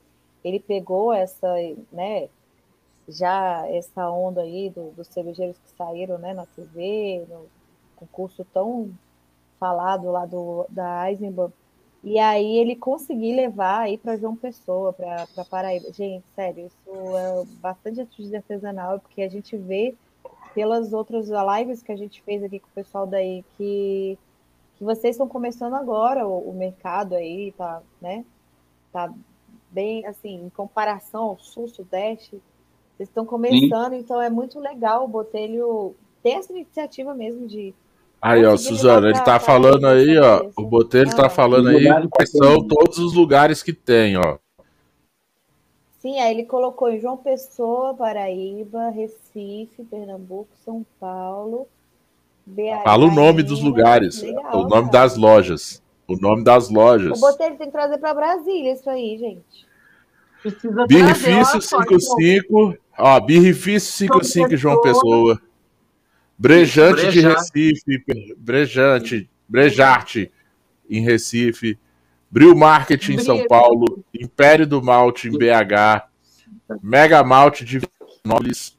ele 0.43 0.60
pegou 0.60 1.12
essa, 1.12 1.48
né, 1.93 2.28
já 3.09 3.66
essa 3.68 4.10
onda 4.10 4.43
aí 4.43 4.70
do, 4.70 4.90
dos 4.90 5.09
cervejeiros 5.09 5.59
que 5.59 5.70
saíram 5.70 6.18
né, 6.18 6.35
na 6.35 6.47
TV, 6.47 7.24
no 7.28 7.47
concurso 7.97 8.44
tão 8.52 8.90
falado 9.59 10.10
lá 10.10 10.26
do, 10.26 10.66
da 10.68 11.10
Eisenbahn, 11.10 11.51
e 12.05 12.18
aí 12.18 12.59
ele 12.59 12.76
conseguir 12.76 13.35
levar 13.35 13.80
aí 13.80 13.98
para 13.98 14.16
João 14.16 14.36
Pessoa, 14.36 14.93
para 14.93 15.44
Paraíba. 15.51 15.93
Gente, 15.93 16.24
sério, 16.35 16.66
isso 16.66 17.16
é 17.16 17.44
bastante 17.60 18.01
atitude 18.01 18.36
artesanal, 18.36 19.01
porque 19.01 19.20
a 19.20 19.28
gente 19.28 19.56
vê 19.56 19.97
pelas 20.55 20.93
outras 20.93 21.28
lives 21.28 21.82
que 21.82 21.90
a 21.90 21.97
gente 21.97 22.22
fez 22.22 22.43
aqui 22.43 22.60
com 22.60 22.68
o 22.68 22.72
pessoal 22.72 23.06
daí 23.06 23.44
que, 23.56 24.16
que 24.76 24.85
vocês 24.85 25.14
estão 25.14 25.28
começando 25.28 25.74
agora 25.74 26.26
o, 26.26 26.51
o 26.51 26.55
mercado 26.55 27.14
aí, 27.14 27.52
tá, 27.52 27.82
né? 28.01 28.24
Tá 28.93 29.12
bem 29.70 30.06
assim, 30.06 30.47
em 30.47 30.51
comparação 30.51 31.24
ao 31.24 31.39
sul, 31.39 31.68
sudeste, 31.68 32.40
vocês 32.99 33.09
estão 33.09 33.25
começando, 33.25 33.93
Sim. 33.93 33.99
então 33.99 34.20
é 34.20 34.29
muito 34.29 34.59
legal 34.59 35.05
o 35.05 35.09
Botelho 35.09 35.95
ter 36.20 36.31
essa 36.31 36.53
iniciativa 36.53 37.15
mesmo 37.15 37.47
de. 37.47 37.73
Aí, 38.20 38.45
ó, 38.45 38.57
Suzana, 38.57 39.11
ele 39.11 39.20
tá 39.20 39.39
falando 39.39 39.87
aí, 39.87 40.19
ó. 40.19 40.51
O 40.59 40.66
Botelho 40.66 41.15
tá 41.15 41.27
ah, 41.27 41.31
falando 41.31 41.69
aí 41.69 41.87
quais 42.11 42.33
são 42.33 42.66
todos 42.66 42.99
os 42.99 43.15
lugares 43.15 43.62
que 43.62 43.73
tem, 43.73 44.16
ó. 44.16 44.39
Sim, 46.01 46.19
aí 46.19 46.33
ele 46.33 46.45
colocou 46.45 46.91
em 46.91 46.99
João 47.01 47.16
Pessoa, 47.16 47.95
Paraíba, 47.95 48.91
Recife, 48.91 49.85
Pernambuco, 49.89 50.49
São 50.65 50.85
Paulo, 50.99 51.69
BH. 52.45 52.83
Fala 52.83 53.07
o 53.07 53.15
nome 53.15 53.45
dos 53.45 53.62
lugares, 53.62 54.23
legal, 54.23 54.57
o 54.57 54.69
nome 54.69 54.91
cara. 54.91 55.05
das 55.05 55.16
lojas. 55.16 55.81
O 56.09 56.16
nome 56.16 56.43
das 56.43 56.69
lojas. 56.69 57.16
O 57.16 57.20
Botelho 57.20 57.57
tem 57.57 57.69
que 57.69 57.73
trazer 57.73 57.99
para 57.99 58.12
Brasília 58.12 58.73
isso 58.73 58.91
aí, 58.91 59.19
gente. 59.19 59.69
Birrifício 60.89 61.61
55, 61.61 62.77
ó, 62.99 63.20
Birrifício 63.20 63.93
55 63.93 64.57
João 64.57 64.81
Pessoa. 64.81 65.41
Brejante, 66.39 67.03
Brejante 67.03 67.12
de 67.12 67.20
Recife, 67.27 68.05
Brejante, 68.37 69.31
Brejarte 69.49 70.33
em 70.89 71.03
Recife, 71.03 71.77
Bril 72.31 72.55
Market 72.55 73.09
em 73.09 73.19
São 73.19 73.47
Paulo, 73.47 74.05
Império 74.15 74.66
do 74.66 74.83
Malte 74.83 75.29
em 75.29 75.33
BH, 75.33 76.07
Mega 76.83 77.25
Malte 77.25 77.65
de 77.65 77.81
Nópolis. 78.25 78.79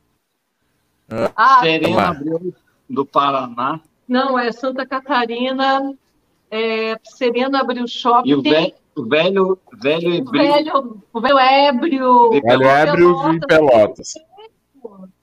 Ah, 1.35 1.59
Serena 1.61 2.09
Abril 2.09 2.53
do 2.89 3.05
Paraná. 3.05 3.81
Não, 4.07 4.37
é 4.39 4.51
Santa 4.51 4.85
Catarina, 4.85 5.93
é 6.49 6.97
Serena 7.03 7.59
Abril 7.59 7.87
Shopping. 7.87 8.73
E 8.99 9.01
o 9.01 9.07
velho, 9.07 9.59
o 9.71 9.77
velho, 9.77 10.01
velho 10.01 10.15
ébrio. 10.15 10.31
Velho, 10.31 11.03
o 11.13 11.21
velho 11.21 11.39
ébrio. 11.39 12.29
Velho 12.31 12.63
ébrio 12.67 13.31
de 13.31 13.39
Pelotas. 13.47 14.13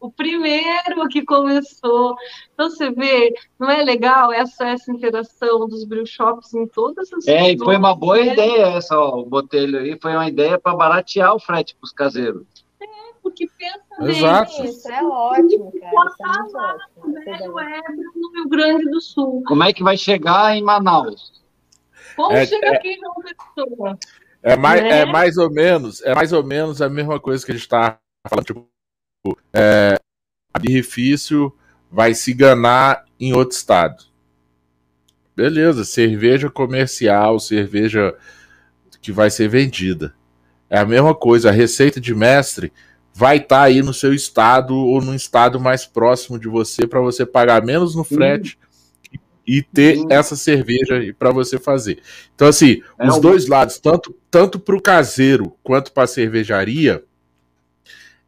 O 0.00 0.10
primeiro 0.10 1.08
que 1.10 1.22
começou. 1.24 2.14
Então 2.54 2.70
você 2.70 2.90
vê, 2.90 3.34
não 3.58 3.68
é 3.68 3.82
legal 3.82 4.32
essa, 4.32 4.68
essa 4.68 4.90
interação 4.90 5.68
dos 5.68 5.84
brew 5.84 6.06
shops 6.06 6.54
em 6.54 6.66
todas 6.66 7.12
as 7.12 7.26
É, 7.26 7.52
e 7.52 7.58
foi 7.58 7.76
uma 7.76 7.94
boa 7.94 8.16
né? 8.16 8.32
ideia 8.32 8.66
essa, 8.76 8.98
ó, 8.98 9.20
o 9.20 9.26
botelho 9.26 9.78
aí, 9.78 9.98
foi 10.00 10.12
uma 10.12 10.28
ideia 10.28 10.58
para 10.58 10.76
baratear 10.76 11.34
o 11.34 11.40
frete 11.40 11.74
para 11.74 11.84
os 11.84 11.92
caseiros. 11.92 12.46
É, 12.80 12.86
porque 13.22 13.48
pensa 13.58 14.10
Exato. 14.10 14.64
Isso 14.64 14.90
é 14.90 15.04
ótimo, 15.04 15.72
cara. 15.80 15.92
Isso 16.06 16.22
é 16.22 16.38
muito 16.38 16.56
ótimo. 16.56 17.24
Velho 17.24 17.58
ébrio 17.58 18.10
no 18.14 18.32
Rio 18.32 18.48
Grande 18.48 18.90
do 18.90 19.00
Sul. 19.00 19.42
Como 19.46 19.64
é 19.64 19.72
que 19.72 19.82
vai 19.82 19.96
chegar 19.96 20.56
em 20.56 20.62
Manaus? 20.62 21.45
Como 22.16 22.34
é, 22.34 22.46
chega 22.46 22.66
é, 22.66 22.76
aqui 22.76 22.96
Pessoa? 23.54 23.98
É 24.42 24.56
mais, 24.56 24.82
né? 24.82 25.00
é 25.00 25.04
mais 25.04 25.36
ou 25.36 25.50
menos, 25.50 26.00
é 26.02 26.14
mais 26.14 26.32
ou 26.32 26.42
menos 26.42 26.80
a 26.80 26.88
mesma 26.88 27.20
coisa 27.20 27.44
que 27.44 27.52
a 27.52 27.54
gente 27.54 27.64
está 27.64 27.98
falando, 28.28 28.46
tipo, 28.46 28.68
é, 29.52 29.98
birrifício 30.58 31.52
vai 31.90 32.14
se 32.14 32.32
ganar 32.32 33.04
em 33.20 33.32
outro 33.32 33.56
estado. 33.56 34.04
Beleza, 35.34 35.84
cerveja 35.84 36.48
comercial, 36.48 37.38
cerveja 37.38 38.16
que 39.02 39.12
vai 39.12 39.30
ser 39.30 39.48
vendida. 39.48 40.14
É 40.70 40.78
a 40.78 40.84
mesma 40.84 41.14
coisa, 41.14 41.50
a 41.50 41.52
receita 41.52 42.00
de 42.00 42.14
mestre 42.14 42.72
vai 43.12 43.36
estar 43.36 43.58
tá 43.58 43.62
aí 43.62 43.82
no 43.82 43.92
seu 43.92 44.14
estado 44.14 44.74
ou 44.74 45.00
no 45.00 45.14
estado 45.14 45.60
mais 45.60 45.86
próximo 45.86 46.38
de 46.38 46.48
você 46.48 46.86
para 46.86 47.00
você 47.00 47.24
pagar 47.26 47.64
menos 47.64 47.94
no 47.94 48.04
frete 48.04 48.58
e 49.46 49.62
ter 49.62 49.96
Sim. 49.96 50.06
essa 50.10 50.34
cerveja 50.34 51.00
para 51.18 51.30
você 51.30 51.58
fazer. 51.58 52.00
Então, 52.34 52.48
assim, 52.48 52.82
é 52.98 53.08
os 53.08 53.20
dois 53.20 53.46
lados, 53.46 53.78
tanto, 53.78 54.14
tanto 54.30 54.58
para 54.58 54.76
o 54.76 54.82
caseiro 54.82 55.54
quanto 55.62 55.92
para 55.92 56.04
a 56.04 56.08
cervejaria, 56.08 57.04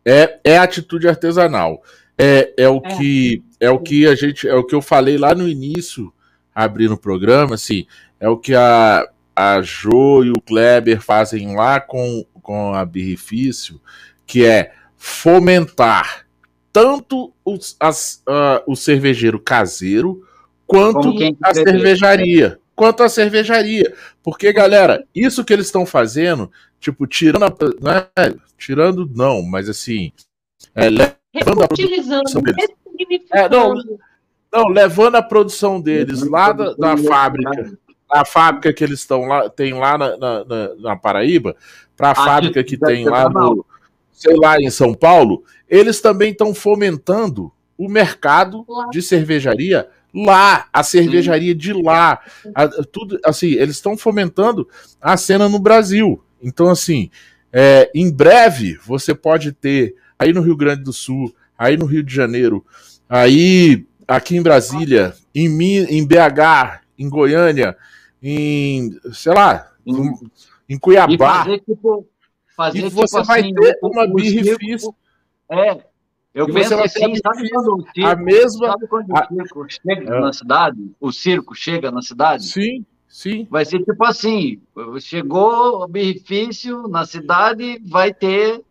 É, 0.04 0.38
é 0.44 0.58
atitude 0.58 1.08
artesanal. 1.08 1.82
É, 2.16 2.54
é 2.56 2.68
o 2.68 2.80
é. 2.84 2.96
que 2.96 3.42
é 3.60 3.70
o 3.70 3.78
que 3.78 4.06
a 4.06 4.14
gente 4.14 4.48
é 4.48 4.54
o 4.54 4.64
que 4.64 4.74
eu 4.74 4.80
falei 4.80 5.18
lá 5.18 5.34
no 5.34 5.48
início, 5.48 6.12
abrindo 6.54 6.94
o 6.94 6.98
programa, 6.98 7.56
assim, 7.56 7.86
é 8.18 8.28
o 8.28 8.36
que 8.36 8.54
a, 8.54 9.06
a 9.34 9.60
Jo 9.60 10.24
e 10.24 10.30
o 10.30 10.40
Kleber 10.40 11.00
fazem 11.00 11.54
lá 11.54 11.80
com, 11.80 12.24
com 12.42 12.74
a 12.74 12.84
Birrifício, 12.84 13.80
que 14.26 14.44
é 14.44 14.72
fomentar 14.96 16.26
tanto 16.72 17.32
os, 17.44 17.76
as, 17.78 18.22
uh, 18.28 18.62
o 18.66 18.76
cervejeiro 18.76 19.38
caseiro 19.38 20.26
quanto 20.68 21.12
a 21.42 21.54
cervejaria. 21.54 22.60
Quanto 22.76 23.02
a 23.02 23.08
cervejaria. 23.08 23.92
Porque, 24.22 24.52
galera, 24.52 25.04
isso 25.14 25.44
que 25.44 25.52
eles 25.52 25.66
estão 25.66 25.84
fazendo, 25.84 26.50
tipo, 26.78 27.06
tirando 27.06 27.44
a, 27.44 27.54
não 27.80 27.92
é, 27.92 28.34
tirando 28.56 29.10
não, 29.12 29.42
mas 29.42 29.68
assim, 29.68 30.12
é, 30.74 30.88
levando 30.88 31.62
a 31.62 31.68
produção 31.68 32.42
deles. 32.42 32.70
É, 33.32 33.48
não, 33.48 33.74
não, 34.52 34.68
levando 34.68 35.16
a 35.16 35.22
produção 35.22 35.80
deles 35.80 36.22
lá 36.22 36.52
da, 36.52 36.74
da 36.74 36.96
fábrica, 36.96 37.78
a 38.10 38.24
fábrica 38.24 38.72
que 38.72 38.84
eles 38.84 39.00
estão 39.00 39.22
lá, 39.22 39.48
tem 39.48 39.72
lá 39.72 39.98
na, 39.98 40.16
na, 40.16 40.44
na 40.78 40.96
Paraíba, 40.96 41.56
para 41.96 42.10
a 42.10 42.14
fábrica 42.14 42.62
que 42.62 42.76
tem 42.76 43.08
lá 43.08 43.28
no, 43.28 43.64
sei 44.12 44.36
lá, 44.36 44.56
em 44.60 44.70
São 44.70 44.94
Paulo, 44.94 45.42
eles 45.68 46.00
também 46.00 46.30
estão 46.30 46.54
fomentando 46.54 47.52
o 47.76 47.88
mercado 47.88 48.66
de 48.90 49.00
cervejaria 49.00 49.88
lá, 50.24 50.68
a 50.72 50.82
cervejaria 50.82 51.54
de 51.54 51.72
lá, 51.72 52.20
a, 52.54 52.68
tudo 52.68 53.18
assim, 53.24 53.52
eles 53.52 53.76
estão 53.76 53.96
fomentando 53.96 54.68
a 55.00 55.16
cena 55.16 55.48
no 55.48 55.58
Brasil. 55.58 56.22
Então, 56.42 56.68
assim, 56.68 57.10
é, 57.52 57.90
em 57.94 58.10
breve 58.10 58.78
você 58.84 59.14
pode 59.14 59.52
ter 59.52 59.94
aí 60.18 60.32
no 60.32 60.40
Rio 60.40 60.56
Grande 60.56 60.82
do 60.82 60.92
Sul, 60.92 61.34
aí 61.56 61.76
no 61.76 61.86
Rio 61.86 62.02
de 62.02 62.14
Janeiro, 62.14 62.64
aí 63.08 63.86
aqui 64.06 64.36
em 64.36 64.42
Brasília, 64.42 65.14
em, 65.34 65.46
em 65.46 66.06
BH, 66.06 66.82
em 66.98 67.08
Goiânia, 67.08 67.76
em, 68.22 68.98
sei 69.12 69.32
lá, 69.32 69.70
em, 69.86 70.14
em 70.68 70.78
Cuiabá. 70.78 71.12
E, 71.14 71.18
fazer, 71.18 71.58
tipo, 71.60 72.06
fazer, 72.56 72.78
e 72.78 72.90
você 72.90 73.16
tipo 73.16 73.26
vai 73.26 73.40
assim, 73.40 73.54
ter 73.54 73.78
uma 73.82 74.06
birrifício. 74.06 74.94
É, 75.50 75.78
eu 76.38 76.48
e 76.48 76.52
penso 76.52 76.74
assim, 76.74 77.16
sabe 77.16 77.50
quando 77.50 77.74
o 77.74 77.82
circo, 77.82 78.08
a 78.08 78.14
mesma, 78.14 78.66
sabe 78.68 78.86
quando 78.86 79.16
a... 79.16 79.26
o 79.28 79.34
circo 79.34 79.66
chega 79.68 80.14
é. 80.14 80.20
na 80.20 80.32
cidade? 80.32 80.92
O 81.00 81.12
circo 81.12 81.54
chega 81.56 81.90
na 81.90 82.00
cidade? 82.00 82.44
Sim, 82.44 82.86
sim. 83.08 83.48
Vai 83.50 83.64
ser 83.64 83.82
tipo 83.82 84.04
assim, 84.04 84.60
chegou 85.00 85.82
o 85.82 85.88
birrifício 85.88 86.86
na 86.86 87.04
cidade, 87.04 87.82
vai 87.84 88.14
ter 88.14 88.62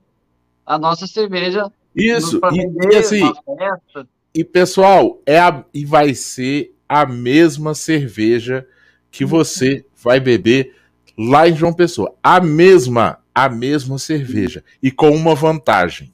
a 0.65 0.79
nossa 0.79 1.07
cerveja. 1.07 1.69
Isso, 1.93 2.39
e, 2.53 2.93
e 2.93 2.95
assim, 2.95 3.33
e 4.33 4.45
pessoal, 4.45 5.21
é 5.25 5.37
a, 5.37 5.65
e 5.73 5.83
vai 5.83 6.13
ser 6.13 6.73
a 6.87 7.05
mesma 7.05 7.75
cerveja 7.75 8.65
que 9.11 9.25
uhum. 9.25 9.29
você 9.29 9.85
vai 10.01 10.21
beber 10.21 10.73
lá 11.17 11.49
em 11.49 11.55
João 11.55 11.73
Pessoa. 11.73 12.15
A 12.23 12.39
mesma, 12.39 13.19
a 13.35 13.49
mesma 13.49 13.97
cerveja. 13.97 14.63
E 14.81 14.89
com 14.89 15.09
uma 15.09 15.35
vantagem. 15.35 16.13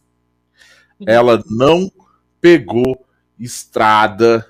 Ela 1.07 1.43
não 1.49 1.91
pegou 2.39 3.05
estrada 3.39 4.45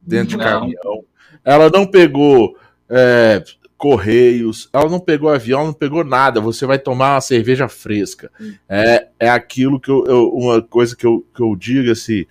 dentro 0.00 0.36
de 0.36 0.44
caminhão. 0.44 1.04
Ela 1.44 1.70
não 1.70 1.86
pegou 1.86 2.56
é, 2.88 3.42
correios, 3.76 4.68
ela 4.72 4.88
não 4.88 4.98
pegou 4.98 5.30
avião, 5.30 5.66
não 5.66 5.72
pegou 5.72 6.04
nada. 6.04 6.40
Você 6.40 6.66
vai 6.66 6.78
tomar 6.78 7.14
uma 7.14 7.20
cerveja 7.20 7.68
fresca. 7.68 8.30
É, 8.68 9.08
é 9.18 9.30
aquilo 9.30 9.80
que 9.80 9.90
eu, 9.90 10.04
eu, 10.06 10.28
uma 10.34 10.60
coisa 10.60 10.96
que 10.96 11.06
eu, 11.06 11.24
que 11.34 11.42
eu 11.42 11.54
digo 11.54 11.90
assim. 11.90 12.26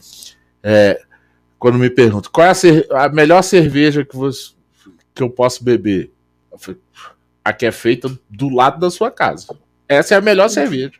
É, 0.61 1.01
quando 1.57 1.79
me 1.79 1.89
perguntam 1.89 2.31
qual 2.31 2.45
é 2.45 2.51
a, 2.51 3.05
a 3.05 3.09
melhor 3.09 3.41
cerveja 3.41 4.05
que 4.05 4.15
você, 4.15 4.51
que 5.15 5.23
eu 5.23 5.29
posso 5.29 5.63
beber? 5.63 6.11
Eu 6.51 6.57
falei, 6.57 6.81
a 7.43 7.53
que 7.53 7.65
é 7.65 7.71
feita 7.71 8.09
do 8.29 8.49
lado 8.49 8.79
da 8.79 8.91
sua 8.91 9.09
casa. 9.09 9.47
Essa 9.87 10.15
é 10.15 10.17
a 10.17 10.21
melhor 10.21 10.49
cerveja. 10.49 10.91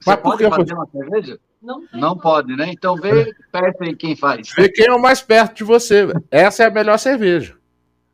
Você 0.00 0.10
Mas 0.10 0.20
pode 0.20 0.48
fazer 0.48 0.74
uma 0.74 0.86
cerveja? 0.86 1.38
Não, 1.62 1.84
não 1.92 2.18
pode, 2.18 2.56
né? 2.56 2.70
Então 2.72 2.96
vê 2.96 3.32
perto 3.52 3.84
aí 3.84 3.94
quem 3.94 4.16
faz. 4.16 4.50
Vê 4.56 4.68
quem 4.68 4.86
é 4.86 4.92
o 4.92 5.00
mais 5.00 5.22
perto 5.22 5.58
de 5.58 5.64
você. 5.64 6.08
Essa 6.30 6.64
é 6.64 6.66
a 6.66 6.70
melhor 6.70 6.98
cerveja. 6.98 7.56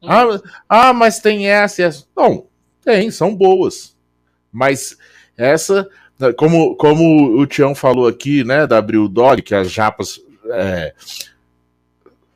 Ah, 0.07 0.25
ah, 0.69 0.93
mas 0.93 1.19
tem 1.19 1.49
essa 1.49 1.81
e 1.81 1.85
essa. 1.85 2.05
Não, 2.15 2.47
tem, 2.85 3.11
são 3.11 3.35
boas. 3.35 3.97
Mas 4.53 4.97
essa, 5.37 5.89
como, 6.37 6.77
como 6.77 7.41
o 7.41 7.47
Tião 7.47 7.75
falou 7.75 8.07
aqui, 8.07 8.45
né, 8.45 8.66
da 8.66 8.83
Bril 8.83 9.09
Dog, 9.09 9.41
que 9.41 9.55
as 9.55 9.70
japas 9.70 10.20
é, 10.51 10.95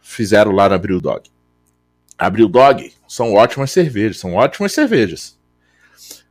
fizeram 0.01 0.52
lá 0.52 0.68
na 0.68 0.78
Bril 0.78 1.01
Dog. 1.01 1.30
A 2.16 2.30
Bril 2.30 2.48
Dog 2.48 2.93
são 3.06 3.34
ótimas 3.34 3.70
cervejas, 3.70 4.18
são 4.18 4.34
ótimas 4.34 4.72
cervejas. 4.72 5.39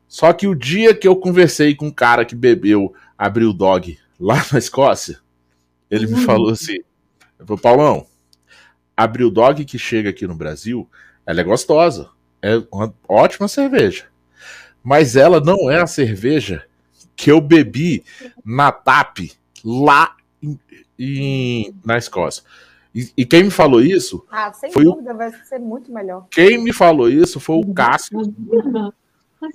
Só 0.07 0.33
que 0.33 0.47
o 0.47 0.55
dia 0.55 0.93
que 0.93 1.07
eu 1.07 1.15
conversei 1.15 1.75
com 1.75 1.87
um 1.87 1.91
cara 1.91 2.25
que 2.25 2.35
bebeu 2.35 2.93
a 3.17 3.29
Bril 3.29 3.53
Dog 3.53 3.97
lá 4.21 4.45
na 4.53 4.59
Escócia, 4.59 5.19
ele 5.89 6.05
me 6.05 6.21
falou 6.23 6.47
uhum. 6.47 6.53
assim: 6.53 6.77
eu 7.39 7.45
falei, 7.47 7.61
Paulão, 7.61 8.07
a 8.95 9.07
Bril 9.07 9.31
Dog 9.31 9.65
que 9.65 9.79
chega 9.79 10.11
aqui 10.11 10.27
no 10.27 10.35
Brasil, 10.35 10.87
ela 11.25 11.41
é 11.41 11.43
gostosa, 11.43 12.09
é 12.41 12.61
uma 12.71 12.93
ótima 13.09 13.47
cerveja. 13.47 14.05
Mas 14.83 15.15
ela 15.15 15.39
não 15.39 15.69
é 15.69 15.81
a 15.81 15.87
cerveja 15.87 16.65
que 17.15 17.31
eu 17.31 17.41
bebi 17.41 18.03
na 18.43 18.71
TAP 18.71 19.31
lá 19.63 20.15
em, 20.41 20.59
em, 20.97 21.75
na 21.83 21.97
Escócia. 21.97 22.43
E, 22.93 23.11
e, 23.15 23.25
quem 23.25 23.43
me 23.43 23.51
falou 23.51 23.81
isso. 23.81 24.25
Ah, 24.29 24.51
sem 24.51 24.71
foi 24.71 24.83
dúvida, 24.83 25.13
o... 25.13 25.17
vai 25.17 25.31
ser 25.45 25.59
muito 25.59 25.91
melhor. 25.91 26.27
Quem 26.29 26.61
me 26.61 26.73
falou 26.73 27.09
isso 27.09 27.39
foi 27.39 27.57
o 27.57 27.73
Cássio. 27.73 28.19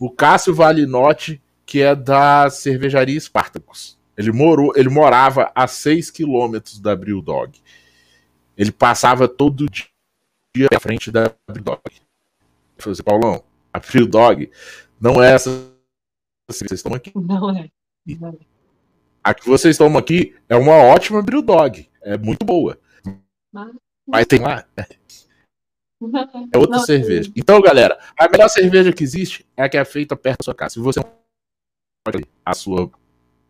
o 0.00 0.10
Cássio 0.10 0.54
Valinotti, 0.54 1.42
que 1.66 1.82
é 1.82 1.94
da 1.94 2.48
cervejaria 2.48 3.20
Spartacus. 3.20 3.98
Ele, 4.16 4.32
morou, 4.32 4.72
ele 4.76 4.88
morava 4.88 5.50
a 5.54 5.66
6 5.66 6.10
quilômetros 6.10 6.78
da 6.78 6.96
Bril 6.96 7.20
Dog. 7.20 7.60
Ele 8.56 8.72
passava 8.72 9.28
todo 9.28 9.68
dia 9.68 10.68
à 10.74 10.80
frente 10.80 11.10
da 11.10 11.34
Bril 11.50 11.64
Dog. 11.64 11.80
Ele 11.86 12.02
falou 12.78 12.92
assim, 12.92 13.02
Paulão, 13.02 13.44
a 13.72 13.78
Bril 13.78 14.06
Dog 14.06 14.50
não 15.00 15.22
é 15.22 15.34
essa 15.34 15.76
vocês 16.48 16.70
estão 16.70 16.94
aqui. 16.94 17.12
Não 17.14 17.50
é. 17.50 17.68
A 19.22 19.34
que 19.34 19.46
vocês 19.46 19.76
tomam 19.76 19.98
aqui 19.98 20.36
é 20.48 20.56
uma 20.56 20.76
ótima 20.76 21.22
Bril 21.22 21.42
Dog. 21.42 21.88
É 22.00 22.16
muito 22.16 22.46
boa. 22.46 22.78
Mas 24.06 24.26
tem 24.26 24.38
lá. 24.38 24.64
É 24.78 26.58
outra 26.58 26.76
não, 26.76 26.84
cerveja. 26.84 27.32
Então, 27.34 27.60
galera, 27.60 27.98
a 28.16 28.28
melhor 28.28 28.48
cerveja 28.48 28.92
que 28.92 29.02
existe 29.02 29.44
é 29.56 29.64
a 29.64 29.68
que 29.68 29.76
é 29.76 29.84
feita 29.84 30.14
perto 30.14 30.38
da 30.38 30.44
sua 30.44 30.54
casa. 30.54 30.74
Se 30.74 30.80
você 30.80 31.00
não 31.00 31.10
pode 32.04 32.24
a 32.44 32.54
sua 32.54 32.90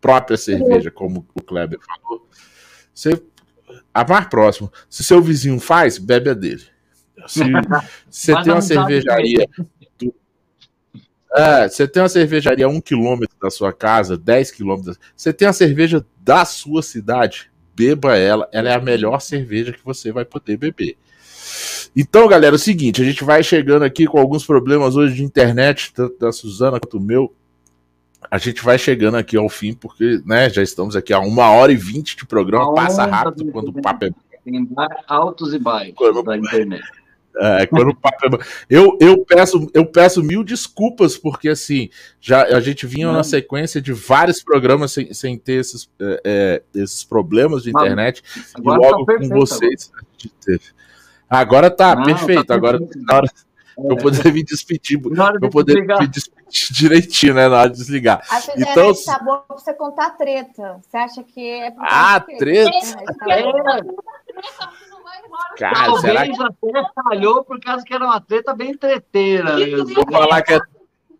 própria 0.07 0.37
cerveja, 0.37 0.91
como 0.91 1.27
o 1.35 1.43
Kleber 1.43 1.81
falou, 1.81 2.29
você 2.95 3.21
a 3.93 4.07
mais 4.07 4.27
próximo. 4.27 4.71
Se 4.89 5.03
seu 5.03 5.21
vizinho 5.21 5.59
faz, 5.59 5.99
bebe 5.99 6.31
a 6.31 6.35
dele. 6.35 6.63
Se 7.27 7.41
você 8.09 8.35
tem 8.43 8.53
uma 8.53 8.63
cervejaria. 8.63 9.49
Do, 9.99 10.15
é, 11.35 11.69
você 11.69 11.89
tem 11.89 12.03
uma 12.03 12.09
cervejaria 12.09 12.67
a 12.67 12.69
um 12.69 12.81
quilômetro 12.81 13.37
da 13.43 13.51
sua 13.51 13.73
casa, 13.73 14.17
10 14.17 14.53
quilômetros. 14.53 14.99
Você 15.17 15.33
tem 15.33 15.49
a 15.49 15.53
cerveja 15.53 16.07
da 16.21 16.45
sua 16.45 16.83
cidade, 16.83 17.51
beba 17.75 18.17
ela, 18.17 18.49
ela 18.53 18.69
é 18.71 18.75
a 18.75 18.81
melhor 18.81 19.21
cerveja 19.21 19.73
que 19.73 19.85
você 19.85 20.13
vai 20.13 20.25
poder 20.25 20.57
beber. 20.57 20.97
Então, 21.97 22.29
galera, 22.29 22.55
é 22.55 22.57
o 22.57 22.59
seguinte, 22.59 23.01
a 23.01 23.05
gente 23.05 23.25
vai 23.25 23.43
chegando 23.43 23.83
aqui 23.83 24.07
com 24.07 24.19
alguns 24.19 24.47
problemas 24.47 24.95
hoje 24.95 25.15
de 25.15 25.25
internet, 25.25 25.93
tanto 25.95 26.19
da 26.19 26.31
Suzana 26.31 26.79
quanto 26.79 26.99
o 26.99 27.01
meu. 27.01 27.35
A 28.31 28.39
gente 28.39 28.63
vai 28.63 28.79
chegando 28.79 29.17
aqui 29.17 29.37
ao 29.37 29.49
fim, 29.49 29.73
porque 29.73 30.21
né, 30.25 30.51
já 30.51 30.63
estamos 30.63 30.97
aqui 30.97 31.13
a 31.13 31.21
uma 31.21 31.51
hora 31.51 31.73
e 31.73 31.77
vinte 31.77 32.17
de 32.17 32.27
programa, 32.27 32.75
passa 32.75 33.05
rápido 33.05 33.51
quando 33.53 33.69
o 33.69 33.81
papo 33.81 34.07
é. 34.07 34.11
Tem 34.45 34.69
altos 35.09 35.53
e 35.53 35.59
baixos 35.59 35.95
quando... 35.97 36.23
da 36.23 36.37
internet. 36.37 36.83
É, 37.39 37.67
quando 37.67 37.91
o 37.91 37.95
papo 37.95 38.27
é... 38.27 38.39
eu, 38.71 38.97
eu, 39.01 39.25
peço, 39.25 39.71
eu 39.75 39.85
peço 39.85 40.23
mil 40.23 40.43
desculpas, 40.43 41.19
porque 41.19 41.49
assim, 41.49 41.91
já 42.21 42.45
a 42.45 42.61
gente 42.61 42.87
vinha 42.87 43.13
na 43.13 43.23
sequência 43.23 43.81
de 43.81 43.93
vários 43.93 44.43
programas 44.43 44.93
sem, 44.93 45.13
sem 45.13 45.37
ter 45.37 45.61
esses, 45.61 45.91
é, 46.01 46.21
é 46.25 46.63
esses 46.75 47.05
problemas 47.05 47.63
de 47.63 47.71
internet. 47.71 48.23
e 48.59 48.63
tá 48.63 48.77
logo 48.77 49.05
tá 49.05 49.19
com 49.19 49.29
vocês. 49.29 49.93
Agora 51.29 51.71
tá 51.71 51.95
Não, 51.95 52.05
perfeito. 52.05 52.45
Tá 52.45 52.55
agora 52.55 52.79
na 52.79 53.17
hora 53.17 53.27
é. 53.27 53.93
eu 53.93 53.97
poder 53.97 54.33
me 54.33 54.43
despedir, 54.43 54.99
eu 55.43 55.51
poder 55.51 55.83
me 55.83 56.09
despedir 56.09 56.36
direitinho, 56.49 57.35
né? 57.35 57.49
Na 57.49 57.61
hora 57.61 57.71
de 57.71 57.77
desligar. 57.77 58.23
A 58.31 58.39
então, 58.57 58.93
tá 59.05 59.19
bom 59.19 59.39
pra 59.39 59.57
você 59.57 59.75
contar 59.75 60.11
treta. 60.11 60.81
Você 60.83 60.97
acha 60.97 61.23
que 61.23 61.49
é. 61.49 61.73
Ah, 61.79 62.21
treta? 62.21 62.71
É, 63.29 63.83
Cara, 65.59 65.75
Talvez 65.75 66.01
será 66.01 66.25
que... 66.25 66.43
até 66.43 66.93
falhou 67.03 67.45
por 67.45 67.59
causa 67.61 67.85
que 67.85 67.95
era 67.95 68.05
uma 68.05 68.21
treta 68.21 68.55
bem 68.55 68.77
treteira. 68.77 69.57
Vou 69.85 70.05
falar 70.11 70.43
que 70.43 70.55
é... 70.55 70.59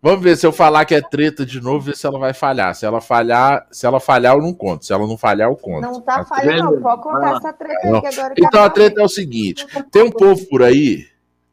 Vamos 0.01 0.21
ver 0.21 0.37
se 0.37 0.45
eu 0.45 0.51
falar 0.51 0.85
que 0.85 0.93
é 0.93 1.01
treta 1.01 1.43
de 1.43 1.59
novo, 1.59 1.85
ver 1.85 1.97
se 1.97 2.05
ela 2.05 2.19
vai 2.19 2.31
falhar. 2.31 2.75
Se 2.75 2.85
ela 2.85 3.01
falhar, 3.01 3.67
se 3.71 3.85
ela 3.85 3.99
falhar, 3.99 4.35
eu 4.35 4.41
não 4.41 4.53
conto. 4.53 4.85
Se 4.85 4.93
ela 4.93 5.07
não 5.07 5.17
falhar, 5.17 5.49
eu 5.49 5.55
conto. 5.55 5.81
Não 5.81 6.01
tá 6.01 6.23
falhando, 6.23 6.75
não. 6.75 6.81
Pode 6.81 7.01
contar 7.01 7.35
essa 7.37 7.53
treta 7.53 7.89
não. 7.89 7.97
agora. 7.97 8.33
Então 8.37 8.63
a 8.63 8.69
treta 8.69 9.01
é 9.01 9.03
o 9.03 9.09
seguinte: 9.09 9.65
tem 9.91 10.03
um 10.03 10.11
povo 10.11 10.45
por 10.47 10.61
aí, 10.61 11.07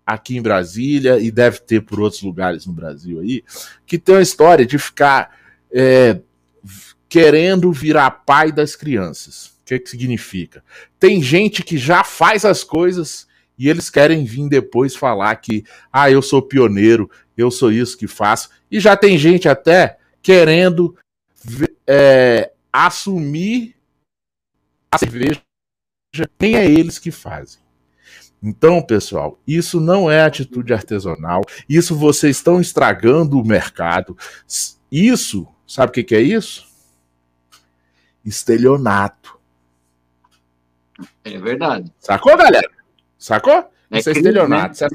aqui 0.06 0.36
em 0.36 0.43
Brasília, 0.43 1.18
e 1.18 1.31
deve 1.31 1.60
ter 1.60 1.81
por 1.81 2.01
outros 2.01 2.22
lugares 2.22 2.66
no 2.66 2.72
Brasil 2.72 3.20
aí, 3.20 3.43
que 3.86 3.98
tem 3.98 4.14
uma 4.14 4.22
história 4.22 4.66
de 4.66 4.78
ficar 4.78 5.36
é, 5.72 6.20
querendo 7.09 7.72
virar 7.72 8.10
pai 8.10 8.52
das 8.52 8.76
crianças. 8.76 9.47
O 9.47 9.64
que, 9.64 9.78
que 9.78 9.89
significa? 9.90 10.62
Tem 10.98 11.22
gente 11.22 11.62
que 11.62 11.78
já 11.78 12.05
faz 12.05 12.44
as 12.44 12.62
coisas 12.62 13.26
e 13.59 13.68
eles 13.68 13.89
querem 13.89 14.24
vir 14.24 14.48
depois 14.48 14.94
falar 14.94 15.35
que, 15.36 15.64
ah, 15.93 16.10
eu 16.10 16.20
sou 16.20 16.43
pioneiro, 16.43 17.10
eu 17.36 17.51
sou 17.51 17.72
isso 17.72 17.97
que 17.97 18.06
faço. 18.06 18.51
E 18.70 18.81
já 18.81 18.97
tem 18.97 19.16
gente 19.16 19.48
até 19.48 19.98
querendo 20.20 20.97
é, 21.86 22.52
assumir 22.72 23.76
a 24.90 24.98
cerveja, 24.98 25.40
quem 26.39 26.56
é 26.56 26.64
eles 26.64 26.98
que 26.98 27.10
fazem. 27.10 27.64
Então, 28.46 28.82
pessoal, 28.82 29.40
isso 29.46 29.80
não 29.80 30.10
é 30.10 30.22
atitude 30.22 30.74
artesanal. 30.74 31.40
Isso 31.66 31.96
vocês 31.96 32.36
estão 32.36 32.60
estragando 32.60 33.40
o 33.40 33.46
mercado. 33.46 34.14
Isso, 34.92 35.48
sabe 35.66 35.88
o 35.88 35.92
que, 35.94 36.04
que 36.04 36.14
é 36.14 36.20
isso? 36.20 36.68
Estelionato. 38.22 39.40
É 41.24 41.38
verdade. 41.38 41.90
Sacou, 41.98 42.36
galera? 42.36 42.68
Sacou? 43.16 43.70
É 43.90 44.00
isso 44.00 44.10
é 44.10 44.12
estelionato. 44.12 44.68
Né? 44.68 44.74
Se, 44.74 44.84
a, 44.84 44.88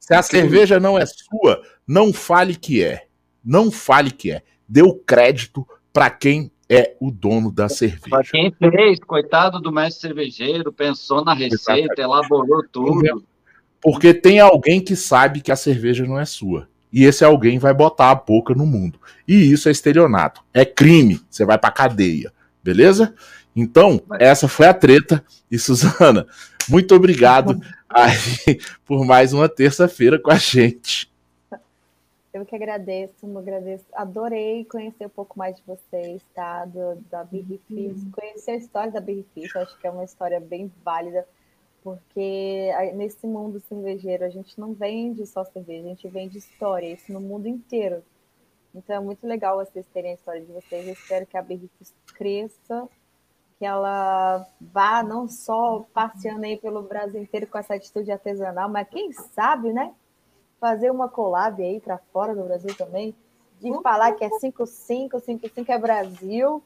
se 0.00 0.14
a 0.14 0.18
é 0.18 0.22
cerveja 0.22 0.80
não 0.80 0.98
é 0.98 1.06
sua, 1.06 1.62
não 1.86 2.12
fale 2.12 2.56
que 2.56 2.82
é. 2.82 3.06
Não 3.44 3.70
fale 3.70 4.10
que 4.10 4.32
é. 4.32 4.42
Dê 4.68 4.82
o 4.82 4.96
crédito 4.96 5.64
para 5.92 6.10
quem 6.10 6.50
é 6.74 6.96
o 6.98 7.10
dono 7.10 7.52
da 7.52 7.68
cerveja. 7.68 8.22
Quem 8.30 8.50
fez, 8.50 8.98
coitado 9.00 9.60
do 9.60 9.70
mestre 9.70 10.08
cervejeiro, 10.08 10.72
pensou 10.72 11.22
na 11.22 11.34
receita, 11.34 11.72
Exatamente. 11.72 12.00
elaborou 12.00 12.64
tudo. 12.72 13.22
Porque 13.78 14.14
tem 14.14 14.40
alguém 14.40 14.80
que 14.80 14.96
sabe 14.96 15.42
que 15.42 15.52
a 15.52 15.56
cerveja 15.56 16.06
não 16.06 16.18
é 16.18 16.24
sua. 16.24 16.66
E 16.90 17.04
esse 17.04 17.22
alguém 17.22 17.58
vai 17.58 17.74
botar 17.74 18.10
a 18.10 18.14
boca 18.14 18.54
no 18.54 18.64
mundo. 18.64 18.98
E 19.28 19.34
isso 19.34 19.68
é 19.68 19.72
estelionato. 19.72 20.42
É 20.54 20.64
crime. 20.64 21.20
Você 21.28 21.44
vai 21.44 21.58
pra 21.58 21.70
cadeia. 21.70 22.32
Beleza? 22.64 23.14
Então, 23.54 24.00
essa 24.18 24.48
foi 24.48 24.66
a 24.66 24.72
treta. 24.72 25.22
E 25.50 25.58
Suzana, 25.58 26.26
muito 26.70 26.94
obrigado 26.94 27.60
aí, 27.90 28.58
por 28.86 29.04
mais 29.04 29.34
uma 29.34 29.48
terça-feira 29.48 30.18
com 30.18 30.30
a 30.30 30.36
gente. 30.36 31.11
Eu 32.32 32.46
que 32.46 32.56
agradeço, 32.56 33.38
agradeço. 33.38 33.84
Adorei 33.92 34.64
conhecer 34.64 35.06
um 35.06 35.10
pouco 35.10 35.38
mais 35.38 35.56
de 35.56 35.62
vocês, 35.66 36.22
tá? 36.34 36.64
Do, 36.64 36.96
da 37.10 37.24
Birrifis. 37.24 38.02
Uhum. 38.02 38.10
Conhecer 38.10 38.52
a 38.52 38.56
história 38.56 38.90
da 38.90 39.00
Birrifis, 39.00 39.54
acho 39.54 39.78
que 39.78 39.86
é 39.86 39.90
uma 39.90 40.04
história 40.04 40.40
bem 40.40 40.72
válida, 40.82 41.28
porque 41.82 42.70
nesse 42.94 43.26
mundo 43.26 43.60
cervejeiro 43.60 44.24
a 44.24 44.30
gente 44.30 44.58
não 44.58 44.72
vende 44.72 45.26
só 45.26 45.44
cerveja, 45.44 45.84
a 45.84 45.88
gente 45.90 46.08
vende 46.08 46.38
história, 46.38 46.86
isso 46.86 47.12
no 47.12 47.20
mundo 47.20 47.46
inteiro. 47.46 48.02
Então 48.74 48.96
é 48.96 49.00
muito 49.00 49.26
legal 49.26 49.58
vocês 49.58 49.86
terem 49.92 50.12
a 50.12 50.14
história 50.14 50.40
de 50.40 50.50
vocês. 50.50 50.86
Eu 50.86 50.94
espero 50.94 51.26
que 51.26 51.36
a 51.36 51.42
Birrifis 51.42 51.94
cresça 52.14 52.88
que 53.62 53.66
ela 53.66 54.44
vá 54.60 55.04
não 55.04 55.28
só 55.28 55.86
passeando 55.94 56.44
aí 56.44 56.56
pelo 56.56 56.82
Brasil 56.82 57.22
inteiro 57.22 57.46
com 57.46 57.58
essa 57.58 57.74
atitude 57.74 58.10
artesanal, 58.10 58.68
mas 58.68 58.88
quem 58.88 59.12
sabe, 59.12 59.72
né? 59.72 59.94
Fazer 60.62 60.92
uma 60.92 61.08
collab 61.08 61.60
aí 61.60 61.80
para 61.80 61.98
fora 62.12 62.36
do 62.36 62.44
Brasil 62.44 62.72
também, 62.76 63.12
de 63.60 63.68
uhum. 63.68 63.82
falar 63.82 64.12
que 64.12 64.24
é 64.24 64.30
55, 64.30 65.18
55 65.18 65.72
é 65.72 65.78
Brasil. 65.78 66.62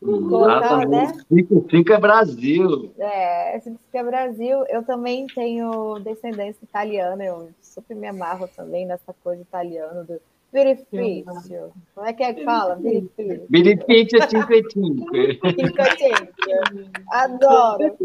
Colocar, 0.00 0.86
né? 0.86 1.12
55 1.28 1.92
é 1.92 1.98
Brasil. 1.98 2.94
É, 2.96 3.58
55 3.58 3.76
é 3.92 4.02
Brasil. 4.04 4.64
Eu 4.68 4.84
também 4.84 5.26
tenho 5.26 5.98
descendência 5.98 6.62
italiana, 6.62 7.24
eu 7.24 7.48
super 7.60 7.96
me 7.96 8.06
amarro 8.06 8.46
também 8.46 8.86
nessa 8.86 9.12
coisa 9.24 9.42
italiana 9.42 10.04
do 10.04 10.20
Benefício. 10.54 11.72
Como 11.96 12.06
é 12.06 12.12
que 12.12 12.22
é 12.22 12.32
que 12.32 12.44
fala? 12.44 12.78
Benefício 13.48 14.22
é 14.22 14.28
55. 14.28 15.10
55. 15.10 16.30
Adoro. 17.10 17.96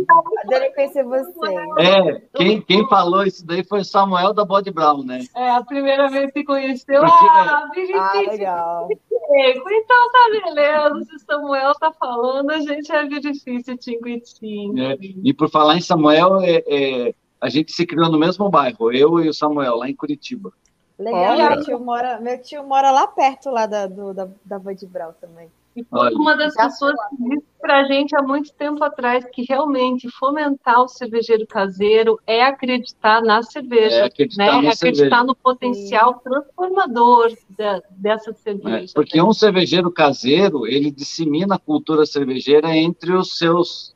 Adoro 0.43 0.73
conhecer 0.73 1.03
você. 1.03 1.55
É, 1.77 2.21
quem, 2.34 2.59
quem 2.63 2.89
falou 2.89 3.23
isso 3.23 3.45
daí 3.45 3.63
foi 3.63 3.84
Samuel 3.84 4.34
da 4.34 4.43
Body 4.43 4.71
Brown, 4.71 5.03
né? 5.03 5.19
É, 5.35 5.51
a 5.51 5.63
primeira 5.63 6.09
vez 6.09 6.31
que 6.31 6.43
conheceu. 6.43 7.03
Ah, 7.05 7.69
Benefício. 7.71 8.01
Ah, 8.01 8.31
legal. 8.31 8.88
Então 8.91 10.11
tá 10.11 10.30
beleza. 10.31 11.03
Se 11.03 11.19
Samuel 11.19 11.73
tá 11.76 11.91
falando, 11.91 12.49
a 12.49 12.59
gente 12.61 12.91
é 12.91 13.05
Benefício 13.05 13.77
55. 13.80 14.80
É, 14.80 14.97
e 15.23 15.31
por 15.35 15.51
falar 15.51 15.77
em 15.77 15.81
Samuel, 15.81 16.41
é, 16.41 16.63
é, 16.65 17.13
a 17.39 17.47
gente 17.47 17.71
se 17.71 17.85
criou 17.85 18.11
no 18.11 18.17
mesmo 18.17 18.49
bairro, 18.49 18.91
eu 18.91 19.19
e 19.19 19.30
o 19.30 19.34
Samuel, 19.35 19.76
lá 19.76 19.88
em 19.88 19.95
Curitiba. 19.95 20.51
Legal, 20.99 21.38
meu 21.38 21.63
tio, 21.63 21.80
mora, 21.80 22.19
meu 22.19 22.41
tio 22.41 22.63
mora 22.65 22.91
lá 22.91 23.07
perto 23.07 23.49
lá 23.49 23.65
da, 23.65 23.88
do, 23.88 24.13
da, 24.13 24.27
da 24.43 24.59
Bud 24.59 24.85
Brau 24.85 25.13
também. 25.13 25.49
E 25.73 25.84
foi 25.84 26.13
uma 26.13 26.35
das 26.35 26.53
pessoas 26.53 26.95
que 27.09 27.30
disse 27.30 27.45
para 27.61 27.80
a 27.80 27.84
gente 27.85 28.13
há 28.15 28.21
muito 28.21 28.51
tempo 28.53 28.84
atrás 28.84 29.23
que 29.31 29.45
realmente 29.47 30.09
fomentar 30.09 30.81
o 30.81 30.89
cervejeiro 30.89 31.47
caseiro 31.47 32.19
é 32.27 32.43
acreditar 32.43 33.21
na 33.21 33.41
cerveja, 33.43 33.95
é 33.95 34.03
acreditar, 34.05 34.61
né? 34.61 34.67
é 34.67 34.71
acreditar 34.71 34.77
cerveja. 34.77 35.23
no 35.23 35.35
potencial 35.35 36.13
Sim. 36.15 36.30
transformador 36.30 37.30
de, 37.30 37.84
dessa 37.91 38.34
cerveja. 38.34 38.91
É, 38.91 38.93
porque 38.93 39.21
um 39.21 39.31
cervejeiro 39.31 39.89
caseiro, 39.91 40.67
ele 40.67 40.91
dissemina 40.91 41.55
a 41.55 41.59
cultura 41.59 42.05
cervejeira 42.05 42.76
entre 42.76 43.13
os 43.13 43.38
seus 43.38 43.95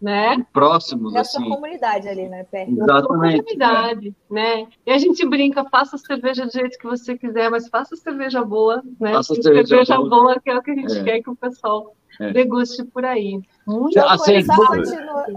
né? 0.00 0.46
Próximos, 0.52 1.12
da 1.12 1.20
assim. 1.20 1.38
sua 1.38 1.56
comunidade 1.56 2.08
ali, 2.08 2.28
né? 2.28 2.44
Perto. 2.44 2.70
Exatamente. 2.70 3.38
comunidade, 3.38 4.14
né? 4.30 4.66
E 4.86 4.92
a 4.92 4.98
gente 4.98 5.26
brinca, 5.26 5.64
faça 5.64 5.98
cerveja 5.98 6.46
do 6.46 6.52
jeito 6.52 6.78
que 6.78 6.86
você 6.86 7.18
quiser, 7.18 7.50
mas 7.50 7.68
faça 7.68 7.96
cerveja 7.96 8.44
boa, 8.44 8.82
né? 9.00 9.12
Faça 9.12 9.34
cerveja, 9.34 9.66
cerveja 9.66 9.96
boa. 9.96 10.08
boa. 10.08 10.40
que 10.40 10.50
é 10.50 10.56
o 10.56 10.62
que 10.62 10.70
a 10.70 10.74
gente 10.74 10.98
é. 10.98 11.04
quer 11.04 11.22
que 11.22 11.30
o 11.30 11.36
pessoal 11.36 11.94
é. 12.20 12.32
deguste 12.32 12.84
por 12.84 13.04
aí. 13.04 13.40
Muito 13.66 13.98
a, 13.98 14.16
cerveja, 14.18 14.54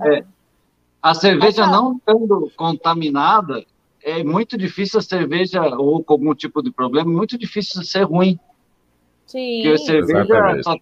é, 0.05 0.23
a 1.01 1.13
cerveja 1.15 1.65
não 1.65 1.97
estando 1.97 2.51
contaminada, 2.55 3.65
é 4.03 4.23
muito 4.23 4.57
difícil 4.57 4.99
a 4.99 5.03
cerveja, 5.03 5.61
ou 5.75 6.03
com 6.03 6.13
algum 6.13 6.35
tipo 6.35 6.61
de 6.61 6.71
problema, 6.71 7.11
muito 7.11 7.37
difícil 7.37 7.83
ser 7.83 8.03
ruim. 8.03 8.39
Sim. 9.25 9.61
Porque 9.63 9.69
a 9.69 9.77
cerveja 9.77 10.63
só 10.63 10.75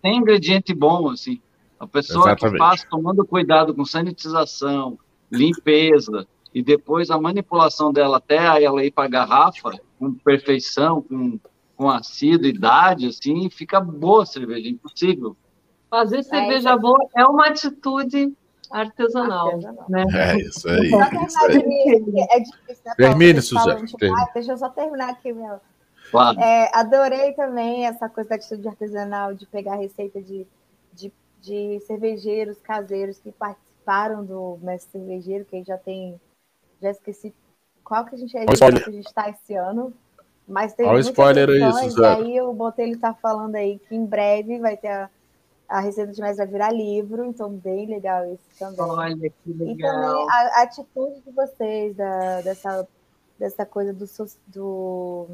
tem 0.00 0.16
ingrediente 0.16 0.72
bom, 0.72 1.10
assim. 1.10 1.40
A 1.78 1.86
pessoa 1.86 2.26
Exatamente. 2.28 2.52
que 2.52 2.58
faz 2.58 2.84
tomando 2.84 3.24
cuidado 3.26 3.74
com 3.74 3.84
sanitização, 3.84 4.98
limpeza, 5.30 6.26
e 6.54 6.62
depois 6.62 7.10
a 7.10 7.20
manipulação 7.20 7.92
dela 7.92 8.16
até 8.16 8.64
ela 8.64 8.82
ir 8.84 8.90
para 8.90 9.04
a 9.04 9.08
garrafa, 9.08 9.72
com 9.98 10.14
perfeição, 10.14 11.02
com, 11.02 11.38
com 11.76 11.90
assiduidade, 11.90 13.08
assim, 13.08 13.50
fica 13.50 13.78
boa 13.78 14.22
a 14.22 14.26
cerveja, 14.26 14.68
impossível. 14.68 15.36
Fazer 15.90 16.22
cerveja 16.22 16.70
é, 16.70 16.78
boa 16.78 16.98
é 17.14 17.26
uma 17.26 17.48
atitude 17.48 18.32
artesanal. 18.70 19.48
artesanal. 19.48 19.84
Né? 19.88 20.04
É 20.14 20.36
isso 20.38 20.68
aí. 20.68 20.86
Isso 20.86 21.44
aí. 21.44 22.26
É 22.30 22.40
difícil, 22.40 22.84
né, 22.86 22.94
Termine, 22.96 23.42
Suzana. 23.42 23.84
Ah, 24.18 24.30
deixa 24.32 24.52
eu 24.52 24.58
só 24.58 24.68
terminar 24.70 25.10
aqui, 25.10 25.32
meu. 25.32 25.60
Claro. 26.10 26.40
É, 26.40 26.70
adorei 26.72 27.32
também 27.32 27.86
essa 27.86 28.08
coisa 28.08 28.30
da 28.30 28.36
atitude 28.36 28.66
artesanal, 28.66 29.34
de 29.34 29.46
pegar 29.46 29.76
receita 29.76 30.22
de, 30.22 30.46
de 30.94 31.12
de 31.46 31.80
cervejeiros 31.80 32.58
caseiros 32.60 33.18
que 33.18 33.30
participaram 33.30 34.24
do 34.24 34.58
Mestre 34.60 34.98
Cervejeiro, 34.98 35.44
que 35.44 35.62
já 35.62 35.78
tem. 35.78 36.20
Já 36.82 36.90
esqueci 36.90 37.32
qual 37.84 38.04
que 38.04 38.16
a 38.16 38.18
gente, 38.18 38.36
é, 38.36 38.44
que 38.44 38.64
a 38.64 38.90
gente 38.90 39.06
está 39.06 39.30
esse 39.30 39.54
ano. 39.54 39.94
Mas 40.46 40.74
tem 40.74 40.86
Olha 40.86 40.98
o 40.98 41.00
spoiler 41.00 41.48
aí, 41.48 41.72
Suzana. 41.72 42.20
E 42.20 42.32
aí 42.32 42.40
o 42.40 42.52
Botelho 42.52 42.94
está 42.94 43.14
falando 43.14 43.54
aí 43.54 43.78
que 43.78 43.94
em 43.94 44.04
breve 44.04 44.58
vai 44.58 44.76
ter 44.76 44.88
a, 44.88 45.10
a 45.68 45.80
receita 45.80 46.12
de 46.12 46.20
mestre 46.20 46.44
vai 46.44 46.46
virar 46.46 46.72
livro, 46.72 47.24
então 47.24 47.50
bem 47.50 47.86
legal 47.86 48.24
isso 48.32 48.44
também. 48.58 48.80
Olha 48.80 49.30
que 49.30 49.52
legal. 49.52 49.74
E 49.74 49.78
também 49.78 50.26
a, 50.30 50.60
a 50.60 50.62
atitude 50.62 51.20
de 51.20 51.32
vocês, 51.32 51.96
da, 51.96 52.40
dessa, 52.42 52.88
dessa 53.38 53.66
coisa 53.66 53.92
do, 53.92 54.06
do, 54.46 55.26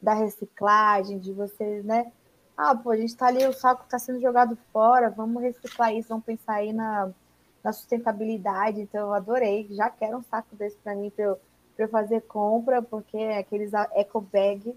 da 0.00 0.14
reciclagem, 0.14 1.18
de 1.18 1.32
vocês, 1.32 1.84
né? 1.84 2.10
Ah, 2.56 2.74
pô, 2.74 2.90
a 2.90 2.96
gente 2.96 3.10
está 3.10 3.26
ali, 3.26 3.44
o 3.46 3.52
saco 3.52 3.84
está 3.84 3.98
sendo 3.98 4.20
jogado 4.20 4.56
fora, 4.72 5.10
vamos 5.10 5.42
reciclar 5.42 5.92
isso, 5.94 6.08
vamos 6.08 6.24
pensar 6.24 6.54
aí 6.54 6.72
na, 6.72 7.10
na 7.62 7.72
sustentabilidade. 7.72 8.80
Então, 8.80 9.08
eu 9.08 9.14
adorei, 9.14 9.66
já 9.70 9.90
quero 9.90 10.18
um 10.18 10.22
saco 10.22 10.54
desse 10.54 10.76
para 10.76 10.94
mim, 10.94 11.10
para 11.10 11.24
eu, 11.24 11.40
eu 11.78 11.88
fazer 11.88 12.20
compra, 12.22 12.80
porque 12.80 13.16
é 13.16 13.38
aqueles 13.38 13.72
eco 13.94 14.20
bag 14.20 14.76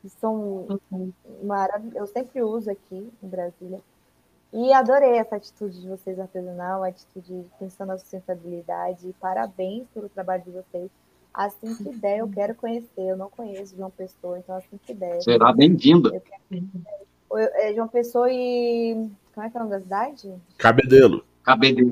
que 0.00 0.08
são 0.08 0.66
uhum. 0.90 1.12
maravilhosos, 1.44 2.00
eu 2.00 2.06
sempre 2.06 2.42
uso 2.42 2.70
aqui 2.70 3.12
em 3.22 3.28
Brasília. 3.28 3.80
E 4.52 4.72
adorei 4.72 5.16
essa 5.16 5.36
atitude 5.36 5.80
de 5.80 5.88
vocês 5.88 6.18
artesanal, 6.18 6.82
a 6.82 6.88
atitude 6.88 7.46
pensando 7.58 7.88
na 7.88 7.98
sustentabilidade. 7.98 9.14
Parabéns 9.18 9.88
pelo 9.94 10.10
trabalho 10.10 10.42
de 10.42 10.50
vocês. 10.50 10.90
Assim 11.34 11.74
que 11.74 11.96
der, 11.96 12.18
eu 12.18 12.28
quero 12.28 12.54
conhecer. 12.54 12.88
Eu 12.96 13.16
não 13.16 13.30
conheço 13.30 13.76
João 13.76 13.90
Pessoa, 13.90 14.38
então 14.38 14.56
assim 14.56 14.78
que 14.84 14.92
der. 14.92 15.22
Será 15.22 15.52
bem-vinda. 15.52 16.10
É 17.32 17.74
João 17.74 17.88
Pessoa 17.88 18.30
e. 18.30 19.08
Como 19.34 19.46
é 19.46 19.50
que 19.50 19.56
é 19.56 19.60
o 19.60 19.64
nome 19.64 19.76
da 19.76 19.80
cidade? 19.80 20.34
Cabedelo. 20.58 21.24
Cabedelo. 21.42 21.90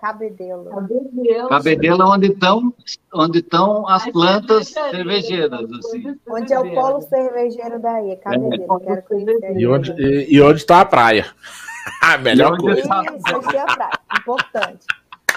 Cabedelo. 0.00 0.70
Cabedelo. 0.70 1.48
Cabedelo 1.48 2.02
é 2.02 2.06
onde 2.06 2.26
estão 2.28 2.74
onde 3.12 3.38
estão 3.40 3.88
as 3.88 4.08
plantas 4.10 4.68
cervejeiras. 4.68 5.60
Assim. 5.70 6.16
Onde 6.28 6.52
é 6.52 6.58
o 6.58 6.72
polo 6.72 7.02
cervejeiro 7.02 7.80
daí? 7.80 8.12
É 8.12 8.16
Cabedelo. 8.16 8.80
É. 8.80 8.84
Quero 8.86 9.02
conhecer. 9.02 9.56
E 9.56 9.66
onde, 9.66 9.92
e, 10.00 10.34
e 10.34 10.40
onde 10.40 10.58
está 10.58 10.80
a 10.80 10.84
praia? 10.84 11.26
a 12.00 12.16
melhor 12.18 12.56
coisa. 12.58 12.80
Isso, 12.80 13.36
aqui 13.36 13.56
é 13.56 13.60
a 13.60 13.66
praia. 13.66 14.00
Importante. 14.18 14.86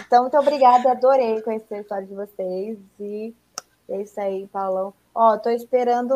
Então, 0.05 0.23
muito 0.23 0.37
obrigada. 0.37 0.91
Adorei 0.91 1.41
conhecer 1.41 1.75
a 1.75 1.81
história 1.81 2.05
de 2.05 2.13
vocês. 2.13 2.77
E 2.99 3.33
é 3.91 4.01
isso 4.01 4.19
aí, 4.19 4.47
Paulão. 4.47 4.93
Ó, 5.13 5.37
tô 5.37 5.49
esperando. 5.49 6.13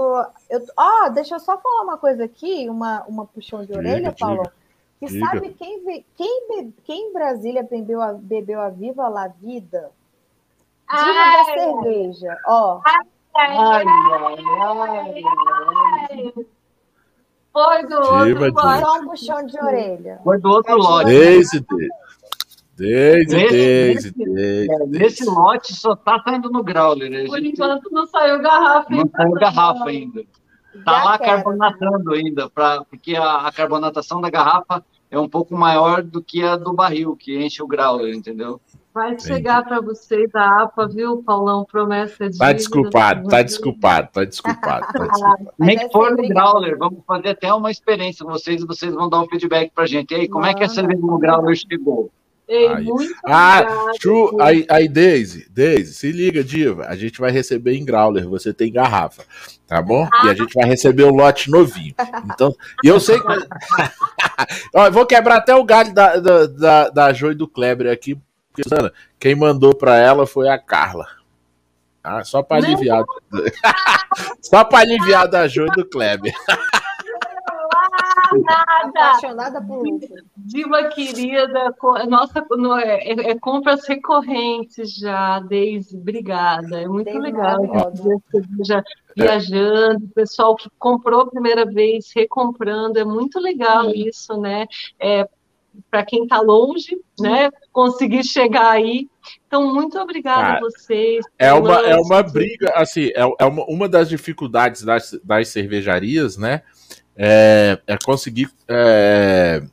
Eu... 0.49 0.65
Ó, 0.77 1.09
deixa 1.09 1.35
eu 1.35 1.39
só 1.39 1.57
falar 1.57 1.83
uma 1.83 1.97
coisa 1.97 2.25
aqui, 2.25 2.69
uma, 2.69 3.03
uma 3.03 3.25
puxão 3.25 3.65
de 3.65 3.73
orelha, 3.73 4.11
diga, 4.11 4.15
Paulão. 4.17 4.51
Que 4.99 5.07
diga. 5.07 5.25
sabe 5.25 5.49
quem, 5.53 6.05
quem, 6.15 6.73
quem 6.83 7.09
em 7.09 7.13
Brasília 7.13 7.63
bebeu 7.63 8.01
a, 8.01 8.13
bebeu 8.13 8.61
a 8.61 8.69
Viva 8.69 9.07
La 9.07 9.27
Vida? 9.27 9.91
Diva 10.89 11.13
da 11.13 11.43
cerveja, 11.53 12.37
ó. 12.47 12.81
Ai, 12.85 13.55
ai, 13.57 13.85
ai, 14.77 15.23
ai. 16.11 16.45
Foi 17.51 17.87
do 17.87 17.95
outro 17.95 18.53
lote. 18.53 18.81
Só 18.81 18.99
um 18.99 19.07
puxão 19.07 19.45
de 19.45 19.57
orelha. 19.61 20.19
Foi 20.23 20.37
do 20.39 20.49
outro 20.49 20.75
lote. 20.75 21.09
Desde, 22.77 23.35
Desde, 23.35 23.49
desde, 23.49 24.11
desde. 24.11 24.73
É, 24.73 24.85
nesse 24.87 25.25
lote 25.25 25.73
só 25.73 25.95
tá 25.95 26.21
saindo 26.25 26.49
no 26.49 26.61
growler. 26.61 27.25
Por 27.25 27.37
gente... 27.37 27.53
enquanto 27.53 27.89
não 27.89 28.05
saiu 28.05 28.41
garrafa. 28.41 28.89
Não 28.89 29.09
saiu 29.09 29.31
garrafa 29.31 29.85
ainda. 29.89 30.23
Tá 30.83 31.03
lá 31.03 31.17
quero. 31.17 31.43
carbonatando 31.43 32.13
ainda, 32.13 32.49
pra, 32.49 32.83
porque 32.83 33.15
a, 33.15 33.47
a, 33.47 33.51
carbonatação 33.51 34.19
da 34.19 34.29
garrafa 34.29 34.83
é 35.09 35.17
um 35.17 35.29
pouco 35.29 35.55
maior 35.55 36.03
do 36.03 36.21
que 36.21 36.43
a 36.43 36.57
do 36.57 36.73
barril, 36.73 37.15
que 37.15 37.41
enche 37.41 37.63
o 37.63 37.67
growler, 37.67 38.13
entendeu? 38.13 38.59
Vai 38.93 39.17
chegar 39.19 39.63
para 39.63 39.81
vocês 39.81 40.33
a 40.33 40.63
APA, 40.63 40.87
viu, 40.87 41.21
Paulão? 41.23 41.65
Promessa 41.65 42.29
de. 42.29 42.37
Tá 42.37 42.51
desculpado, 42.53 43.27
tá 43.27 43.41
desculpado, 43.41 44.09
tá 44.11 44.23
desculpado. 44.25 44.87
Tá 44.87 44.99
desculpado. 44.99 45.49
Nem 45.59 45.77
que 45.77 45.89
for 45.89 46.11
no 46.11 46.27
Growler, 46.27 46.77
vamos 46.77 47.03
fazer 47.05 47.29
até 47.29 47.53
uma 47.53 47.69
experiência 47.69 48.25
com 48.25 48.31
vocês 48.31 48.61
e 48.61 48.65
vocês 48.65 48.93
vão 48.93 49.09
dar 49.09 49.21
um 49.21 49.27
feedback 49.27 49.71
pra 49.73 49.85
gente. 49.85 50.11
E 50.11 50.15
aí, 50.15 50.27
como 50.29 50.45
Mano. 50.45 50.55
é 50.55 50.57
que 50.57 50.63
a 50.63 50.69
cerveja 50.69 51.01
no 51.01 51.17
Growler 51.17 51.55
chegou? 51.55 52.09
Ei, 52.47 52.67
aí. 52.67 52.83
muito 52.83 53.13
ah, 53.25 53.65
Chu, 53.99 54.37
aí, 54.39 54.65
aí, 54.69 54.87
Daisy, 54.87 55.47
Daisy, 55.49 55.93
se 55.93 56.11
liga, 56.11 56.43
Diva. 56.43 56.85
A 56.87 56.95
gente 56.95 57.19
vai 57.19 57.31
receber 57.31 57.75
em 57.75 57.83
Growler, 57.83 58.27
você 58.27 58.53
tem 58.53 58.71
garrafa, 58.71 59.23
tá 59.65 59.81
bom? 59.81 60.07
Ah. 60.13 60.27
E 60.27 60.29
a 60.29 60.33
gente 60.35 60.53
vai 60.53 60.65
receber 60.65 61.03
o 61.03 61.15
lote 61.15 61.49
novinho. 61.49 61.95
Então, 62.25 62.55
e 62.83 62.87
eu 62.87 62.99
sei 62.99 63.19
que. 63.19 63.25
Ó, 64.73 64.89
vou 64.91 65.05
quebrar 65.05 65.37
até 65.37 65.55
o 65.55 65.63
galho 65.63 65.93
da, 65.93 66.17
da, 66.17 66.45
da, 66.45 66.89
da 66.89 67.13
Jo 67.13 67.31
e 67.31 67.35
do 67.35 67.47
Kleber 67.47 67.91
aqui, 67.91 68.19
porque 68.51 68.63
quem 69.19 69.35
mandou 69.35 69.73
pra 69.73 69.97
ela 69.97 70.25
foi 70.25 70.47
a 70.47 70.57
Carla. 70.57 71.07
Ah, 72.03 72.23
só 72.23 72.43
para 72.43 72.57
aliviar. 72.57 73.03
só 74.41 74.63
para 74.63 74.79
aliviar 74.79 75.27
da 75.27 75.47
Jo 75.47 75.65
e 75.65 75.71
do 75.71 75.85
Kleber. 75.85 76.33
Nada. 78.43 78.89
Apaixonada 78.89 79.61
por 79.61 79.83
Diva 80.37 80.83
querida, 80.89 81.73
nossa, 82.07 82.45
é, 82.81 83.11
é, 83.11 83.31
é, 83.31 83.39
compras 83.39 83.87
recorrentes 83.87 84.95
já, 84.95 85.39
Deise, 85.39 85.97
obrigada. 85.97 86.81
É 86.81 86.87
muito 86.87 87.05
Deise 87.05 87.19
legal 87.19 87.59
já 88.63 88.83
viajando, 89.15 90.07
pessoal 90.13 90.55
que 90.55 90.69
comprou 90.77 91.21
a 91.21 91.29
primeira 91.29 91.65
vez, 91.65 92.11
recomprando, 92.13 92.99
é 92.99 93.05
muito 93.05 93.39
legal 93.39 93.85
Sim. 93.85 94.07
isso, 94.07 94.37
né? 94.39 94.65
É, 94.99 95.27
para 95.89 96.03
quem 96.03 96.23
está 96.23 96.39
longe, 96.39 96.97
né, 97.19 97.49
conseguir 97.71 98.23
chegar 98.23 98.71
aí. 98.71 99.09
Então, 99.47 99.73
muito 99.73 99.97
obrigada 99.99 100.53
ah, 100.53 100.57
a 100.57 100.59
vocês. 100.59 101.25
É 101.37 101.51
uma, 101.53 101.79
é 101.81 101.95
uma 101.95 102.21
briga, 102.21 102.71
assim, 102.75 103.07
é, 103.15 103.21
é 103.39 103.45
uma, 103.45 103.65
uma 103.65 103.89
das 103.89 104.07
dificuldades 104.09 104.83
das, 104.83 105.17
das 105.23 105.47
cervejarias, 105.49 106.37
né? 106.37 106.61
É, 107.17 107.79
é 107.87 107.97
conseguir 108.03 108.49
é, 108.67 109.63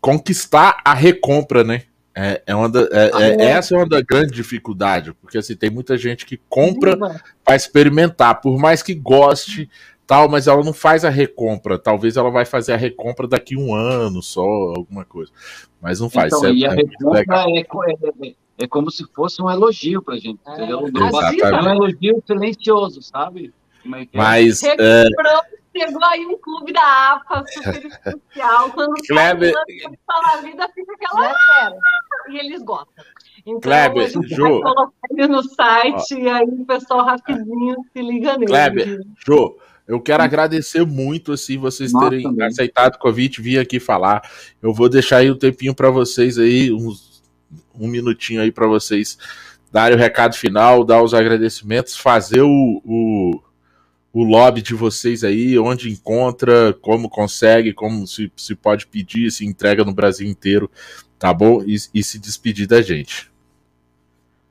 conquistar 0.00 0.80
a 0.84 0.94
recompra, 0.94 1.64
né? 1.64 1.82
É, 2.14 2.42
é 2.46 2.54
uma 2.54 2.68
da, 2.68 2.80
é, 2.80 3.10
ah, 3.14 3.22
é, 3.22 3.42
essa 3.52 3.74
é 3.74 3.78
uma 3.78 3.88
da 3.88 4.02
grande 4.02 4.32
dificuldade, 4.32 5.14
porque 5.14 5.38
assim, 5.38 5.56
tem 5.56 5.70
muita 5.70 5.96
gente 5.96 6.26
que 6.26 6.38
compra 6.48 6.98
para 7.42 7.56
experimentar, 7.56 8.40
por 8.40 8.58
mais 8.58 8.82
que 8.82 8.94
goste, 8.94 9.70
tal, 10.06 10.28
mas 10.28 10.46
ela 10.46 10.62
não 10.62 10.74
faz 10.74 11.06
a 11.06 11.08
recompra. 11.08 11.78
Talvez 11.78 12.18
ela 12.18 12.30
vai 12.30 12.44
fazer 12.44 12.74
a 12.74 12.76
recompra 12.76 13.26
daqui 13.26 13.56
um 13.56 13.74
ano 13.74 14.22
só, 14.22 14.42
alguma 14.42 15.06
coisa. 15.06 15.32
Mas 15.80 16.00
não 16.00 16.10
faz. 16.10 16.32
Então, 16.32 16.52
e 16.52 16.66
a 16.66 16.72
recompra 16.72 17.24
é, 17.48 18.34
é, 18.58 18.66
como 18.66 18.90
se 18.90 19.04
fosse 19.14 19.40
um 19.40 19.50
elogio 19.50 20.02
pra 20.02 20.16
gente, 20.16 20.38
entendeu? 20.46 20.80
É 20.86 21.62
um 21.62 21.70
elogio 21.70 22.22
silencioso, 22.26 23.00
sabe? 23.00 23.54
Mas. 24.12 24.60
Chegou 25.76 26.04
aí 26.04 26.26
um 26.26 26.38
clube 26.38 26.72
da 26.72 27.12
APA 27.12 27.44
super 27.46 27.86
especial. 27.86 28.70
Quando 28.72 28.94
Kleber... 29.08 29.54
fala 30.06 30.34
a 30.34 30.36
vida, 30.42 30.68
fica 30.74 30.92
aquela. 30.92 31.30
Ah! 31.30 31.72
E 32.28 32.38
eles 32.38 32.62
gostam. 32.62 33.04
Então, 33.44 33.60
Kleber, 33.60 34.12
colocar 34.12 34.92
ele 35.10 35.26
no 35.26 35.42
site 35.42 36.14
Ó. 36.14 36.18
e 36.18 36.28
aí 36.28 36.44
o 36.44 36.64
pessoal 36.64 37.04
rapidinho 37.04 37.76
se 37.92 38.02
liga 38.02 38.34
nele. 38.34 38.46
Kleber, 38.46 39.00
Jô. 39.26 39.58
Eu 39.86 40.00
quero 40.00 40.22
agradecer 40.22 40.86
muito 40.86 41.32
assim 41.32 41.58
vocês 41.58 41.92
Nossa, 41.92 42.10
terem 42.10 42.22
também. 42.22 42.46
aceitado 42.46 42.94
o 42.94 42.98
convite, 42.98 43.42
vir 43.42 43.58
aqui 43.58 43.80
falar. 43.80 44.22
Eu 44.62 44.72
vou 44.72 44.88
deixar 44.88 45.18
aí 45.18 45.30
um 45.30 45.36
tempinho 45.36 45.74
para 45.74 45.90
vocês 45.90 46.38
aí, 46.38 46.72
uns, 46.72 47.22
um 47.78 47.88
minutinho 47.88 48.40
aí 48.40 48.52
para 48.52 48.66
vocês 48.66 49.18
darem 49.72 49.96
o 49.96 50.00
recado 50.00 50.36
final, 50.36 50.84
dar 50.84 51.02
os 51.02 51.12
agradecimentos, 51.12 51.96
fazer 51.96 52.42
o, 52.42 52.80
o 52.84 53.42
o 54.12 54.22
lobby 54.22 54.60
de 54.60 54.74
vocês 54.74 55.24
aí, 55.24 55.58
onde 55.58 55.90
encontra, 55.90 56.74
como 56.82 57.08
consegue, 57.08 57.72
como 57.72 58.06
se, 58.06 58.30
se 58.36 58.54
pode 58.54 58.86
pedir, 58.86 59.30
se 59.30 59.46
entrega 59.46 59.84
no 59.84 59.94
Brasil 59.94 60.28
inteiro, 60.28 60.70
tá 61.18 61.32
bom? 61.32 61.62
E, 61.62 61.76
e 61.94 62.04
se 62.04 62.18
despedir 62.18 62.66
da 62.66 62.82
gente. 62.82 63.31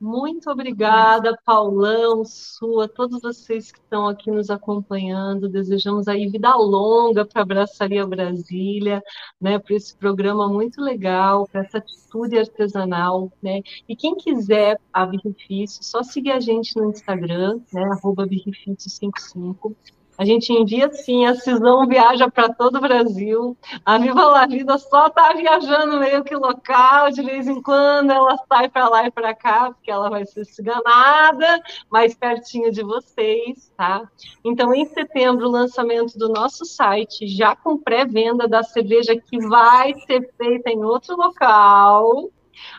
Muito 0.02 0.50
obrigada, 0.50 1.38
Paulão, 1.44 2.24
sua, 2.24 2.88
todos 2.88 3.22
vocês 3.22 3.70
que 3.70 3.78
estão 3.78 4.08
aqui 4.08 4.32
nos 4.32 4.50
acompanhando. 4.50 5.48
Desejamos 5.48 6.08
aí 6.08 6.26
vida 6.28 6.52
longa 6.56 7.24
para 7.24 7.42
a 7.42 7.44
Braçaria 7.44 8.04
Brasília, 8.04 9.00
né, 9.40 9.60
para 9.60 9.76
esse 9.76 9.96
programa 9.96 10.48
muito 10.48 10.82
legal, 10.82 11.46
para 11.46 11.60
essa 11.60 11.78
atitude 11.78 12.36
artesanal, 12.36 13.30
né? 13.40 13.60
E 13.88 13.94
quem 13.94 14.16
quiser 14.16 14.76
a 14.92 15.06
Birrifício, 15.06 15.84
só 15.84 16.02
seguir 16.02 16.32
a 16.32 16.40
gente 16.40 16.74
no 16.74 16.90
Instagram, 16.90 17.60
né, 17.72 17.84
arroba 17.84 18.26
birrifício55. 18.26 19.72
A 20.18 20.24
gente 20.24 20.52
envia 20.52 20.92
sim, 20.92 21.26
a 21.26 21.34
Cisão 21.34 21.86
viaja 21.86 22.30
para 22.30 22.52
todo 22.52 22.76
o 22.76 22.80
Brasil. 22.80 23.56
A 23.84 23.98
Viva 23.98 24.26
La 24.26 24.46
Vida 24.46 24.76
só 24.76 25.06
está 25.06 25.32
viajando 25.32 25.98
meio 25.98 26.22
que 26.22 26.36
local, 26.36 27.10
de 27.10 27.22
vez 27.22 27.48
em 27.48 27.62
quando 27.62 28.10
ela 28.10 28.36
sai 28.48 28.68
para 28.68 28.88
lá 28.88 29.06
e 29.06 29.10
para 29.10 29.34
cá, 29.34 29.72
porque 29.72 29.90
ela 29.90 30.10
vai 30.10 30.26
ser 30.26 30.44
ciganada, 30.44 31.60
mais 31.90 32.14
pertinho 32.14 32.70
de 32.70 32.82
vocês, 32.82 33.72
tá? 33.76 34.02
Então, 34.44 34.74
em 34.74 34.84
setembro, 34.84 35.46
o 35.46 35.50
lançamento 35.50 36.18
do 36.18 36.28
nosso 36.28 36.64
site, 36.64 37.26
já 37.26 37.56
com 37.56 37.78
pré-venda 37.78 38.46
da 38.46 38.62
cerveja 38.62 39.16
que 39.16 39.38
vai 39.48 39.94
ser 40.06 40.30
feita 40.36 40.70
em 40.70 40.84
outro 40.84 41.16
local, 41.16 42.30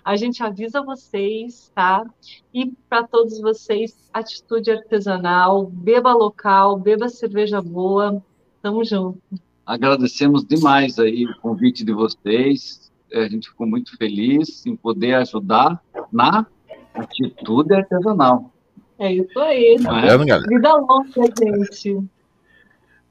a 0.04 0.16
gente 0.16 0.44
avisa 0.44 0.82
vocês, 0.82 1.72
tá? 1.74 2.06
E 2.54 2.72
para 2.90 3.04
todos 3.04 3.40
vocês, 3.40 4.10
atitude 4.14 4.72
artesanal, 4.72 5.66
beba 5.66 6.14
local, 6.14 6.78
beba 6.78 7.10
cerveja 7.10 7.62
boa. 7.62 8.22
Tamo 8.62 8.84
junto. 8.84 9.20
Agradecemos 9.66 10.46
demais 10.46 11.00
aí 11.00 11.26
o 11.26 11.38
convite 11.40 11.84
de 11.84 11.94
vocês. 11.94 12.92
A 13.14 13.28
gente 13.28 13.50
ficou 13.50 13.68
muito 13.68 13.96
feliz 13.98 14.66
em 14.66 14.76
poder 14.76 15.14
ajudar 15.16 15.82
na 16.12 16.46
atitude 16.94 17.74
artesanal. 17.74 18.52
É 18.98 19.12
isso 19.14 19.40
aí. 19.40 19.80
Tá 19.82 20.02
vendo, 20.02 20.26
galera? 20.26 20.48
Vida 20.48 20.76
longa, 20.76 21.06
gente. 21.38 22.04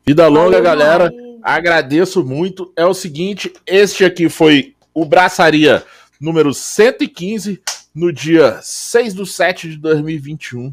Vida 0.06 0.28
longa, 0.28 0.60
galera. 0.60 1.12
Agradeço 1.42 2.24
muito. 2.24 2.72
É 2.76 2.86
o 2.86 2.94
seguinte, 2.94 3.52
este 3.66 4.04
aqui 4.04 4.28
foi 4.28 4.74
o 4.94 5.04
Braçaria 5.04 5.84
número 6.22 6.54
115, 6.54 7.60
no 7.92 8.12
dia 8.12 8.60
6 8.62 9.12
de 9.12 9.26
7 9.26 9.70
de 9.70 9.76
2021. 9.76 10.72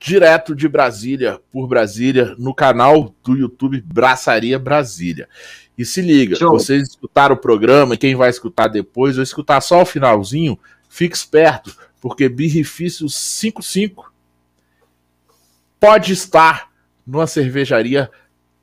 Direto 0.00 0.54
de 0.54 0.68
Brasília, 0.68 1.40
por 1.50 1.68
Brasília, 1.68 2.34
no 2.36 2.52
canal 2.52 3.14
do 3.22 3.36
YouTube 3.36 3.80
Braçaria 3.80 4.58
Brasília. 4.58 5.28
E 5.78 5.84
se 5.84 6.02
liga, 6.02 6.34
Show. 6.34 6.50
vocês 6.50 6.88
escutaram 6.88 7.36
o 7.36 7.38
programa, 7.38 7.96
quem 7.96 8.16
vai 8.16 8.28
escutar 8.28 8.66
depois, 8.66 9.16
ou 9.16 9.22
escutar 9.22 9.60
só 9.60 9.82
o 9.82 9.86
finalzinho, 9.86 10.58
fique 10.88 11.16
esperto, 11.16 11.74
porque 12.00 12.28
Birrifício 12.28 13.08
55 13.08 14.12
pode 15.78 16.12
estar 16.12 16.70
numa 17.06 17.28
cervejaria 17.28 18.10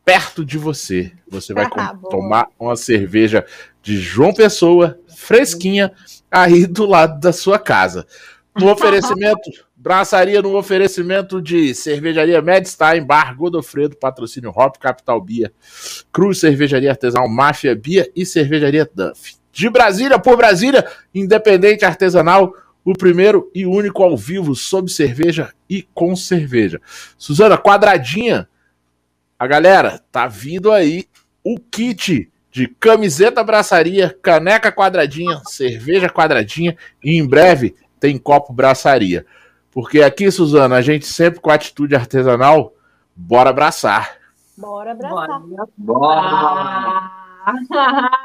perto 0.03 0.43
de 0.43 0.57
você. 0.57 1.11
Você 1.27 1.53
vai 1.53 1.67
ah, 1.77 1.95
tomar 2.09 2.47
uma 2.59 2.75
cerveja 2.75 3.45
de 3.83 3.97
João 3.97 4.33
Pessoa, 4.33 4.97
fresquinha, 5.13 5.91
aí 6.31 6.65
do 6.65 6.85
lado 6.85 7.19
da 7.19 7.33
sua 7.33 7.59
casa. 7.59 8.07
No 8.57 8.71
oferecimento, 8.71 9.51
braçaria 9.75 10.41
no 10.41 10.55
oferecimento 10.55 11.41
de 11.41 11.75
cervejaria 11.75 12.41
Medstein, 12.41 13.05
Bar 13.05 13.35
Godofredo, 13.35 13.97
patrocínio 13.97 14.53
Hop 14.55 14.77
Capital 14.77 15.19
Bia, 15.19 15.51
Cruz 16.13 16.39
Cervejaria 16.39 16.91
Artesanal, 16.91 17.27
Máfia 17.29 17.75
Bia 17.75 18.09
e 18.15 18.25
Cervejaria 18.25 18.89
Duff. 18.95 19.35
De 19.51 19.69
Brasília 19.69 20.17
por 20.17 20.37
Brasília, 20.37 20.87
independente 21.13 21.83
artesanal, 21.83 22.55
o 22.85 22.93
primeiro 22.93 23.51
e 23.53 23.65
único 23.65 24.01
ao 24.01 24.17
vivo 24.17 24.55
sob 24.55 24.89
cerveja 24.89 25.53
e 25.69 25.83
com 25.93 26.15
cerveja. 26.15 26.81
Suzana, 27.17 27.57
quadradinha. 27.57 28.47
A 29.37 29.45
galera, 29.45 30.01
tá 30.11 30.25
vindo 30.25 30.71
aí 30.71 31.05
o 31.43 31.59
kit 31.59 32.31
de 32.53 32.67
camiseta 32.67 33.43
braçaria, 33.43 34.15
caneca 34.21 34.71
quadradinha, 34.71 35.41
cerveja 35.43 36.07
quadradinha 36.07 36.77
e 37.03 37.17
em 37.17 37.27
breve 37.27 37.75
tem 37.99 38.15
copo 38.15 38.53
braçaria. 38.53 39.25
Porque 39.71 40.03
aqui, 40.03 40.29
Suzana, 40.29 40.75
a 40.75 40.81
gente 40.81 41.07
sempre 41.07 41.39
com 41.39 41.49
atitude 41.49 41.95
artesanal, 41.95 42.71
bora 43.15 43.49
abraçar. 43.49 44.17
Bora 44.55 44.91
abraçar. 44.91 45.41
Bora. 45.75 46.21
bora. 47.47 48.09